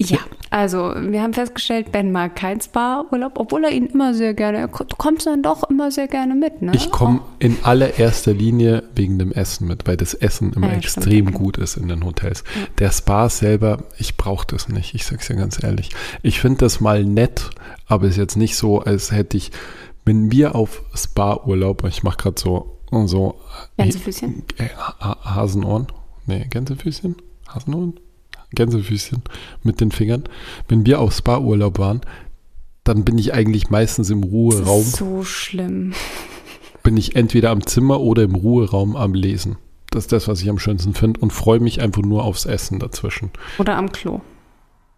ja. 0.00 0.18
Also, 0.50 0.94
wir 0.96 1.22
haben 1.22 1.34
festgestellt, 1.34 1.90
Ben 1.92 2.12
mag 2.12 2.36
kein 2.36 2.60
Spa-Urlaub, 2.60 3.32
obwohl 3.38 3.64
er 3.64 3.72
ihn 3.72 3.86
immer 3.86 4.14
sehr 4.14 4.32
gerne, 4.32 4.68
du 4.68 4.96
kommst 4.96 5.26
dann 5.26 5.42
doch 5.42 5.64
immer 5.68 5.90
sehr 5.90 6.06
gerne 6.06 6.34
mit, 6.34 6.62
ne? 6.62 6.72
Ich 6.74 6.90
komme 6.90 7.20
in 7.40 7.56
allererster 7.62 8.32
Linie 8.32 8.84
wegen 8.94 9.18
dem 9.18 9.32
Essen 9.32 9.66
mit, 9.66 9.86
weil 9.86 9.96
das 9.96 10.14
Essen 10.14 10.52
immer 10.52 10.68
Ah 10.68 10.70
ja, 10.72 10.76
extrem 10.76 11.26
stimmt, 11.26 11.34
gut 11.34 11.58
ist 11.58 11.76
in 11.76 11.88
den 11.88 12.04
Hotels. 12.04 12.44
Ja. 12.54 12.66
Der 12.78 12.90
Spa 12.92 13.28
selber, 13.28 13.84
ich 13.98 14.16
brauche 14.16 14.46
das 14.46 14.68
nicht, 14.68 14.94
ich 14.94 15.04
sag's 15.04 15.26
dir 15.26 15.36
ganz 15.36 15.62
ehrlich. 15.62 15.90
Ich 16.22 16.40
finde 16.40 16.58
das 16.58 16.80
mal 16.80 17.04
nett, 17.04 17.50
aber 17.86 18.06
ist 18.06 18.16
jetzt 18.16 18.36
nicht 18.36 18.56
so, 18.56 18.80
als 18.80 19.10
hätte 19.12 19.36
ich, 19.36 19.50
wenn 20.04 20.30
wir 20.30 20.54
auf 20.54 20.82
Spa-Urlaub, 20.94 21.84
ich 21.84 22.02
mache 22.02 22.18
gerade 22.18 22.40
so, 22.40 22.78
so 23.06 23.40
Gänsefüßchen? 23.76 24.44
äh, 24.58 24.68
Ha- 25.00 25.34
Hasenohren, 25.34 25.88
nee, 26.26 26.46
Gänsefüßchen, 26.48 27.16
Hasenohren, 27.48 27.98
Gänsefüßchen 28.54 29.22
mit 29.62 29.80
den 29.80 29.90
Fingern. 29.90 30.24
Wenn 30.68 30.86
wir 30.86 31.00
auf 31.00 31.14
Spa-Urlaub 31.14 31.78
waren, 31.78 32.00
dann 32.84 33.04
bin 33.04 33.18
ich 33.18 33.34
eigentlich 33.34 33.70
meistens 33.70 34.10
im 34.10 34.22
Das 34.22 34.30
Ruheraum 34.30 34.82
ist 34.82 34.96
so 34.96 35.24
schlimm. 35.24 35.92
bin 36.82 36.96
ich 36.96 37.16
entweder 37.16 37.50
am 37.50 37.66
Zimmer 37.66 38.00
oder 38.00 38.22
im 38.22 38.34
Ruheraum 38.34 38.94
am 38.94 39.14
Lesen. 39.14 39.56
Das 39.90 40.04
ist 40.04 40.12
das, 40.12 40.28
was 40.28 40.42
ich 40.42 40.48
am 40.48 40.58
schönsten 40.58 40.94
finde 40.94 41.20
und 41.20 41.32
freue 41.32 41.58
mich 41.58 41.80
einfach 41.80 42.02
nur 42.02 42.22
aufs 42.22 42.44
Essen 42.44 42.78
dazwischen. 42.78 43.30
Oder 43.58 43.76
am 43.76 43.90
Klo. 43.90 44.20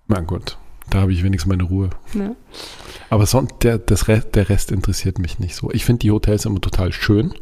Na 0.06 0.20
gut, 0.20 0.58
da 0.90 1.00
habe 1.00 1.12
ich 1.12 1.22
wenigstens 1.22 1.48
meine 1.48 1.62
Ruhe. 1.62 1.90
Ne? 2.14 2.36
Aber 3.10 3.26
sonst, 3.26 3.54
der, 3.62 3.78
das 3.78 4.08
Rest, 4.08 4.34
der 4.34 4.48
Rest 4.48 4.70
interessiert 4.70 5.18
mich 5.18 5.38
nicht 5.38 5.54
so. 5.54 5.70
Ich 5.70 5.84
finde 5.84 6.00
die 6.00 6.10
Hotels 6.10 6.44
immer 6.44 6.60
total 6.60 6.92
schön. 6.92 7.32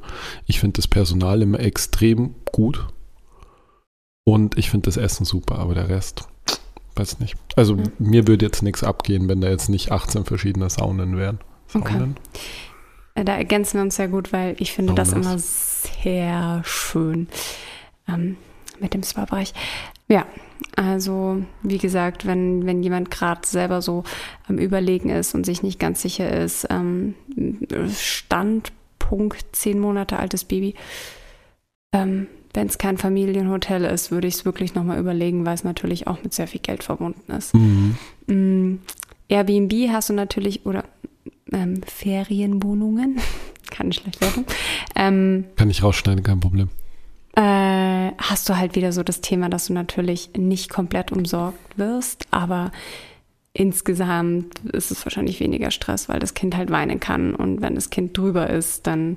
Ich 0.46 0.60
finde 0.60 0.74
das 0.74 0.86
Personal 0.86 1.42
immer 1.42 1.60
extrem 1.60 2.34
gut. 2.52 2.86
Und 4.28 4.58
ich 4.58 4.70
finde 4.70 4.86
das 4.86 4.96
Essen 4.96 5.24
super, 5.24 5.58
aber 5.60 5.74
der 5.74 5.88
Rest, 5.88 6.26
weiß 6.96 7.20
nicht. 7.20 7.36
Also 7.54 7.76
Mhm. 7.76 7.92
mir 7.98 8.26
würde 8.26 8.44
jetzt 8.44 8.60
nichts 8.62 8.82
abgehen, 8.82 9.28
wenn 9.28 9.40
da 9.40 9.48
jetzt 9.48 9.68
nicht 9.68 9.92
18 9.92 10.24
verschiedene 10.24 10.68
Saunen 10.68 11.16
wären. 11.16 11.38
Okay. 11.72 11.92
Saunen? 11.92 12.16
Äh, 13.14 13.24
Da 13.24 13.36
ergänzen 13.36 13.74
wir 13.78 13.82
uns 13.82 13.94
sehr 13.96 14.08
gut, 14.08 14.32
weil 14.32 14.56
ich 14.58 14.72
finde 14.72 14.94
das 14.94 15.10
Saunas. 15.10 15.26
immer 15.26 15.38
sehr 15.38 16.62
schön 16.64 17.28
ähm, 18.08 18.36
mit 18.80 18.94
dem 18.94 19.04
Spa-Bereich. 19.04 19.54
Ja, 20.08 20.26
also 20.74 21.42
wie 21.62 21.78
gesagt, 21.78 22.26
wenn, 22.26 22.66
wenn 22.66 22.82
jemand 22.82 23.10
gerade 23.12 23.46
selber 23.46 23.80
so 23.80 24.02
am 24.48 24.58
Überlegen 24.58 25.08
ist 25.08 25.34
und 25.36 25.46
sich 25.46 25.62
nicht 25.62 25.78
ganz 25.78 26.02
sicher 26.02 26.30
ist, 26.30 26.66
ähm, 26.70 27.14
Standpunkt 27.96 29.44
zehn 29.52 29.78
Monate 29.78 30.18
altes 30.18 30.44
Baby, 30.44 30.74
ähm, 31.92 32.26
wenn 32.56 32.66
es 32.66 32.78
kein 32.78 32.96
Familienhotel 32.96 33.84
ist, 33.84 34.10
würde 34.10 34.26
ich 34.26 34.34
es 34.34 34.44
wirklich 34.44 34.74
nochmal 34.74 34.98
überlegen, 34.98 35.44
weil 35.46 35.54
es 35.54 35.62
natürlich 35.62 36.06
auch 36.06 36.22
mit 36.22 36.32
sehr 36.34 36.48
viel 36.48 36.60
Geld 36.60 36.82
verbunden 36.82 37.30
ist. 37.30 37.54
Mhm. 37.54 37.96
Mm, 38.26 38.78
Airbnb 39.28 39.72
hast 39.90 40.08
du 40.08 40.14
natürlich, 40.14 40.64
oder 40.64 40.84
ähm, 41.52 41.82
Ferienwohnungen, 41.82 43.20
keine 43.70 43.92
schlechte 43.92 44.22
Werbung, 44.22 44.46
ähm, 44.96 45.44
Kann 45.56 45.70
ich 45.70 45.82
rausschneiden, 45.82 46.24
kein 46.24 46.40
Problem. 46.40 46.70
äh, 47.36 48.12
hast 48.18 48.48
du 48.48 48.56
halt 48.56 48.74
wieder 48.74 48.92
so 48.92 49.02
das 49.02 49.20
Thema, 49.20 49.48
dass 49.50 49.66
du 49.66 49.74
natürlich 49.74 50.30
nicht 50.36 50.70
komplett 50.70 51.12
umsorgt 51.12 51.76
wirst, 51.76 52.26
aber 52.30 52.72
insgesamt 53.52 54.60
ist 54.72 54.90
es 54.90 55.04
wahrscheinlich 55.04 55.40
weniger 55.40 55.70
Stress, 55.70 56.08
weil 56.08 56.20
das 56.20 56.34
Kind 56.34 56.56
halt 56.56 56.70
weinen 56.70 57.00
kann 57.00 57.34
und 57.34 57.60
wenn 57.60 57.74
das 57.74 57.90
Kind 57.90 58.16
drüber 58.16 58.48
ist, 58.50 58.86
dann 58.86 59.16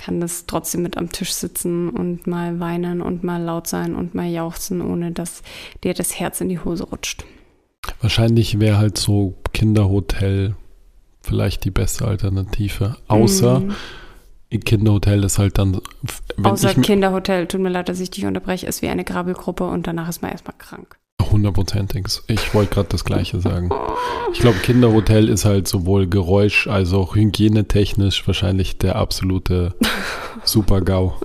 kann 0.00 0.18
das 0.18 0.46
trotzdem 0.46 0.82
mit 0.82 0.96
am 0.96 1.12
Tisch 1.12 1.32
sitzen 1.32 1.90
und 1.90 2.26
mal 2.26 2.58
weinen 2.58 3.02
und 3.02 3.22
mal 3.22 3.42
laut 3.42 3.66
sein 3.66 3.94
und 3.94 4.14
mal 4.14 4.26
jauchzen, 4.26 4.80
ohne 4.80 5.12
dass 5.12 5.42
dir 5.84 5.92
das 5.92 6.18
Herz 6.18 6.40
in 6.40 6.48
die 6.48 6.58
Hose 6.58 6.84
rutscht. 6.84 7.24
Wahrscheinlich 8.00 8.58
wäre 8.60 8.78
halt 8.78 8.96
so 8.96 9.34
Kinderhotel 9.52 10.56
vielleicht 11.20 11.64
die 11.64 11.70
beste 11.70 12.06
Alternative. 12.06 12.96
Außer 13.08 13.60
Mm. 13.60 13.74
Kinderhotel 14.64 15.22
ist 15.22 15.38
halt 15.38 15.58
dann, 15.58 15.80
Außer 16.42 16.74
Kinderhotel, 16.74 17.46
tut 17.46 17.60
mir 17.60 17.68
leid, 17.68 17.88
dass 17.88 18.00
ich 18.00 18.10
dich 18.10 18.26
unterbreche, 18.26 18.66
ist 18.66 18.82
wie 18.82 18.88
eine 18.88 19.04
Grabbelgruppe 19.04 19.64
und 19.64 19.86
danach 19.86 20.08
ist 20.08 20.22
man 20.22 20.32
erstmal 20.32 20.56
krank. 20.58 20.98
Hundertprozentig, 21.28 22.06
ich 22.28 22.54
wollte 22.54 22.74
gerade 22.74 22.88
das 22.90 23.04
Gleiche 23.04 23.40
sagen. 23.40 23.70
Ich 24.32 24.40
glaube, 24.40 24.58
Kinderhotel 24.58 25.28
ist 25.28 25.44
halt 25.44 25.68
sowohl 25.68 26.06
Geräusch 26.06 26.66
als 26.66 26.92
auch 26.92 27.16
hygienetechnisch 27.16 28.26
wahrscheinlich 28.26 28.78
der 28.78 28.96
absolute 28.96 29.74
Super-GAU. 30.44 31.14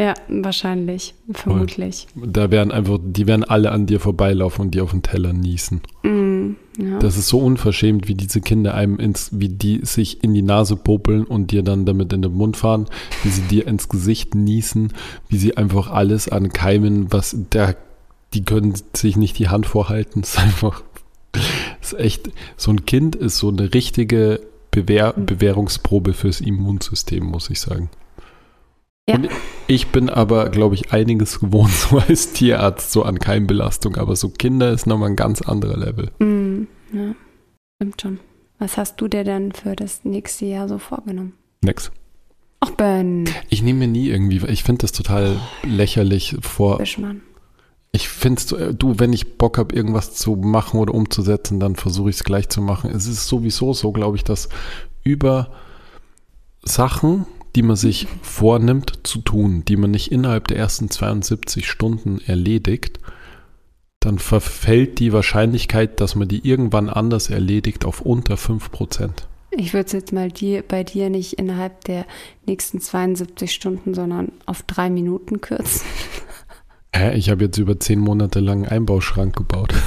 Ja, 0.00 0.14
wahrscheinlich, 0.28 1.14
vermutlich. 1.32 2.06
Da 2.14 2.52
werden 2.52 2.70
einfach, 2.70 3.00
die 3.02 3.26
werden 3.26 3.42
alle 3.42 3.72
an 3.72 3.86
dir 3.86 3.98
vorbeilaufen 3.98 4.66
und 4.66 4.70
dir 4.72 4.84
auf 4.84 4.92
den 4.92 5.02
Teller 5.02 5.32
niesen. 5.32 5.80
Mm, 6.04 6.50
ja. 6.78 7.00
Das 7.00 7.16
ist 7.16 7.26
so 7.26 7.40
unverschämt, 7.40 8.06
wie 8.06 8.14
diese 8.14 8.40
Kinder 8.40 8.74
einem 8.74 9.00
ins, 9.00 9.30
wie 9.32 9.48
die 9.48 9.80
sich 9.82 10.22
in 10.22 10.34
die 10.34 10.42
Nase 10.42 10.76
popeln 10.76 11.24
und 11.24 11.50
dir 11.50 11.64
dann 11.64 11.84
damit 11.84 12.12
in 12.12 12.22
den 12.22 12.32
Mund 12.32 12.56
fahren, 12.56 12.86
wie 13.24 13.28
sie 13.30 13.42
dir 13.42 13.66
ins 13.66 13.88
Gesicht 13.88 14.36
niesen, 14.36 14.92
wie 15.28 15.36
sie 15.36 15.56
einfach 15.56 15.90
alles 15.90 16.28
an 16.28 16.50
Keimen, 16.50 17.12
was 17.12 17.36
der, 17.52 17.74
die 18.34 18.44
können 18.44 18.74
sich 18.94 19.16
nicht 19.16 19.38
die 19.38 19.48
Hand 19.48 19.66
vorhalten. 19.66 20.22
Das 20.22 20.34
ist 20.34 20.38
einfach, 20.38 20.82
das 21.32 21.92
ist 21.92 21.98
echt, 21.98 22.30
so 22.56 22.70
ein 22.70 22.84
Kind 22.84 23.16
ist 23.16 23.38
so 23.38 23.48
eine 23.48 23.72
richtige 23.74 24.40
Bewehr, 24.70 25.12
Bewährungsprobe 25.14 26.12
fürs 26.12 26.40
Immunsystem, 26.40 27.24
muss 27.24 27.50
ich 27.50 27.60
sagen. 27.60 27.90
Ja. 29.08 29.14
Und 29.16 29.28
ich 29.66 29.88
bin 29.88 30.10
aber, 30.10 30.50
glaube 30.50 30.74
ich, 30.74 30.92
einiges 30.92 31.40
gewohnt, 31.40 31.72
so 31.72 31.98
als 31.98 32.32
Tierarzt, 32.32 32.92
so 32.92 33.02
an 33.04 33.18
Keimbelastung, 33.18 33.96
aber 33.96 34.16
so 34.16 34.28
Kinder 34.28 34.70
ist 34.70 34.86
nochmal 34.86 35.10
ein 35.10 35.16
ganz 35.16 35.42
anderer 35.42 35.76
Level. 35.78 36.10
Mm, 36.18 36.66
ja, 36.92 37.14
stimmt 37.76 38.02
schon. 38.02 38.20
Was 38.58 38.76
hast 38.76 39.00
du 39.00 39.08
dir 39.08 39.24
denn 39.24 39.52
für 39.52 39.76
das 39.76 40.04
nächste 40.04 40.44
Jahr 40.46 40.68
so 40.68 40.78
vorgenommen? 40.78 41.34
Nix. 41.62 41.90
Ach, 42.60 42.70
Ben, 42.72 43.24
Ich 43.50 43.62
nehme 43.62 43.80
mir 43.80 43.88
nie 43.88 44.08
irgendwie, 44.08 44.44
ich 44.48 44.64
finde 44.64 44.82
das 44.82 44.92
total 44.92 45.40
lächerlich 45.62 46.36
vor. 46.40 46.78
Bischmann. 46.78 47.22
Ich 47.98 48.08
finde 48.08 48.40
es, 48.40 48.76
du, 48.76 49.00
wenn 49.00 49.12
ich 49.12 49.38
Bock 49.38 49.58
habe, 49.58 49.74
irgendwas 49.74 50.14
zu 50.14 50.36
machen 50.36 50.78
oder 50.78 50.94
umzusetzen, 50.94 51.58
dann 51.58 51.74
versuche 51.74 52.10
ich 52.10 52.16
es 52.16 52.22
gleich 52.22 52.48
zu 52.48 52.60
machen. 52.60 52.92
Es 52.92 53.08
ist 53.08 53.26
sowieso 53.26 53.72
so, 53.72 53.90
glaube 53.90 54.16
ich, 54.16 54.22
dass 54.22 54.48
über 55.02 55.50
Sachen, 56.62 57.26
die 57.56 57.62
man 57.62 57.74
sich 57.74 58.06
vornimmt 58.22 59.00
zu 59.02 59.18
tun, 59.18 59.64
die 59.66 59.76
man 59.76 59.90
nicht 59.90 60.12
innerhalb 60.12 60.46
der 60.46 60.58
ersten 60.58 60.90
72 60.90 61.68
Stunden 61.68 62.20
erledigt, 62.24 63.00
dann 63.98 64.20
verfällt 64.20 65.00
die 65.00 65.12
Wahrscheinlichkeit, 65.12 66.00
dass 66.00 66.14
man 66.14 66.28
die 66.28 66.48
irgendwann 66.48 66.88
anders 66.88 67.30
erledigt, 67.30 67.84
auf 67.84 68.00
unter 68.00 68.36
5%. 68.36 69.10
Ich 69.50 69.74
würde 69.74 69.86
es 69.86 69.92
jetzt 69.92 70.12
mal 70.12 70.30
dir, 70.30 70.62
bei 70.62 70.84
dir 70.84 71.10
nicht 71.10 71.32
innerhalb 71.32 71.82
der 71.82 72.06
nächsten 72.46 72.80
72 72.80 73.52
Stunden, 73.52 73.92
sondern 73.92 74.30
auf 74.46 74.62
drei 74.62 74.88
Minuten 74.88 75.40
kürzen. 75.40 75.84
Hä, 76.94 77.14
ich 77.16 77.30
habe 77.30 77.44
jetzt 77.44 77.58
über 77.58 77.78
10 77.78 77.98
Monate 77.98 78.40
lang 78.40 78.62
einen 78.64 78.72
Einbauschrank 78.72 79.36
gebaut. 79.36 79.74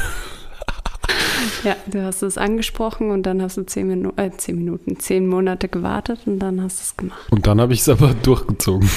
Ja, 1.63 1.75
du 1.85 2.03
hast 2.03 2.23
es 2.23 2.37
angesprochen 2.39 3.11
und 3.11 3.23
dann 3.23 3.39
hast 3.41 3.55
du 3.57 3.63
zehn, 3.63 3.87
Minu 3.87 4.11
äh, 4.15 4.31
zehn 4.35 4.55
Minuten, 4.55 4.99
zehn 4.99 5.27
Monate 5.27 5.67
gewartet 5.67 6.21
und 6.25 6.39
dann 6.39 6.59
hast 6.61 6.79
du 6.79 6.81
es 6.83 6.97
gemacht. 6.97 7.31
Und 7.31 7.45
dann 7.45 7.61
habe 7.61 7.73
ich 7.73 7.81
es 7.81 7.89
aber 7.89 8.13
durchgezogen. 8.23 8.89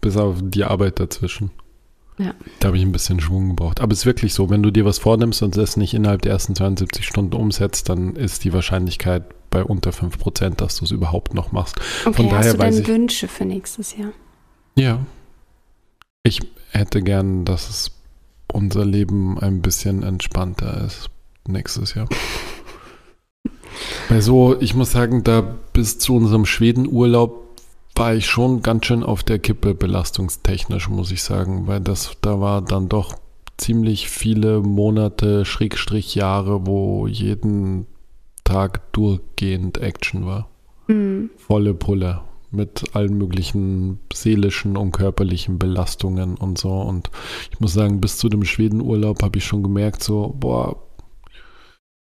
Bis 0.00 0.16
auf 0.16 0.36
die 0.40 0.62
Arbeit 0.64 1.00
dazwischen. 1.00 1.50
Ja. 2.18 2.34
Da 2.60 2.68
habe 2.68 2.76
ich 2.76 2.84
ein 2.84 2.92
bisschen 2.92 3.18
Schwung 3.20 3.48
gebraucht. 3.50 3.80
Aber 3.80 3.92
es 3.92 4.00
ist 4.00 4.06
wirklich 4.06 4.34
so, 4.34 4.50
wenn 4.50 4.62
du 4.62 4.70
dir 4.70 4.84
was 4.84 4.98
vornimmst 4.98 5.42
und 5.42 5.56
es 5.56 5.76
nicht 5.76 5.94
innerhalb 5.94 6.22
der 6.22 6.32
ersten 6.32 6.54
72 6.54 7.04
Stunden 7.04 7.34
umsetzt, 7.34 7.88
dann 7.88 8.14
ist 8.14 8.44
die 8.44 8.52
Wahrscheinlichkeit 8.52 9.24
bei 9.50 9.64
unter 9.64 9.90
5%, 9.90 10.56
dass 10.56 10.76
du 10.76 10.84
es 10.84 10.90
überhaupt 10.92 11.34
noch 11.34 11.50
machst. 11.50 11.76
Okay, 12.04 12.14
Von 12.14 12.28
daher 12.28 12.38
hast 12.38 12.52
du 12.54 12.58
denn 12.58 12.80
ich- 12.82 12.86
Wünsche 12.88 13.26
für 13.26 13.44
nächstes 13.44 13.96
Jahr? 13.96 14.10
Ja. 14.76 15.00
Ich 16.22 16.40
hätte 16.70 17.02
gern, 17.02 17.44
dass 17.44 17.68
es 17.68 17.90
unser 18.52 18.84
Leben 18.84 19.38
ein 19.38 19.62
bisschen 19.62 20.02
entspannter 20.02 20.84
ist 20.84 21.10
nächstes 21.46 21.94
Jahr. 21.94 22.08
Weil 24.08 24.20
so, 24.20 24.60
ich 24.60 24.74
muss 24.74 24.92
sagen, 24.92 25.24
da 25.24 25.40
bis 25.72 25.98
zu 25.98 26.14
unserem 26.14 26.44
Schwedenurlaub 26.44 27.48
war 27.94 28.14
ich 28.14 28.26
schon 28.26 28.62
ganz 28.62 28.86
schön 28.86 29.02
auf 29.02 29.22
der 29.22 29.38
Kippe 29.38 29.74
belastungstechnisch, 29.74 30.88
muss 30.88 31.10
ich 31.10 31.22
sagen, 31.22 31.66
weil 31.66 31.80
das, 31.80 32.16
da 32.22 32.40
war 32.40 32.62
dann 32.62 32.88
doch 32.88 33.14
ziemlich 33.58 34.08
viele 34.08 34.60
Monate, 34.60 35.44
Schrägstrich 35.44 36.14
Jahre, 36.14 36.66
wo 36.66 37.06
jeden 37.06 37.86
Tag 38.44 38.92
durchgehend 38.92 39.78
Action 39.78 40.24
war 40.24 40.48
Hm. 40.86 41.30
volle 41.36 41.74
Pulle 41.74 42.22
mit 42.50 42.94
allen 42.94 43.16
möglichen 43.16 44.00
seelischen 44.12 44.76
und 44.76 44.92
körperlichen 44.92 45.58
Belastungen 45.58 46.36
und 46.36 46.58
so. 46.58 46.72
Und 46.72 47.10
ich 47.52 47.60
muss 47.60 47.72
sagen, 47.72 48.00
bis 48.00 48.16
zu 48.18 48.28
dem 48.28 48.44
Schwedenurlaub 48.44 49.22
habe 49.22 49.38
ich 49.38 49.44
schon 49.44 49.62
gemerkt, 49.62 50.02
so, 50.02 50.34
boah, 50.38 50.76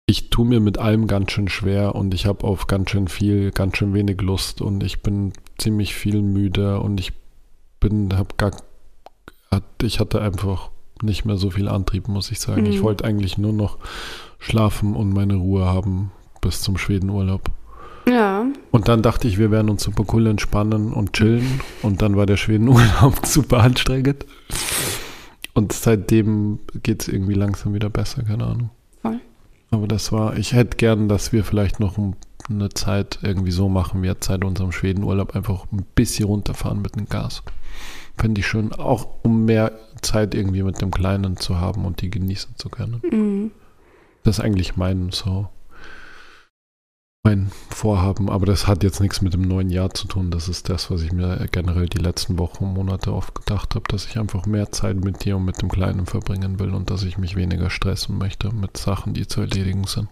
ich 0.06 0.30
tue 0.30 0.46
mir 0.46 0.60
mit 0.60 0.80
allem 0.80 1.08
ganz 1.08 1.32
schön 1.32 1.48
schwer 1.48 1.96
und 1.96 2.14
ich 2.14 2.26
habe 2.26 2.46
auf 2.46 2.68
ganz 2.68 2.90
schön 2.90 3.08
viel, 3.08 3.52
ganz 3.52 3.78
schön 3.78 3.94
wenig 3.94 4.22
Lust 4.22 4.62
und 4.62 4.84
ich 4.84 5.02
bin 5.02 5.34
ziemlich 5.58 5.96
viel 5.96 6.22
müde 6.22 6.80
und 6.80 7.00
ich 7.00 7.14
bin, 7.80 8.16
habe 8.16 8.36
gar, 8.38 8.52
ich 9.82 10.00
hatte 10.00 10.22
einfach 10.22 10.72
nicht 11.02 11.26
mehr 11.26 11.38
so 11.38 11.52
viel 11.52 11.68
Antrieb, 11.68 12.08
muss 12.08 12.32
ich 12.32 12.40
sagen. 12.40 12.64
Mhm. 12.64 12.70
Ich 12.70 12.82
wollte 12.82 13.06
eigentlich 13.06 13.38
nur 13.38 13.54
noch 13.54 13.78
schlafen 14.40 14.96
und 14.96 15.14
meine 15.14 15.36
Ruhe 15.36 15.66
haben 15.66 16.12
bis 16.42 16.62
zum 16.62 16.78
Schwedenurlaub. 16.78 17.50
Ja. 18.08 18.45
Und 18.72 18.88
dann 18.88 19.01
dachte 19.01 19.28
ich, 19.28 19.38
wir 19.38 19.51
werden 19.51 19.70
uns 19.70 19.84
super 19.84 20.04
cool 20.14 20.28
entspannen 20.28 20.93
und 20.93 21.14
chillen. 21.14 21.62
Und 21.82 22.01
dann 22.01 22.18
war 22.18 22.26
der 22.26 22.38
Schwedenurlaub 22.38 23.20
super 23.26 23.60
anstrengend. 23.60 24.26
Und 25.54 25.72
seitdem 25.72 26.60
geht 26.82 27.04
es 27.04 27.08
irgendwie 27.08 27.36
langsam 27.36 27.74
wieder 27.74 27.89
besser, 27.89 28.24
keine 28.24 28.45
Ahnung. 28.45 28.70
Voll. 29.01 29.20
Aber 29.72 29.88
das 29.88 30.12
war, 30.12 30.38
ich 30.38 30.54
hätte 30.54 30.78
gern, 30.78 31.08
dass 31.08 31.32
wir 31.32 31.43
vielleicht 31.43 31.80
noch 31.80 31.97
eine 32.49 32.70
Zeit 32.70 33.20
irgendwie 33.22 33.51
so 33.51 33.70
machen, 33.70 34.01
wie 34.01 34.08
jetzt 34.08 34.28
seit 34.28 34.43
unserem 34.43 34.72
Schwedenurlaub 34.72 35.36
einfach 35.36 35.66
ein 35.72 35.86
bisschen 35.95 36.26
runterfahren 36.26 36.82
mit 36.82 36.95
dem 36.95 37.08
Gas. 37.08 37.43
Fände 38.18 38.41
ich 38.41 38.47
schön, 38.47 38.74
auch 38.74 39.08
um 39.24 39.45
mehr 39.45 39.72
Zeit 40.01 40.36
irgendwie 40.36 40.64
mit 40.64 40.82
dem 40.82 40.91
Kleinen 40.91 41.38
zu 41.38 41.60
haben 41.60 41.86
und 41.86 42.01
die 42.01 42.10
genießen 42.10 42.56
zu 42.58 42.70
können. 42.70 43.01
Mhm. 43.10 43.51
Das 44.24 44.38
ist 44.38 44.43
eigentlich 44.43 44.78
mein 44.78 45.12
so 45.12 45.49
mein 47.26 47.50
Vorhaben, 47.70 48.30
aber 48.30 48.46
das 48.46 48.68
hat 48.68 48.84
jetzt 48.84 49.00
nichts 49.00 49.22
mit 49.22 49.34
dem 49.34 49.44
neuen 49.44 49.70
Jahr 49.70 49.94
zu 49.94 50.08
tun. 50.08 50.30
Das 50.30 50.50
ist 50.50 50.68
das, 50.68 50.92
was 50.92 51.02
ich 51.04 51.14
mir 51.14 51.48
generell 51.52 51.88
die 51.88 51.98
letzten 52.00 52.38
Wochen 52.38 52.66
und 52.66 52.74
Monate 52.74 53.14
oft 53.14 53.34
gedacht 53.34 53.76
habe, 53.76 53.86
dass 53.88 54.06
ich 54.06 54.20
einfach 54.20 54.46
mehr 54.46 54.74
Zeit 54.74 54.98
mit 54.98 55.24
dir 55.24 55.38
und 55.38 55.46
mit 55.46 55.62
dem 55.62 55.70
Kleinen 55.70 56.06
verbringen 56.06 56.60
will 56.60 56.74
und 56.74 56.90
dass 56.90 57.04
ich 57.04 57.18
mich 57.18 57.38
weniger 57.38 57.70
stressen 57.70 58.18
möchte 58.18 58.54
mit 58.54 58.76
Sachen, 58.76 59.14
die 59.14 59.26
zu 59.26 59.40
erledigen 59.40 59.86
sind. 59.86 60.10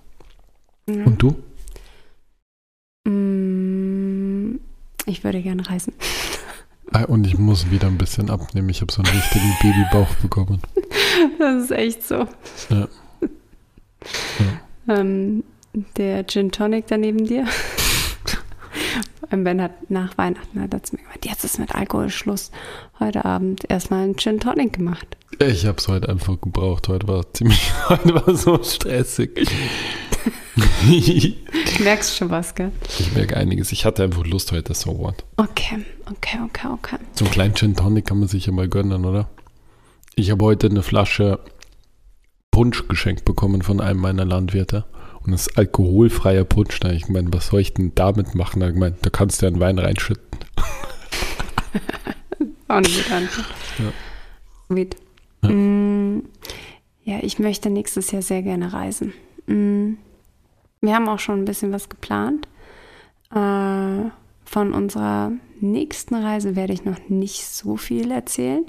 Ja. 0.87 1.03
Und 1.03 1.21
du? 1.21 1.35
Mm, 3.09 4.59
Ich 5.05 5.25
würde 5.25 5.41
gerne 5.41 5.69
reisen. 5.69 5.93
Ah, 6.93 7.03
Und 7.03 7.27
ich 7.27 7.37
muss 7.37 7.69
wieder 7.71 7.87
ein 7.87 7.97
bisschen 7.97 8.29
abnehmen. 8.29 8.69
Ich 8.69 8.79
habe 8.79 8.91
so 8.91 9.01
einen 9.01 9.11
richtigen 9.13 9.53
Babybauch 9.61 10.15
bekommen. 10.15 10.61
Das 11.37 11.65
ist 11.65 11.71
echt 11.71 12.03
so. 12.07 12.27
Ja. 12.69 12.87
Ähm, 14.87 15.43
der 15.73 16.25
Gin 16.27 16.51
Tonic 16.51 16.87
da 16.87 16.97
neben 16.97 17.25
dir. 17.25 17.45
Und 19.31 19.45
Ben 19.45 19.61
hat 19.61 19.89
nach 19.89 20.17
Weihnachten 20.17 20.59
hat 20.61 20.73
er 20.73 20.83
zu 20.83 20.95
mir 20.95 21.03
gemeint, 21.03 21.25
jetzt 21.25 21.45
ist 21.45 21.57
mit 21.57 21.73
Alkohol 21.73 22.09
Schluss. 22.09 22.51
Heute 22.99 23.23
Abend 23.23 23.69
erstmal 23.69 24.03
einen 24.03 24.17
Gin 24.17 24.39
Tonic 24.39 24.73
gemacht. 24.73 25.17
Ich 25.39 25.65
habe 25.65 25.77
es 25.77 25.87
heute 25.87 26.09
einfach 26.09 26.39
gebraucht. 26.41 26.89
Heute 26.89 27.07
war 27.07 27.31
ziemlich, 27.33 27.71
heute 27.89 28.13
war 28.13 28.35
so 28.35 28.61
stressig. 28.61 29.47
ich 30.89 31.37
Du 31.77 31.83
merkst 31.83 32.17
schon 32.17 32.29
was, 32.29 32.53
gell? 32.53 32.71
merke 33.15 33.37
einiges. 33.37 33.71
Ich 33.71 33.85
hatte 33.85 34.03
einfach 34.03 34.25
Lust 34.25 34.51
heute, 34.51 34.73
so 34.73 34.99
what. 34.99 35.23
Okay, 35.37 35.85
okay, 36.11 36.39
okay, 36.43 36.67
okay. 36.67 36.97
So 37.13 37.25
einen 37.25 37.33
kleinen 37.33 37.55
Gin 37.55 37.75
Tonic 37.75 38.05
kann 38.05 38.19
man 38.19 38.27
sich 38.27 38.45
ja 38.45 38.51
mal 38.51 38.67
gönnen, 38.67 39.05
oder? 39.05 39.29
Ich 40.15 40.29
habe 40.29 40.43
heute 40.43 40.67
eine 40.67 40.83
Flasche 40.83 41.39
Punsch 42.51 42.87
geschenkt 42.89 43.23
bekommen 43.23 43.61
von 43.61 43.79
einem 43.79 44.01
meiner 44.01 44.25
Landwirte. 44.25 44.83
Und 45.25 45.33
das 45.33 45.47
ist 45.47 45.57
alkoholfreier 45.57 46.43
Punsch. 46.43 46.79
Da 46.79 46.91
ich 46.91 47.03
gemeint, 47.03 47.33
was 47.33 47.47
soll 47.47 47.61
ich 47.61 47.73
denn 47.73 47.93
damit 47.95 48.35
machen? 48.35 48.61
Ich 48.61 48.73
gemeint, 48.73 48.97
da 49.01 49.09
kannst 49.09 49.41
du 49.41 49.45
ja 49.45 49.51
einen 49.51 49.59
Wein 49.59 49.79
reinschütten. 49.79 50.39
Auch 52.67 52.75
eine 52.75 52.87
gute 52.87 53.13
Antwort. 53.13 53.47
Ja. 53.79 53.91
Sweet. 54.67 54.95
Ja. 55.43 55.49
Mm, 55.49 56.23
ja, 57.03 57.19
ich 57.21 57.39
möchte 57.39 57.69
nächstes 57.69 58.11
Jahr 58.11 58.21
sehr 58.21 58.41
gerne 58.41 58.73
reisen. 58.73 59.13
Mm, 59.47 59.93
wir 60.81 60.95
haben 60.95 61.09
auch 61.09 61.19
schon 61.19 61.41
ein 61.41 61.45
bisschen 61.45 61.71
was 61.71 61.89
geplant. 61.89 62.47
Äh, 63.31 64.09
von 64.45 64.73
unserer 64.73 65.31
nächsten 65.59 66.15
Reise 66.15 66.55
werde 66.55 66.73
ich 66.73 66.85
noch 66.85 67.09
nicht 67.09 67.45
so 67.45 67.77
viel 67.77 68.11
erzählen. 68.11 68.65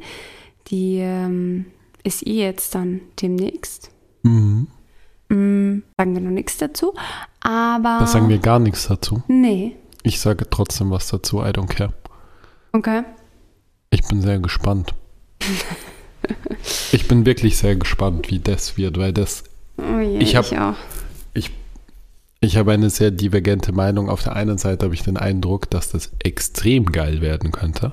Die 0.69 0.99
ähm, 0.99 1.67
ist 2.05 2.27
eh 2.27 2.45
jetzt 2.45 2.75
dann 2.75 3.01
demnächst. 3.21 3.91
Mhm. 4.23 4.69
Mm, 5.35 5.83
sagen 5.99 6.15
wir 6.15 6.21
noch 6.21 6.31
nichts 6.31 6.57
dazu. 6.59 6.95
Aber. 7.41 7.99
Da 8.01 8.07
sagen 8.07 8.29
wir 8.29 8.39
gar 8.39 8.59
nichts 8.59 8.87
dazu. 8.89 9.23
Nee. 9.29 9.77
Ich 10.03 10.21
sage 10.21 10.49
trotzdem 10.51 10.91
was 10.91 11.09
dazu. 11.09 11.41
I 11.41 11.47
don't 11.51 11.69
care. 11.69 11.93
Okay. 12.73 13.03
Ich 13.91 14.03
bin 14.09 14.21
sehr 14.23 14.39
gespannt. 14.39 14.95
Ich 16.93 17.09
bin 17.09 17.27
wirklich 17.27 17.57
sehr 17.59 17.75
gespannt, 17.75 18.31
wie 18.31 18.39
das 18.39 18.77
wird, 18.77 18.97
weil 18.97 19.13
das 19.13 19.43
Oh 19.77 19.99
je, 19.99 20.19
Ich 20.19 20.37
hab- 20.37 20.53
auch. 20.53 20.77
Ich 22.45 22.57
habe 22.57 22.73
eine 22.73 22.91
sehr 22.91 23.13
divergente 23.13 23.73
Meinung. 23.73 24.09
Auf 24.09 24.23
der 24.25 24.35
einen 24.35 24.59
Seite 24.59 24.85
habe 24.87 24.95
ich 24.95 25.03
den 25.05 25.17
Eindruck, 25.17 25.71
dass 25.71 25.91
das 25.91 26.11
extrem 26.19 26.87
geil 26.87 27.21
werden 27.21 27.53
könnte. 27.53 27.93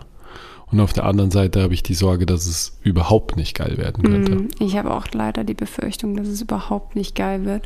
Und 0.72 0.80
auf 0.80 0.93
der 0.93 1.05
anderen 1.05 1.32
Seite 1.32 1.61
habe 1.63 1.74
ich 1.74 1.82
die 1.82 1.95
Sorge, 1.95 2.26
dass 2.26 2.45
es 2.45 2.78
überhaupt 2.84 3.36
nicht 3.38 3.55
geil 3.57 3.78
werden 3.78 4.03
könnte. 4.03 4.36
Mm, 4.36 4.47
Ich 4.59 4.78
habe 4.78 4.93
auch 4.93 5.07
leider 5.13 5.43
die 5.43 5.55
Befürchtung, 5.55 6.15
dass 6.15 6.28
es 6.28 6.41
überhaupt 6.41 6.95
nicht 6.95 7.15
geil 7.15 7.43
wird. 7.45 7.65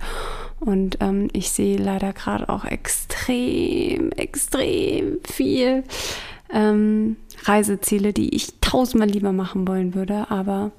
Und 0.60 0.98
ähm, 1.02 1.28
ich 1.34 1.52
sehe 1.52 1.78
leider 1.78 2.14
gerade 2.14 2.48
auch 2.48 2.64
extrem, 2.64 4.12
extrem 4.14 5.18
viel 5.26 5.84
ähm, 6.54 7.18
Reiseziele, 7.44 8.14
die 8.14 8.34
ich 8.34 8.54
tausendmal 8.62 9.10
lieber 9.10 9.34
machen 9.34 9.68
wollen 9.68 9.94
würde. 9.96 10.32
Aber 10.32 10.72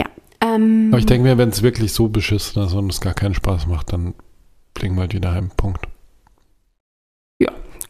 ja. 0.00 0.06
Ähm, 0.40 0.88
Aber 0.90 0.98
ich 0.98 1.06
denke 1.06 1.28
mir, 1.28 1.38
wenn 1.38 1.50
es 1.50 1.62
wirklich 1.62 1.92
so 1.92 2.08
beschissen 2.08 2.60
ist 2.62 2.72
und 2.72 2.90
es 2.90 3.00
gar 3.00 3.14
keinen 3.14 3.34
Spaß 3.34 3.68
macht, 3.68 3.92
dann 3.92 4.14
fliegen 4.76 4.96
wir 4.96 5.02
halt 5.02 5.14
wieder 5.14 5.32
heim. 5.32 5.50
Punkt. 5.56 5.86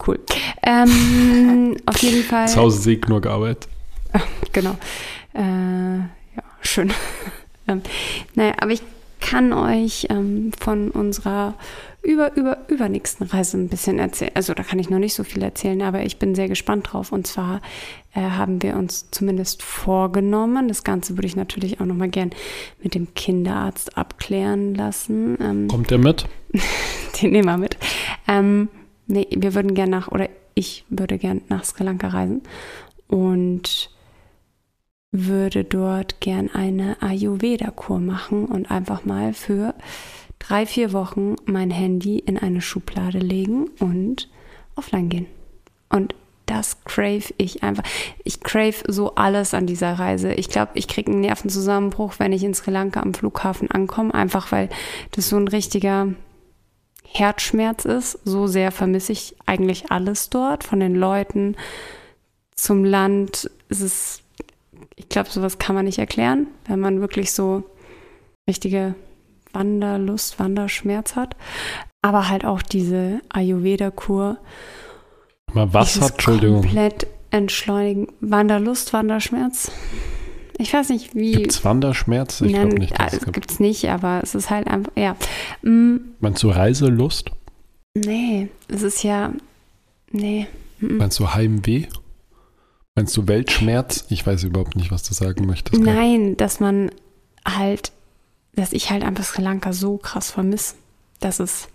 Cool. 0.06 0.18
Ähm, 0.62 1.76
auf 1.86 1.98
jeden 1.98 2.22
Fall. 2.24 2.48
Zu 2.48 2.60
Hause 2.60 2.92
ich 2.92 3.06
nur 3.08 3.20
gearbeitet. 3.20 3.68
Genau. 4.52 4.76
Äh, 5.34 5.40
ja, 5.40 6.42
schön. 6.60 6.92
ähm, 7.66 7.82
naja, 8.36 8.52
aber 8.60 8.70
ich 8.70 8.82
kann 9.20 9.52
euch 9.52 10.06
ähm, 10.10 10.52
von 10.60 10.90
unserer 10.90 11.54
über, 12.04 12.36
über, 12.36 12.58
übernächsten 12.68 13.26
Reise 13.26 13.56
ein 13.56 13.68
bisschen 13.68 13.98
erzählen. 13.98 14.30
Also 14.34 14.52
da 14.52 14.62
kann 14.62 14.78
ich 14.78 14.90
noch 14.90 14.98
nicht 14.98 15.14
so 15.14 15.24
viel 15.24 15.42
erzählen, 15.42 15.80
aber 15.82 16.02
ich 16.02 16.18
bin 16.18 16.34
sehr 16.34 16.48
gespannt 16.48 16.92
drauf. 16.92 17.10
Und 17.10 17.26
zwar 17.26 17.62
äh, 18.14 18.20
haben 18.20 18.62
wir 18.62 18.76
uns 18.76 19.10
zumindest 19.10 19.62
vorgenommen, 19.62 20.68
das 20.68 20.84
Ganze 20.84 21.16
würde 21.16 21.26
ich 21.26 21.36
natürlich 21.36 21.80
auch 21.80 21.86
nochmal 21.86 22.10
gern 22.10 22.30
mit 22.82 22.94
dem 22.94 23.14
Kinderarzt 23.14 23.96
abklären 23.96 24.74
lassen. 24.74 25.38
Ähm, 25.40 25.68
Kommt 25.68 25.90
der 25.90 25.98
mit? 25.98 26.26
den 27.22 27.32
nehmen 27.32 27.46
wir 27.46 27.56
mit. 27.56 27.78
Ähm, 28.28 28.68
nee, 29.06 29.26
wir 29.30 29.54
würden 29.54 29.74
gern 29.74 29.90
nach, 29.90 30.08
oder 30.08 30.28
ich 30.54 30.84
würde 30.88 31.18
gern 31.18 31.42
nach 31.48 31.64
Sri 31.64 31.84
Lanka 31.84 32.08
reisen 32.08 32.42
und 33.08 33.90
würde 35.10 35.64
dort 35.64 36.20
gern 36.20 36.50
eine 36.52 37.00
Ayurveda-Kur 37.00 38.00
machen 38.00 38.46
und 38.46 38.70
einfach 38.70 39.04
mal 39.04 39.32
für 39.32 39.74
drei, 40.38 40.66
vier 40.66 40.92
Wochen 40.92 41.36
mein 41.44 41.70
Handy 41.70 42.18
in 42.18 42.36
eine 42.36 42.60
Schublade 42.60 43.18
legen 43.18 43.68
und 43.78 44.28
offline 44.74 45.08
gehen. 45.08 45.26
Und 45.88 46.14
das 46.46 46.84
crave 46.84 47.32
ich 47.38 47.62
einfach. 47.62 47.84
Ich 48.24 48.40
crave 48.40 48.76
so 48.86 49.14
alles 49.14 49.54
an 49.54 49.66
dieser 49.66 49.94
Reise. 49.94 50.34
Ich 50.34 50.48
glaube, 50.48 50.72
ich 50.74 50.88
kriege 50.88 51.10
einen 51.10 51.20
Nervenzusammenbruch, 51.20 52.14
wenn 52.18 52.32
ich 52.32 52.42
in 52.42 52.54
Sri 52.54 52.70
Lanka 52.70 53.00
am 53.00 53.14
Flughafen 53.14 53.70
ankomme, 53.70 54.12
einfach 54.12 54.52
weil 54.52 54.68
das 55.12 55.28
so 55.28 55.36
ein 55.36 55.48
richtiger 55.48 56.08
Herzschmerz 57.14 57.84
ist. 57.84 58.18
So 58.24 58.46
sehr 58.46 58.72
vermisse 58.72 59.12
ich 59.12 59.36
eigentlich 59.46 59.90
alles 59.90 60.30
dort, 60.30 60.64
von 60.64 60.80
den 60.80 60.94
Leuten 60.94 61.56
zum 62.54 62.84
Land. 62.84 63.50
Es 63.68 63.80
ist, 63.80 64.22
ich 64.96 65.08
glaube, 65.08 65.30
sowas 65.30 65.58
kann 65.58 65.74
man 65.74 65.84
nicht 65.84 65.98
erklären, 65.98 66.48
wenn 66.66 66.80
man 66.80 67.00
wirklich 67.00 67.32
so 67.32 67.64
richtige 68.48 68.94
Wanderlust, 69.52 70.38
Wanderschmerz 70.38 71.16
hat. 71.16 71.36
Aber 72.02 72.28
halt 72.28 72.44
auch 72.44 72.60
diese 72.60 73.20
Ayurveda-Kur. 73.30 74.38
Mal 75.52 75.72
was 75.72 76.00
hat, 76.00 76.12
Entschuldigung. 76.12 76.62
Komplett 76.62 77.06
entschleunigen. 77.30 78.08
Wanderlust, 78.20 78.92
Wanderschmerz. 78.92 79.70
Ich 80.58 80.72
weiß 80.72 80.90
nicht, 80.90 81.14
wie. 81.14 81.32
Gibt 81.32 81.52
es 81.52 81.64
Wanderschmerz? 81.64 82.40
Ich 82.40 82.52
glaube 82.52 82.74
nicht, 82.78 82.98
dass 82.98 83.12
es 83.12 83.18
äh, 83.18 83.24
gibt. 83.24 83.34
gibt's 83.34 83.60
nicht, 83.60 83.88
aber 83.88 84.20
es 84.22 84.34
ist 84.34 84.50
halt 84.50 84.68
einfach, 84.68 84.92
ja. 84.96 85.16
Mm, 85.62 85.96
Meinst 86.20 86.42
du 86.42 86.50
Reiselust? 86.50 87.30
nee, 87.96 88.48
es 88.68 88.82
ist 88.82 89.02
ja, 89.04 89.32
nee. 90.10 90.46
mm, 90.80 90.96
Meinst 90.96 91.18
du 91.18 91.32
Heimweh? 91.34 91.86
Meinst 92.96 93.16
du 93.16 93.26
Weltschmerz? 93.26 94.04
Ich 94.08 94.24
weiß 94.24 94.44
überhaupt 94.44 94.76
nicht, 94.76 94.92
was 94.92 95.02
du 95.02 95.14
sagen 95.14 95.46
möchtest. 95.46 95.82
Nein, 95.82 96.36
dass 96.36 96.60
man 96.60 96.90
halt, 97.46 97.90
dass 98.54 98.72
ich 98.72 98.90
halt 98.90 99.02
einfach 99.02 99.24
Sri 99.24 99.42
Lanka 99.42 99.72
so 99.72 99.96
krass 99.98 100.30
vermisse. 100.30 100.74
Das 101.18 101.40
ist 101.40 101.68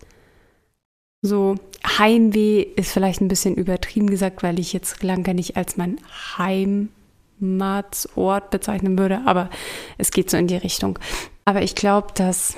so, 1.22 1.56
Heimweh 1.86 2.62
ist 2.62 2.92
vielleicht 2.94 3.20
ein 3.20 3.28
bisschen 3.28 3.56
übertrieben 3.56 4.10
gesagt, 4.10 4.44
weil 4.44 4.60
ich 4.60 4.72
jetzt 4.72 4.92
Sri 4.92 5.08
Lanka 5.08 5.34
nicht 5.34 5.58
als 5.58 5.76
mein 5.76 6.00
Heimatsort 7.42 8.50
bezeichnen 8.50 8.98
würde, 8.98 9.22
aber 9.26 9.50
es 9.98 10.12
geht 10.12 10.30
so 10.30 10.38
in 10.38 10.48
die 10.48 10.58
Richtung. 10.58 11.00
Aber 11.46 11.62
ich 11.62 11.76
glaube, 11.76 12.08
dass 12.14 12.56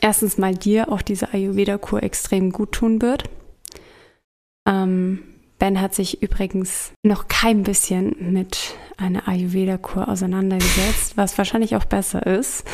erstens 0.00 0.38
mal 0.38 0.54
dir 0.54 0.90
auch 0.90 1.02
diese 1.02 1.32
Ayurveda-Kur 1.32 2.02
extrem 2.02 2.50
gut 2.50 2.72
tun 2.72 3.02
wird. 3.02 3.24
Ähm, 4.66 5.24
Ben 5.58 5.80
hat 5.80 5.94
sich 5.94 6.22
übrigens 6.22 6.92
noch 7.04 7.28
kein 7.28 7.62
bisschen 7.62 8.32
mit 8.32 8.74
einer 8.96 9.28
Ayurveda-Kur 9.28 10.08
auseinandergesetzt, 10.08 11.16
was 11.16 11.38
wahrscheinlich 11.38 11.76
auch 11.76 11.84
besser 11.84 12.26
ist. 12.26 12.64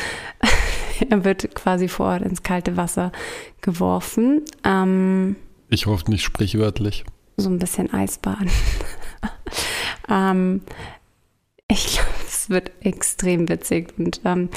er 1.09 1.23
wird 1.23 1.53
quasi 1.53 1.87
vor 1.87 2.07
Ort 2.07 2.23
ins 2.23 2.41
kalte 2.41 2.77
Wasser 2.77 3.11
geworfen. 3.61 4.41
Ähm, 4.63 5.35
ich 5.69 5.85
hoffe 5.85 6.09
nicht 6.09 6.23
sprichwörtlich. 6.23 7.05
So 7.37 7.49
ein 7.49 7.59
bisschen 7.59 7.93
Eisbaden. 7.93 8.49
ähm, 10.09 10.61
ich 11.67 11.93
glaube, 11.93 12.09
es 12.27 12.49
wird 12.49 12.71
extrem 12.81 13.47
witzig 13.47 13.93
und 13.97 14.21
ähm, 14.25 14.49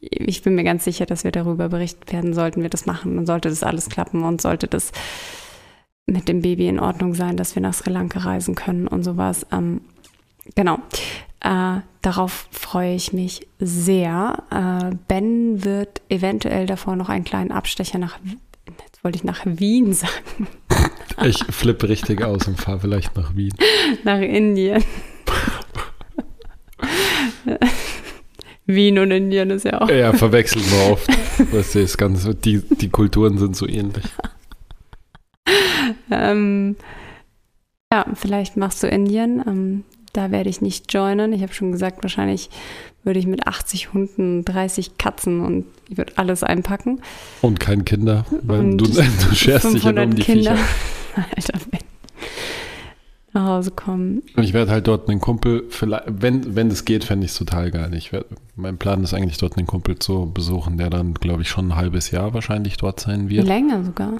ich 0.00 0.42
bin 0.42 0.54
mir 0.54 0.64
ganz 0.64 0.84
sicher, 0.84 1.06
dass 1.06 1.24
wir 1.24 1.32
darüber 1.32 1.68
berichten 1.68 2.10
werden, 2.12 2.34
sollten 2.34 2.62
wir 2.62 2.70
das 2.70 2.86
machen 2.86 3.18
und 3.18 3.26
sollte 3.26 3.48
das 3.48 3.62
alles 3.62 3.88
klappen 3.88 4.22
und 4.22 4.40
sollte 4.40 4.68
das 4.68 4.92
mit 6.06 6.28
dem 6.28 6.40
Baby 6.40 6.68
in 6.68 6.78
Ordnung 6.78 7.14
sein, 7.14 7.36
dass 7.36 7.54
wir 7.54 7.62
nach 7.62 7.74
Sri 7.74 7.90
Lanka 7.90 8.20
reisen 8.20 8.54
können 8.54 8.86
und 8.86 9.02
sowas. 9.02 9.46
Ähm, 9.52 9.80
genau. 10.54 10.78
Äh, 11.40 11.80
darauf 12.02 12.48
freue 12.50 12.94
ich 12.94 13.12
mich 13.12 13.46
sehr. 13.58 14.44
Äh, 14.50 14.94
ben 15.08 15.64
wird 15.64 16.02
eventuell 16.08 16.66
davor 16.66 16.96
noch 16.96 17.08
einen 17.08 17.24
kleinen 17.24 17.52
Abstecher 17.52 17.98
nach, 17.98 18.18
jetzt 18.84 19.02
wollte 19.02 19.16
ich 19.16 19.24
nach 19.24 19.42
Wien 19.44 19.92
sagen. 19.92 20.46
Ich 21.24 21.38
flippe 21.50 21.88
richtig 21.88 22.22
aus 22.22 22.46
und 22.46 22.60
fahre 22.60 22.80
vielleicht 22.80 23.16
nach 23.16 23.34
Wien. 23.36 23.54
nach 24.04 24.20
Indien. 24.20 24.82
Wien 28.66 28.98
und 28.98 29.10
Indien 29.10 29.50
ist 29.50 29.64
ja 29.64 29.80
auch. 29.80 29.88
Ja, 29.88 30.12
verwechseln 30.12 30.64
wir 30.64 30.92
oft. 30.92 31.08
Das 31.52 31.74
ist 31.74 31.96
ganz, 31.96 32.28
die, 32.44 32.58
die 32.58 32.88
Kulturen 32.88 33.38
sind 33.38 33.56
so 33.56 33.66
ähnlich. 33.66 34.04
ähm, 36.10 36.76
ja, 37.92 38.06
vielleicht 38.14 38.56
machst 38.56 38.82
du 38.82 38.88
Indien. 38.88 39.42
Ähm, 39.46 39.84
da 40.12 40.30
werde 40.30 40.50
ich 40.50 40.60
nicht 40.60 40.92
joinen. 40.92 41.32
Ich 41.32 41.42
habe 41.42 41.52
schon 41.52 41.72
gesagt, 41.72 42.02
wahrscheinlich 42.02 42.50
würde 43.06 43.18
ich 43.18 43.26
mit 43.26 43.46
80 43.46 43.92
Hunden, 43.92 44.44
30 44.44 44.98
Katzen 44.98 45.40
und 45.40 45.64
ich 45.88 45.96
würde 45.96 46.12
alles 46.16 46.42
einpacken. 46.42 47.00
Und 47.40 47.60
keine 47.60 47.84
Kinder, 47.84 48.26
weil 48.42 48.60
und 48.60 48.78
du, 48.78 48.86
du 49.28 49.34
scherst 49.34 49.72
dich 49.72 49.84
immer 49.86 50.02
um 50.02 50.14
die 50.14 50.22
Kinder. 50.22 50.56
Viecher. 50.56 51.26
Alter, 51.36 51.58
nach 53.36 53.46
Hause 53.46 53.70
kommen. 53.70 54.22
Ich 54.36 54.52
werde 54.52 54.72
halt 54.72 54.86
dort 54.88 55.08
einen 55.08 55.20
Kumpel, 55.20 55.64
wenn, 56.06 56.56
wenn 56.56 56.68
es 56.68 56.84
geht, 56.84 57.04
fände 57.04 57.26
ich 57.26 57.32
es 57.32 57.38
total 57.38 57.70
geil. 57.70 57.94
Ich 57.94 58.12
werd, 58.12 58.26
mein 58.56 58.78
Plan 58.78 59.04
ist 59.04 59.14
eigentlich, 59.14 59.38
dort 59.38 59.56
einen 59.56 59.66
Kumpel 59.66 59.98
zu 59.98 60.30
besuchen, 60.32 60.78
der 60.78 60.90
dann, 60.90 61.14
glaube 61.14 61.42
ich, 61.42 61.48
schon 61.48 61.68
ein 61.68 61.76
halbes 61.76 62.10
Jahr 62.10 62.34
wahrscheinlich 62.34 62.78
dort 62.78 62.98
sein 62.98 63.28
wird. 63.28 63.46
Länger 63.46 63.84
sogar. 63.84 64.14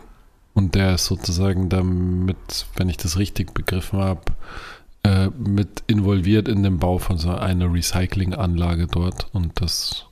Und 0.54 0.74
der 0.74 0.94
ist 0.94 1.06
sozusagen 1.06 1.68
damit, 1.68 2.66
wenn 2.76 2.88
ich 2.88 2.96
das 2.96 3.18
richtig 3.18 3.52
begriffen 3.52 3.98
habe, 3.98 4.20
äh, 5.06 5.30
mit 5.38 5.84
involviert 5.86 6.48
in 6.48 6.62
den 6.62 6.78
Bau 6.78 6.98
von 6.98 7.18
so 7.18 7.30
einer 7.30 7.72
Recyclinganlage 7.72 8.86
dort. 8.86 9.28
Und 9.32 9.60
das, 9.60 10.06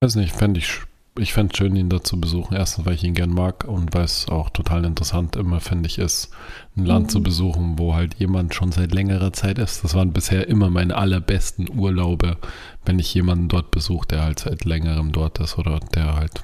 weiß 0.00 0.16
nicht, 0.16 0.34
fände 0.34 0.58
ich 0.58 0.80
ich 1.18 1.32
fände 1.32 1.52
es 1.52 1.58
schön, 1.58 1.76
ihn 1.76 1.88
da 1.88 2.02
zu 2.02 2.20
besuchen. 2.20 2.54
Erstens, 2.54 2.84
weil 2.84 2.94
ich 2.94 3.04
ihn 3.04 3.14
gern 3.14 3.30
mag 3.30 3.64
und 3.64 3.94
weil 3.94 4.04
es 4.04 4.28
auch 4.28 4.50
total 4.50 4.84
interessant 4.84 5.36
immer, 5.36 5.60
finde 5.60 5.86
ich, 5.86 5.98
ist, 5.98 6.30
ein 6.76 6.84
Land 6.84 7.06
mhm. 7.06 7.10
zu 7.10 7.22
besuchen, 7.22 7.78
wo 7.78 7.94
halt 7.94 8.14
jemand 8.14 8.54
schon 8.54 8.72
seit 8.72 8.92
längerer 8.92 9.32
Zeit 9.32 9.58
ist. 9.58 9.84
Das 9.84 9.94
waren 9.94 10.12
bisher 10.12 10.46
immer 10.48 10.70
meine 10.70 10.94
allerbesten 10.94 11.68
Urlaube, 11.70 12.36
wenn 12.84 12.98
ich 12.98 13.14
jemanden 13.14 13.48
dort 13.48 13.70
besuche, 13.70 14.06
der 14.08 14.24
halt 14.24 14.40
seit 14.40 14.64
längerem 14.64 15.12
dort 15.12 15.38
ist 15.38 15.58
oder 15.58 15.80
der 15.94 16.16
halt 16.16 16.42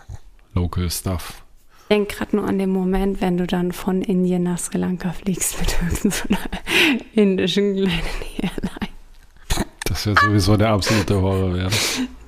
Local 0.55 0.90
Stuff. 0.90 1.41
Ich 1.93 1.95
denke 1.99 2.16
gerade 2.16 2.36
nur 2.36 2.49
an 2.49 2.59
den 2.59 2.70
Moment, 2.70 3.20
wenn 3.20 3.36
du 3.36 3.47
dann 3.47 3.70
von 3.70 4.01
Indien 4.01 4.45
nach 4.45 4.57
Sri 4.57 4.78
Lanka 4.78 5.12
fliegst 5.12 5.61
mit 5.61 5.76
irgendeiner 5.82 6.38
indischen 7.12 7.74
kleinen 7.74 7.90
Airline. 8.40 8.95
Das 9.84 10.07
wäre 10.07 10.16
sowieso 10.18 10.57
der 10.57 10.70
absolute 10.70 11.20
Horror 11.20 11.53
werden. 11.53 11.74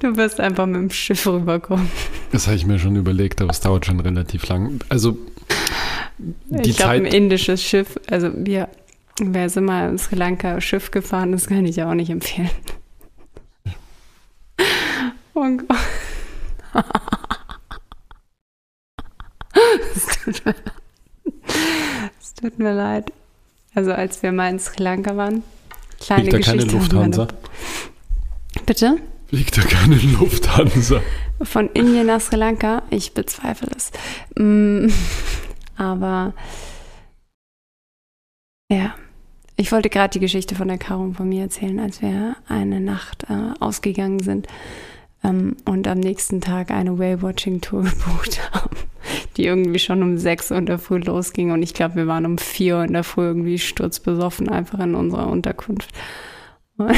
Du 0.00 0.14
wirst 0.18 0.38
einfach 0.38 0.66
mit 0.66 0.76
dem 0.76 0.90
Schiff 0.90 1.26
rüberkommen. 1.26 1.90
Das 2.30 2.46
habe 2.46 2.56
ich 2.56 2.66
mir 2.66 2.78
schon 2.78 2.94
überlegt, 2.94 3.40
aber 3.40 3.52
es 3.52 3.60
dauert 3.60 3.86
schon 3.86 4.00
relativ 4.00 4.46
lang. 4.48 4.80
Also 4.90 5.16
die 6.18 6.68
ich 6.68 6.76
glaube, 6.76 6.92
ein 6.92 7.06
indisches 7.06 7.62
Schiff, 7.62 7.98
also 8.10 8.32
wir, 8.36 8.68
wer 9.18 9.46
ist 9.46 9.56
immer 9.56 9.88
in 9.88 9.96
Sri 9.96 10.16
Lanka 10.16 10.60
Schiff 10.60 10.90
gefahren, 10.90 11.32
das 11.32 11.46
kann 11.46 11.64
ich 11.64 11.76
ja 11.76 11.88
auch 11.88 11.94
nicht 11.94 12.10
empfehlen. 12.10 12.50
Oh 15.32 15.48
Gott. 15.56 15.78
Es 19.94 20.06
tut, 20.06 20.44
mir, 20.44 20.54
es 22.20 22.34
tut 22.34 22.58
mir 22.58 22.74
leid. 22.74 23.12
Also 23.74 23.92
als 23.92 24.22
wir 24.22 24.32
mal 24.32 24.50
in 24.50 24.58
Sri 24.58 24.82
Lanka 24.82 25.16
waren, 25.16 25.42
kleine 26.00 26.22
Fliegt 26.22 26.32
da 26.34 26.38
Geschichte. 26.38 26.66
keine 26.66 26.78
Lufthansa? 26.78 27.28
Bitte? 28.66 28.96
Fliegt 29.28 29.56
da 29.56 29.62
keine 29.62 29.96
Lufthansa? 29.96 31.00
Von 31.42 31.68
Indien 31.70 32.06
nach 32.06 32.20
Sri 32.20 32.36
Lanka? 32.36 32.82
Ich 32.90 33.14
bezweifle 33.14 33.68
es. 33.76 33.90
Mm, 34.36 34.88
aber 35.76 36.34
ja, 38.70 38.94
ich 39.56 39.72
wollte 39.72 39.90
gerade 39.90 40.12
die 40.12 40.20
Geschichte 40.20 40.54
von 40.54 40.68
der 40.68 40.78
Caro 40.78 41.12
von 41.16 41.28
mir 41.28 41.42
erzählen, 41.42 41.78
als 41.80 42.00
wir 42.02 42.36
eine 42.48 42.80
Nacht 42.80 43.24
äh, 43.28 43.52
ausgegangen 43.60 44.20
sind 44.20 44.46
ähm, 45.24 45.56
und 45.64 45.88
am 45.88 45.98
nächsten 45.98 46.40
Tag 46.40 46.70
eine 46.70 46.98
Whale-Watching-Tour 46.98 47.82
gebucht 47.84 48.52
haben, 48.52 48.76
die 49.36 49.46
irgendwie 49.46 49.78
schon 49.78 50.02
um 50.02 50.18
6 50.18 50.50
Uhr 50.52 50.58
in 50.58 50.66
der 50.66 50.78
Früh 50.78 50.98
losging 50.98 51.50
und 51.50 51.62
ich 51.62 51.74
glaube, 51.74 51.96
wir 51.96 52.06
waren 52.06 52.26
um 52.26 52.38
4 52.38 52.76
Uhr 52.76 52.84
in 52.84 52.92
der 52.92 53.04
Früh 53.04 53.24
irgendwie 53.24 53.58
sturzbesoffen 53.58 54.48
einfach 54.48 54.78
in 54.80 54.94
unserer 54.94 55.28
Unterkunft. 55.28 55.90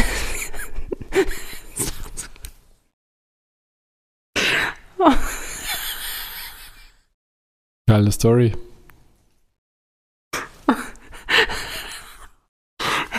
Geile 7.88 8.10
Story. 8.10 8.52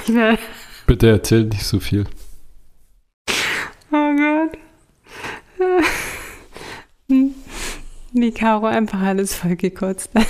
Bitte 0.85 1.09
erzähl 1.09 1.45
nicht 1.45 1.63
so 1.63 1.79
viel. 1.79 2.05
Oh 3.91 4.13
Gott. 4.15 4.57
Wie 8.13 8.31
Caro 8.31 8.65
einfach 8.65 9.01
alles 9.01 9.35
vollgekotzt 9.35 10.09
hat. 10.15 10.27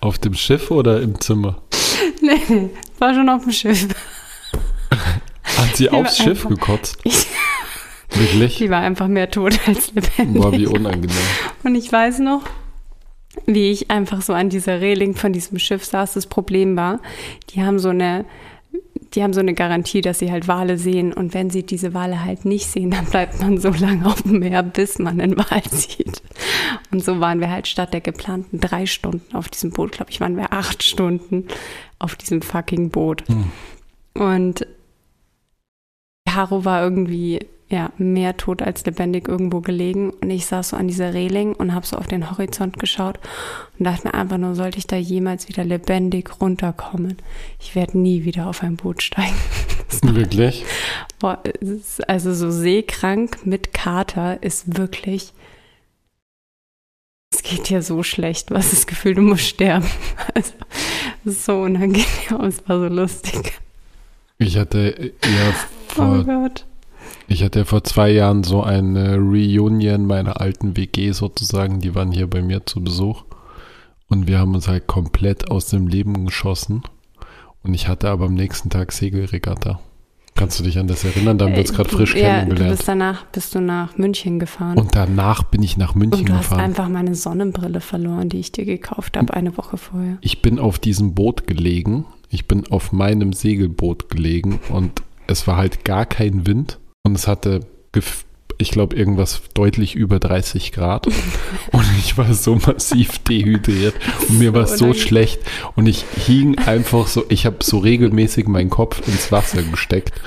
Auf 0.00 0.18
dem 0.18 0.34
Schiff 0.34 0.70
oder 0.70 1.00
im 1.00 1.20
Zimmer? 1.20 1.62
Nee, 2.22 2.68
war 2.98 3.14
schon 3.14 3.30
auf 3.30 3.44
dem 3.44 3.52
Schiff. 3.52 3.88
Hat 5.56 5.76
sie 5.76 5.88
aufs 5.88 6.18
Schiff 6.18 6.46
gekotzt? 6.46 6.98
Wirklich? 8.10 8.56
Die 8.58 8.68
war 8.68 8.80
einfach 8.80 9.08
mehr 9.08 9.30
tot 9.30 9.58
als 9.66 9.92
lebendig. 9.94 10.42
Boah, 10.42 10.52
wie 10.52 10.66
unangenehm. 10.66 11.16
Und 11.62 11.74
ich 11.76 11.90
weiß 11.90 12.18
noch, 12.18 12.42
wie 13.46 13.70
ich 13.70 13.90
einfach 13.90 14.22
so 14.22 14.32
an 14.32 14.50
dieser 14.50 14.80
Reling 14.80 15.14
von 15.14 15.32
diesem 15.32 15.58
Schiff 15.58 15.84
saß. 15.84 16.14
Das 16.14 16.26
Problem 16.26 16.76
war, 16.76 17.00
die 17.50 17.62
haben 17.62 17.78
so 17.78 17.90
eine, 17.90 18.24
die 19.14 19.22
haben 19.22 19.32
so 19.32 19.40
eine 19.40 19.54
Garantie, 19.54 20.00
dass 20.00 20.20
sie 20.20 20.30
halt 20.30 20.46
Wale 20.46 20.78
sehen. 20.78 21.12
Und 21.12 21.34
wenn 21.34 21.50
sie 21.50 21.64
diese 21.64 21.94
Wale 21.94 22.24
halt 22.24 22.44
nicht 22.44 22.66
sehen, 22.66 22.90
dann 22.90 23.06
bleibt 23.06 23.40
man 23.40 23.58
so 23.58 23.70
lange 23.70 24.06
auf 24.06 24.22
dem 24.22 24.38
Meer, 24.38 24.62
bis 24.62 24.98
man 24.98 25.20
einen 25.20 25.36
Wal 25.36 25.62
sieht. 25.70 26.22
Und 26.92 27.04
so 27.04 27.20
waren 27.20 27.40
wir 27.40 27.50
halt 27.50 27.66
statt 27.66 27.92
der 27.92 28.00
geplanten 28.00 28.60
drei 28.60 28.86
Stunden 28.86 29.34
auf 29.34 29.48
diesem 29.48 29.70
Boot, 29.70 29.92
glaube 29.92 30.10
ich, 30.10 30.20
waren 30.20 30.36
wir 30.36 30.52
acht 30.52 30.82
Stunden 30.82 31.48
auf 31.98 32.14
diesem 32.14 32.42
fucking 32.42 32.90
Boot. 32.90 33.24
Hm. 33.28 33.50
Und 34.14 34.66
Caro 36.28 36.64
war 36.64 36.82
irgendwie 36.82 37.40
ja, 37.70 37.92
mehr 37.98 38.36
tot 38.36 38.62
als 38.62 38.84
lebendig 38.84 39.28
irgendwo 39.28 39.60
gelegen. 39.60 40.10
Und 40.10 40.30
ich 40.30 40.46
saß 40.46 40.70
so 40.70 40.76
an 40.76 40.88
dieser 40.88 41.14
Reling 41.14 41.54
und 41.54 41.72
habe 41.72 41.86
so 41.86 41.96
auf 41.96 42.08
den 42.08 42.30
Horizont 42.30 42.78
geschaut 42.78 43.20
und 43.78 43.84
dachte 43.84 44.08
mir 44.08 44.14
einfach 44.14 44.38
nur, 44.38 44.56
sollte 44.56 44.78
ich 44.78 44.88
da 44.88 44.96
jemals 44.96 45.48
wieder 45.48 45.64
lebendig 45.64 46.40
runterkommen? 46.40 47.16
Ich 47.60 47.76
werde 47.76 47.98
nie 47.98 48.24
wieder 48.24 48.48
auf 48.48 48.62
ein 48.64 48.76
Boot 48.76 49.02
steigen. 49.02 49.36
Wirklich? 50.02 50.64
Boah, 51.20 51.42
also 52.06 52.34
so 52.34 52.50
seekrank 52.50 53.46
mit 53.46 53.72
Kater 53.72 54.42
ist 54.42 54.78
wirklich. 54.78 55.32
Es 57.32 57.42
geht 57.42 57.68
dir 57.68 57.82
so 57.82 58.02
schlecht, 58.02 58.50
was 58.50 58.70
das 58.70 58.86
Gefühl, 58.86 59.14
du 59.14 59.22
musst 59.22 59.46
sterben. 59.46 59.86
Also, 60.34 60.52
so 61.24 61.62
unangenehm, 61.62 62.04
es 62.46 62.68
war 62.68 62.78
so 62.78 62.86
lustig. 62.86 63.52
Ich 64.38 64.56
hatte 64.56 65.12
ja 65.24 65.54
vor 65.88 66.20
oh 66.20 66.24
Gott 66.24 66.64
ich 67.30 67.44
hatte 67.44 67.64
vor 67.64 67.84
zwei 67.84 68.10
Jahren 68.10 68.42
so 68.42 68.62
eine 68.62 69.14
Reunion 69.16 70.04
meiner 70.04 70.40
alten 70.40 70.76
WG 70.76 71.12
sozusagen. 71.12 71.78
Die 71.78 71.94
waren 71.94 72.10
hier 72.10 72.28
bei 72.28 72.42
mir 72.42 72.66
zu 72.66 72.82
Besuch. 72.82 73.22
Und 74.08 74.26
wir 74.26 74.40
haben 74.40 74.54
uns 74.56 74.66
halt 74.66 74.88
komplett 74.88 75.48
aus 75.48 75.66
dem 75.66 75.86
Leben 75.86 76.26
geschossen. 76.26 76.82
Und 77.62 77.74
ich 77.74 77.86
hatte 77.86 78.08
aber 78.10 78.24
am 78.24 78.34
nächsten 78.34 78.68
Tag 78.68 78.90
Segelregatta. 78.90 79.78
Kannst 80.34 80.58
du 80.58 80.64
dich 80.64 80.76
an 80.78 80.88
das 80.88 81.04
erinnern? 81.04 81.38
Da 81.38 81.44
haben 81.44 81.52
wir 81.52 81.60
uns 81.60 81.72
gerade 81.72 81.88
frisch 81.88 82.16
ja, 82.16 82.40
Du 82.40 82.46
kennengelernt. 82.46 82.76
bist 82.76 82.88
danach 82.88 83.24
bist 83.26 83.54
du 83.54 83.60
nach 83.60 83.96
München 83.96 84.40
gefahren. 84.40 84.76
Und 84.76 84.96
danach 84.96 85.44
bin 85.44 85.62
ich 85.62 85.76
nach 85.76 85.94
München 85.94 86.20
Und 86.22 86.28
du 86.30 86.32
hast 86.34 86.48
gefahren. 86.48 86.60
einfach 86.60 86.88
meine 86.88 87.14
Sonnenbrille 87.14 87.80
verloren, 87.80 88.28
die 88.28 88.40
ich 88.40 88.50
dir 88.50 88.64
gekauft 88.64 89.16
habe, 89.16 89.32
eine 89.34 89.56
Woche 89.56 89.76
vorher. 89.76 90.18
Ich 90.20 90.42
bin 90.42 90.58
auf 90.58 90.80
diesem 90.80 91.14
Boot 91.14 91.46
gelegen. 91.46 92.06
Ich 92.28 92.48
bin 92.48 92.66
auf 92.72 92.90
meinem 92.90 93.32
Segelboot 93.32 94.08
gelegen 94.08 94.58
und 94.70 95.02
es 95.28 95.46
war 95.46 95.56
halt 95.56 95.84
gar 95.84 96.06
kein 96.06 96.44
Wind 96.44 96.79
und 97.10 97.16
es 97.16 97.26
hatte, 97.26 97.60
ich 98.58 98.70
glaube, 98.70 98.94
irgendwas 98.94 99.42
deutlich 99.52 99.96
über 99.96 100.20
30 100.20 100.70
Grad 100.70 101.06
und 101.72 101.84
ich 101.98 102.16
war 102.16 102.32
so 102.34 102.54
massiv 102.54 103.18
dehydriert 103.18 103.94
und 104.28 104.38
mir 104.38 104.54
war 104.54 104.68
So 104.68 104.76
so 104.76 104.84
unangenehm. 104.84 105.08
schlecht 105.08 105.40
und 105.74 105.86
ich 105.86 106.04
hing 106.24 106.56
einfach 106.58 107.08
so, 107.08 107.24
ich 107.28 107.46
habe 107.46 107.56
so 107.62 107.78
regelmäßig 107.78 108.46
meinen 108.46 108.70
Kopf 108.70 109.06
ins 109.08 109.32
Wasser 109.32 109.62
gesteckt. 109.64 110.20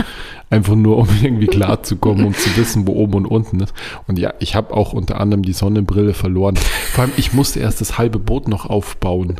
Einfach 0.49 0.75
nur, 0.75 0.97
um 0.97 1.07
irgendwie 1.21 1.47
klarzukommen, 1.47 2.25
um 2.25 2.34
zu 2.36 2.55
wissen, 2.57 2.86
wo 2.86 2.91
oben 2.93 3.13
und 3.15 3.25
unten 3.25 3.61
ist. 3.61 3.73
Und 4.07 4.19
ja, 4.19 4.34
ich 4.39 4.53
habe 4.55 4.73
auch 4.75 4.93
unter 4.93 5.19
anderem 5.19 5.41
die 5.41 5.53
Sonnenbrille 5.53 6.13
verloren. 6.13 6.57
Vor 6.57 7.05
allem, 7.05 7.13
ich 7.17 7.34
musste 7.34 7.59
erst 7.59 7.81
das 7.81 7.97
halbe 7.97 8.19
Boot 8.19 8.47
noch 8.47 8.67
aufbauen 8.67 9.38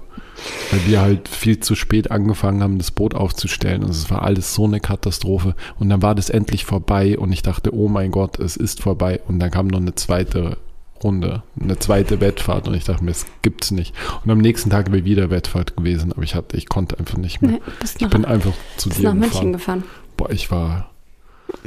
weil 0.71 0.86
wir 0.88 1.01
halt 1.01 1.27
viel 1.27 1.59
zu 1.59 1.75
spät 1.75 2.11
angefangen 2.11 2.61
haben, 2.63 2.77
das 2.77 2.91
Boot 2.91 3.13
aufzustellen. 3.15 3.84
Und 3.84 3.91
es 3.91 4.09
war 4.09 4.23
alles 4.23 4.53
so 4.53 4.65
eine 4.65 4.79
Katastrophe. 4.79 5.55
Und 5.79 5.89
dann 5.89 6.01
war 6.01 6.15
das 6.15 6.29
endlich 6.29 6.65
vorbei 6.65 7.17
und 7.17 7.31
ich 7.31 7.41
dachte, 7.41 7.73
oh 7.75 7.88
mein 7.88 8.11
Gott, 8.11 8.39
es 8.39 8.57
ist 8.57 8.81
vorbei. 8.81 9.21
Und 9.27 9.39
dann 9.39 9.51
kam 9.51 9.67
noch 9.67 9.79
eine 9.79 9.95
zweite 9.95 10.57
Runde, 11.03 11.43
eine 11.59 11.77
zweite 11.77 12.21
Wettfahrt 12.21 12.67
und 12.67 12.75
ich 12.75 12.86
dachte 12.86 13.03
mir, 13.03 13.11
es 13.11 13.25
gibt's 13.41 13.71
nicht. 13.71 13.93
Und 14.23 14.31
am 14.31 14.38
nächsten 14.38 14.69
Tag 14.69 14.91
wäre 14.91 15.03
wieder 15.03 15.29
Wettfahrt 15.29 15.75
gewesen, 15.75 16.13
aber 16.13 16.23
ich 16.23 16.34
hatte, 16.34 16.55
ich 16.55 16.69
konnte 16.69 16.97
einfach 16.97 17.17
nicht 17.17 17.41
mehr. 17.41 17.51
Nee, 17.51 17.61
Ich 17.84 17.99
nach, 17.99 18.09
bin 18.09 18.23
einfach 18.23 18.53
zu 18.77 18.89
dir 18.89 19.03
nach 19.03 19.13
München 19.13 19.51
gefahren. 19.51 19.81
gefahren. 19.81 19.84
Boah, 20.15 20.29
ich 20.31 20.49
war, 20.49 20.89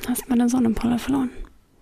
Hast 0.08 0.28
meine 0.30 0.48
Sonnenbrille 0.48 0.98
verloren. 0.98 1.28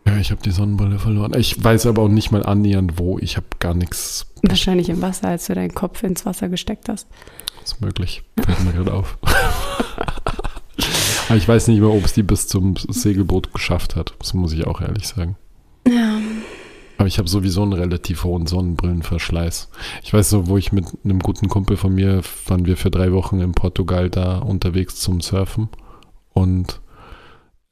Ja, 0.07 0.17
ich 0.19 0.31
habe 0.31 0.43
die 0.43 0.51
Sonnenbrille 0.51 0.99
verloren. 0.99 1.33
Ich 1.37 1.63
weiß 1.63 1.87
aber 1.87 2.03
auch 2.03 2.09
nicht 2.09 2.31
mal 2.31 2.45
annähernd 2.45 2.99
wo. 2.99 3.19
Ich 3.19 3.37
habe 3.37 3.47
gar 3.59 3.75
nichts 3.75 4.27
Wahrscheinlich 4.43 4.89
im 4.91 5.01
Wasser, 5.01 5.29
als 5.29 5.47
du 5.47 5.55
deinen 5.55 5.75
Kopf 5.75 6.03
ins 6.03 6.27
Wasser 6.27 6.49
gesteckt 6.49 6.89
hast. 6.89 7.09
ist 7.63 7.81
möglich. 7.81 8.23
Fällt 8.39 8.65
mir 8.65 8.73
gerade 8.73 8.93
auf. 8.93 9.17
Aber 11.29 11.37
ich 11.37 11.49
weiß 11.49 11.69
nicht 11.69 11.81
mehr, 11.81 11.91
ob 11.91 12.05
es 12.05 12.13
die 12.13 12.23
bis 12.23 12.47
zum 12.49 12.77
Segelboot 12.77 13.55
geschafft 13.55 13.97
hat. 13.97 14.15
Das 14.19 14.35
muss 14.35 14.53
ich 14.53 14.67
auch 14.67 14.83
ehrlich 14.83 15.09
sagen. 15.09 15.37
Ja. 15.89 16.19
Aber 16.99 17.09
ich 17.09 17.19
habe 17.19 17.29
sowieso 17.29 17.63
einen 17.63 17.73
relativ 17.73 18.25
hohen 18.25 18.47
Sonnenbrillenverschleiß. 18.47 19.71
Ich 20.03 20.13
weiß 20.13 20.31
so, 20.31 20.47
wo 20.49 20.59
ich 20.59 20.73
mit 20.73 20.87
einem 21.05 21.21
guten 21.21 21.49
Kumpel 21.49 21.77
von 21.77 21.95
mir 21.95 22.21
waren 22.47 22.67
wir 22.67 22.77
für 22.77 22.91
drei 22.91 23.13
Wochen 23.13 23.41
in 23.41 23.53
Portugal 23.53 24.11
da 24.11 24.39
unterwegs 24.39 24.97
zum 24.97 25.21
Surfen. 25.21 25.71
Und 26.35 26.81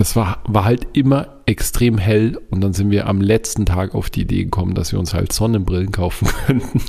es 0.03 0.17
war, 0.17 0.43
war 0.45 0.65
halt 0.65 0.89
immer 0.93 1.39
extrem 1.47 1.97
hell. 1.97 2.39
Und 2.51 2.61
dann 2.61 2.73
sind 2.73 2.91
wir 2.91 3.07
am 3.07 3.21
letzten 3.21 3.67
Tag 3.67 3.95
auf 3.95 4.11
die 4.11 4.23
Idee 4.23 4.45
gekommen, 4.45 4.75
dass 4.75 4.93
wir 4.93 4.99
uns 4.99 5.15
halt 5.15 5.33
Sonnenbrillen 5.33 5.93
kaufen 5.93 6.29
könnten. 6.47 6.81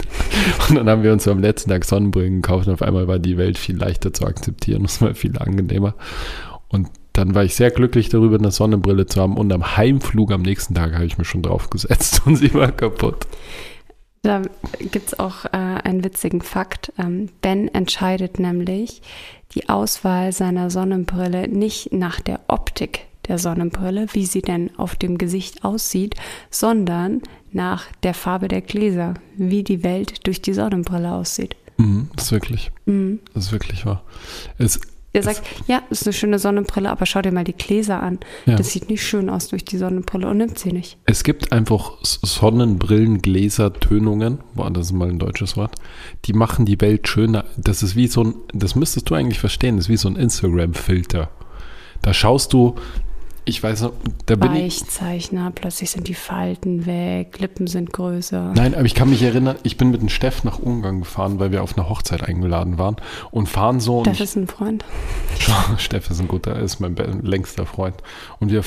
Und 0.69 0.75
dann 0.75 0.89
haben 0.89 1.03
wir 1.03 1.13
uns 1.13 1.27
am 1.27 1.39
letzten 1.39 1.69
Tag 1.69 1.85
Sonnenbrillen 1.85 2.41
gekauft. 2.41 2.67
Und 2.67 2.73
auf 2.73 2.81
einmal 2.81 3.07
war 3.07 3.19
die 3.19 3.37
Welt 3.37 3.57
viel 3.57 3.77
leichter 3.77 4.13
zu 4.13 4.25
akzeptieren. 4.25 4.83
Das 4.83 5.01
war 5.01 5.15
viel 5.15 5.37
angenehmer. 5.37 5.95
Und 6.67 6.89
dann 7.13 7.35
war 7.35 7.43
ich 7.43 7.55
sehr 7.55 7.69
glücklich 7.69 8.09
darüber, 8.09 8.37
eine 8.37 8.51
Sonnenbrille 8.51 9.05
zu 9.05 9.21
haben. 9.21 9.37
Und 9.37 9.53
am 9.53 9.77
Heimflug 9.77 10.31
am 10.31 10.41
nächsten 10.41 10.73
Tag 10.73 10.93
habe 10.93 11.05
ich 11.05 11.17
mir 11.17 11.25
schon 11.25 11.43
drauf 11.43 11.69
gesetzt 11.69 12.21
und 12.25 12.35
sie 12.35 12.53
war 12.53 12.71
kaputt. 12.71 13.27
Da 14.23 14.41
gibt 14.79 15.07
es 15.07 15.19
auch 15.19 15.45
äh, 15.45 15.49
einen 15.51 16.03
witzigen 16.03 16.41
Fakt. 16.41 16.93
Ähm, 16.97 17.29
ben 17.41 17.67
entscheidet 17.67 18.39
nämlich 18.39 19.01
die 19.55 19.69
Auswahl 19.69 20.31
seiner 20.31 20.69
Sonnenbrille 20.69 21.47
nicht 21.47 21.91
nach 21.93 22.19
der 22.19 22.39
Optik 22.47 23.05
der 23.27 23.37
Sonnenbrille, 23.37 24.07
wie 24.13 24.25
sie 24.25 24.41
denn 24.41 24.71
auf 24.77 24.95
dem 24.95 25.17
Gesicht 25.17 25.63
aussieht, 25.63 26.15
sondern 26.49 27.21
nach 27.51 27.85
der 28.03 28.13
Farbe 28.13 28.47
der 28.49 28.61
Gläser, 28.61 29.13
wie 29.37 29.63
die 29.63 29.83
Welt 29.83 30.27
durch 30.27 30.41
die 30.41 30.53
Sonnenbrille 30.53 31.11
aussieht. 31.13 31.55
Mhm, 31.77 32.09
das 32.15 32.25
ist 32.25 32.31
wirklich, 32.33 32.71
Mhm. 32.85 33.19
das 33.33 33.45
ist 33.45 33.51
wirklich 33.51 33.85
wahr. 33.85 34.03
Es, 34.57 34.79
Er 35.15 35.21
sagt, 35.21 35.43
ja, 35.67 35.83
ist 35.91 36.07
eine 36.07 36.13
schöne 36.13 36.39
Sonnenbrille, 36.39 36.89
aber 36.89 37.05
schau 37.05 37.21
dir 37.21 37.31
mal 37.31 37.43
die 37.43 37.53
Gläser 37.53 38.01
an. 38.01 38.17
ja. 38.47 38.55
Das 38.55 38.71
sieht 38.71 38.89
nicht 38.89 39.05
schön 39.05 39.29
aus 39.29 39.47
durch 39.47 39.63
die 39.63 39.77
Sonnenbrille 39.77 40.27
und 40.27 40.37
nimmt 40.37 40.57
sie 40.57 40.71
nicht. 40.71 40.97
es 41.05 41.23
gibt 41.23 41.51
einfach 41.51 41.91
Sonnenbrillengläsertönungen, 42.01 44.39
boah, 44.55 44.71
das 44.71 44.87
ist 44.87 44.93
mal 44.93 45.09
ein 45.09 45.19
deutsches 45.19 45.55
Wort, 45.55 45.75
die 46.25 46.33
machen 46.33 46.65
die 46.65 46.81
Welt 46.81 47.07
schöner. 47.07 47.45
Das 47.57 47.83
ist 47.83 47.95
wie 47.95 48.07
so 48.07 48.23
ein, 48.23 48.33
das 48.53 48.73
müsstest 48.75 49.09
du 49.09 49.15
eigentlich 49.15 49.39
verstehen, 49.39 49.77
das 49.77 49.85
ist 49.85 49.89
wie 49.89 49.97
so 49.97 50.09
ein 50.09 50.15
Instagram-Filter. 50.15 51.29
Da 52.01 52.13
schaust 52.13 52.53
du, 52.53 52.75
ich 53.45 53.61
weiß 53.61 53.81
noch, 53.81 53.93
da 54.25 54.35
bin 54.35 54.53
ich, 54.55 54.81
Weichzeichner, 54.81 55.51
plötzlich 55.53 55.91
sind 55.91 56.07
die 56.07 56.13
Falten 56.13 56.85
weg, 56.85 57.39
Lippen 57.39 57.67
sind 57.67 57.91
größer. 57.93 58.53
Nein, 58.55 58.73
aber 58.73 58.85
ich 58.85 58.95
kann 58.95 59.09
mich 59.09 59.21
erinnern, 59.21 59.57
ich 59.63 59.77
bin 59.77 59.91
mit 59.91 60.01
dem 60.01 60.09
Steff 60.09 60.43
nach 60.43 60.59
Ungarn 60.59 60.99
gefahren, 60.99 61.39
weil 61.39 61.51
wir 61.51 61.63
auf 61.63 61.77
eine 61.77 61.89
Hochzeit 61.89 62.23
eingeladen 62.23 62.77
waren 62.77 62.95
und 63.31 63.47
fahren 63.49 63.79
so. 63.79 64.03
ich- 64.05 64.21
ist 64.21 64.35
ein 64.35 64.47
Freund. 64.47 64.85
Steff 65.77 66.09
ist 66.09 66.19
ein 66.21 66.27
guter, 66.27 66.57
ist 66.59 66.79
mein 66.79 66.95
längster 67.21 67.65
Freund. 67.65 67.95
Und 68.39 68.51
wir 68.51 68.63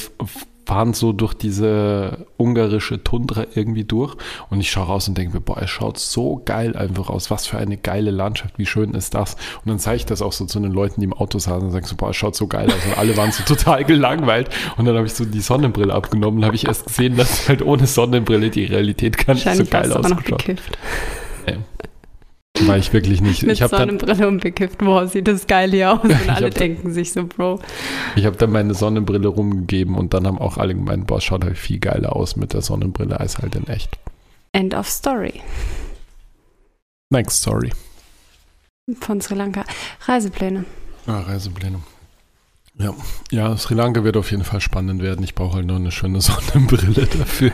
fahren 0.66 0.94
so 0.94 1.12
durch 1.12 1.32
diese 1.32 2.26
ungarische 2.36 3.02
Tundra 3.02 3.44
irgendwie 3.54 3.84
durch 3.84 4.16
und 4.50 4.60
ich 4.60 4.70
schaue 4.70 4.86
raus 4.86 5.06
und 5.06 5.16
denke 5.16 5.34
mir, 5.34 5.40
boah, 5.40 5.62
es 5.62 5.70
schaut 5.70 5.96
so 5.96 6.42
geil 6.44 6.76
einfach 6.76 7.08
aus. 7.08 7.30
Was 7.30 7.46
für 7.46 7.56
eine 7.56 7.76
geile 7.76 8.10
Landschaft, 8.10 8.58
wie 8.58 8.66
schön 8.66 8.92
ist 8.94 9.14
das? 9.14 9.34
Und 9.34 9.68
dann 9.68 9.78
zeige 9.78 9.96
ich 9.96 10.06
das 10.06 10.22
auch 10.22 10.32
so 10.32 10.44
zu 10.44 10.58
den 10.58 10.72
Leuten, 10.72 11.00
die 11.00 11.06
im 11.06 11.12
Auto 11.12 11.38
saßen 11.38 11.68
und 11.68 11.70
sagen 11.70 11.86
so, 11.86 11.94
boah, 11.94 12.10
es 12.10 12.16
schaut 12.16 12.34
so 12.34 12.48
geil 12.48 12.66
aus. 12.66 12.84
Und 12.84 12.98
alle 12.98 13.16
waren 13.16 13.30
so 13.30 13.44
total 13.46 13.84
gelangweilt. 13.84 14.50
Und 14.76 14.86
dann 14.86 14.96
habe 14.96 15.06
ich 15.06 15.14
so 15.14 15.24
die 15.24 15.40
Sonnenbrille 15.40 15.94
abgenommen 15.94 16.40
und 16.40 16.44
habe 16.44 16.56
ich 16.56 16.66
erst 16.66 16.86
gesehen, 16.86 17.16
dass 17.16 17.48
halt 17.48 17.62
ohne 17.62 17.86
Sonnenbrille 17.86 18.50
die 18.50 18.64
Realität 18.64 19.24
gar 19.24 19.34
nicht 19.34 19.48
so 19.48 19.64
geil 19.64 19.92
aber 19.92 20.08
noch 20.08 20.16
ausgeschaut. 20.16 20.38
bekifft. 20.38 20.78
War 22.62 22.78
ich 22.78 22.92
wirklich 22.92 23.20
nicht. 23.20 23.42
Mit 23.42 23.52
Ich 23.52 23.62
habe 23.62 23.76
dann, 23.76 23.88
Sonnenbrille 23.88 24.28
und 24.28 24.40
bekifft. 24.42 24.78
Boah, 24.78 25.07
sieht 25.07 25.28
das 25.28 25.46
geil 25.46 25.70
hier 25.70 25.92
aus. 25.92 26.00
Und 26.04 26.28
alle 26.30 26.50
denken 26.50 26.92
sich 26.92 27.12
so, 27.12 27.26
Bro. 27.26 27.61
Ich 28.16 28.24
habe 28.24 28.36
dann 28.36 28.50
meine 28.50 28.72
Sonnenbrille 28.74 29.28
rumgegeben 29.28 29.94
und 29.96 30.14
dann 30.14 30.26
haben 30.26 30.38
auch 30.38 30.57
alle 30.57 30.74
gemeint, 30.74 31.07
boah, 31.07 31.20
schaut 31.20 31.44
halt 31.44 31.59
viel 31.59 31.78
geiler 31.78 32.16
aus 32.16 32.36
mit 32.36 32.54
der 32.54 32.62
Sonnenbrille 32.62 33.20
als 33.20 33.38
halt 33.38 33.54
in 33.57 33.66
echt. 33.66 33.98
End 34.52 34.74
of 34.74 34.88
Story 34.88 35.40
Next 37.11 37.42
story. 37.42 37.70
von 39.00 39.20
Sri 39.20 39.34
Lanka. 39.34 39.64
Reisepläne. 40.07 40.64
Ah, 41.07 41.20
Reisepläne. 41.20 41.80
Ja. 42.78 42.94
ja, 43.30 43.57
Sri 43.57 43.74
Lanka 43.74 44.02
wird 44.04 44.16
auf 44.16 44.30
jeden 44.30 44.44
Fall 44.44 44.61
spannend 44.61 45.02
werden. 45.02 45.22
Ich 45.24 45.34
brauche 45.34 45.57
halt 45.57 45.66
noch 45.66 45.76
eine 45.76 45.90
schöne 45.92 46.20
Sonnenbrille 46.22 47.07
dafür. 47.07 47.52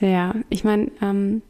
Ja, 0.00 0.34
ich 0.48 0.64
meine, 0.64 0.90
ähm, 1.00 1.42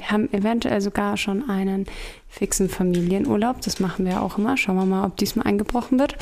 wir 0.00 0.10
haben 0.10 0.32
eventuell 0.32 0.80
sogar 0.80 1.16
schon 1.18 1.48
einen 1.50 1.84
fixen 2.26 2.68
Familienurlaub. 2.70 3.60
Das 3.60 3.80
machen 3.80 4.06
wir 4.06 4.22
auch 4.22 4.38
immer. 4.38 4.56
Schauen 4.56 4.76
wir 4.76 4.86
mal, 4.86 5.04
ob 5.04 5.16
diesmal 5.18 5.46
eingebrochen 5.46 5.98
wird. 5.98 6.16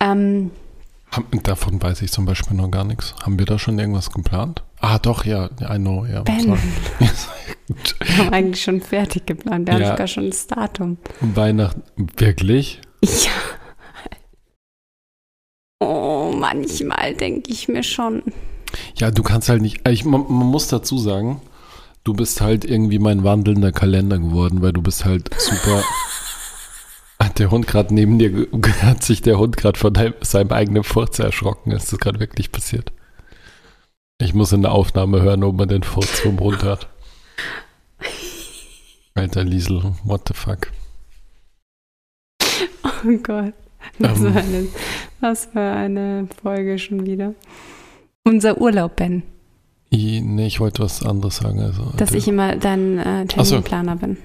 Ähm, 0.00 0.50
Davon 1.42 1.82
weiß 1.82 2.00
ich 2.00 2.10
zum 2.10 2.24
Beispiel 2.24 2.56
noch 2.56 2.70
gar 2.70 2.84
nichts. 2.84 3.14
Haben 3.22 3.38
wir 3.38 3.44
da 3.44 3.58
schon 3.58 3.78
irgendwas 3.78 4.10
geplant? 4.10 4.62
Ah, 4.80 4.98
doch, 4.98 5.26
ja, 5.26 5.50
I 5.60 5.76
know, 5.76 6.06
ja. 6.06 6.22
Ben. 6.22 6.56
wir 7.68 8.16
haben 8.18 8.30
eigentlich 8.32 8.62
schon 8.62 8.80
fertig 8.80 9.26
geplant. 9.26 9.68
Wir 9.68 9.74
Ja. 9.78 9.80
haben 9.88 9.90
sogar 9.92 10.06
schon 10.06 10.30
das 10.30 10.46
Datum. 10.46 10.96
Weihnachten, 11.20 11.82
wirklich? 12.16 12.80
Ja. 13.04 13.30
Oh, 15.80 16.32
manchmal 16.34 17.14
denke 17.14 17.50
ich 17.50 17.68
mir 17.68 17.82
schon. 17.82 18.22
Ja, 18.96 19.10
du 19.10 19.22
kannst 19.22 19.48
halt 19.50 19.60
nicht, 19.60 19.86
ich, 19.88 20.04
man, 20.06 20.22
man 20.22 20.46
muss 20.46 20.68
dazu 20.68 20.96
sagen, 20.96 21.42
du 22.04 22.14
bist 22.14 22.40
halt 22.40 22.64
irgendwie 22.64 22.98
mein 22.98 23.24
wandelnder 23.24 23.72
Kalender 23.72 24.18
geworden, 24.18 24.62
weil 24.62 24.72
du 24.72 24.82
bist 24.82 25.04
halt 25.04 25.30
super. 25.40 25.82
Hat 27.22 27.38
der 27.38 27.50
Hund 27.52 27.68
gerade 27.68 27.94
neben 27.94 28.18
dir, 28.18 28.48
hat 28.82 29.04
sich 29.04 29.22
der 29.22 29.38
Hund 29.38 29.56
gerade 29.56 29.78
von 29.78 29.94
deinem, 29.94 30.14
seinem 30.22 30.50
eigenen 30.50 30.82
Furz 30.82 31.20
erschrocken? 31.20 31.70
Ist 31.70 31.92
das 31.92 32.00
gerade 32.00 32.18
wirklich 32.18 32.50
passiert? 32.50 32.90
Ich 34.20 34.34
muss 34.34 34.50
in 34.50 34.62
der 34.62 34.72
Aufnahme 34.72 35.22
hören, 35.22 35.44
ob 35.44 35.56
man 35.56 35.68
den 35.68 35.84
Furz 35.84 36.18
vom 36.18 36.40
Hund 36.40 36.64
hört. 36.64 36.88
Alter 39.14 39.44
Liesel, 39.44 39.94
what 40.02 40.22
the 40.26 40.34
fuck? 40.34 40.72
Oh 43.04 43.16
Gott. 43.22 43.54
Was, 44.00 44.20
Ähm. 44.20 44.32
für 44.32 44.40
eine, 44.40 44.68
was 45.20 45.46
für 45.46 45.60
eine 45.60 46.28
Folge 46.42 46.78
schon 46.80 47.06
wieder. 47.06 47.34
Unser 48.24 48.60
Urlaub, 48.60 48.96
Ben. 48.96 49.22
I, 49.92 50.20
nee, 50.22 50.46
ich 50.46 50.58
wollte 50.60 50.82
was 50.82 51.02
anderes 51.04 51.36
sagen. 51.36 51.60
Also, 51.60 51.92
Dass 51.96 52.10
der- 52.10 52.18
ich 52.18 52.28
immer 52.28 52.56
dein 52.56 52.98
äh, 52.98 53.26
Ach 53.36 53.44
so. 53.44 53.50
Terminplaner 53.60 53.96
bin. 53.96 54.16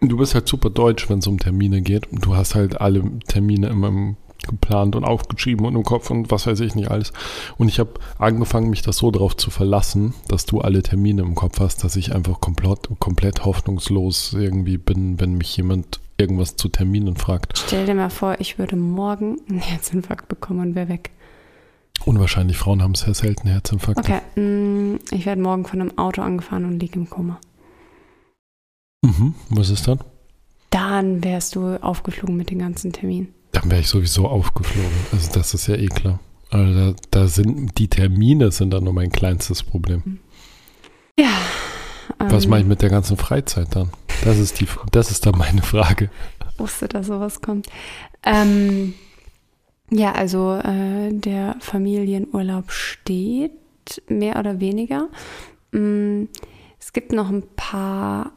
Du 0.00 0.16
bist 0.16 0.34
halt 0.34 0.46
super 0.48 0.70
deutsch, 0.70 1.08
wenn 1.10 1.18
es 1.20 1.26
um 1.26 1.38
Termine 1.38 1.82
geht. 1.82 2.10
Und 2.12 2.24
Du 2.24 2.34
hast 2.36 2.54
halt 2.54 2.80
alle 2.80 3.02
Termine 3.28 3.68
immer 3.68 3.88
im- 3.88 4.16
geplant 4.46 4.94
und 4.94 5.02
aufgeschrieben 5.04 5.66
und 5.66 5.74
im 5.74 5.82
Kopf 5.82 6.08
und 6.10 6.30
was 6.30 6.46
weiß 6.46 6.60
ich 6.60 6.74
nicht 6.76 6.88
alles. 6.90 7.12
Und 7.58 7.68
ich 7.68 7.80
habe 7.80 7.90
angefangen, 8.18 8.70
mich 8.70 8.80
das 8.82 8.98
so 8.98 9.10
darauf 9.10 9.36
zu 9.36 9.50
verlassen, 9.50 10.14
dass 10.28 10.46
du 10.46 10.60
alle 10.60 10.82
Termine 10.84 11.22
im 11.22 11.34
Kopf 11.34 11.58
hast, 11.58 11.82
dass 11.82 11.96
ich 11.96 12.14
einfach 12.14 12.40
komplett, 12.40 12.88
komplett 13.00 13.44
hoffnungslos 13.44 14.34
irgendwie 14.38 14.76
bin, 14.78 15.18
wenn 15.18 15.34
mich 15.34 15.56
jemand 15.56 15.98
irgendwas 16.16 16.54
zu 16.54 16.68
Terminen 16.68 17.16
fragt. 17.16 17.58
Stell 17.66 17.86
dir 17.86 17.94
mal 17.94 18.10
vor, 18.10 18.36
ich 18.38 18.56
würde 18.58 18.76
morgen 18.76 19.38
einen 19.48 19.58
Herzinfarkt 19.58 20.28
bekommen 20.28 20.60
und 20.60 20.74
wäre 20.76 20.88
weg. 20.90 21.10
Unwahrscheinlich, 22.04 22.56
Frauen 22.56 22.82
haben 22.82 22.94
sehr 22.94 23.14
selten 23.14 23.48
Herzinfarkte. 23.48 24.00
Okay, 24.00 24.40
mm, 24.40 24.98
ich 25.10 25.26
werde 25.26 25.42
morgen 25.42 25.66
von 25.66 25.80
einem 25.80 25.98
Auto 25.98 26.22
angefahren 26.22 26.64
und 26.64 26.78
liege 26.78 26.98
im 26.98 27.10
Koma. 27.10 27.40
Mhm. 29.02 29.34
Was 29.50 29.70
ist 29.70 29.88
dann? 29.88 30.00
Dann 30.70 31.24
wärst 31.24 31.56
du 31.56 31.76
aufgeflogen 31.82 32.36
mit 32.36 32.50
den 32.50 32.58
ganzen 32.58 32.92
Terminen. 32.92 33.34
Dann 33.52 33.70
wäre 33.70 33.80
ich 33.80 33.88
sowieso 33.88 34.28
aufgeflogen. 34.28 34.90
Also 35.12 35.32
das 35.32 35.54
ist 35.54 35.66
ja 35.66 35.76
eh 35.76 35.86
klar. 35.86 36.20
Also 36.50 36.92
da, 36.92 36.96
da 37.10 37.28
sind 37.28 37.78
die 37.78 37.88
Termine 37.88 38.50
sind 38.52 38.70
dann 38.70 38.84
nur 38.84 38.92
mein 38.92 39.10
kleinstes 39.10 39.62
Problem. 39.62 40.20
Ja. 41.18 41.30
Was 42.18 42.44
ähm, 42.44 42.50
mache 42.50 42.60
ich 42.60 42.66
mit 42.66 42.82
der 42.82 42.90
ganzen 42.90 43.16
Freizeit 43.16 43.74
dann? 43.74 43.90
Das 44.24 44.38
ist 44.38 44.60
die, 44.60 44.66
das 44.92 45.10
ist 45.10 45.26
dann 45.26 45.36
meine 45.38 45.62
Frage. 45.62 46.10
wusste, 46.58 46.88
dass 46.88 47.06
sowas 47.06 47.40
kommt. 47.40 47.66
Ähm, 48.24 48.94
ja, 49.90 50.12
also 50.12 50.54
äh, 50.54 51.12
der 51.12 51.56
Familienurlaub 51.60 52.70
steht, 52.70 53.52
mehr 54.08 54.38
oder 54.38 54.60
weniger. 54.60 55.08
Mm, 55.72 56.24
es 56.78 56.92
gibt 56.92 57.12
noch 57.12 57.30
ein 57.30 57.44
paar 57.56 58.32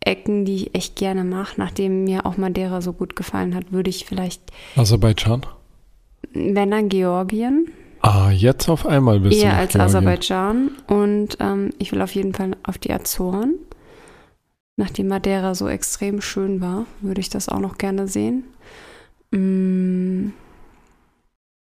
Ecken, 0.00 0.44
die 0.44 0.54
ich 0.54 0.74
echt 0.74 0.96
gerne 0.96 1.24
mache. 1.24 1.54
Nachdem 1.58 2.04
mir 2.04 2.24
auch 2.26 2.36
Madeira 2.36 2.80
so 2.80 2.92
gut 2.92 3.16
gefallen 3.16 3.54
hat, 3.54 3.72
würde 3.72 3.90
ich 3.90 4.06
vielleicht, 4.06 4.42
Aserbaidschan? 4.76 5.44
wenn 6.32 6.70
dann 6.70 6.88
Georgien, 6.88 7.72
Ah, 8.02 8.30
jetzt 8.30 8.68
auf 8.68 8.86
einmal 8.86 9.18
bist 9.18 9.40
du 9.40 9.44
eher 9.44 9.56
als 9.56 9.72
Georgien. 9.72 9.80
Aserbaidschan. 9.96 10.70
Und 10.86 11.38
ähm, 11.40 11.70
ich 11.78 11.90
will 11.90 12.00
auf 12.02 12.14
jeden 12.14 12.34
Fall 12.34 12.52
auf 12.62 12.78
die 12.78 12.92
Azoren. 12.92 13.54
Nachdem 14.76 15.08
Madeira 15.08 15.54
so 15.54 15.66
extrem 15.68 16.20
schön 16.20 16.60
war, 16.60 16.86
würde 17.00 17.20
ich 17.20 17.30
das 17.30 17.48
auch 17.48 17.58
noch 17.58 17.78
gerne 17.78 18.06
sehen. 18.06 18.44
Mm, 19.32 20.28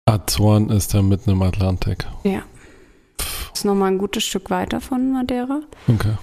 Azoren 0.07 0.69
ist 0.69 0.93
da 0.93 1.01
mitten 1.01 1.29
im 1.31 1.41
Atlantik. 1.41 2.05
ja. 2.23 2.43
Ist 3.53 3.65
nochmal 3.65 3.91
ein 3.91 3.97
gutes 3.97 4.23
Stück 4.23 4.49
weiter 4.49 4.81
von 4.81 5.11
Madeira. 5.11 5.59
Okay. 5.87 6.13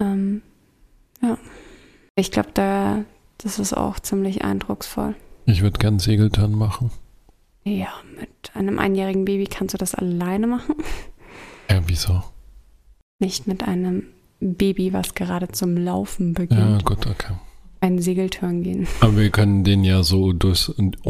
Ähm, 0.00 0.42
ja. 1.22 1.36
Ich 2.16 2.30
glaube, 2.32 2.48
da, 2.54 3.04
das 3.36 3.58
ist 3.58 3.74
auch 3.74 4.00
ziemlich 4.00 4.42
eindrucksvoll. 4.42 5.14
Ich 5.44 5.62
würde 5.62 5.78
gern 5.78 5.98
Segeltörn 5.98 6.52
machen. 6.52 6.90
Ja, 7.64 7.88
mit 8.18 8.30
einem 8.54 8.78
einjährigen 8.78 9.24
Baby 9.26 9.44
kannst 9.44 9.74
du 9.74 9.78
das 9.78 9.94
alleine 9.94 10.46
machen. 10.46 10.76
Ja, 11.70 11.80
wieso? 11.86 12.22
Nicht 13.20 13.46
mit 13.46 13.62
einem 13.68 14.04
Baby, 14.40 14.92
was 14.94 15.14
gerade 15.14 15.48
zum 15.48 15.76
Laufen 15.76 16.28
Ja, 16.28 16.40
beginnt. 16.40 16.84
gut, 16.86 17.06
okay. 17.06 17.34
Einen 17.80 18.00
Segeltörn 18.00 18.62
gehen. 18.64 18.86
Aber 19.00 19.16
wir 19.16 19.30
können 19.30 19.62
den 19.64 19.84
ja 19.84 20.02
so 20.02 20.32
durch 20.32 20.68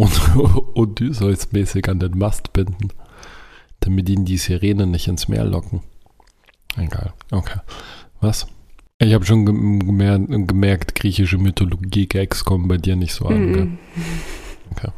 Odysseus-mäßig 0.75 1.89
an 1.89 1.99
den 2.01 2.19
Mast 2.19 2.53
binden, 2.53 2.89
damit 3.81 4.09
ihn 4.09 4.25
die 4.25 4.37
Sirene 4.37 4.87
nicht 4.87 5.09
ins 5.09 5.29
Meer 5.29 5.45
locken. 5.45 5.81
Egal, 6.77 7.13
okay. 7.31 7.59
Was? 8.21 8.47
Ich 9.01 9.15
habe 9.15 9.25
schon 9.25 9.47
gem- 9.47 9.79
gemer 9.81 10.19
gemerkt, 10.19 10.95
griechische 10.95 11.39
Mythologie-Gags 11.39 12.45
kommen 12.45 12.69
bei 12.69 12.77
dir 12.77 12.97
nicht 12.97 13.15
so 13.15 13.27
an. 13.27 13.53
Gell? 13.53 13.65
Mhm. 13.65 13.79
Okay. 14.73 14.91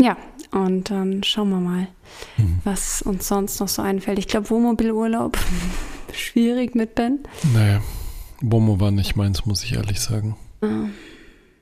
Ja, 0.00 0.16
und 0.50 0.90
dann 0.90 1.22
schauen 1.22 1.50
wir 1.50 1.60
mal, 1.60 1.86
Mhm. 2.36 2.58
was 2.64 3.02
uns 3.02 3.28
sonst 3.28 3.60
noch 3.60 3.68
so 3.68 3.82
einfällt. 3.82 4.18
Ich 4.18 4.26
glaube, 4.26 4.50
Wohnmobilurlaub, 4.50 5.38
schwierig 6.12 6.74
mit 6.74 6.94
Ben. 6.96 7.20
Naja, 7.54 7.80
Bomo 8.40 8.80
war 8.80 8.90
nicht 8.90 9.16
meins, 9.16 9.46
muss 9.46 9.64
ich 9.64 9.74
ehrlich 9.74 10.00
sagen. 10.00 10.36
Ah. 10.60 10.86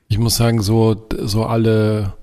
Ich 0.07 0.17
muss 0.17 0.37
sagen, 0.37 0.61
so, 0.61 1.07
so 1.19 1.45
alle, 1.45 2.13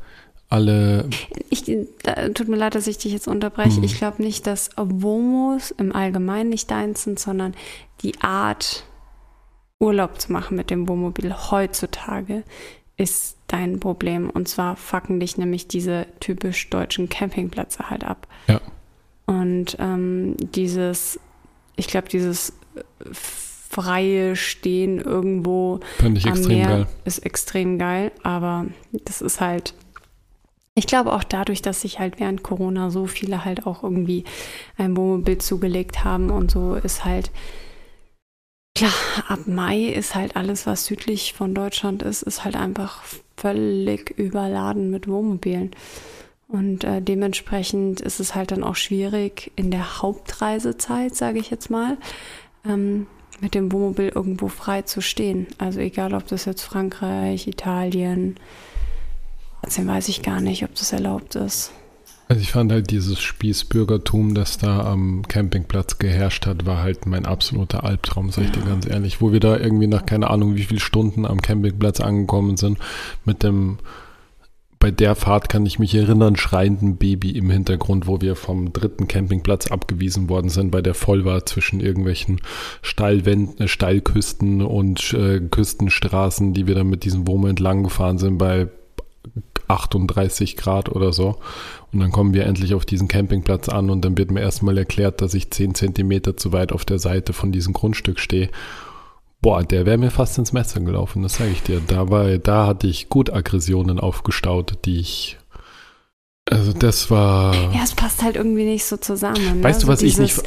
alle, 0.48 1.08
Ich, 1.50 1.64
da, 2.02 2.28
tut 2.30 2.48
mir 2.48 2.56
leid, 2.56 2.74
dass 2.74 2.86
ich 2.86 2.98
dich 2.98 3.12
jetzt 3.12 3.28
unterbreche. 3.28 3.78
Mhm. 3.78 3.84
Ich 3.84 3.98
glaube 3.98 4.22
nicht, 4.22 4.46
dass 4.46 4.70
Womos 4.76 5.70
im 5.72 5.94
Allgemeinen 5.94 6.50
nicht 6.50 6.70
deins 6.70 7.04
sind, 7.04 7.18
sondern 7.18 7.54
die 8.02 8.20
Art, 8.20 8.84
Urlaub 9.80 10.20
zu 10.20 10.32
machen 10.32 10.56
mit 10.56 10.70
dem 10.70 10.88
Wohnmobil 10.88 11.34
heutzutage 11.50 12.44
ist 12.96 13.36
dein 13.48 13.80
Problem. 13.80 14.30
Und 14.30 14.48
zwar 14.48 14.76
fucken 14.76 15.20
dich 15.20 15.36
nämlich 15.36 15.68
diese 15.68 16.06
typisch 16.20 16.70
deutschen 16.70 17.08
Campingplätze 17.08 17.90
halt 17.90 18.04
ab. 18.04 18.26
Ja. 18.48 18.60
Und 19.26 19.76
ähm, 19.78 20.36
dieses, 20.38 21.18
ich 21.76 21.88
glaube, 21.88 22.08
dieses 22.08 22.50
äh, 22.76 22.82
freie 23.74 24.36
Stehen 24.36 25.00
irgendwo 25.00 25.80
fand 25.98 26.16
ich 26.16 26.26
am 26.26 26.34
extrem 26.34 26.58
Meer 26.58 26.68
geil. 26.68 26.86
ist 27.04 27.18
extrem 27.26 27.78
geil, 27.78 28.12
aber 28.22 28.66
das 28.92 29.20
ist 29.20 29.40
halt, 29.40 29.74
ich 30.76 30.86
glaube 30.86 31.12
auch 31.12 31.24
dadurch, 31.24 31.60
dass 31.60 31.80
sich 31.80 31.98
halt 31.98 32.20
während 32.20 32.44
Corona 32.44 32.90
so 32.90 33.06
viele 33.06 33.44
halt 33.44 33.66
auch 33.66 33.82
irgendwie 33.82 34.24
ein 34.76 34.96
Wohnmobil 34.96 35.38
zugelegt 35.38 36.04
haben 36.04 36.30
und 36.30 36.52
so 36.52 36.74
ist 36.74 37.04
halt, 37.04 37.32
klar, 38.76 38.92
ab 39.26 39.40
Mai 39.46 39.86
ist 39.86 40.14
halt 40.14 40.36
alles, 40.36 40.66
was 40.66 40.86
südlich 40.86 41.32
von 41.32 41.52
Deutschland 41.52 42.02
ist, 42.02 42.22
ist 42.22 42.44
halt 42.44 42.54
einfach 42.54 43.02
völlig 43.36 44.10
überladen 44.16 44.90
mit 44.90 45.08
Wohnmobilen. 45.08 45.72
Und 46.46 46.84
äh, 46.84 47.02
dementsprechend 47.02 48.00
ist 48.00 48.20
es 48.20 48.36
halt 48.36 48.52
dann 48.52 48.62
auch 48.62 48.76
schwierig 48.76 49.50
in 49.56 49.72
der 49.72 50.02
Hauptreisezeit, 50.02 51.16
sage 51.16 51.40
ich 51.40 51.50
jetzt 51.50 51.70
mal, 51.70 51.96
ähm, 52.64 53.08
mit 53.40 53.54
dem 53.54 53.72
Wohnmobil 53.72 54.10
irgendwo 54.14 54.48
frei 54.48 54.82
zu 54.82 55.00
stehen. 55.00 55.46
Also 55.58 55.80
egal, 55.80 56.14
ob 56.14 56.26
das 56.28 56.44
jetzt 56.44 56.62
Frankreich, 56.62 57.46
Italien, 57.46 58.36
Kroatien 59.64 59.88
weiß 59.88 60.08
ich 60.08 60.22
gar 60.22 60.40
nicht, 60.40 60.62
ob 60.62 60.74
das 60.74 60.92
erlaubt 60.92 61.36
ist. 61.36 61.72
Also 62.28 62.40
ich 62.40 62.52
fand 62.52 62.70
halt 62.72 62.90
dieses 62.90 63.20
Spießbürgertum, 63.20 64.34
das 64.34 64.58
da 64.58 64.84
am 64.84 65.22
Campingplatz 65.28 65.98
geherrscht 65.98 66.46
hat, 66.46 66.66
war 66.66 66.82
halt 66.82 67.06
mein 67.06 67.26
absoluter 67.26 67.84
Albtraum, 67.84 68.30
sag 68.30 68.44
ich 68.44 68.50
dir 68.50 68.62
ganz 68.62 68.86
ehrlich. 68.86 69.20
Wo 69.20 69.32
wir 69.32 69.40
da 69.40 69.56
irgendwie 69.56 69.86
nach 69.86 70.06
keine 70.06 70.30
Ahnung 70.30 70.54
wie 70.54 70.64
viel 70.64 70.80
Stunden 70.80 71.26
am 71.26 71.40
Campingplatz 71.40 72.00
angekommen 72.00 72.56
sind, 72.56 72.78
mit 73.24 73.42
dem, 73.42 73.78
bei 74.84 74.90
der 74.90 75.14
Fahrt 75.14 75.48
kann 75.48 75.64
ich 75.64 75.78
mich 75.78 75.94
erinnern, 75.94 76.36
schreienden 76.36 76.98
Baby 76.98 77.30
im 77.30 77.48
Hintergrund, 77.48 78.06
wo 78.06 78.20
wir 78.20 78.36
vom 78.36 78.74
dritten 78.74 79.08
Campingplatz 79.08 79.68
abgewiesen 79.68 80.28
worden 80.28 80.50
sind, 80.50 80.70
bei 80.70 80.82
der 80.82 80.92
voll 80.92 81.24
war 81.24 81.46
zwischen 81.46 81.80
irgendwelchen 81.80 82.42
Steilwänden, 82.82 83.64
äh, 83.64 83.66
Steilküsten 83.66 84.60
und 84.60 85.14
äh, 85.14 85.40
Küstenstraßen, 85.40 86.52
die 86.52 86.66
wir 86.66 86.74
dann 86.74 86.90
mit 86.90 87.04
diesem 87.04 87.26
Womo 87.26 87.46
entlang 87.46 87.82
gefahren 87.82 88.18
sind 88.18 88.36
bei 88.36 88.68
38 89.68 90.54
Grad 90.58 90.90
oder 90.90 91.14
so. 91.14 91.36
Und 91.90 92.00
dann 92.00 92.12
kommen 92.12 92.34
wir 92.34 92.44
endlich 92.44 92.74
auf 92.74 92.84
diesen 92.84 93.08
Campingplatz 93.08 93.70
an 93.70 93.88
und 93.88 94.04
dann 94.04 94.18
wird 94.18 94.30
mir 94.30 94.40
erstmal 94.40 94.76
erklärt, 94.76 95.22
dass 95.22 95.32
ich 95.32 95.50
10 95.50 95.74
Zentimeter 95.74 96.36
zu 96.36 96.52
weit 96.52 96.72
auf 96.72 96.84
der 96.84 96.98
Seite 96.98 97.32
von 97.32 97.52
diesem 97.52 97.72
Grundstück 97.72 98.20
stehe. 98.20 98.50
Boah, 99.44 99.62
der 99.62 99.84
wäre 99.84 99.98
mir 99.98 100.10
fast 100.10 100.38
ins 100.38 100.54
Messer 100.54 100.80
gelaufen, 100.80 101.22
das 101.22 101.34
sage 101.34 101.50
ich 101.50 101.62
dir. 101.62 101.82
Da, 101.86 102.08
war, 102.08 102.38
da 102.38 102.66
hatte 102.66 102.86
ich 102.86 103.10
gut 103.10 103.30
Aggressionen 103.30 104.00
aufgestaut, 104.00 104.78
die 104.86 105.00
ich. 105.00 105.36
Also, 106.50 106.72
das 106.72 107.10
war. 107.10 107.54
Ja, 107.74 107.82
es 107.84 107.94
passt 107.94 108.22
halt 108.22 108.36
irgendwie 108.36 108.64
nicht 108.64 108.86
so 108.86 108.96
zusammen. 108.96 109.62
Weißt 109.62 109.80
ne? 109.80 109.84
du, 109.84 109.92
was 109.92 110.00
so 110.00 110.06
ich 110.06 110.16
nicht- 110.16 110.42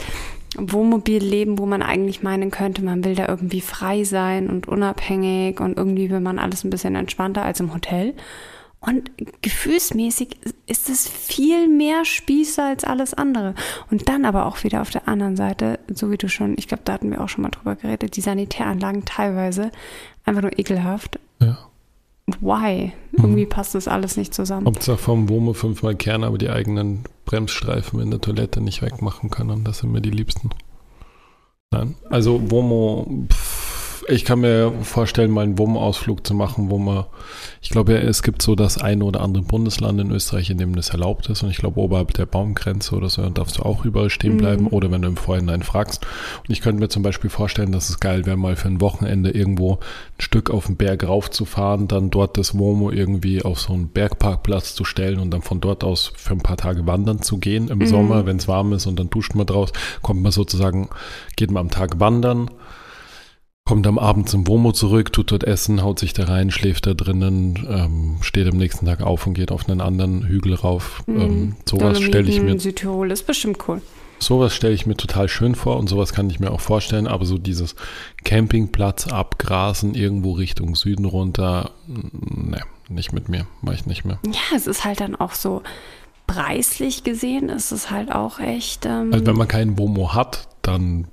Wohnmobilleben, 0.58 1.60
wo 1.60 1.68
man 1.68 1.84
eigentlich 1.84 2.24
meinen 2.24 2.50
könnte, 2.50 2.84
man 2.84 3.04
will 3.04 3.14
da 3.14 3.28
irgendwie 3.28 3.62
frei 3.62 4.04
sein 4.04 4.50
und 4.50 4.68
unabhängig 4.68 5.60
und 5.60 5.78
irgendwie 5.78 6.10
will 6.10 6.22
man 6.22 6.40
alles 6.40 6.64
ein 6.64 6.72
bisschen 6.72 6.96
entspannter 6.96 7.44
als 7.44 7.60
im 7.60 7.76
Hotel. 7.76 8.16
Und 8.80 9.12
gefühlsmäßig 9.42 10.38
ist 10.68 10.90
es 10.90 11.08
viel 11.10 11.68
mehr 11.68 12.06
Spießer 12.06 12.64
als 12.64 12.84
alles 12.84 13.14
andere. 13.14 13.56
Und 13.90 14.08
dann 14.08 14.24
aber 14.24 14.46
auch 14.46 14.64
wieder 14.64 14.82
auf 14.82 14.92
der 14.92 15.08
anderen 15.08 15.36
Seite, 15.36 15.80
so 15.94 16.12
wie 16.12 16.18
du 16.18 16.30
schon, 16.30 16.56
ich 16.58 16.68
glaube, 16.68 16.84
da 16.86 16.94
hatten 16.94 17.10
wir 17.10 17.22
auch 17.22 17.30
schon 17.30 17.42
mal 17.42 17.50
drüber 17.50 17.76
geredet, 17.76 18.16
die 18.16 18.22
Sanitäranlagen 18.22 19.06
teilweise 19.06 19.72
einfach 20.26 20.44
nur 20.44 20.58
ekelhaft. 20.60 21.20
Ja. 21.40 21.58
Why? 22.40 22.92
Mhm. 23.12 23.24
Irgendwie 23.24 23.46
passt 23.46 23.74
das 23.74 23.88
alles 23.88 24.16
nicht 24.16 24.34
zusammen. 24.34 24.68
Hauptsache 24.68 24.98
vom 24.98 25.28
Womo 25.30 25.54
fünfmal 25.54 25.96
Kern, 25.96 26.24
aber 26.24 26.38
die 26.38 26.50
eigenen 26.50 27.04
Bremsstreifen 27.26 28.00
in 28.00 28.12
der 28.12 28.22
Toilette 28.22 28.62
nicht 28.62 28.82
wegmachen 28.82 29.30
können. 29.30 29.64
Das 29.64 29.80
sind 29.80 29.92
mir 29.92 30.02
die 30.02 30.12
liebsten. 30.12 30.52
Nein. 31.72 31.96
Also 32.10 32.52
Womo, 32.52 33.26
pff, 33.30 33.57
ich 34.08 34.26
kann 34.26 34.40
mir 34.40 34.72
vorstellen, 34.84 35.32
mal 35.32 35.42
einen 35.44 35.58
Womo-Ausflug 35.58 36.26
zu 36.26 36.34
machen, 36.34 36.70
wo 36.70 36.78
man, 36.78 37.06
ich 37.62 37.70
glaube, 37.70 37.98
es 37.98 38.24
gibt 38.24 38.42
so 38.42 38.56
das 38.56 38.78
eine 38.78 39.04
oder 39.04 39.22
andere 39.22 39.44
Bundesland 39.44 40.00
in 40.00 40.12
Österreich, 40.12 40.50
in 40.50 40.58
dem 40.58 40.76
das 40.76 40.90
erlaubt 40.90 41.30
ist. 41.30 41.44
Und 41.44 41.50
ich 41.50 41.58
glaube, 41.58 41.80
oberhalb 41.80 42.14
der 42.14 42.26
Baumgrenze 42.26 42.96
oder 42.96 43.10
so, 43.10 43.22
dann 43.22 43.34
darfst 43.34 43.58
du 43.58 43.64
auch 43.64 43.84
überall 43.86 44.10
stehen 44.10 44.34
Mhm. 44.34 44.38
bleiben. 44.38 44.68
Oder 44.68 44.92
wenn 44.92 45.02
du 45.02 45.10
im 45.10 45.18
Vorhinein 45.18 45.62
fragst. 45.64 46.06
Und 46.40 46.50
ich 46.52 46.62
könnte 46.62 46.80
mir 46.82 46.90
zum 46.90 47.04
Beispiel 47.04 47.30
vorstellen, 47.30 47.72
dass 47.72 47.90
es 47.90 48.00
geil 48.00 48.26
wäre, 48.26 48.38
mal 48.38 48.56
für 48.56 48.68
ein 48.70 48.82
Wochenende 48.82 49.32
irgendwo 49.32 49.74
ein 49.76 50.22
Stück 50.22 50.50
auf 50.52 50.68
den 50.68 50.78
Berg 50.78 51.06
raufzufahren, 51.08 51.88
dann 51.88 52.10
dort 52.10 52.38
das 52.38 52.58
Womo 52.58 52.92
irgendwie 52.92 53.42
auf 53.44 53.60
so 53.60 53.74
einen 53.74 53.90
Bergparkplatz 53.90 54.74
zu 54.74 54.86
stellen 54.86 55.20
und 55.20 55.32
dann 55.32 55.42
von 55.42 55.60
dort 55.60 55.84
aus 55.84 56.14
für 56.16 56.34
ein 56.34 56.40
paar 56.42 56.58
Tage 56.58 56.88
wandern 56.88 57.22
zu 57.22 57.38
gehen 57.38 57.68
im 57.68 57.80
Mhm. 57.80 57.86
Sommer, 57.88 58.26
wenn 58.26 58.38
es 58.38 58.48
warm 58.48 58.74
ist 58.74 58.86
und 58.86 58.98
dann 59.00 59.10
duscht 59.10 59.36
man 59.36 59.46
draus, 59.46 59.72
kommt 60.02 60.22
man 60.22 60.32
sozusagen, 60.32 60.90
geht 61.36 61.52
man 61.52 61.62
am 61.62 61.72
Tag 61.72 62.00
wandern, 62.00 62.50
kommt 63.68 63.86
am 63.86 64.00
Abend 64.00 64.30
zum 64.30 64.48
Womo 64.48 64.72
zurück, 64.72 65.12
tut 65.12 65.32
dort 65.32 65.44
Essen, 65.44 65.84
haut 65.84 66.00
sich 66.00 66.14
da 66.14 66.24
rein, 66.24 66.52
schläft 66.52 66.88
da 66.88 66.94
drinnen, 66.94 67.68
ähm, 67.70 68.18
steht 68.22 68.48
am 68.48 68.58
nächsten 68.58 68.86
Tag 68.86 69.02
auf 69.02 69.28
und 69.28 69.34
geht 69.34 69.52
auf 69.52 69.68
einen 69.68 69.82
anderen 69.82 70.26
Hügel 70.26 70.54
rauf. 70.56 71.04
Mhm. 71.06 71.22
Ähm, 71.22 71.56
sowas 71.68 72.00
stelle 72.02 72.30
ich 72.30 72.42
mir, 72.42 72.58
Südtirol 72.58 73.12
ist 73.12 73.28
bestimmt 73.28 73.58
cool. 73.68 73.82
sowas 74.20 74.56
stelle 74.56 74.74
ich 74.74 74.86
mir 74.86 74.96
total 74.96 75.28
schön 75.28 75.54
vor 75.54 75.76
und 75.78 75.90
sowas 75.90 76.14
kann 76.14 76.30
ich 76.30 76.40
mir 76.40 76.52
auch 76.52 76.62
vorstellen. 76.62 77.08
Aber 77.08 77.26
so 77.26 77.38
dieses 77.38 77.76
Campingplatz 78.24 79.08
abgrasen 79.08 79.96
irgendwo 79.96 80.32
Richtung 80.32 80.76
Süden 80.76 81.04
runter, 81.04 81.72
ne, 81.88 82.62
nicht 82.88 83.12
mit 83.12 83.28
mir, 83.28 83.48
mache 83.62 83.76
ich 83.76 83.86
nicht 83.86 84.06
mehr. 84.06 84.18
Ja, 84.26 84.56
es 84.56 84.66
ist 84.66 84.86
halt 84.86 85.02
dann 85.02 85.14
auch 85.14 85.34
so 85.34 85.62
preislich 86.26 87.04
gesehen, 87.04 87.50
ist 87.50 87.74
es 87.74 87.92
halt 87.92 88.14
auch 88.14 88.40
echt. 88.40 88.86
Ähm, 88.86 89.12
Also 89.12 89.26
wenn 89.26 89.36
man 89.36 89.50
keinen 89.50 89.78
Womo 89.78 90.14
hat, 90.14 90.48
dann 90.62 91.08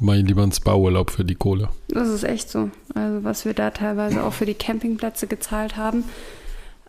mache 0.00 0.18
ich 0.18 0.26
lieber 0.26 0.42
einen 0.42 0.52
Spa-Urlaub 0.52 1.10
für 1.10 1.24
die 1.24 1.34
Kohle. 1.34 1.68
Das 1.88 2.08
ist 2.08 2.24
echt 2.24 2.50
so. 2.50 2.70
Also 2.94 3.24
was 3.24 3.44
wir 3.44 3.54
da 3.54 3.70
teilweise 3.70 4.22
auch 4.24 4.32
für 4.32 4.46
die 4.46 4.54
Campingplätze 4.54 5.26
gezahlt 5.26 5.76
haben. 5.76 6.04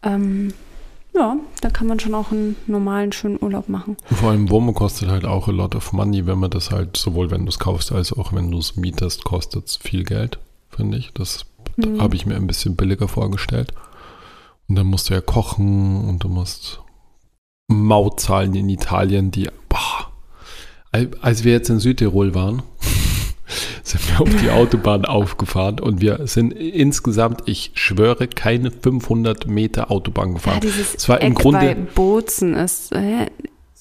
Ähm, 0.03 0.53
ja, 1.15 1.37
da 1.61 1.69
kann 1.69 1.87
man 1.87 1.99
schon 1.99 2.13
auch 2.13 2.31
einen 2.31 2.55
normalen, 2.67 3.11
schönen 3.11 3.39
Urlaub 3.41 3.69
machen. 3.69 3.97
Vor 4.05 4.29
allem 4.31 4.49
Womo 4.51 4.73
kostet 4.73 5.09
halt 5.09 5.25
auch 5.25 5.47
a 5.47 5.51
lot 5.51 5.73
of 5.75 5.91
money, 5.93 6.25
wenn 6.27 6.37
man 6.37 6.51
das 6.51 6.69
halt, 6.69 6.95
sowohl 6.97 7.31
wenn 7.31 7.45
du 7.45 7.49
es 7.49 7.57
kaufst, 7.59 7.91
als 7.91 8.13
auch 8.13 8.33
wenn 8.33 8.51
du 8.51 8.59
es 8.59 8.75
mietest, 8.75 9.23
kostet 9.23 9.65
es 9.67 9.77
viel 9.77 10.03
Geld, 10.03 10.37
finde 10.69 10.97
ich. 10.97 11.11
Das 11.13 11.45
Mhm. 11.77 12.01
habe 12.01 12.15
ich 12.15 12.25
mir 12.25 12.35
ein 12.35 12.47
bisschen 12.47 12.75
billiger 12.75 13.07
vorgestellt. 13.07 13.71
Und 14.67 14.75
dann 14.75 14.87
musst 14.87 15.09
du 15.09 15.13
ja 15.13 15.21
kochen 15.21 16.07
und 16.09 16.23
du 16.23 16.27
musst 16.27 16.81
Maut 17.67 18.19
zahlen 18.19 18.55
in 18.55 18.69
Italien, 18.69 19.29
die, 19.31 19.49
boah, 19.69 20.11
als 21.21 21.43
wir 21.43 21.51
jetzt 21.53 21.69
in 21.69 21.79
Südtirol 21.79 22.33
waren, 22.35 22.63
sind 23.83 24.01
wir 24.09 24.21
auf 24.21 24.29
die 24.41 24.49
Autobahn 24.49 25.05
aufgefahren 25.05 25.79
und 25.79 26.01
wir 26.01 26.27
sind 26.27 26.51
insgesamt, 26.51 27.43
ich 27.45 27.71
schwöre, 27.75 28.27
keine 28.27 28.71
500 28.71 29.47
Meter 29.47 29.91
Autobahn 29.91 30.29
Ja, 30.29 30.33
gefahren. 30.35 30.59
dieses 30.61 30.95
Es 30.95 31.09
war 31.09 31.21
im 31.21 31.33
Eck 31.33 31.39
Grunde- 31.39 31.59
bei 31.59 31.73
Bozen 31.75 32.53
ist. 32.55 32.91
Äh, 32.93 33.27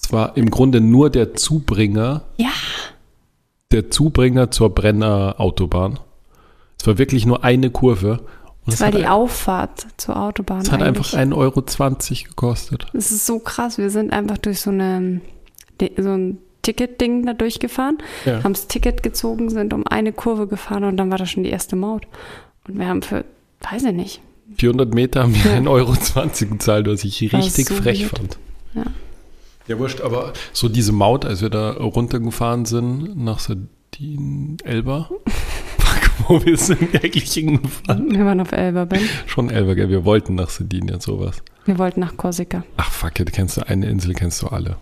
Es 0.00 0.12
war 0.12 0.36
im 0.36 0.50
Grunde 0.50 0.80
nur 0.80 1.10
der 1.10 1.34
Zubringer 1.34 2.22
ja, 2.36 2.50
der 3.72 3.90
Zubringer 3.90 4.50
zur 4.52 4.70
Brenner 4.74 5.34
Autobahn. 5.38 5.98
Es 6.78 6.86
war 6.86 6.98
wirklich 6.98 7.26
nur 7.26 7.42
eine 7.42 7.70
Kurve. 7.70 8.20
Und 8.64 8.72
das 8.72 8.74
es 8.74 8.80
war 8.80 8.90
die 8.92 9.06
Auffahrt 9.06 9.86
zur 9.96 10.16
Autobahn. 10.20 10.60
es 10.60 10.70
hat 10.70 10.82
einfach 10.82 11.12
eigentlich. 11.14 11.36
1,20 11.36 11.36
Euro 11.36 12.28
gekostet. 12.30 12.86
Es 12.92 13.10
ist 13.10 13.26
so 13.26 13.38
krass. 13.40 13.78
Wir 13.78 13.90
sind 13.90 14.12
einfach 14.12 14.38
durch 14.38 14.60
so 14.60 14.70
eine 14.70 15.20
so 15.98 16.10
ein 16.10 16.38
Ticket-Ding 16.66 17.24
da 17.26 17.32
durchgefahren, 17.32 17.98
Ja. 18.24 18.42
haben 18.44 18.52
das 18.52 18.66
Ticket 18.66 19.02
gezogen, 19.02 19.48
sind 19.50 19.72
um 19.72 19.86
eine 19.86 20.12
Kurve 20.12 20.46
gefahren 20.46 20.84
und 20.84 20.96
dann 20.96 21.10
war 21.10 21.18
da 21.18 21.26
schon 21.26 21.44
die 21.44 21.50
erste 21.50 21.76
Maut. 21.76 22.06
Und 22.66 22.78
wir 22.78 22.86
haben 22.88 23.02
für, 23.02 23.24
weiß 23.70 23.84
ich 23.84 23.92
nicht, 23.92 24.20
400 24.58 24.94
Meter 24.94 25.22
haben 25.22 25.34
wir 25.34 25.40
1,20 25.52 25.68
Euro 25.68 25.94
gezahlt, 26.52 26.86
was 26.88 27.04
ich 27.04 27.32
War 27.32 27.40
richtig 27.40 27.68
so 27.68 27.74
frech 27.74 28.00
weird. 28.02 28.18
fand. 28.18 28.38
Ja. 28.74 28.84
Ja, 29.68 29.78
wurscht, 29.80 30.00
aber 30.00 30.32
so 30.52 30.68
diese 30.68 30.92
Maut, 30.92 31.24
als 31.24 31.42
wir 31.42 31.50
da 31.50 31.72
runtergefahren 31.72 32.66
sind 32.66 33.16
nach 33.16 33.40
Sardin, 33.40 34.58
Elba. 34.64 35.08
Wo 36.28 36.44
wir 36.44 36.56
sind 36.56 36.94
eigentlich 36.94 37.32
hingefahren? 37.32 38.10
wir 38.14 38.24
waren 38.24 38.40
auf 38.40 38.52
Elba, 38.52 38.84
Ben. 38.84 39.00
Schon 39.26 39.50
Elba, 39.50 39.74
gell? 39.74 39.88
Wir 39.90 40.04
wollten 40.04 40.34
nach 40.36 40.50
Sardinien, 40.50 41.00
sowas. 41.00 41.42
Wir 41.66 41.78
wollten 41.78 42.00
nach 42.00 42.16
Korsika. 42.16 42.62
Ach 42.76 42.90
fuck 42.90 43.18
it, 43.20 43.32
kennst 43.32 43.56
du 43.56 43.66
eine 43.68 43.86
Insel, 43.90 44.14
kennst 44.14 44.40
du 44.42 44.46
alle. 44.46 44.76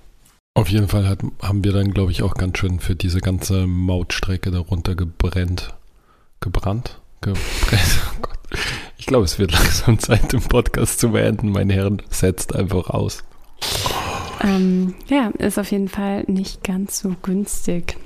Auf 0.57 0.69
jeden 0.69 0.87
Fall 0.87 1.09
hat, 1.09 1.19
haben 1.43 1.65
wir 1.65 1.73
dann, 1.73 1.91
glaube 1.91 2.13
ich, 2.13 2.23
auch 2.23 2.35
ganz 2.35 2.59
schön 2.59 2.79
für 2.79 2.95
diese 2.95 3.21
ganze 3.21 3.67
Mautstrecke 3.67 4.53
darunter 4.53 4.95
gebrennt. 4.95 5.75
Gebrannt? 6.41 7.01
Gebrennt. 7.21 7.43
Oh 8.17 8.21
Gott. 8.23 8.39
Ich 8.97 9.07
glaube, 9.07 9.25
es 9.25 9.41
wird 9.41 9.51
langsam 9.53 9.99
Zeit, 9.99 10.33
den 10.33 10.41
Podcast 10.41 11.01
zu 11.01 11.11
beenden. 11.11 11.51
Mein 11.51 11.71
Herrn 11.71 12.01
setzt 12.09 12.55
einfach 12.55 12.89
aus. 12.89 13.25
Ähm, 14.41 14.95
ja, 15.09 15.29
ist 15.39 15.59
auf 15.59 15.73
jeden 15.73 15.89
Fall 15.89 16.23
nicht 16.29 16.63
ganz 16.63 17.01
so 17.01 17.17
günstig. 17.23 17.97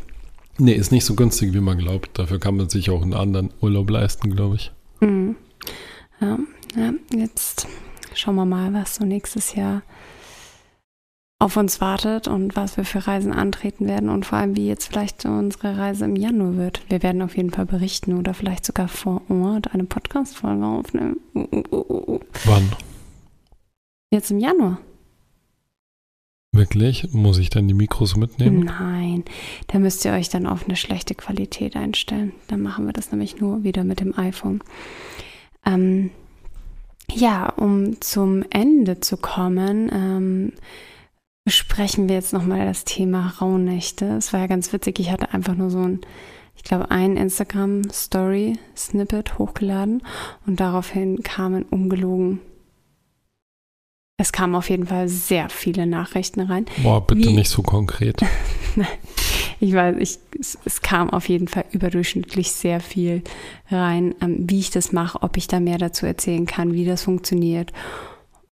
Nee, 0.56 0.72
ist 0.72 0.90
nicht 0.90 1.04
so 1.04 1.14
günstig, 1.14 1.52
wie 1.52 1.60
man 1.60 1.76
glaubt. 1.76 2.18
Dafür 2.18 2.40
kann 2.40 2.56
man 2.56 2.70
sich 2.70 2.88
auch 2.88 3.02
einen 3.02 3.12
anderen 3.12 3.50
Urlaub 3.60 3.90
leisten, 3.90 4.34
glaube 4.34 4.56
ich. 4.56 4.72
Mhm. 5.00 5.36
Ja, 6.20 6.38
ja, 6.74 6.92
jetzt 7.14 7.68
schauen 8.14 8.36
wir 8.36 8.46
mal, 8.46 8.72
was 8.72 8.94
so 8.94 9.04
nächstes 9.04 9.54
Jahr 9.54 9.82
auf 11.40 11.56
uns 11.56 11.80
wartet 11.80 12.26
und 12.26 12.56
was 12.56 12.76
wir 12.76 12.84
für 12.84 13.06
Reisen 13.06 13.32
antreten 13.32 13.86
werden 13.86 14.08
und 14.08 14.26
vor 14.26 14.38
allem, 14.38 14.56
wie 14.56 14.66
jetzt 14.66 14.86
vielleicht 14.86 15.24
unsere 15.24 15.78
Reise 15.78 16.04
im 16.04 16.16
Januar 16.16 16.56
wird. 16.56 16.82
Wir 16.88 17.02
werden 17.02 17.22
auf 17.22 17.36
jeden 17.36 17.50
Fall 17.50 17.66
berichten 17.66 18.18
oder 18.18 18.34
vielleicht 18.34 18.64
sogar 18.64 18.88
vor 18.88 19.22
Ort 19.30 19.72
eine 19.72 19.84
Podcast-Folge 19.84 20.64
aufnehmen. 20.64 21.20
Wann? 22.44 22.72
Jetzt 24.10 24.32
im 24.32 24.40
Januar? 24.40 24.80
Wirklich? 26.52 27.12
Muss 27.12 27.38
ich 27.38 27.50
dann 27.50 27.68
die 27.68 27.74
Mikros 27.74 28.16
mitnehmen? 28.16 28.64
Nein, 28.64 29.24
da 29.68 29.78
müsst 29.78 30.04
ihr 30.04 30.12
euch 30.12 30.28
dann 30.28 30.46
auf 30.46 30.64
eine 30.64 30.74
schlechte 30.74 31.14
Qualität 31.14 31.76
einstellen. 31.76 32.32
Dann 32.48 32.62
machen 32.62 32.86
wir 32.86 32.92
das 32.92 33.12
nämlich 33.12 33.38
nur 33.38 33.62
wieder 33.62 33.84
mit 33.84 34.00
dem 34.00 34.18
iPhone. 34.18 34.60
Ähm, 35.64 36.10
ja, 37.12 37.50
um 37.50 38.00
zum 38.00 38.44
Ende 38.50 38.98
zu 39.00 39.18
kommen, 39.18 39.90
ähm, 39.92 40.52
besprechen 41.48 42.08
wir 42.10 42.16
jetzt 42.16 42.34
nochmal 42.34 42.66
das 42.66 42.84
Thema 42.84 43.32
Rauhnächte. 43.40 44.04
Es 44.18 44.34
war 44.34 44.40
ja 44.40 44.46
ganz 44.48 44.70
witzig, 44.74 44.98
ich 44.98 45.10
hatte 45.10 45.32
einfach 45.32 45.54
nur 45.54 45.70
so 45.70 45.80
ein, 45.80 46.02
ich 46.54 46.62
glaube, 46.62 46.90
ein 46.90 47.16
Instagram-Story-Snippet 47.16 49.38
hochgeladen 49.38 50.02
und 50.46 50.60
daraufhin 50.60 51.22
kamen 51.22 51.62
ungelogen. 51.62 52.40
Es 54.18 54.30
kamen 54.30 54.56
auf 54.56 54.68
jeden 54.68 54.88
Fall 54.88 55.08
sehr 55.08 55.48
viele 55.48 55.86
Nachrichten 55.86 56.42
rein. 56.42 56.66
Boah, 56.82 57.06
bitte 57.06 57.30
Wie- 57.30 57.34
nicht 57.34 57.48
so 57.48 57.62
konkret. 57.62 58.20
Ich 59.60 59.72
weiß, 59.72 59.96
ich, 59.98 60.18
es, 60.38 60.56
es 60.64 60.82
kam 60.82 61.10
auf 61.10 61.28
jeden 61.28 61.48
Fall 61.48 61.64
überdurchschnittlich 61.72 62.52
sehr 62.52 62.78
viel 62.78 63.24
rein, 63.72 64.14
ähm, 64.20 64.48
wie 64.48 64.60
ich 64.60 64.70
das 64.70 64.92
mache, 64.92 65.20
ob 65.24 65.36
ich 65.36 65.48
da 65.48 65.58
mehr 65.58 65.78
dazu 65.78 66.06
erzählen 66.06 66.46
kann, 66.46 66.74
wie 66.74 66.84
das 66.84 67.02
funktioniert. 67.02 67.72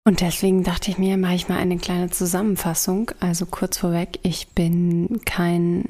Und 0.05 0.19
deswegen 0.19 0.63
dachte 0.63 0.91
ich 0.91 0.97
mir, 0.97 1.15
mache 1.15 1.35
ich 1.35 1.47
mal 1.47 1.59
eine 1.59 1.77
kleine 1.77 2.09
Zusammenfassung. 2.09 3.11
Also 3.21 3.45
kurz 3.45 3.77
vorweg, 3.77 4.19
ich 4.23 4.49
bin 4.49 5.21
kein 5.25 5.87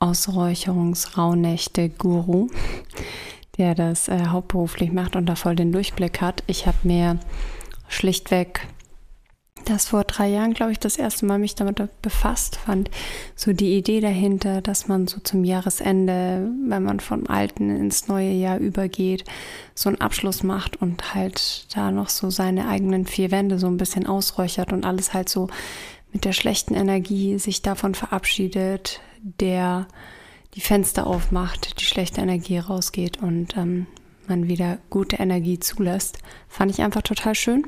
Ausräucherungsrauhnächte-Guru, 0.00 2.48
der 3.56 3.76
das 3.76 4.08
äh, 4.08 4.26
hauptberuflich 4.26 4.90
macht 4.90 5.14
und 5.14 5.26
da 5.26 5.36
voll 5.36 5.54
den 5.54 5.70
Durchblick 5.70 6.20
hat. 6.20 6.42
Ich 6.48 6.66
habe 6.66 6.78
mir 6.82 7.20
schlichtweg 7.88 8.66
das 9.68 9.88
vor 9.88 10.04
drei 10.04 10.28
Jahren, 10.28 10.54
glaube 10.54 10.72
ich, 10.72 10.78
das 10.78 10.96
erste 10.96 11.26
Mal 11.26 11.38
mich 11.38 11.54
damit 11.54 11.80
befasst 12.02 12.56
fand. 12.56 12.90
So 13.36 13.52
die 13.52 13.76
Idee 13.76 14.00
dahinter, 14.00 14.62
dass 14.62 14.88
man 14.88 15.06
so 15.06 15.20
zum 15.20 15.44
Jahresende, 15.44 16.50
wenn 16.66 16.82
man 16.82 17.00
vom 17.00 17.26
alten 17.26 17.70
ins 17.70 18.08
neue 18.08 18.32
Jahr 18.32 18.58
übergeht, 18.58 19.24
so 19.74 19.88
einen 19.88 20.00
Abschluss 20.00 20.42
macht 20.42 20.80
und 20.80 21.14
halt 21.14 21.66
da 21.74 21.90
noch 21.90 22.08
so 22.08 22.30
seine 22.30 22.68
eigenen 22.68 23.06
vier 23.06 23.30
Wände 23.30 23.58
so 23.58 23.66
ein 23.66 23.76
bisschen 23.76 24.06
ausräuchert 24.06 24.72
und 24.72 24.84
alles 24.84 25.14
halt 25.14 25.28
so 25.28 25.48
mit 26.12 26.24
der 26.24 26.32
schlechten 26.32 26.74
Energie 26.74 27.38
sich 27.38 27.62
davon 27.62 27.94
verabschiedet, 27.94 29.00
der 29.22 29.86
die 30.54 30.60
Fenster 30.60 31.06
aufmacht, 31.06 31.80
die 31.80 31.84
schlechte 31.84 32.20
Energie 32.20 32.58
rausgeht 32.58 33.22
und 33.22 33.56
ähm, 33.56 33.86
man 34.26 34.48
wieder 34.48 34.78
gute 34.90 35.16
Energie 35.16 35.58
zulässt. 35.58 36.18
Fand 36.48 36.70
ich 36.70 36.82
einfach 36.82 37.02
total 37.02 37.34
schön. 37.34 37.66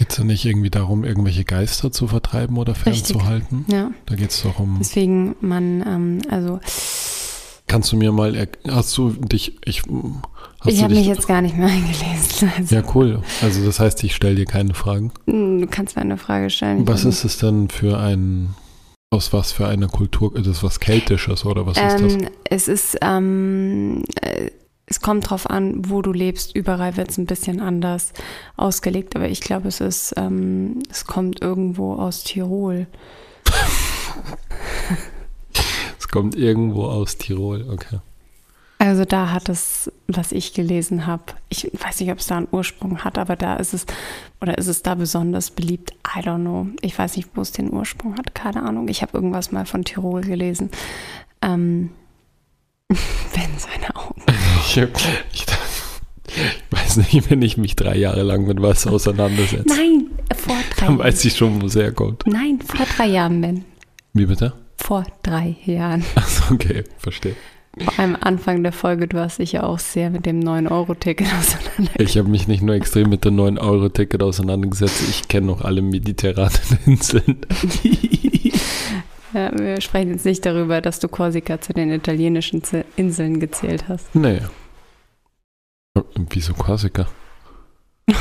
Geht 0.00 0.12
es 0.12 0.16
ja 0.16 0.24
nicht 0.24 0.46
irgendwie 0.46 0.70
darum, 0.70 1.04
irgendwelche 1.04 1.44
Geister 1.44 1.92
zu 1.92 2.08
vertreiben 2.08 2.56
oder 2.56 2.74
fernzuhalten? 2.74 3.66
Ja, 3.68 3.90
Da 4.06 4.14
geht 4.14 4.30
es 4.30 4.42
doch 4.42 4.58
um. 4.58 4.78
deswegen 4.80 5.36
man, 5.42 5.84
ähm, 5.86 6.18
also 6.30 6.58
Kannst 7.66 7.92
du 7.92 7.98
mir 7.98 8.10
mal, 8.10 8.48
hast 8.66 8.96
du 8.96 9.10
dich, 9.10 9.58
ich, 9.62 9.82
hast 10.60 10.72
ich 10.72 10.82
habe 10.82 10.94
mich 10.94 11.06
jetzt 11.06 11.28
gar 11.28 11.42
nicht 11.42 11.54
mehr 11.54 11.68
eingelesen. 11.68 12.50
Also, 12.56 12.74
ja 12.74 12.82
cool. 12.94 13.22
Also 13.42 13.62
das 13.62 13.78
heißt, 13.78 14.02
ich 14.02 14.14
stelle 14.14 14.36
dir 14.36 14.46
keine 14.46 14.72
Fragen. 14.72 15.12
Du 15.26 15.66
kannst 15.70 15.96
mir 15.96 16.02
eine 16.02 16.16
Frage 16.16 16.48
stellen. 16.48 16.88
Was 16.88 17.04
ist 17.04 17.24
es 17.24 17.36
denn 17.36 17.68
für 17.68 17.98
ein, 17.98 18.54
aus 19.10 19.34
was 19.34 19.52
für 19.52 19.68
einer 19.68 19.88
Kultur, 19.88 20.34
ist 20.34 20.46
das 20.46 20.62
was 20.62 20.80
Keltisches 20.80 21.44
oder 21.44 21.66
was 21.66 21.76
ist 21.76 22.00
das? 22.00 22.14
Ähm, 22.14 22.28
es 22.44 22.68
ist, 22.68 22.96
ähm, 23.02 24.04
äh, 24.22 24.50
es 24.90 25.00
kommt 25.00 25.30
drauf 25.30 25.48
an, 25.48 25.88
wo 25.88 26.02
du 26.02 26.12
lebst. 26.12 26.54
Überall 26.54 26.96
wird 26.96 27.10
es 27.10 27.18
ein 27.18 27.26
bisschen 27.26 27.60
anders 27.60 28.12
ausgelegt, 28.56 29.14
aber 29.14 29.28
ich 29.28 29.40
glaube, 29.40 29.68
es 29.68 29.80
ist, 29.80 30.12
ähm, 30.16 30.82
es 30.90 31.06
kommt 31.06 31.40
irgendwo 31.40 31.94
aus 31.94 32.24
Tirol. 32.24 32.86
Es 35.98 36.08
kommt 36.08 36.34
irgendwo 36.34 36.86
aus 36.86 37.18
Tirol, 37.18 37.68
okay. 37.70 38.00
Also 38.78 39.04
da 39.04 39.30
hat 39.30 39.48
es, 39.48 39.92
was 40.08 40.32
ich 40.32 40.54
gelesen 40.54 41.06
habe, 41.06 41.22
ich 41.50 41.70
weiß 41.72 42.00
nicht, 42.00 42.10
ob 42.10 42.18
es 42.18 42.26
da 42.26 42.38
einen 42.38 42.48
Ursprung 42.50 43.04
hat, 43.04 43.18
aber 43.18 43.36
da 43.36 43.56
ist 43.56 43.74
es, 43.74 43.86
oder 44.40 44.58
ist 44.58 44.66
es 44.66 44.82
da 44.82 44.96
besonders 44.96 45.50
beliebt? 45.50 45.92
I 46.16 46.20
don't 46.20 46.40
know. 46.40 46.66
Ich 46.80 46.98
weiß 46.98 47.16
nicht, 47.16 47.28
wo 47.34 47.42
es 47.42 47.52
den 47.52 47.72
Ursprung 47.72 48.16
hat, 48.16 48.34
keine 48.34 48.64
Ahnung. 48.64 48.88
Ich 48.88 49.02
habe 49.02 49.12
irgendwas 49.12 49.52
mal 49.52 49.66
von 49.66 49.84
Tirol 49.84 50.22
gelesen. 50.22 50.70
Ähm, 51.42 51.90
wenn 52.88 53.58
seine 53.58 53.94
Augen. 53.94 54.39
Ich, 54.60 54.76
ich, 54.76 54.86
ich 55.32 55.46
weiß 56.70 56.96
nicht, 56.98 57.30
wenn 57.30 57.42
ich 57.42 57.56
mich 57.56 57.76
drei 57.76 57.96
Jahre 57.96 58.22
lang 58.22 58.46
mit 58.46 58.60
was 58.62 58.86
auseinandersetze. 58.86 59.64
Nein, 59.66 60.06
vor 60.36 60.54
drei 60.54 60.86
Dann 60.86 60.98
Jahren. 60.98 60.98
weiß 60.98 61.24
ich 61.24 61.36
schon, 61.36 61.60
wo 61.60 61.66
es 61.66 61.74
herkommt. 61.74 62.24
Nein, 62.26 62.60
vor 62.64 62.86
drei 62.96 63.06
Jahren, 63.06 63.40
Ben. 63.40 63.64
Wie 64.12 64.26
bitte? 64.26 64.52
Vor 64.76 65.04
drei 65.22 65.56
Jahren. 65.64 66.04
Achso, 66.14 66.54
okay, 66.54 66.84
verstehe. 66.98 67.34
Vor 67.78 67.98
allem 67.98 68.16
Anfang 68.20 68.62
der 68.64 68.72
Folge, 68.72 69.06
du 69.06 69.18
hast 69.20 69.38
dich 69.38 69.52
ja 69.52 69.62
auch 69.62 69.78
sehr 69.78 70.10
mit 70.10 70.26
dem 70.26 70.40
9-Euro-Ticket 70.40 71.28
auseinandergesetzt. 71.38 72.00
Ich 72.00 72.18
habe 72.18 72.28
mich 72.28 72.48
nicht 72.48 72.62
nur 72.62 72.74
extrem 72.74 73.08
mit 73.08 73.24
dem 73.24 73.36
9-Euro-Ticket 73.36 74.22
auseinandergesetzt, 74.22 75.02
ich 75.08 75.28
kenne 75.28 75.46
noch 75.46 75.62
alle 75.62 75.80
mediterranen 75.82 76.58
Inseln. 76.86 77.38
Ja, 79.32 79.50
wir 79.56 79.80
sprechen 79.80 80.10
jetzt 80.10 80.24
nicht 80.24 80.44
darüber, 80.44 80.80
dass 80.80 80.98
du 81.00 81.08
Korsika 81.08 81.60
zu 81.60 81.72
den 81.72 81.90
italienischen 81.90 82.62
Inseln 82.96 83.40
gezählt 83.40 83.84
hast. 83.88 84.14
Nee. 84.14 84.40
Wieso 86.30 86.54
Korsika? 86.54 87.06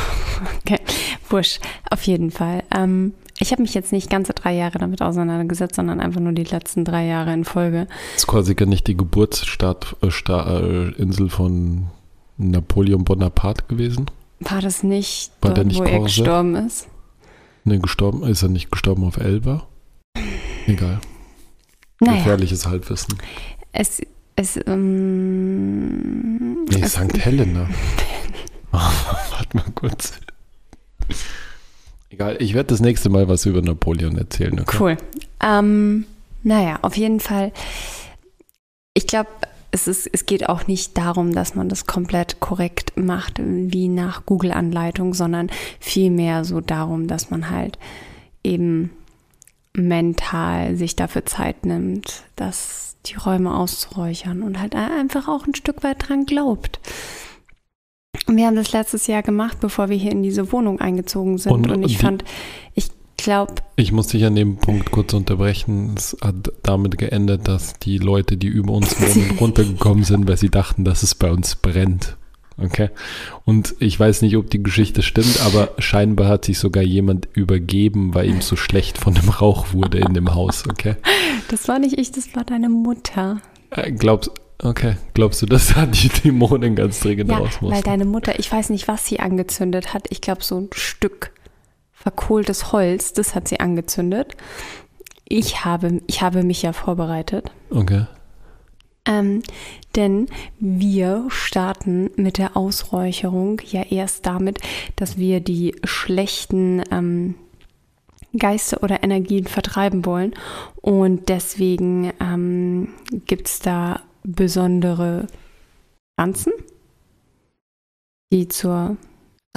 Wurscht, 1.30 1.62
auf 1.89 2.03
jeden 2.03 2.32
Fall. 2.32 2.64
Ähm, 2.76 3.14
ich 3.39 3.51
habe 3.51 3.62
mich 3.62 3.74
jetzt 3.74 3.91
nicht 3.91 4.10
ganze 4.10 4.34
drei 4.34 4.53
Jahre 4.53 4.80
damit 4.80 5.01
auseinandergesetzt, 5.01 5.76
sondern 5.76 5.99
einfach 5.99 6.20
nur 6.20 6.34
die 6.34 6.43
letzten 6.43 6.84
drei 6.86 7.05
Jahre 7.05 7.34
in 7.34 7.45
Folge. 7.45 7.88
Ist 8.16 8.28
Korsika 8.28 8.66
nicht 8.66 8.88
die 8.88 8.97
Geburtsstadt, 8.97 9.95
äh, 10.01 10.07
äh, 10.07 11.30
von 11.30 11.88
Napoleon 12.38 13.03
Bonaparte 13.03 13.66
gewesen? 13.68 14.12
War 14.39 14.62
das 14.62 14.84
nicht 14.84 15.32
War 15.41 15.49
dort, 15.49 15.57
der 15.57 15.66
nicht 15.66 15.80
wo 15.80 15.84
er 15.84 15.99
Korse? 15.99 16.22
gestorben 16.22 16.55
ist? 16.55 16.88
Ne, 17.64 17.80
gestorben, 17.80 18.24
ist 18.24 18.41
er 18.41 18.49
nicht 18.49 18.72
gestorben 18.72 19.03
auf 19.05 19.18
Elba? 19.18 19.68
Egal. 20.70 20.99
Naja, 21.99 22.17
Gefährliches 22.17 22.67
Halbwissen. 22.67 23.17
es, 23.72 24.01
es, 24.36 24.59
ähm, 24.67 26.65
Nee, 26.65 26.82
es 26.82 26.93
St. 26.93 27.17
Helena. 27.17 27.67
Warte 28.72 29.57
mal 29.57 29.65
kurz. 29.74 30.13
Egal, 32.11 32.38
ich 32.39 32.53
werde 32.53 32.67
das 32.67 32.82
nächste 32.82 33.09
Mal 33.09 33.28
was 33.28 33.45
über 33.45 33.61
Napoleon 33.61 34.17
erzählen. 34.17 34.59
Okay? 34.59 34.78
Cool. 34.80 34.97
Ähm, 35.41 36.05
naja, 36.43 36.78
auf 36.84 36.95
jeden 36.97 37.20
Fall. 37.20 37.51
Ich 38.93 39.07
glaube, 39.07 39.30
es, 39.72 39.88
ist, 39.88 40.07
es 40.11 40.26
geht 40.26 40.49
auch 40.49 40.67
nicht 40.67 40.97
darum, 40.97 41.34
dass 41.34 41.55
man 41.55 41.67
das 41.67 41.88
komplett 41.88 42.39
korrekt 42.39 42.93
macht, 42.95 43.39
wie 43.43 43.88
nach 43.88 44.26
Google-Anleitung, 44.26 45.13
sondern 45.13 45.49
vielmehr 45.80 46.45
so 46.45 46.61
darum, 46.61 47.07
dass 47.07 47.30
man 47.32 47.49
halt 47.49 47.80
eben 48.43 48.91
mental 49.76 50.76
sich 50.76 50.95
dafür 50.95 51.26
Zeit 51.26 51.65
nimmt, 51.65 52.24
dass 52.36 52.97
die 53.05 53.15
Räume 53.15 53.55
auszuräuchern 53.55 54.41
und 54.43 54.59
halt 54.59 54.76
einfach 54.76 55.28
auch 55.28 55.45
ein 55.47 55.55
Stück 55.55 55.84
weit 55.84 56.09
dran 56.09 56.26
glaubt. 56.26 56.80
Wir 58.28 58.47
haben 58.47 58.55
das 58.55 58.72
letztes 58.74 59.07
Jahr 59.07 59.24
gemacht, 59.24 59.59
bevor 59.59 59.89
wir 59.89 59.97
hier 59.97 60.11
in 60.11 60.24
diese 60.24 60.51
Wohnung 60.51 60.80
eingezogen 60.82 61.38
sind. 61.38 61.51
Und 61.51 61.72
Und, 61.72 61.84
ich 61.84 61.93
die- 61.97 62.03
fand, 62.03 62.24
ich 62.76 62.89
glaube, 63.17 63.55
Ich 63.76 63.91
muss 63.91 64.07
dich 64.07 64.26
an 64.26 64.36
dem 64.36 64.57
Punkt 64.57 64.91
kurz 64.91 65.13
unterbrechen. 65.13 65.93
Es 65.97 66.17
hat 66.22 66.51
damit 66.63 66.97
geendet, 66.97 67.47
dass 67.47 67.76
die 67.80 67.97
Leute, 67.97 68.38
die 68.38 68.47
über 68.47 68.74
uns 68.74 68.99
wohnen, 68.99 69.32
runtergekommen 69.39 70.03
sind, 70.03 70.28
weil 70.28 70.38
sie 70.38 70.49
dachten, 70.49 70.84
dass 70.84 71.03
es 71.03 71.15
bei 71.15 71.32
uns 71.32 71.55
brennt. 71.55 72.17
Okay. 72.62 72.89
Und 73.45 73.76
ich 73.80 73.99
weiß 73.99 74.22
nicht, 74.22 74.36
ob 74.38 74.49
die 74.49 74.62
Geschichte 74.62 75.01
stimmt, 75.01 75.41
aber 75.45 75.70
scheinbar 75.80 76.28
hat 76.28 76.45
sich 76.45 76.60
sogar 76.60 76.84
jemand 76.84 77.28
übergeben, 77.34 78.14
weil 78.14 78.30
ihm 78.30 78.41
so 78.41 78.55
schlecht 78.55 78.97
von 78.97 79.14
dem 79.14 79.30
Rauch 79.30 79.74
wurde 79.74 79.99
in 79.99 80.14
dem 80.14 80.34
Haus. 80.36 80.66
Okay. 80.68 80.95
das 81.49 81.68
war 81.68 81.80
nicht 81.80 81.97
ich, 81.97 82.12
das 82.12 82.36
war 82.36 82.43
deine 82.43 82.70
Mutter. 82.70 83.41
Äh, 83.72 83.91
glaubst, 83.91 84.32
okay. 84.64 84.97
Glaubst 85.14 85.41
du, 85.41 85.45
dass 85.45 85.74
da 85.74 85.86
die 85.86 86.10
Dämonen 86.10 86.76
ganz 86.76 86.99
dringend 86.99 87.30
Ja, 87.32 87.38
raus 87.38 87.57
weil 87.62 87.70
mussten? 87.70 87.86
deine 87.86 88.05
Mutter, 88.05 88.39
ich 88.39 88.51
weiß 88.51 88.70
nicht, 88.70 88.88
was 88.88 89.05
sie 89.05 89.20
angezündet 89.20 89.93
hat. 89.93 90.07
Ich 90.10 90.22
glaube, 90.22 90.43
so 90.43 90.60
ein 90.60 90.70
Stück 90.74 91.32
verkohltes 91.93 92.72
Holz, 92.72 93.14
das 93.14 93.36
hat 93.36 93.47
sie 93.47 93.60
angezündet. 93.60 94.36
Ich 95.28 95.64
habe, 95.66 96.01
ich 96.07 96.22
habe 96.22 96.43
mich 96.43 96.62
ja 96.62 96.74
vorbereitet. 96.74 97.51
Okay. 97.70 98.05
Ähm, 99.10 99.41
denn 99.95 100.28
wir 100.60 101.26
starten 101.30 102.12
mit 102.16 102.38
der 102.38 102.55
Ausräucherung 102.55 103.60
ja 103.66 103.82
erst 103.82 104.26
damit, 104.28 104.60
dass 104.95 105.18
wir 105.18 105.39
die 105.39 105.76
schlechten 105.84 106.84
ähm, 106.91 107.36
Geister 108.38 108.84
oder 108.84 109.03
Energien 109.03 109.47
vertreiben 109.47 110.05
wollen. 110.05 110.36
Und 110.76 111.28
deswegen 111.30 112.14
ähm, 112.22 112.89
gibt 113.26 113.47
es 113.47 113.60
da 113.60 114.01
besondere 114.24 115.26
Pflanzen, 116.16 116.53
die 118.32 118.47
zur 118.47 118.97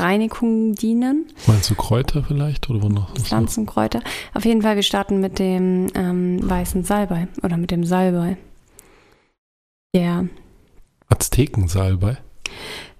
Reinigung 0.00 0.74
dienen. 0.74 1.26
Meinst 1.46 1.70
du 1.70 1.74
Kräuter 1.74 2.24
vielleicht? 2.24 2.70
Oder 2.70 2.82
wo 2.82 2.88
noch? 2.88 3.14
Pflanzenkräuter. 3.14 4.00
Auf 4.32 4.46
jeden 4.46 4.62
Fall, 4.62 4.76
wir 4.76 4.82
starten 4.82 5.20
mit 5.20 5.38
dem 5.38 5.88
ähm, 5.94 6.38
weißen 6.48 6.84
Salbei 6.84 7.28
oder 7.42 7.58
mit 7.58 7.70
dem 7.70 7.84
Salbei. 7.84 8.38
Der 9.94 10.26
Aztekensalbei. 11.08 12.16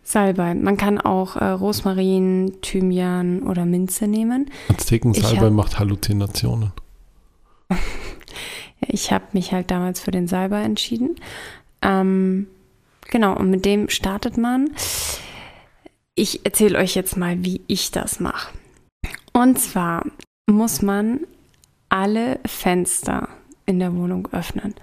Salbei. 0.03 0.55
Man 0.55 0.77
kann 0.77 1.01
auch 1.01 1.37
äh, 1.37 1.45
Rosmarin, 1.47 2.59
Thymian 2.61 3.43
oder 3.45 3.65
Minze 3.65 4.07
nehmen. 4.07 4.51
Aztekensalbei 4.69 5.47
hab- 5.47 5.53
macht 5.53 5.79
Halluzinationen. 5.79 6.73
Ich 8.89 9.13
habe 9.13 9.25
mich 9.33 9.53
halt 9.53 9.71
damals 9.71 10.01
für 10.01 10.11
den 10.11 10.27
Salbei 10.27 10.63
entschieden. 10.65 11.15
Ähm, 11.83 12.49
genau, 13.09 13.37
und 13.37 13.49
mit 13.49 13.65
dem 13.65 13.89
startet 13.89 14.37
man. 14.37 14.73
Ich 16.17 16.45
erzähle 16.45 16.79
euch 16.79 16.97
jetzt 16.97 17.17
mal, 17.17 17.45
wie 17.45 17.61
ich 17.69 17.93
das 17.93 18.19
mache. 18.19 18.53
Und 19.33 19.61
zwar 19.61 20.05
muss 20.51 20.83
man 20.83 21.21
alle 21.91 22.41
Fenster 22.45 23.29
in 23.65 23.79
der 23.79 23.95
Wohnung 23.95 24.27
öffnen, 24.33 24.75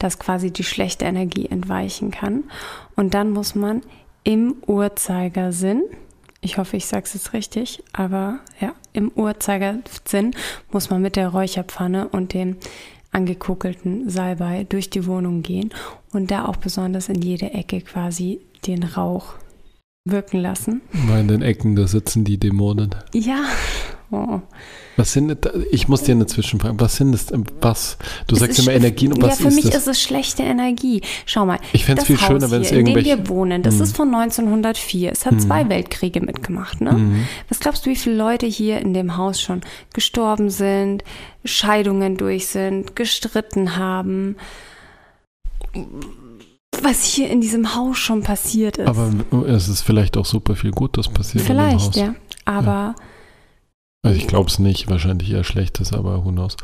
dass 0.00 0.18
quasi 0.18 0.50
die 0.50 0.64
schlechte 0.64 1.04
Energie 1.04 1.46
entweichen 1.46 2.10
kann. 2.10 2.44
Und 2.96 3.14
dann 3.14 3.30
muss 3.30 3.54
man 3.54 3.82
im 4.24 4.56
Uhrzeigersinn, 4.66 5.82
ich 6.40 6.58
hoffe, 6.58 6.76
ich 6.76 6.86
sage 6.86 7.04
es 7.04 7.14
jetzt 7.14 7.32
richtig, 7.32 7.84
aber 7.92 8.40
ja, 8.60 8.72
im 8.92 9.12
Uhrzeigersinn 9.14 10.34
muss 10.72 10.90
man 10.90 11.00
mit 11.00 11.14
der 11.16 11.28
Räucherpfanne 11.28 12.08
und 12.08 12.34
dem 12.34 12.56
angekugelten 13.12 14.08
Salbei 14.08 14.64
durch 14.68 14.90
die 14.90 15.06
Wohnung 15.06 15.42
gehen 15.42 15.70
und 16.12 16.30
da 16.30 16.46
auch 16.46 16.56
besonders 16.56 17.08
in 17.08 17.22
jede 17.22 17.52
Ecke 17.52 17.80
quasi 17.80 18.40
den 18.66 18.82
Rauch 18.82 19.34
wirken 20.04 20.40
lassen. 20.40 20.80
Weil 20.92 21.20
in 21.20 21.28
den 21.28 21.42
Ecken, 21.42 21.76
da 21.76 21.86
sitzen 21.86 22.24
die 22.24 22.38
Dämonen. 22.38 22.94
Ja. 23.12 23.44
Oh. 24.12 24.40
Was 24.96 25.12
sind? 25.12 25.36
Ich 25.70 25.86
muss 25.86 26.02
dir 26.02 26.12
eine 26.12 26.26
Zwischenfrage. 26.26 26.74
Was 26.80 26.96
sind 26.96 27.12
das? 27.12 27.26
Was? 27.60 27.96
Du 28.26 28.34
Es 28.34 28.40
sagst 28.40 28.58
ist 28.58 28.66
immer 28.66 28.74
Energien 28.76 29.12
und 29.12 29.22
ja, 29.22 29.28
was 29.28 29.38
für 29.40 29.48
ist 29.48 29.54
mich 29.54 29.66
das? 29.66 29.76
ist 29.82 29.86
es 29.86 30.02
schlechte 30.02 30.42
Energie. 30.42 31.00
Schau 31.26 31.46
mal. 31.46 31.58
Ich 31.72 31.84
fänd's 31.84 32.00
das 32.02 32.06
viel 32.08 32.20
Haus 32.20 32.26
schöner, 32.26 32.50
wenn 32.50 32.62
es 32.62 32.70
hier, 32.70 32.78
in 32.80 32.86
dem 32.86 32.96
irgendwelche- 32.96 33.18
wir 33.18 33.28
wohnen, 33.28 33.62
das 33.62 33.76
Hm. 33.76 33.82
ist 33.82 33.96
von 33.96 34.10
1904. 34.10 35.12
Es 35.12 35.26
hat 35.26 35.34
Hm. 35.34 35.40
zwei 35.40 35.68
Weltkriege 35.68 36.20
mitgemacht. 36.20 36.80
Ne? 36.80 36.92
Mhm. 36.92 37.26
Was 37.48 37.60
glaubst 37.60 37.86
du, 37.86 37.90
wie 37.90 37.96
viele 37.96 38.16
Leute 38.16 38.46
hier 38.46 38.80
in 38.80 38.94
dem 38.94 39.16
Haus 39.16 39.40
schon 39.40 39.60
gestorben 39.94 40.50
sind, 40.50 41.04
Scheidungen 41.44 42.16
durch 42.16 42.48
sind, 42.48 42.96
gestritten 42.96 43.76
haben? 43.76 44.36
Was 46.82 47.04
hier 47.04 47.28
in 47.30 47.40
diesem 47.40 47.74
Haus 47.74 47.98
schon 47.98 48.22
passiert 48.22 48.78
ist. 48.78 48.88
Aber 48.88 49.10
es 49.46 49.68
ist 49.68 49.82
vielleicht 49.82 50.16
auch 50.16 50.24
super 50.24 50.56
viel 50.56 50.70
Gutes 50.70 51.08
passiert 51.08 51.48
in 51.48 51.56
dem 51.56 51.68
Vielleicht, 51.78 51.96
ja. 51.96 52.14
Aber 52.44 52.94
Also 54.02 54.16
ich 54.16 54.26
glaube 54.26 54.48
es 54.48 54.58
nicht, 54.58 54.88
wahrscheinlich 54.88 55.30
eher 55.30 55.44
Schlechtes, 55.44 55.92
aber 55.92 56.24
who 56.24 56.30
knows. 56.30 56.56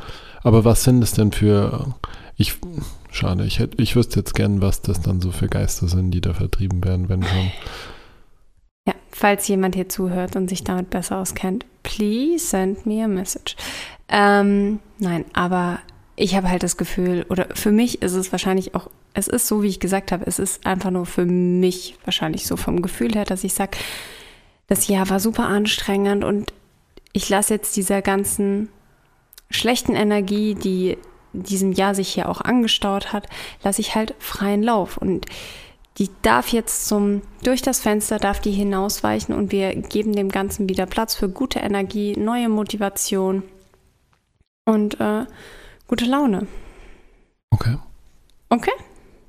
Aber 0.43 0.64
was 0.64 0.84
sind 0.84 1.03
es 1.03 1.12
denn 1.12 1.32
für, 1.32 1.95
ich, 2.37 2.55
schade, 3.11 3.45
ich, 3.45 3.59
hätte, 3.59 3.80
ich 3.82 3.95
wüsste 3.95 4.20
jetzt 4.20 4.34
gern, 4.34 4.62
was 4.62 4.80
das 4.80 5.01
dann 5.01 5.20
so 5.20 5.32
für 5.32 5.49
Geister 5.49 5.89
sind, 5.89 6.12
die 6.12 6.20
da 6.20 6.32
vertrieben 6.32 6.82
werden, 6.82 7.09
wenn 7.09 7.22
schon. 7.22 7.51
Ja, 8.89 8.95
falls 9.11 9.49
jemand 9.49 9.74
hier 9.74 9.89
zuhört 9.89 10.37
und 10.37 10.49
sich 10.49 10.64
damit 10.64 10.89
besser 10.89 11.18
auskennt, 11.18 11.66
please 11.82 12.47
send 12.47 12.87
me 12.87 13.05
a 13.05 13.09
message. 13.09 13.57
Ähm, 14.09 14.78
nein, 14.99 15.24
aber 15.34 15.80
ich 16.14 16.37
habe 16.37 16.49
halt 16.49 16.62
das 16.62 16.78
Gefühl, 16.78 17.26
oder 17.28 17.49
für 17.55 17.70
mich 17.70 18.01
ist 18.01 18.14
es 18.14 18.32
wahrscheinlich 18.32 18.74
auch, 18.74 18.89
es 19.12 19.28
ist 19.28 19.47
so, 19.47 19.62
wie 19.62 19.68
ich 19.68 19.80
gesagt 19.80 20.11
habe, 20.11 20.24
es 20.26 20.39
ist 20.39 20.64
einfach 20.66 20.91
nur 20.91 21.05
für 21.05 21.26
mich 21.26 21.97
wahrscheinlich 22.05 22.47
so 22.47 22.57
vom 22.57 22.80
Gefühl 22.80 23.12
her, 23.14 23.24
dass 23.24 23.45
ich 23.45 23.53
sage, 23.53 23.76
das 24.68 24.89
Jahr 24.89 25.11
war 25.11 25.20
super 25.20 25.47
anstrengend 25.47 26.24
und 26.24 26.53
ich 27.17 27.29
lasse 27.31 27.55
jetzt 27.55 27.77
dieser 27.77 28.03
ganzen 28.03 28.69
schlechten 29.51 29.95
Energie, 29.95 30.55
die 30.55 30.99
diesem 31.33 31.73
Jahr 31.73 31.95
sich 31.95 32.09
hier 32.09 32.29
auch 32.29 32.43
angestaut 32.43 33.12
hat, 33.12 33.27
lasse 33.62 33.81
ich 33.81 33.95
halt 33.95 34.14
freien 34.19 34.62
Lauf 34.62 34.99
und 34.99 35.27
die 35.99 36.11
darf 36.21 36.49
jetzt 36.49 36.87
zum, 36.87 37.23
durch 37.43 37.62
das 37.62 37.81
Fenster 37.81 38.19
darf 38.19 38.41
die 38.41 38.51
hinausweichen 38.53 39.35
und 39.35 39.51
wir 39.51 39.75
geben 39.75 40.14
dem 40.14 40.31
Ganzen 40.31 40.69
wieder 40.69 40.85
Platz 40.85 41.14
für 41.14 41.31
gute 41.31 41.61
Energie, 41.61 42.14
neue 42.19 42.51
Motivation 42.51 43.43
und 44.67 45.01
äh, 45.01 45.25
gute 45.89 46.05
Laune. 46.05 46.47
Okay, 47.51 47.79
Okay? 48.51 48.73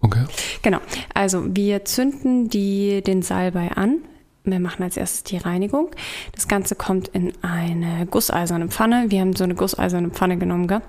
Okay. 0.02 0.26
Genau. 0.62 0.80
Also 1.14 1.56
wir 1.56 1.86
zünden 1.86 2.50
die, 2.50 3.02
den 3.02 3.22
Salbei 3.22 3.72
an. 3.72 4.02
Wir 4.52 4.60
machen 4.60 4.84
als 4.84 4.98
erstes 4.98 5.24
die 5.24 5.38
Reinigung. 5.38 5.90
Das 6.34 6.48
Ganze 6.48 6.76
kommt 6.76 7.10
in 7.10 7.34
eine 7.42 8.06
gusseiserne 8.06 8.68
Pfanne. 8.68 9.06
Wir 9.10 9.22
haben 9.22 9.36
so 9.36 9.44
eine 9.44 9.56
gusseiserne 9.56 10.10
Pfanne 10.10 10.38
genommen 10.38 10.68
gell? 10.68 10.82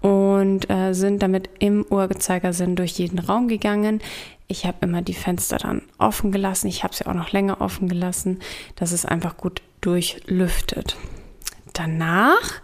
und 0.00 0.70
äh, 0.70 0.92
sind 0.92 1.22
damit 1.22 1.50
im 1.58 1.84
Uhrzeigersinn 1.88 2.76
durch 2.76 2.92
jeden 2.92 3.18
Raum 3.18 3.48
gegangen. 3.48 4.00
Ich 4.46 4.64
habe 4.64 4.78
immer 4.80 5.02
die 5.02 5.14
Fenster 5.14 5.58
dann 5.58 5.82
offen 5.98 6.32
gelassen. 6.32 6.68
Ich 6.68 6.84
habe 6.84 6.94
sie 6.94 7.06
auch 7.06 7.14
noch 7.14 7.32
länger 7.32 7.60
offen 7.60 7.88
gelassen, 7.88 8.40
dass 8.76 8.92
es 8.92 9.04
einfach 9.04 9.36
gut 9.36 9.60
durchlüftet. 9.80 10.96
Danach 11.74 12.60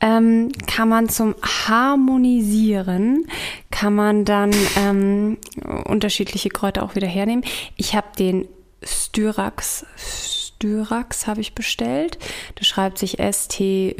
ähm, 0.00 0.50
kann 0.66 0.88
man 0.88 1.08
zum 1.08 1.34
Harmonisieren, 1.42 3.26
kann 3.70 3.94
man 3.94 4.24
dann 4.24 4.50
ähm, 4.76 5.38
unterschiedliche 5.84 6.50
Kräuter 6.50 6.82
auch 6.82 6.94
wieder 6.94 7.08
hernehmen. 7.08 7.44
Ich 7.76 7.94
habe 7.94 8.08
den 8.18 8.46
Styrax, 8.86 9.86
Styrax 9.96 11.26
habe 11.26 11.40
ich 11.40 11.54
bestellt. 11.54 12.18
Das 12.56 12.66
schreibt 12.66 12.98
sich 12.98 13.18
S-T-Y-R-A-X. 13.18 13.98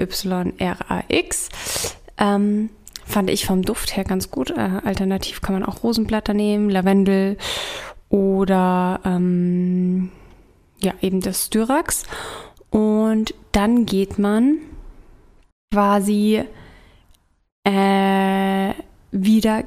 Ähm, 2.18 2.70
fand 3.04 3.30
ich 3.30 3.46
vom 3.46 3.62
Duft 3.62 3.96
her 3.96 4.04
ganz 4.04 4.30
gut. 4.30 4.50
Äh, 4.50 4.80
alternativ 4.84 5.40
kann 5.40 5.54
man 5.54 5.64
auch 5.64 5.82
Rosenblätter 5.82 6.34
nehmen, 6.34 6.70
Lavendel 6.70 7.36
oder 8.08 9.00
ähm, 9.04 10.10
ja, 10.78 10.92
eben 11.00 11.20
das 11.20 11.46
Styrax. 11.46 12.04
Und 12.70 13.34
dann 13.52 13.86
geht 13.86 14.18
man 14.18 14.58
quasi 15.72 16.44
äh, 17.64 18.72
wieder, 19.10 19.64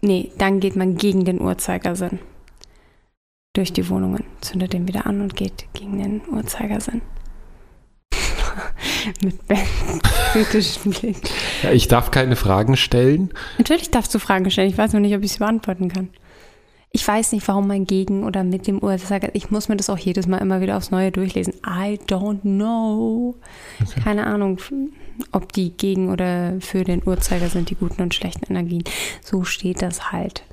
nee, 0.00 0.32
dann 0.38 0.60
geht 0.60 0.76
man 0.76 0.96
gegen 0.96 1.24
den 1.24 1.40
Uhrzeigersinn 1.40 2.18
durch 3.54 3.72
die 3.72 3.88
Wohnungen, 3.88 4.24
zündet 4.40 4.74
den 4.74 4.86
wieder 4.86 5.06
an 5.06 5.20
und 5.22 5.34
geht 5.36 5.66
gegen 5.72 5.98
den 5.98 6.20
Uhrzeigersinn. 6.30 7.00
Mit 9.22 9.38
kritischen 10.32 10.92
Blick. 10.92 11.30
Ja, 11.62 11.70
ich 11.70 11.88
darf 11.88 12.10
keine 12.10 12.36
Fragen 12.36 12.76
stellen. 12.76 13.32
Natürlich 13.58 13.90
darfst 13.90 14.14
du 14.14 14.18
Fragen 14.18 14.50
stellen. 14.50 14.68
Ich 14.68 14.78
weiß 14.78 14.92
nur 14.92 15.00
nicht, 15.00 15.14
ob 15.14 15.22
ich 15.22 15.32
sie 15.32 15.38
beantworten 15.38 15.88
kann. 15.88 16.10
Ich 16.90 17.06
weiß 17.06 17.32
nicht, 17.32 17.46
warum 17.48 17.66
man 17.66 17.86
gegen 17.86 18.24
oder 18.24 18.44
mit 18.44 18.68
dem 18.68 18.78
Uhrzeiger. 18.78 19.34
Ich 19.34 19.50
muss 19.50 19.68
mir 19.68 19.76
das 19.76 19.90
auch 19.90 19.98
jedes 19.98 20.28
Mal 20.28 20.38
immer 20.38 20.60
wieder 20.60 20.76
aufs 20.76 20.92
Neue 20.92 21.10
durchlesen. 21.10 21.54
I 21.66 21.98
don't 22.06 22.42
know. 22.42 23.34
Okay. 23.82 24.00
Keine 24.00 24.26
Ahnung, 24.26 24.58
ob 25.32 25.52
die 25.52 25.76
gegen 25.76 26.10
oder 26.10 26.54
für 26.60 26.84
den 26.84 27.02
Uhrzeiger 27.04 27.48
sind, 27.48 27.70
die 27.70 27.74
guten 27.74 28.00
und 28.00 28.14
schlechten 28.14 28.46
Energien. 28.48 28.84
So 29.22 29.42
steht 29.42 29.82
das 29.82 30.12
halt 30.12 30.44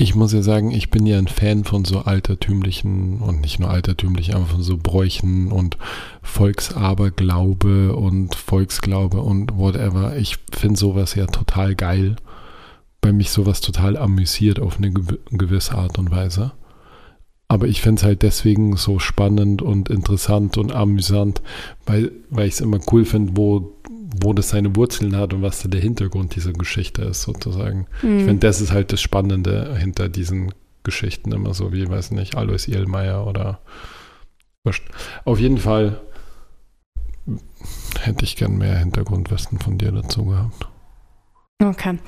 ich 0.00 0.14
muss 0.14 0.32
ja 0.32 0.40
sagen, 0.40 0.70
ich 0.70 0.90
bin 0.90 1.04
ja 1.04 1.18
ein 1.18 1.28
Fan 1.28 1.64
von 1.64 1.84
so 1.84 2.00
altertümlichen 2.00 3.20
und 3.20 3.42
nicht 3.42 3.58
nur 3.58 3.68
altertümlich, 3.68 4.34
aber 4.34 4.46
von 4.46 4.62
so 4.62 4.78
Bräuchen 4.78 5.52
und 5.52 5.76
Volksaberglaube 6.22 7.94
und 7.94 8.34
Volksglaube 8.34 9.20
und 9.20 9.58
whatever. 9.58 10.16
Ich 10.16 10.38
finde 10.52 10.78
sowas 10.78 11.14
ja 11.16 11.26
total 11.26 11.74
geil, 11.74 12.16
weil 13.02 13.12
mich 13.12 13.30
sowas 13.30 13.60
total 13.60 13.98
amüsiert 13.98 14.58
auf 14.58 14.78
eine 14.78 14.90
gewisse 14.90 15.74
Art 15.74 15.98
und 15.98 16.10
Weise. 16.10 16.52
Aber 17.50 17.66
ich 17.66 17.80
finde 17.80 17.98
es 17.98 18.04
halt 18.04 18.22
deswegen 18.22 18.76
so 18.76 19.00
spannend 19.00 19.60
und 19.60 19.88
interessant 19.88 20.56
und 20.56 20.70
amüsant, 20.70 21.42
weil, 21.84 22.12
weil 22.30 22.46
ich 22.46 22.54
es 22.54 22.60
immer 22.60 22.78
cool 22.92 23.04
finde, 23.04 23.36
wo 23.36 23.74
wo 24.22 24.32
das 24.32 24.50
seine 24.50 24.74
Wurzeln 24.76 25.16
hat 25.16 25.32
und 25.34 25.42
was 25.42 25.62
da 25.62 25.68
der 25.68 25.80
Hintergrund 25.80 26.34
dieser 26.34 26.52
Geschichte 26.52 27.02
ist, 27.02 27.22
sozusagen. 27.22 27.86
Mhm. 28.02 28.18
Ich 28.18 28.24
finde, 28.24 28.46
das 28.46 28.60
ist 28.60 28.72
halt 28.72 28.92
das 28.92 29.00
Spannende 29.00 29.76
hinter 29.76 30.08
diesen 30.08 30.52
Geschichten 30.82 31.32
immer 31.32 31.54
so, 31.54 31.72
wie, 31.72 31.88
weiß 31.88 32.10
nicht, 32.10 32.36
Alois 32.36 32.66
Ehlmeier 32.68 33.26
oder 33.26 33.60
auf 35.24 35.38
jeden 35.38 35.58
Fall 35.58 36.00
hätte 38.00 38.24
ich 38.24 38.36
gern 38.36 38.58
mehr 38.58 38.78
Hintergrundwissen 38.78 39.58
von 39.58 39.78
dir 39.78 39.92
dazu 39.92 40.24
gehabt. 40.24 40.68
Okay. 41.62 41.98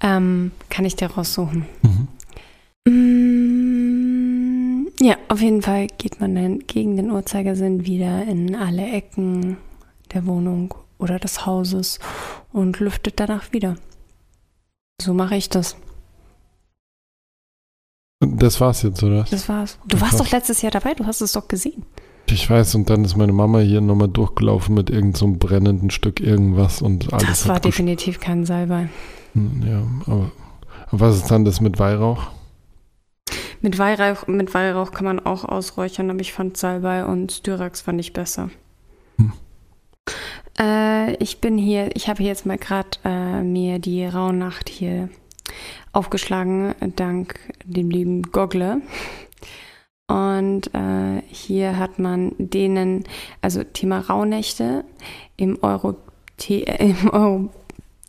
Ähm, 0.00 0.52
kann 0.68 0.84
ich 0.84 0.96
dir 0.96 1.06
raussuchen? 1.06 1.66
Mhm. 1.82 2.08
Ja, 5.02 5.16
auf 5.26 5.40
jeden 5.40 5.62
Fall 5.62 5.88
geht 5.98 6.20
man 6.20 6.36
dann 6.36 6.60
gegen 6.60 6.96
den 6.96 7.10
Uhrzeigersinn 7.10 7.84
wieder 7.84 8.24
in 8.24 8.54
alle 8.54 8.86
Ecken 8.86 9.56
der 10.14 10.26
Wohnung 10.26 10.74
oder 10.98 11.18
des 11.18 11.44
Hauses 11.44 11.98
und 12.52 12.78
lüftet 12.78 13.18
danach 13.18 13.52
wieder. 13.52 13.74
So 15.00 15.12
mache 15.12 15.34
ich 15.34 15.48
das. 15.48 15.76
Das 18.20 18.60
war's 18.60 18.82
jetzt, 18.82 19.02
oder? 19.02 19.24
Das 19.28 19.48
war's. 19.48 19.76
Du 19.88 20.00
warst 20.00 20.20
doch 20.20 20.30
letztes 20.30 20.62
Jahr 20.62 20.70
dabei, 20.70 20.94
du 20.94 21.04
hast 21.04 21.20
es 21.20 21.32
doch 21.32 21.48
gesehen. 21.48 21.82
Ich 22.26 22.48
weiß, 22.48 22.76
und 22.76 22.88
dann 22.88 23.04
ist 23.04 23.16
meine 23.16 23.32
Mama 23.32 23.58
hier 23.58 23.80
nochmal 23.80 24.06
durchgelaufen 24.06 24.76
mit 24.76 24.88
irgendeinem 24.88 25.32
so 25.32 25.36
brennenden 25.36 25.90
Stück 25.90 26.20
irgendwas 26.20 26.80
und 26.80 27.12
alles. 27.12 27.26
Das 27.26 27.48
war 27.48 27.58
definitiv 27.58 28.20
kein 28.20 28.46
Salbei. 28.46 28.88
Hm, 29.32 29.62
ja, 29.66 29.82
aber 30.06 30.30
was 30.92 31.16
ist 31.16 31.30
dann 31.32 31.44
das 31.44 31.60
mit 31.60 31.80
Weihrauch? 31.80 32.30
Mit 33.62 33.78
Weihrauch, 33.78 34.26
mit 34.26 34.52
Weihrauch 34.54 34.90
kann 34.90 35.04
man 35.04 35.20
auch 35.20 35.44
ausräuchern, 35.44 36.10
aber 36.10 36.20
ich 36.20 36.32
fand 36.32 36.56
Salbei 36.56 37.04
und 37.04 37.30
Styrax 37.30 37.80
fand 37.80 38.00
ich 38.00 38.12
besser. 38.12 38.50
Hm. 39.18 39.32
Äh, 40.58 41.14
ich 41.22 41.40
bin 41.40 41.56
hier, 41.56 41.94
ich 41.94 42.08
habe 42.08 42.24
jetzt 42.24 42.44
mal 42.44 42.58
gerade 42.58 42.90
äh, 43.04 43.42
mir 43.42 43.78
die 43.78 44.04
Rauhnacht 44.04 44.68
hier 44.68 45.08
aufgeschlagen, 45.92 46.74
dank 46.96 47.38
dem 47.64 47.88
lieben 47.88 48.22
Goggle. 48.22 48.82
Und 50.08 50.74
äh, 50.74 51.22
hier 51.28 51.78
hat 51.78 52.00
man 52.00 52.32
denen, 52.38 53.04
also 53.42 53.62
Thema 53.62 54.00
Rauhnächte 54.00 54.84
im, 55.36 55.62
Euro, 55.62 55.94
äh, 56.48 56.90
im, 56.90 57.10
Euro, 57.10 57.48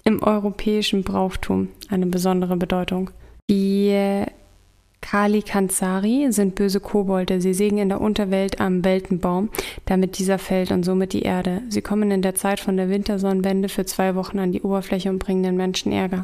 im 0.03 0.23
europäischen 0.23 1.03
Brauchtum 1.03 1.69
eine 1.89 2.07
besondere 2.07 2.57
Bedeutung. 2.57 3.11
Die 3.49 4.25
Kali 5.13 5.43
Kansari 5.43 6.25
sind 6.31 6.55
böse 6.55 6.79
Kobolde. 6.79 7.39
Sie 7.39 7.53
sägen 7.53 7.77
in 7.77 7.89
der 7.89 8.01
Unterwelt 8.01 8.59
am 8.59 8.83
Weltenbaum, 8.83 9.51
damit 9.85 10.17
dieser 10.17 10.39
fällt 10.39 10.71
und 10.71 10.83
somit 10.83 11.13
die 11.13 11.21
Erde. 11.21 11.61
Sie 11.69 11.83
kommen 11.83 12.09
in 12.09 12.23
der 12.23 12.33
Zeit 12.33 12.59
von 12.59 12.77
der 12.77 12.89
Wintersonnenwende 12.89 13.69
für 13.69 13.85
zwei 13.85 14.15
Wochen 14.15 14.39
an 14.39 14.51
die 14.51 14.63
Oberfläche 14.63 15.11
und 15.11 15.19
bringen 15.19 15.43
den 15.43 15.55
Menschen 15.55 15.91
Ärger. 15.91 16.23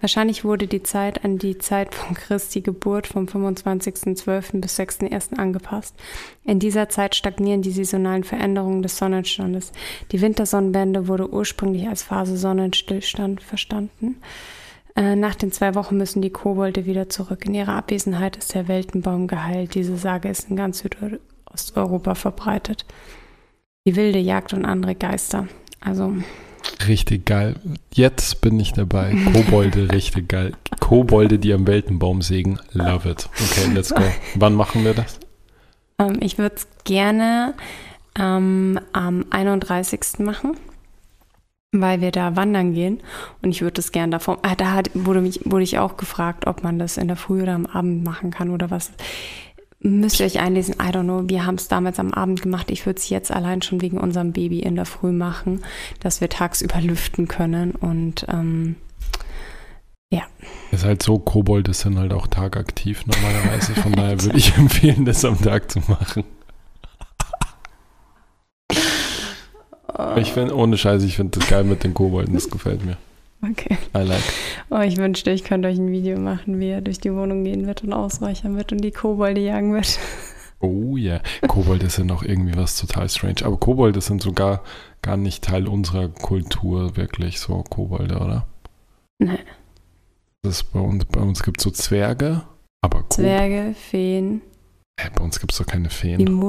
Wahrscheinlich 0.00 0.46
wurde 0.46 0.66
die 0.66 0.82
Zeit 0.82 1.26
an 1.26 1.36
die 1.36 1.58
Zeit 1.58 1.94
von 1.94 2.14
Christi 2.14 2.62
Geburt 2.62 3.06
vom 3.06 3.26
25.12. 3.26 4.62
bis 4.62 4.80
6.1. 4.80 5.36
angepasst. 5.36 5.94
In 6.46 6.58
dieser 6.58 6.88
Zeit 6.88 7.14
stagnieren 7.14 7.60
die 7.60 7.70
saisonalen 7.70 8.24
Veränderungen 8.24 8.82
des 8.82 8.96
Sonnenstandes. 8.96 9.72
Die 10.10 10.22
Wintersonnenwende 10.22 11.06
wurde 11.06 11.30
ursprünglich 11.30 11.86
als 11.86 12.02
Phase 12.02 12.38
Sonnenstillstand 12.38 13.42
verstanden. 13.42 14.16
Äh, 14.94 15.16
nach 15.16 15.34
den 15.34 15.52
zwei 15.52 15.74
Wochen 15.74 15.96
müssen 15.96 16.20
die 16.20 16.30
Kobolde 16.30 16.84
wieder 16.84 17.08
zurück. 17.08 17.46
In 17.46 17.54
ihrer 17.54 17.74
Abwesenheit 17.74 18.36
ist 18.36 18.54
der 18.54 18.68
Weltenbaum 18.68 19.26
geheilt. 19.26 19.74
Diese 19.74 19.96
Sage 19.96 20.28
ist 20.28 20.50
in 20.50 20.56
ganz 20.56 20.80
Südosteuropa 20.80 22.14
verbreitet. 22.14 22.84
Die 23.86 23.96
wilde 23.96 24.18
Jagd 24.18 24.52
und 24.52 24.64
andere 24.64 24.94
Geister. 24.94 25.48
Also. 25.80 26.14
Richtig 26.86 27.24
geil. 27.26 27.56
Jetzt 27.92 28.40
bin 28.42 28.60
ich 28.60 28.72
dabei. 28.74 29.16
Kobolde, 29.32 29.90
richtig 29.92 30.28
geil. 30.28 30.52
Kobolde, 30.78 31.38
die 31.38 31.52
am 31.52 31.66
Weltenbaum 31.66 32.20
sägen. 32.22 32.58
Love 32.72 33.08
it. 33.08 33.28
Okay, 33.34 33.72
let's 33.72 33.94
go. 33.94 34.02
Wann 34.34 34.54
machen 34.54 34.84
wir 34.84 34.94
das? 34.94 35.18
Ähm, 35.98 36.18
ich 36.20 36.38
würde 36.38 36.56
es 36.56 36.68
gerne 36.84 37.54
ähm, 38.18 38.78
am 38.92 39.24
31. 39.30 40.18
machen 40.18 40.56
weil 41.72 42.02
wir 42.02 42.12
da 42.12 42.36
wandern 42.36 42.74
gehen 42.74 43.00
und 43.40 43.50
ich 43.50 43.62
würde 43.62 43.74
das 43.74 43.92
gern 43.92 44.10
davon. 44.10 44.36
Ah, 44.42 44.54
da 44.54 44.72
hat, 44.72 44.90
wurde, 44.92 45.22
mich, 45.22 45.40
wurde 45.44 45.64
ich 45.64 45.78
auch 45.78 45.96
gefragt, 45.96 46.46
ob 46.46 46.62
man 46.62 46.78
das 46.78 46.98
in 46.98 47.08
der 47.08 47.16
Früh 47.16 47.42
oder 47.42 47.54
am 47.54 47.66
Abend 47.66 48.04
machen 48.04 48.30
kann 48.30 48.50
oder 48.50 48.70
was. 48.70 48.92
Müsst 49.80 50.20
ihr 50.20 50.26
euch 50.26 50.38
einlesen, 50.38 50.74
I 50.74 50.92
don't 50.92 51.04
know, 51.04 51.28
wir 51.28 51.44
haben 51.44 51.56
es 51.56 51.66
damals 51.66 51.98
am 51.98 52.12
Abend 52.12 52.42
gemacht. 52.42 52.70
Ich 52.70 52.86
würde 52.86 52.98
es 52.98 53.08
jetzt 53.08 53.32
allein 53.32 53.62
schon 53.62 53.80
wegen 53.80 53.98
unserem 53.98 54.32
Baby 54.32 54.60
in 54.60 54.76
der 54.76 54.84
Früh 54.84 55.10
machen, 55.10 55.62
dass 55.98 56.20
wir 56.20 56.28
tagsüber 56.28 56.80
lüften 56.80 57.26
können 57.26 57.72
und 57.72 58.26
ähm, 58.28 58.76
ja. 60.12 60.22
Ist 60.70 60.84
halt 60.84 61.02
so, 61.02 61.18
Kobolde 61.18 61.72
sind 61.72 61.98
halt 61.98 62.12
auch 62.12 62.26
tagaktiv 62.26 63.06
normalerweise, 63.06 63.74
von 63.74 63.92
daher 63.92 64.22
würde 64.22 64.36
ich 64.36 64.54
empfehlen, 64.58 65.06
das 65.06 65.24
am 65.24 65.40
Tag 65.40 65.70
zu 65.70 65.80
machen. 65.88 66.24
Ich 70.16 70.32
finde, 70.32 70.56
ohne 70.56 70.76
Scheiße, 70.76 71.06
ich 71.06 71.16
finde 71.16 71.38
das 71.38 71.48
geil 71.48 71.64
mit 71.64 71.84
den 71.84 71.94
Kobolden, 71.94 72.34
das 72.34 72.48
gefällt 72.48 72.84
mir. 72.84 72.96
Okay. 73.44 73.76
I 73.92 74.02
like. 74.02 74.22
Oh, 74.70 74.78
ich 74.78 74.98
wünschte, 74.98 75.32
ich 75.32 75.42
könnte 75.42 75.66
euch 75.66 75.76
ein 75.76 75.90
Video 75.90 76.16
machen, 76.16 76.60
wie 76.60 76.68
er 76.68 76.80
durch 76.80 77.00
die 77.00 77.12
Wohnung 77.12 77.42
gehen 77.42 77.66
wird 77.66 77.82
und 77.82 77.92
ausreichern 77.92 78.56
wird 78.56 78.70
und 78.70 78.82
die 78.82 78.92
Kobolde 78.92 79.40
jagen 79.40 79.74
wird. 79.74 79.98
Oh 80.64 80.96
ja, 80.96 81.14
yeah. 81.14 81.48
Kobolde 81.48 81.90
sind 81.90 82.12
auch 82.12 82.22
irgendwie 82.22 82.56
was 82.56 82.78
total 82.78 83.08
strange. 83.08 83.38
Aber 83.42 83.56
Kobolde 83.56 84.00
sind 84.00 84.22
sogar 84.22 84.62
gar 85.02 85.16
nicht 85.16 85.42
Teil 85.42 85.66
unserer 85.66 86.08
Kultur, 86.08 86.96
wirklich 86.96 87.40
so 87.40 87.64
Kobolde, 87.68 88.14
oder? 88.20 88.46
Nein. 89.18 89.40
Das 90.42 90.62
bei 90.62 90.78
uns, 90.78 91.04
bei 91.06 91.20
uns 91.20 91.42
gibt 91.42 91.58
es 91.58 91.64
so 91.64 91.70
Zwerge, 91.72 92.42
aber 92.80 93.00
gut. 93.00 93.14
Zwerge, 93.14 93.74
Feen, 93.74 94.40
Hä, 95.00 95.08
bei 95.14 95.24
uns 95.24 95.40
gibt 95.40 95.50
es 95.52 95.58
doch 95.58 95.66
keine 95.66 95.88
die 95.88 95.94
Feen. 95.94 96.42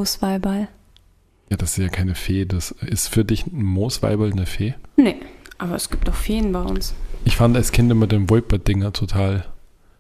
Ja, 1.50 1.58
das 1.58 1.78
ist 1.78 1.84
ja 1.84 1.90
keine 1.90 2.16
Fee. 2.16 2.46
Das 2.46 2.72
ist 2.72 3.10
für 3.10 3.26
dich 3.26 3.46
ein 3.48 3.64
Moosweibel 3.64 4.32
eine 4.32 4.46
Fee? 4.46 4.76
Nee, 4.96 5.18
aber 5.58 5.76
es 5.76 5.90
gibt 5.90 6.08
doch 6.08 6.16
Feen 6.16 6.52
bei 6.52 6.62
uns. 6.62 6.94
Ich 7.26 7.36
fand 7.36 7.56
als 7.56 7.72
Kind 7.72 7.92
immer 7.92 8.08
den 8.08 8.30
Wolperdinger 8.30 8.92
total 8.94 9.46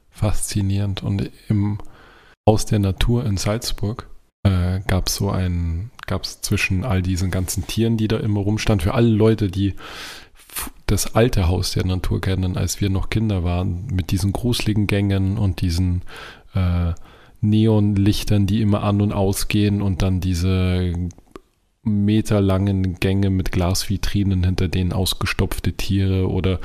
faszinierend. 0.09 1.03
Und 1.03 1.29
im 1.49 1.79
Haus 2.47 2.65
der 2.65 2.79
Natur 2.79 3.25
in 3.25 3.37
Salzburg 3.37 4.07
äh, 4.43 4.81
gab 4.87 5.07
es 5.07 5.15
so 5.15 5.29
ein, 5.29 5.91
gab 6.05 6.23
es 6.23 6.41
zwischen 6.41 6.83
all 6.83 7.01
diesen 7.01 7.31
ganzen 7.31 7.65
Tieren, 7.67 7.97
die 7.97 8.07
da 8.07 8.17
immer 8.17 8.41
rumstanden, 8.41 8.83
für 8.83 8.93
alle 8.93 9.09
Leute, 9.09 9.49
die 9.49 9.75
das 10.85 11.15
alte 11.15 11.47
Haus 11.47 11.71
der 11.71 11.85
Natur 11.85 12.21
kennen, 12.21 12.57
als 12.57 12.79
wir 12.79 12.89
noch 12.89 13.09
Kinder 13.09 13.43
waren, 13.43 13.87
mit 13.87 14.11
diesen 14.11 14.33
gruseligen 14.33 14.85
Gängen 14.87 15.37
und 15.37 15.61
diesen 15.61 16.03
äh, 16.53 16.93
Neonlichtern, 17.41 18.45
die 18.45 18.61
immer 18.61 18.83
an 18.83 19.01
und 19.01 19.11
ausgehen 19.11 19.81
und 19.81 20.01
dann 20.01 20.19
diese 20.19 20.93
meterlangen 21.84 22.95
Gänge 22.95 23.30
mit 23.30 23.51
Glasvitrinen, 23.51 24.43
hinter 24.43 24.68
denen 24.68 24.93
ausgestopfte 24.93 25.73
Tiere 25.73 26.30
oder 26.30 26.60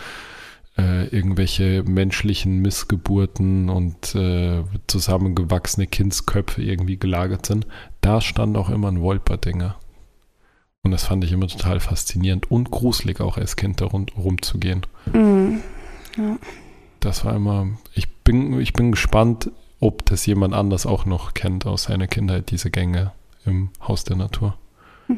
äh, 0.79 1.09
irgendwelche 1.09 1.83
menschlichen 1.83 2.61
Missgeburten 2.61 3.69
und 3.69 4.15
äh, 4.15 4.63
zusammengewachsene 4.87 5.89
Kindsköpfe 5.89 6.63
irgendwie 6.63 6.99
gelagert 6.99 7.47
sind. 7.47 7.67
Da 8.01 8.21
stand 8.21 8.57
auch 8.57 8.71
immer 8.71 8.89
ein 8.89 9.01
Wolperdinger. 9.01 9.77
Und 10.85 10.93
das 10.93 11.05
fand 11.05 11.25
ich 11.25 11.33
immer 11.33 11.49
total 11.49 11.81
faszinierend 11.81 12.51
und 12.51 12.71
gruselig 12.71 13.21
auch 13.21 13.37
als 13.37 13.57
Kind 13.57 13.81
da 13.81 13.87
rund, 13.87 14.17
rumzugehen. 14.17 14.87
Mhm. 15.13 15.61
Ja. 16.17 16.39
Das 17.01 17.25
war 17.25 17.35
immer, 17.35 17.69
ich 17.95 18.09
bin, 18.09 18.61
ich 18.61 18.73
bin 18.73 18.93
gespannt, 18.93 19.51
ob 19.81 20.07
das 20.07 20.27
jemand 20.27 20.55
anders 20.55 20.87
auch 20.87 21.05
noch 21.05 21.35
kennt 21.35 21.67
aus 21.67 21.85
seiner 21.85 22.07
Kindheit, 22.07 22.51
diese 22.51 22.71
Gänge 22.71 23.13
im 23.45 23.71
Haus 23.81 24.05
der 24.05 24.17
Natur. 24.17 24.57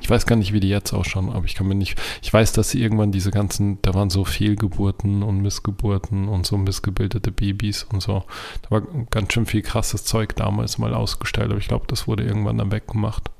Ich 0.00 0.08
weiß 0.08 0.26
gar 0.26 0.36
nicht, 0.36 0.52
wie 0.52 0.60
die 0.60 0.68
jetzt 0.68 0.92
ausschauen, 0.92 1.30
aber 1.30 1.44
ich 1.46 1.54
kann 1.54 1.66
mir 1.66 1.74
nicht. 1.74 2.00
Ich 2.22 2.32
weiß, 2.32 2.52
dass 2.52 2.70
sie 2.70 2.80
irgendwann 2.80 3.10
diese 3.10 3.30
ganzen, 3.32 3.78
da 3.82 3.92
waren 3.94 4.08
so 4.10 4.24
Fehlgeburten 4.24 5.22
und 5.24 5.40
Missgeburten 5.42 6.28
und 6.28 6.46
so 6.46 6.56
missgebildete 6.56 7.32
Babys 7.32 7.82
und 7.84 8.00
so. 8.00 8.22
Da 8.62 8.70
war 8.70 8.82
ganz 9.10 9.32
schön 9.32 9.46
viel 9.46 9.62
krasses 9.62 10.04
Zeug 10.04 10.36
damals 10.36 10.78
mal 10.78 10.94
ausgestellt, 10.94 11.50
aber 11.50 11.58
ich 11.58 11.66
glaube, 11.68 11.86
das 11.88 12.06
wurde 12.06 12.22
irgendwann 12.24 12.58
dann 12.58 12.70
weggemacht. 12.70 13.30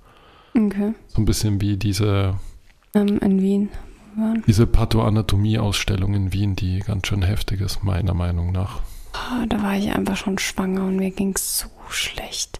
Okay. 0.56 0.94
So 1.06 1.22
ein 1.22 1.24
bisschen 1.24 1.60
wie 1.60 1.76
diese, 1.76 2.34
Ähm, 2.94 3.18
in 3.20 3.40
Wien. 3.40 3.68
waren. 4.16 4.42
diese 4.46 4.66
Pathoanatomie-Ausstellung 4.66 6.14
in 6.14 6.32
Wien, 6.32 6.56
die 6.56 6.80
ganz 6.80 7.06
schön 7.06 7.22
heftig 7.22 7.60
ist, 7.60 7.84
meiner 7.84 8.14
Meinung 8.14 8.50
nach. 8.50 8.80
Oh, 9.14 9.44
da 9.48 9.62
war 9.62 9.76
ich 9.76 9.90
einfach 9.92 10.16
schon 10.16 10.38
schwanger 10.38 10.84
und 10.84 10.96
mir 10.96 11.10
ging 11.10 11.32
es 11.34 11.58
so 11.60 11.66
schlecht. 11.88 12.59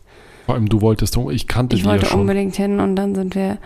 Vor 0.51 0.57
allem, 0.57 0.69
du 0.69 0.81
wolltest, 0.81 1.17
ich 1.31 1.47
kannte 1.47 1.77
Ich 1.77 1.83
die 1.83 1.87
ja 1.87 1.93
wollte 1.93 2.07
schon. 2.07 2.23
unbedingt 2.23 2.57
hin 2.57 2.81
und 2.81 2.97
dann 2.97 3.15
sind 3.15 3.37
wir, 3.37 3.59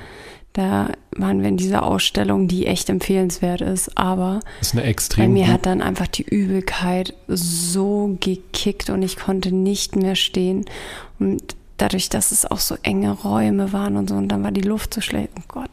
da 0.53 0.91
waren 1.17 1.41
wir 1.41 1.49
in 1.49 1.57
dieser 1.57 1.83
Ausstellung, 1.85 2.47
die 2.47 2.67
echt 2.67 2.91
empfehlenswert 2.91 3.63
ist, 3.63 3.97
aber 3.97 4.41
Das 4.59 4.69
ist 4.69 4.75
eine 4.75 4.83
bei 4.83 4.89
extrem 4.89 5.33
mir 5.33 5.45
gut- 5.47 5.53
hat 5.55 5.67
dann 5.67 5.81
einfach 5.81 6.07
die 6.09 6.25
Übelkeit 6.25 7.15
so 7.27 8.19
gekickt 8.21 8.91
und 8.91 9.03
ich 9.03 9.17
konnte 9.17 9.51
nicht 9.55 9.97
mehr 9.97 10.15
stehen 10.15 10.67
und 11.19 11.43
dadurch, 11.79 12.11
dass 12.11 12.33
es 12.33 12.45
auch 12.45 12.59
so 12.61 12.77
enge 12.83 13.13
Räume 13.13 13.73
waren 13.73 13.97
und 13.97 14.11
so 14.11 14.15
und 14.17 14.29
dann 14.29 14.45
war 14.45 14.53
die 14.53 14.61
Luft 14.61 14.93
so 14.93 15.01
schlecht. 15.01 15.31
Oh 15.39 15.43
Gott. 15.49 15.71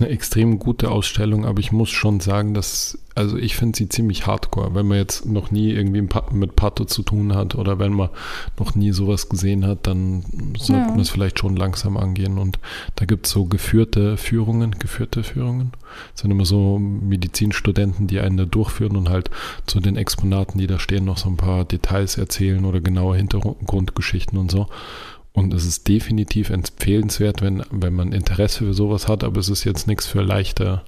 Eine 0.00 0.08
extrem 0.10 0.58
gute 0.58 0.90
Ausstellung, 0.90 1.44
aber 1.44 1.60
ich 1.60 1.72
muss 1.72 1.90
schon 1.90 2.20
sagen, 2.20 2.54
dass, 2.54 2.98
also 3.14 3.36
ich 3.36 3.56
finde 3.56 3.76
sie 3.76 3.88
ziemlich 3.88 4.26
hardcore, 4.26 4.74
wenn 4.74 4.86
man 4.88 4.98
jetzt 4.98 5.26
noch 5.26 5.50
nie 5.50 5.70
irgendwie 5.70 6.06
mit 6.32 6.56
Pato 6.56 6.84
zu 6.84 7.02
tun 7.02 7.34
hat 7.34 7.54
oder 7.54 7.78
wenn 7.78 7.92
man 7.92 8.08
noch 8.58 8.74
nie 8.74 8.92
sowas 8.92 9.28
gesehen 9.28 9.66
hat, 9.66 9.86
dann 9.86 10.24
sollte 10.58 10.82
Ja. 10.86 10.90
man 10.90 11.00
es 11.00 11.10
vielleicht 11.10 11.38
schon 11.38 11.56
langsam 11.56 11.96
angehen 11.96 12.38
und 12.38 12.58
da 12.96 13.04
gibt 13.04 13.26
es 13.26 13.32
so 13.32 13.44
geführte 13.44 14.16
Führungen, 14.16 14.72
geführte 14.78 15.22
Führungen, 15.22 15.72
das 16.12 16.22
sind 16.22 16.30
immer 16.30 16.44
so 16.46 16.78
Medizinstudenten, 16.78 18.06
die 18.06 18.20
einen 18.20 18.36
da 18.36 18.44
durchführen 18.44 18.96
und 18.96 19.08
halt 19.08 19.30
zu 19.66 19.80
den 19.80 19.96
Exponaten, 19.96 20.58
die 20.58 20.66
da 20.66 20.78
stehen, 20.78 21.04
noch 21.04 21.18
so 21.18 21.28
ein 21.28 21.36
paar 21.36 21.64
Details 21.64 22.16
erzählen 22.16 22.64
oder 22.64 22.80
genaue 22.80 23.16
Hintergrundgeschichten 23.16 24.38
und 24.38 24.50
so. 24.50 24.66
Und 25.32 25.54
es 25.54 25.64
ist 25.64 25.86
definitiv 25.86 26.50
empfehlenswert, 26.50 27.40
wenn, 27.40 27.62
wenn 27.70 27.94
man 27.94 28.12
Interesse 28.12 28.58
für 28.64 28.74
sowas 28.74 29.06
hat, 29.08 29.22
aber 29.24 29.38
es 29.38 29.48
ist 29.48 29.64
jetzt 29.64 29.86
nichts 29.86 30.06
für 30.06 30.22
leichte 30.22 30.82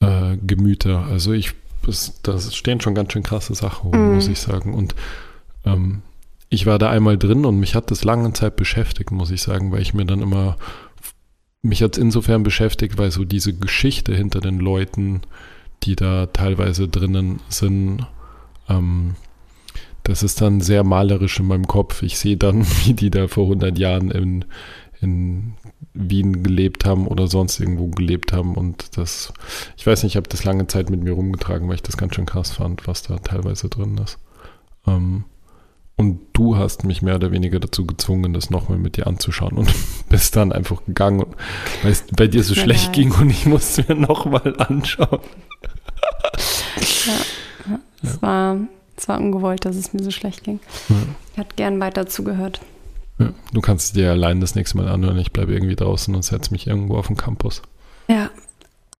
äh, 0.00 0.36
Gemüter. 0.36 1.06
Also 1.06 1.32
ich, 1.32 1.52
das, 1.86 2.20
das 2.22 2.54
stehen 2.54 2.80
schon 2.80 2.94
ganz 2.94 3.12
schön 3.12 3.22
krasse 3.22 3.54
Sachen, 3.54 3.90
Mhm. 3.90 4.14
muss 4.14 4.28
ich 4.28 4.38
sagen. 4.38 4.74
Und 4.74 4.94
ähm, 5.64 6.02
ich 6.50 6.66
war 6.66 6.78
da 6.78 6.90
einmal 6.90 7.18
drin 7.18 7.44
und 7.44 7.58
mich 7.58 7.74
hat 7.74 7.90
das 7.90 8.04
lange 8.04 8.32
Zeit 8.32 8.56
beschäftigt, 8.56 9.10
muss 9.10 9.30
ich 9.30 9.42
sagen, 9.42 9.72
weil 9.72 9.82
ich 9.82 9.94
mir 9.94 10.04
dann 10.06 10.22
immer, 10.22 10.56
mich 11.62 11.82
hat 11.82 11.92
es 11.96 11.98
insofern 11.98 12.42
beschäftigt, 12.42 12.98
weil 12.98 13.10
so 13.10 13.24
diese 13.24 13.54
Geschichte 13.54 14.14
hinter 14.14 14.40
den 14.40 14.58
Leuten, 14.58 15.22
die 15.82 15.96
da 15.96 16.26
teilweise 16.26 16.88
drinnen 16.88 17.40
sind, 17.48 18.06
ähm, 18.68 19.16
das 20.08 20.22
ist 20.22 20.40
dann 20.40 20.62
sehr 20.62 20.84
malerisch 20.84 21.38
in 21.38 21.46
meinem 21.46 21.66
Kopf. 21.66 22.02
Ich 22.02 22.18
sehe 22.18 22.38
dann, 22.38 22.64
wie 22.84 22.94
die 22.94 23.10
da 23.10 23.28
vor 23.28 23.44
100 23.44 23.78
Jahren 23.78 24.10
in, 24.10 24.44
in 25.00 25.52
Wien 25.92 26.42
gelebt 26.42 26.86
haben 26.86 27.06
oder 27.06 27.28
sonst 27.28 27.60
irgendwo 27.60 27.88
gelebt 27.88 28.32
haben. 28.32 28.54
Und 28.54 28.96
das, 28.96 29.32
ich 29.76 29.86
weiß 29.86 30.02
nicht, 30.02 30.12
ich 30.12 30.16
habe 30.16 30.28
das 30.28 30.44
lange 30.44 30.66
Zeit 30.66 30.88
mit 30.88 31.02
mir 31.02 31.12
rumgetragen, 31.12 31.68
weil 31.68 31.74
ich 31.74 31.82
das 31.82 31.98
ganz 31.98 32.14
schön 32.14 32.26
krass 32.26 32.52
fand, 32.52 32.86
was 32.86 33.02
da 33.02 33.18
teilweise 33.18 33.68
drin 33.68 33.98
ist. 33.98 34.18
Ähm, 34.86 35.24
und 35.96 36.20
du 36.32 36.56
hast 36.56 36.84
mich 36.84 37.02
mehr 37.02 37.16
oder 37.16 37.30
weniger 37.32 37.60
dazu 37.60 37.84
gezwungen, 37.84 38.32
das 38.32 38.50
nochmal 38.50 38.78
mit 38.78 38.96
dir 38.96 39.08
anzuschauen 39.08 39.58
und 39.58 39.68
bist 40.08 40.36
dann 40.36 40.52
einfach 40.52 40.86
gegangen, 40.86 41.20
und, 41.20 41.36
weil 41.82 41.92
es 41.92 42.04
bei 42.16 42.28
dir 42.28 42.44
so 42.44 42.54
mir 42.54 42.62
schlecht 42.62 42.86
leid. 42.86 42.94
ging 42.94 43.12
und 43.12 43.28
ich 43.28 43.44
musste 43.44 43.84
mir 43.88 44.00
nochmal 44.00 44.54
anschauen. 44.58 45.20
Es 48.00 48.22
war, 48.22 48.58
es 48.98 49.08
war 49.08 49.20
ungewollt, 49.20 49.64
dass 49.64 49.76
es 49.76 49.92
mir 49.92 50.02
so 50.02 50.10
schlecht 50.10 50.44
ging. 50.44 50.60
Ja. 50.88 50.96
Ich 51.32 51.38
hätte 51.38 51.56
gern 51.56 51.80
weiter 51.80 52.06
zugehört. 52.06 52.60
Ja, 53.18 53.32
du 53.52 53.60
kannst 53.60 53.86
es 53.86 53.92
dir 53.92 54.10
allein 54.10 54.40
das 54.40 54.54
nächste 54.54 54.76
Mal 54.76 54.88
anhören. 54.88 55.18
Ich 55.18 55.32
bleibe 55.32 55.52
irgendwie 55.52 55.76
draußen 55.76 56.14
und 56.14 56.22
setze 56.22 56.52
mich 56.52 56.66
irgendwo 56.66 56.96
auf 56.96 57.08
den 57.08 57.16
Campus. 57.16 57.62
Ja. 58.08 58.30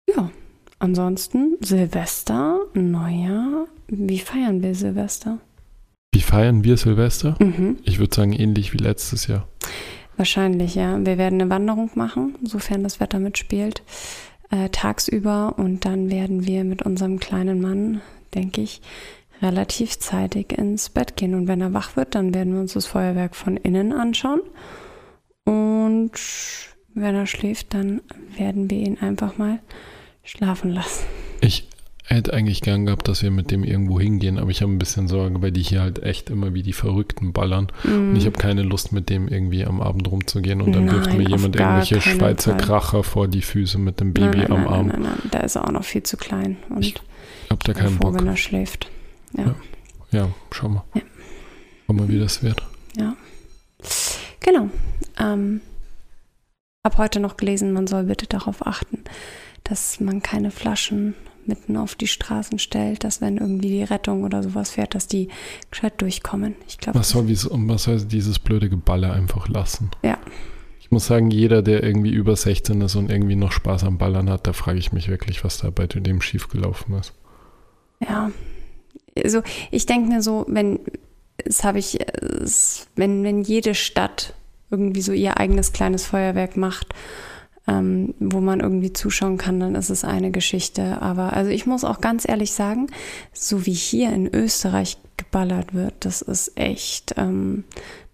Ja. 0.08 0.30
Ansonsten 0.78 1.56
Silvester, 1.60 2.60
Neujahr. 2.74 3.66
Wie 3.88 4.18
feiern 4.18 4.62
wir 4.62 4.74
Silvester? 4.74 5.38
Wie 6.12 6.20
feiern 6.20 6.64
wir 6.64 6.76
Silvester? 6.76 7.36
Mhm. 7.38 7.78
Ich 7.84 7.98
würde 7.98 8.14
sagen, 8.14 8.32
ähnlich 8.32 8.72
wie 8.72 8.78
letztes 8.78 9.26
Jahr. 9.26 9.48
Wahrscheinlich, 10.16 10.74
ja. 10.74 10.98
Wir 11.04 11.18
werden 11.18 11.40
eine 11.40 11.50
Wanderung 11.50 11.90
machen, 11.94 12.34
sofern 12.42 12.82
das 12.82 12.98
Wetter 13.00 13.18
mitspielt, 13.18 13.82
äh, 14.50 14.68
tagsüber. 14.70 15.54
Und 15.56 15.84
dann 15.84 16.10
werden 16.10 16.46
wir 16.46 16.64
mit 16.64 16.82
unserem 16.82 17.20
kleinen 17.20 17.60
Mann, 17.60 18.00
denke 18.34 18.60
ich, 18.60 18.80
relativ 19.42 19.98
zeitig 19.98 20.52
ins 20.56 20.88
Bett 20.88 21.16
gehen. 21.16 21.34
Und 21.34 21.48
wenn 21.48 21.60
er 21.60 21.72
wach 21.74 21.96
wird, 21.96 22.14
dann 22.14 22.34
werden 22.34 22.54
wir 22.54 22.60
uns 22.60 22.72
das 22.74 22.86
Feuerwerk 22.86 23.36
von 23.36 23.56
innen 23.56 23.92
anschauen. 23.92 24.40
Und 25.44 26.12
wenn 26.94 27.14
er 27.14 27.26
schläft, 27.26 27.74
dann 27.74 28.00
werden 28.36 28.70
wir 28.70 28.78
ihn 28.78 28.98
einfach 28.98 29.38
mal 29.38 29.60
schlafen 30.24 30.70
lassen. 30.70 31.04
Ich 31.40 31.68
hätte 32.04 32.32
eigentlich 32.32 32.62
gern 32.62 32.86
gehabt, 32.86 33.06
dass 33.06 33.22
wir 33.22 33.30
mit 33.30 33.50
dem 33.50 33.64
irgendwo 33.64 34.00
hingehen, 34.00 34.38
aber 34.38 34.50
ich 34.50 34.62
habe 34.62 34.72
ein 34.72 34.78
bisschen 34.78 35.08
Sorge, 35.08 35.42
weil 35.42 35.52
die 35.52 35.62
hier 35.62 35.82
halt 35.82 36.02
echt 36.02 36.30
immer 36.30 36.54
wie 36.54 36.62
die 36.62 36.72
Verrückten 36.72 37.32
ballern. 37.32 37.68
Und 37.84 38.16
ich 38.16 38.24
habe 38.26 38.38
keine 38.38 38.62
Lust, 38.62 38.92
mit 38.92 39.10
dem 39.10 39.28
irgendwie 39.28 39.64
am 39.64 39.80
Abend 39.80 40.10
rumzugehen 40.10 40.60
und 40.62 40.72
dann 40.72 40.90
wirft 40.90 41.12
mir 41.12 41.28
jemand 41.28 41.56
irgendwelche 41.56 42.00
Schweizer 42.00 42.52
Fall. 42.52 42.60
Kracher 42.60 43.04
vor 43.04 43.28
die 43.28 43.42
Füße 43.42 43.78
mit 43.78 44.00
dem 44.00 44.14
Baby 44.14 44.38
nein, 44.38 44.46
nein, 44.48 44.52
am 44.52 44.64
nein, 44.64 44.72
Arm. 44.72 44.86
Nein, 44.86 45.02
nein, 45.02 45.12
nein, 45.20 45.30
da 45.30 45.38
ist 45.40 45.56
er 45.56 45.66
auch 45.66 45.72
noch 45.72 45.84
viel 45.84 46.02
zu 46.02 46.16
klein. 46.16 46.56
Und 46.70 46.84
Ich 46.84 46.94
hab 47.50 47.62
da 47.64 47.74
keinen 47.74 47.96
froh, 47.96 48.10
Bock. 48.10 48.20
wenn 48.20 48.26
er 48.26 48.36
schläft. 48.36 48.90
Ja, 50.10 50.30
schau 50.52 50.68
mal. 50.68 50.84
Ja. 50.94 51.02
Schau 51.86 51.92
mal, 51.92 52.08
wie 52.08 52.18
das 52.18 52.42
wird. 52.42 52.62
Genau. 54.40 54.70
Ähm, 55.20 55.60
hab 56.84 56.96
heute 56.96 57.20
noch 57.20 57.36
gelesen, 57.36 57.72
man 57.72 57.86
soll 57.86 58.04
bitte 58.04 58.26
darauf 58.26 58.66
achten, 58.66 59.04
dass 59.64 60.00
man 60.00 60.22
keine 60.22 60.50
Flaschen 60.50 61.14
mitten 61.44 61.76
auf 61.76 61.94
die 61.94 62.06
Straßen 62.06 62.58
stellt, 62.58 63.04
dass 63.04 63.20
wenn 63.20 63.36
irgendwie 63.38 63.68
die 63.68 63.82
Rettung 63.82 64.24
oder 64.24 64.42
sowas 64.42 64.70
fährt, 64.70 64.94
dass 64.94 65.06
die 65.06 65.28
gescheit 65.70 66.00
durchkommen. 66.00 66.54
Ich 66.66 66.78
glaube, 66.78 66.98
Was 66.98 67.10
soll, 67.10 67.26
wieso- 67.28 67.50
was 67.52 67.84
soll 67.84 68.00
dieses 68.02 68.38
blöde 68.38 68.68
Geballer 68.70 69.12
einfach 69.12 69.48
lassen? 69.48 69.90
Ja. 70.02 70.18
Ich 70.80 70.90
muss 70.90 71.06
sagen, 71.06 71.30
jeder, 71.30 71.60
der 71.62 71.82
irgendwie 71.82 72.12
über 72.12 72.34
16 72.36 72.80
ist 72.80 72.94
und 72.96 73.10
irgendwie 73.10 73.36
noch 73.36 73.52
Spaß 73.52 73.84
am 73.84 73.98
Ballern 73.98 74.30
hat, 74.30 74.46
da 74.46 74.52
frage 74.54 74.78
ich 74.78 74.92
mich 74.92 75.08
wirklich, 75.08 75.44
was 75.44 75.58
da 75.58 75.68
bei 75.70 75.86
dem 75.86 76.20
schiefgelaufen 76.22 76.94
ist. 76.94 77.12
ja. 78.00 78.30
Also 79.24 79.42
ich 79.70 79.86
denke 79.86 80.08
mir 80.08 80.22
so, 80.22 80.44
wenn, 80.48 80.80
das 81.44 81.64
habe 81.64 81.78
ich, 81.78 81.98
wenn, 82.96 83.24
wenn 83.24 83.42
jede 83.42 83.74
Stadt 83.74 84.34
irgendwie 84.70 85.02
so 85.02 85.12
ihr 85.12 85.38
eigenes 85.38 85.72
kleines 85.72 86.06
Feuerwerk 86.06 86.56
macht, 86.56 86.94
ähm, 87.66 88.14
wo 88.18 88.40
man 88.40 88.60
irgendwie 88.60 88.92
zuschauen 88.92 89.36
kann, 89.36 89.60
dann 89.60 89.74
ist 89.74 89.90
es 89.90 90.04
eine 90.04 90.30
Geschichte. 90.30 91.00
Aber 91.02 91.34
also 91.34 91.50
ich 91.50 91.66
muss 91.66 91.84
auch 91.84 92.00
ganz 92.00 92.26
ehrlich 92.28 92.52
sagen, 92.52 92.88
so 93.32 93.66
wie 93.66 93.74
hier 93.74 94.12
in 94.12 94.34
Österreich 94.34 94.96
geballert 95.16 95.74
wird, 95.74 95.94
das 96.00 96.22
ist 96.22 96.56
echt 96.56 97.14
ähm, 97.16 97.64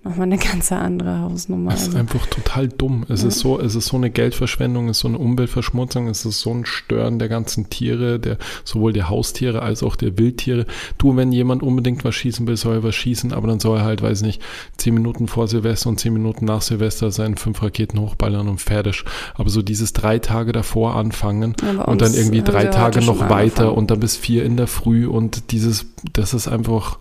nochmal 0.04 0.26
eine 0.26 0.38
ganz 0.38 0.70
andere 0.70 1.20
Hausnummer. 1.20 1.72
Es 1.72 1.82
ist 1.82 1.86
Also, 1.88 1.98
einfach 1.98 2.26
total 2.26 2.68
dumm. 2.68 3.04
Es 3.08 3.22
Ja. 3.22 3.28
ist 3.28 3.38
so, 3.40 3.58
es 3.58 3.74
ist 3.74 3.86
so 3.86 3.96
eine 3.96 4.10
Geldverschwendung, 4.10 4.88
es 4.88 4.98
ist 4.98 5.00
so 5.02 5.08
eine 5.08 5.18
Umweltverschmutzung, 5.18 6.08
es 6.08 6.24
ist 6.24 6.40
so 6.40 6.50
ein 6.52 6.66
Stören 6.66 7.18
der 7.18 7.28
ganzen 7.28 7.70
Tiere, 7.70 8.20
der, 8.20 8.38
sowohl 8.64 8.92
der 8.92 9.08
Haustiere 9.08 9.62
als 9.62 9.82
auch 9.82 9.96
der 9.96 10.18
Wildtiere. 10.18 10.66
Du, 10.98 11.16
wenn 11.16 11.32
jemand 11.32 11.62
unbedingt 11.62 12.04
was 12.04 12.14
schießen 12.14 12.46
will, 12.46 12.56
soll 12.56 12.76
er 12.76 12.82
was 12.82 12.94
schießen, 12.94 13.32
aber 13.32 13.48
dann 13.48 13.60
soll 13.60 13.78
er 13.78 13.84
halt, 13.84 14.02
weiß 14.02 14.22
nicht, 14.22 14.42
zehn 14.76 14.94
Minuten 14.94 15.26
vor 15.26 15.48
Silvester 15.48 15.88
und 15.88 15.98
zehn 15.98 16.12
Minuten 16.12 16.44
nach 16.44 16.62
Silvester 16.62 17.10
seine 17.10 17.36
fünf 17.36 17.62
Raketen 17.62 17.98
hochballern 18.00 18.48
und 18.48 18.60
fertig. 18.60 19.04
Aber 19.34 19.48
so 19.50 19.62
dieses 19.62 19.92
drei 19.92 20.18
Tage 20.18 20.52
davor 20.52 20.96
anfangen 20.96 21.54
Ja, 21.62 21.82
und 21.84 22.00
dann 22.02 22.14
irgendwie 22.14 22.38
haben 22.38 22.44
drei 22.44 22.66
Tage 22.66 23.00
noch 23.00 23.20
weiter 23.30 23.62
angefangen. 23.62 23.70
und 23.78 23.90
dann 23.90 24.00
bis 24.00 24.16
vier 24.16 24.44
in 24.44 24.56
der 24.56 24.66
Früh 24.66 25.06
und 25.06 25.50
dieses, 25.52 25.86
das 26.12 26.34
ist 26.34 26.48
einfach, 26.48 26.98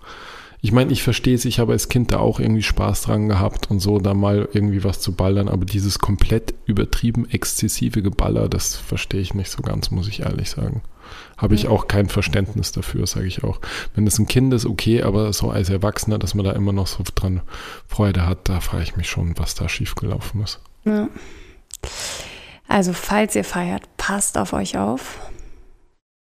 ich 0.63 0.71
meine, 0.71 0.93
ich 0.93 1.03
verstehe 1.03 1.35
es, 1.35 1.43
ich 1.43 1.59
habe 1.59 1.73
als 1.73 1.89
Kind 1.89 2.13
da 2.13 2.19
auch 2.19 2.39
irgendwie 2.39 2.63
Spaß 2.63 3.01
dran 3.01 3.27
gehabt 3.27 3.69
und 3.69 3.81
so, 3.81 3.99
da 3.99 4.13
mal 4.13 4.47
irgendwie 4.53 4.85
was 4.85 5.01
zu 5.01 5.11
ballern, 5.11 5.49
aber 5.49 5.65
dieses 5.65 5.99
komplett 5.99 6.53
übertrieben 6.65 7.29
exzessive 7.29 8.01
Geballer, 8.01 8.47
das 8.47 8.77
verstehe 8.77 9.19
ich 9.19 9.33
nicht 9.33 9.51
so 9.51 9.61
ganz, 9.61 9.91
muss 9.91 10.07
ich 10.07 10.21
ehrlich 10.21 10.49
sagen. 10.49 10.81
Habe 11.35 11.55
ich 11.55 11.67
auch 11.67 11.89
kein 11.89 12.07
Verständnis 12.07 12.71
dafür, 12.71 13.05
sage 13.07 13.27
ich 13.27 13.43
auch. 13.43 13.59
Wenn 13.93 14.07
es 14.07 14.17
ein 14.17 14.29
Kind 14.29 14.53
ist, 14.53 14.65
okay, 14.65 15.03
aber 15.03 15.33
so 15.33 15.49
als 15.49 15.69
Erwachsener, 15.69 16.17
dass 16.17 16.33
man 16.33 16.45
da 16.45 16.53
immer 16.53 16.71
noch 16.71 16.87
so 16.87 17.03
dran 17.13 17.41
Freude 17.85 18.25
hat, 18.25 18.47
da 18.47 18.61
frage 18.61 18.83
ich 18.83 18.95
mich 18.95 19.09
schon, 19.09 19.37
was 19.37 19.55
da 19.55 19.67
schiefgelaufen 19.67 20.43
ist. 20.43 20.61
Ja. 20.85 21.09
Also, 22.69 22.93
falls 22.93 23.35
ihr 23.35 23.43
feiert, 23.43 23.83
passt 23.97 24.37
auf 24.37 24.53
euch 24.53 24.77
auf. 24.77 25.29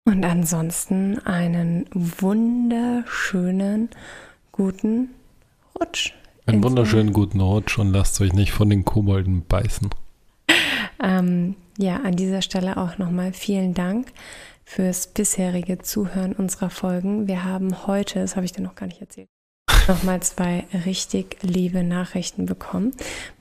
Und 0.03 0.26
ansonsten 0.26 1.19
einen 1.19 1.85
wunderschönen, 1.93 3.89
guten 4.61 5.09
Rutsch. 5.79 6.13
Einen 6.45 6.63
wunderschönen 6.63 7.13
guten 7.13 7.41
Rutsch 7.41 7.79
und 7.79 7.91
lasst 7.93 8.21
euch 8.21 8.31
nicht 8.31 8.51
von 8.51 8.69
den 8.69 8.85
Kobolden 8.85 9.43
beißen. 9.47 9.89
Ähm, 11.03 11.55
ja, 11.79 11.95
an 12.01 12.15
dieser 12.15 12.43
Stelle 12.43 12.77
auch 12.77 12.99
nochmal 12.99 13.33
vielen 13.33 13.73
Dank 13.73 14.13
fürs 14.65 15.07
bisherige 15.07 15.79
Zuhören 15.79 16.33
unserer 16.33 16.69
Folgen. 16.69 17.27
Wir 17.27 17.43
haben 17.43 17.88
heute, 17.88 18.19
das 18.19 18.35
habe 18.35 18.45
ich 18.45 18.51
dir 18.51 18.61
noch 18.61 18.75
gar 18.75 18.85
nicht 18.85 19.01
erzählt, 19.01 19.27
nochmal 19.88 20.21
zwei 20.21 20.65
richtig 20.85 21.38
liebe 21.41 21.81
Nachrichten 21.83 22.45
bekommen. 22.45 22.91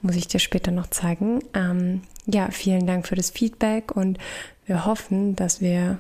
Muss 0.01 0.17
ich 0.17 0.27
dir 0.27 0.39
später 0.39 0.71
noch 0.71 0.87
zeigen. 0.87 1.41
Ähm, 1.53 2.01
ja, 2.25 2.51
vielen 2.51 2.87
Dank 2.87 3.07
für 3.07 3.17
das 3.17 3.29
Feedback 3.29 3.95
und 3.95 4.17
wir 4.65 4.87
hoffen, 4.87 5.37
dass 5.37 5.61
wir 5.61 5.99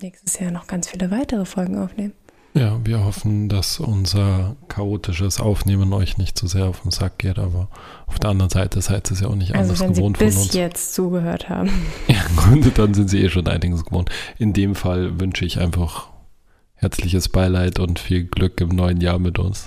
nächstes 0.00 0.38
Jahr 0.38 0.52
noch 0.52 0.68
ganz 0.68 0.86
viele 0.86 1.10
weitere 1.10 1.44
Folgen 1.44 1.76
aufnehmen. 1.76 2.12
Ja, 2.56 2.78
wir 2.84 3.04
hoffen, 3.04 3.48
dass 3.48 3.80
unser 3.80 4.54
chaotisches 4.68 5.40
Aufnehmen 5.40 5.92
euch 5.92 6.18
nicht 6.18 6.38
zu 6.38 6.46
sehr 6.46 6.66
auf 6.66 6.82
den 6.82 6.92
Sack 6.92 7.18
geht, 7.18 7.38
aber 7.40 7.68
auf 8.06 8.20
der 8.20 8.30
anderen 8.30 8.50
Seite 8.50 8.80
seid 8.80 9.10
ihr 9.10 9.14
es 9.14 9.20
ja 9.20 9.26
auch 9.28 9.34
nicht 9.34 9.54
Also 9.56 9.72
anders 9.72 9.80
wenn 9.80 9.94
Sie 9.94 10.00
gewohnt 10.00 10.18
von 10.18 10.26
bis 10.26 10.36
uns. 10.36 10.54
jetzt 10.54 10.94
zugehört 10.94 11.48
haben. 11.48 11.68
Ja, 12.08 12.22
Grunde, 12.36 12.70
dann 12.70 12.94
sind 12.94 13.10
sie 13.10 13.20
eh 13.22 13.28
schon 13.28 13.48
einiges 13.48 13.84
gewohnt. 13.84 14.08
In 14.38 14.52
dem 14.52 14.76
Fall 14.76 15.18
wünsche 15.18 15.44
ich 15.44 15.58
einfach 15.58 16.06
herzliches 16.76 17.28
Beileid 17.28 17.80
und 17.80 17.98
viel 17.98 18.24
Glück 18.24 18.60
im 18.60 18.68
neuen 18.68 19.00
Jahr 19.00 19.18
mit 19.18 19.38
uns. 19.40 19.66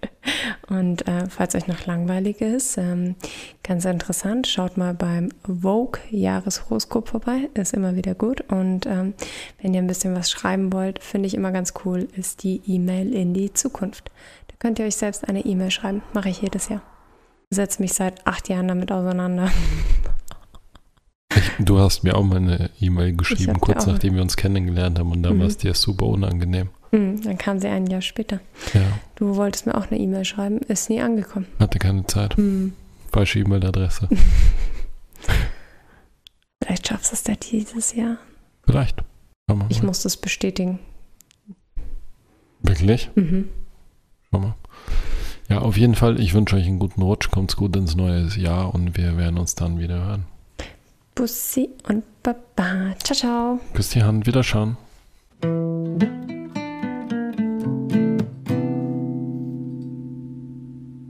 Und 0.68 1.06
äh, 1.06 1.28
falls 1.28 1.54
euch 1.54 1.66
noch 1.68 1.86
langweilig 1.86 2.40
ist, 2.40 2.76
ähm, 2.78 3.14
ganz 3.62 3.84
interessant, 3.84 4.46
schaut 4.46 4.76
mal 4.76 4.94
beim 4.94 5.30
Vogue 5.44 6.00
Jahreshoroskop 6.10 7.08
vorbei, 7.08 7.48
ist 7.54 7.74
immer 7.74 7.94
wieder 7.94 8.14
gut. 8.14 8.40
Und 8.48 8.86
ähm, 8.86 9.14
wenn 9.62 9.74
ihr 9.74 9.80
ein 9.80 9.86
bisschen 9.86 10.14
was 10.14 10.30
schreiben 10.30 10.72
wollt, 10.72 11.02
finde 11.02 11.26
ich 11.26 11.34
immer 11.34 11.52
ganz 11.52 11.74
cool, 11.84 12.08
ist 12.16 12.42
die 12.42 12.60
E-Mail 12.66 13.12
in 13.14 13.32
die 13.34 13.52
Zukunft. 13.52 14.10
Da 14.48 14.54
könnt 14.58 14.78
ihr 14.78 14.86
euch 14.86 14.96
selbst 14.96 15.28
eine 15.28 15.44
E-Mail 15.44 15.70
schreiben, 15.70 16.02
mache 16.12 16.28
ich 16.30 16.42
jedes 16.42 16.68
Jahr. 16.68 16.82
Setze 17.50 17.80
mich 17.80 17.92
seit 17.92 18.26
acht 18.26 18.48
Jahren 18.48 18.66
damit 18.66 18.90
auseinander. 18.90 19.50
Ich, 21.34 21.50
du 21.58 21.78
hast 21.78 22.02
mir 22.02 22.16
auch 22.16 22.22
mal 22.24 22.36
eine 22.36 22.70
E-Mail 22.80 23.14
geschrieben, 23.14 23.60
kurz 23.60 23.86
nachdem 23.86 24.14
wir 24.14 24.22
uns 24.22 24.36
kennengelernt 24.36 24.98
haben 24.98 25.12
und 25.12 25.22
dann 25.22 25.36
Mhm. 25.36 25.40
war 25.40 25.46
es 25.46 25.56
dir 25.58 25.74
super 25.74 26.06
unangenehm. 26.06 26.70
Hm, 26.96 27.20
dann 27.22 27.36
kam 27.36 27.58
sie 27.60 27.68
ein 27.68 27.86
Jahr 27.88 28.00
später. 28.00 28.40
Ja, 28.72 28.80
Du 29.16 29.36
wolltest 29.36 29.66
mir 29.66 29.74
auch 29.74 29.90
eine 29.90 30.00
E-Mail 30.00 30.24
schreiben, 30.24 30.58
ist 30.60 30.88
nie 30.88 31.00
angekommen. 31.00 31.46
hatte 31.60 31.78
keine 31.78 32.06
Zeit. 32.06 32.36
Hm. 32.36 32.72
Falsche 33.12 33.38
E-Mail-Adresse. 33.40 34.08
Vielleicht 36.62 36.88
schaffst 36.88 37.12
du 37.12 37.14
es 37.16 37.24
ja 37.26 37.34
dieses 37.36 37.94
Jahr. 37.94 38.16
Vielleicht. 38.64 39.02
Schauen 39.48 39.60
wir 39.60 39.66
Ich 39.70 39.82
mal. 39.82 39.88
muss 39.88 40.02
das 40.02 40.16
bestätigen. 40.16 40.78
Wirklich? 42.62 43.10
Mhm. 43.14 43.48
Schauen 44.30 44.42
wir. 44.42 44.54
Ja, 45.48 45.58
auf 45.60 45.76
jeden 45.76 45.94
Fall, 45.94 46.18
ich 46.18 46.34
wünsche 46.34 46.56
euch 46.56 46.66
einen 46.66 46.78
guten 46.80 47.02
Rutsch, 47.02 47.30
kommt's 47.30 47.56
gut 47.56 47.76
ins 47.76 47.94
neue 47.94 48.26
Jahr 48.36 48.74
und 48.74 48.96
wir 48.96 49.16
werden 49.16 49.38
uns 49.38 49.54
dann 49.54 49.78
wieder 49.78 50.02
hören. 50.04 50.24
Bussi 51.14 51.68
und 51.88 52.02
Baba. 52.22 52.94
Ciao, 53.04 53.14
ciao. 53.16 53.60
Küsst 53.74 53.94
die 53.94 54.02
Hand, 54.02 54.26
wiederschauen. 54.26 54.76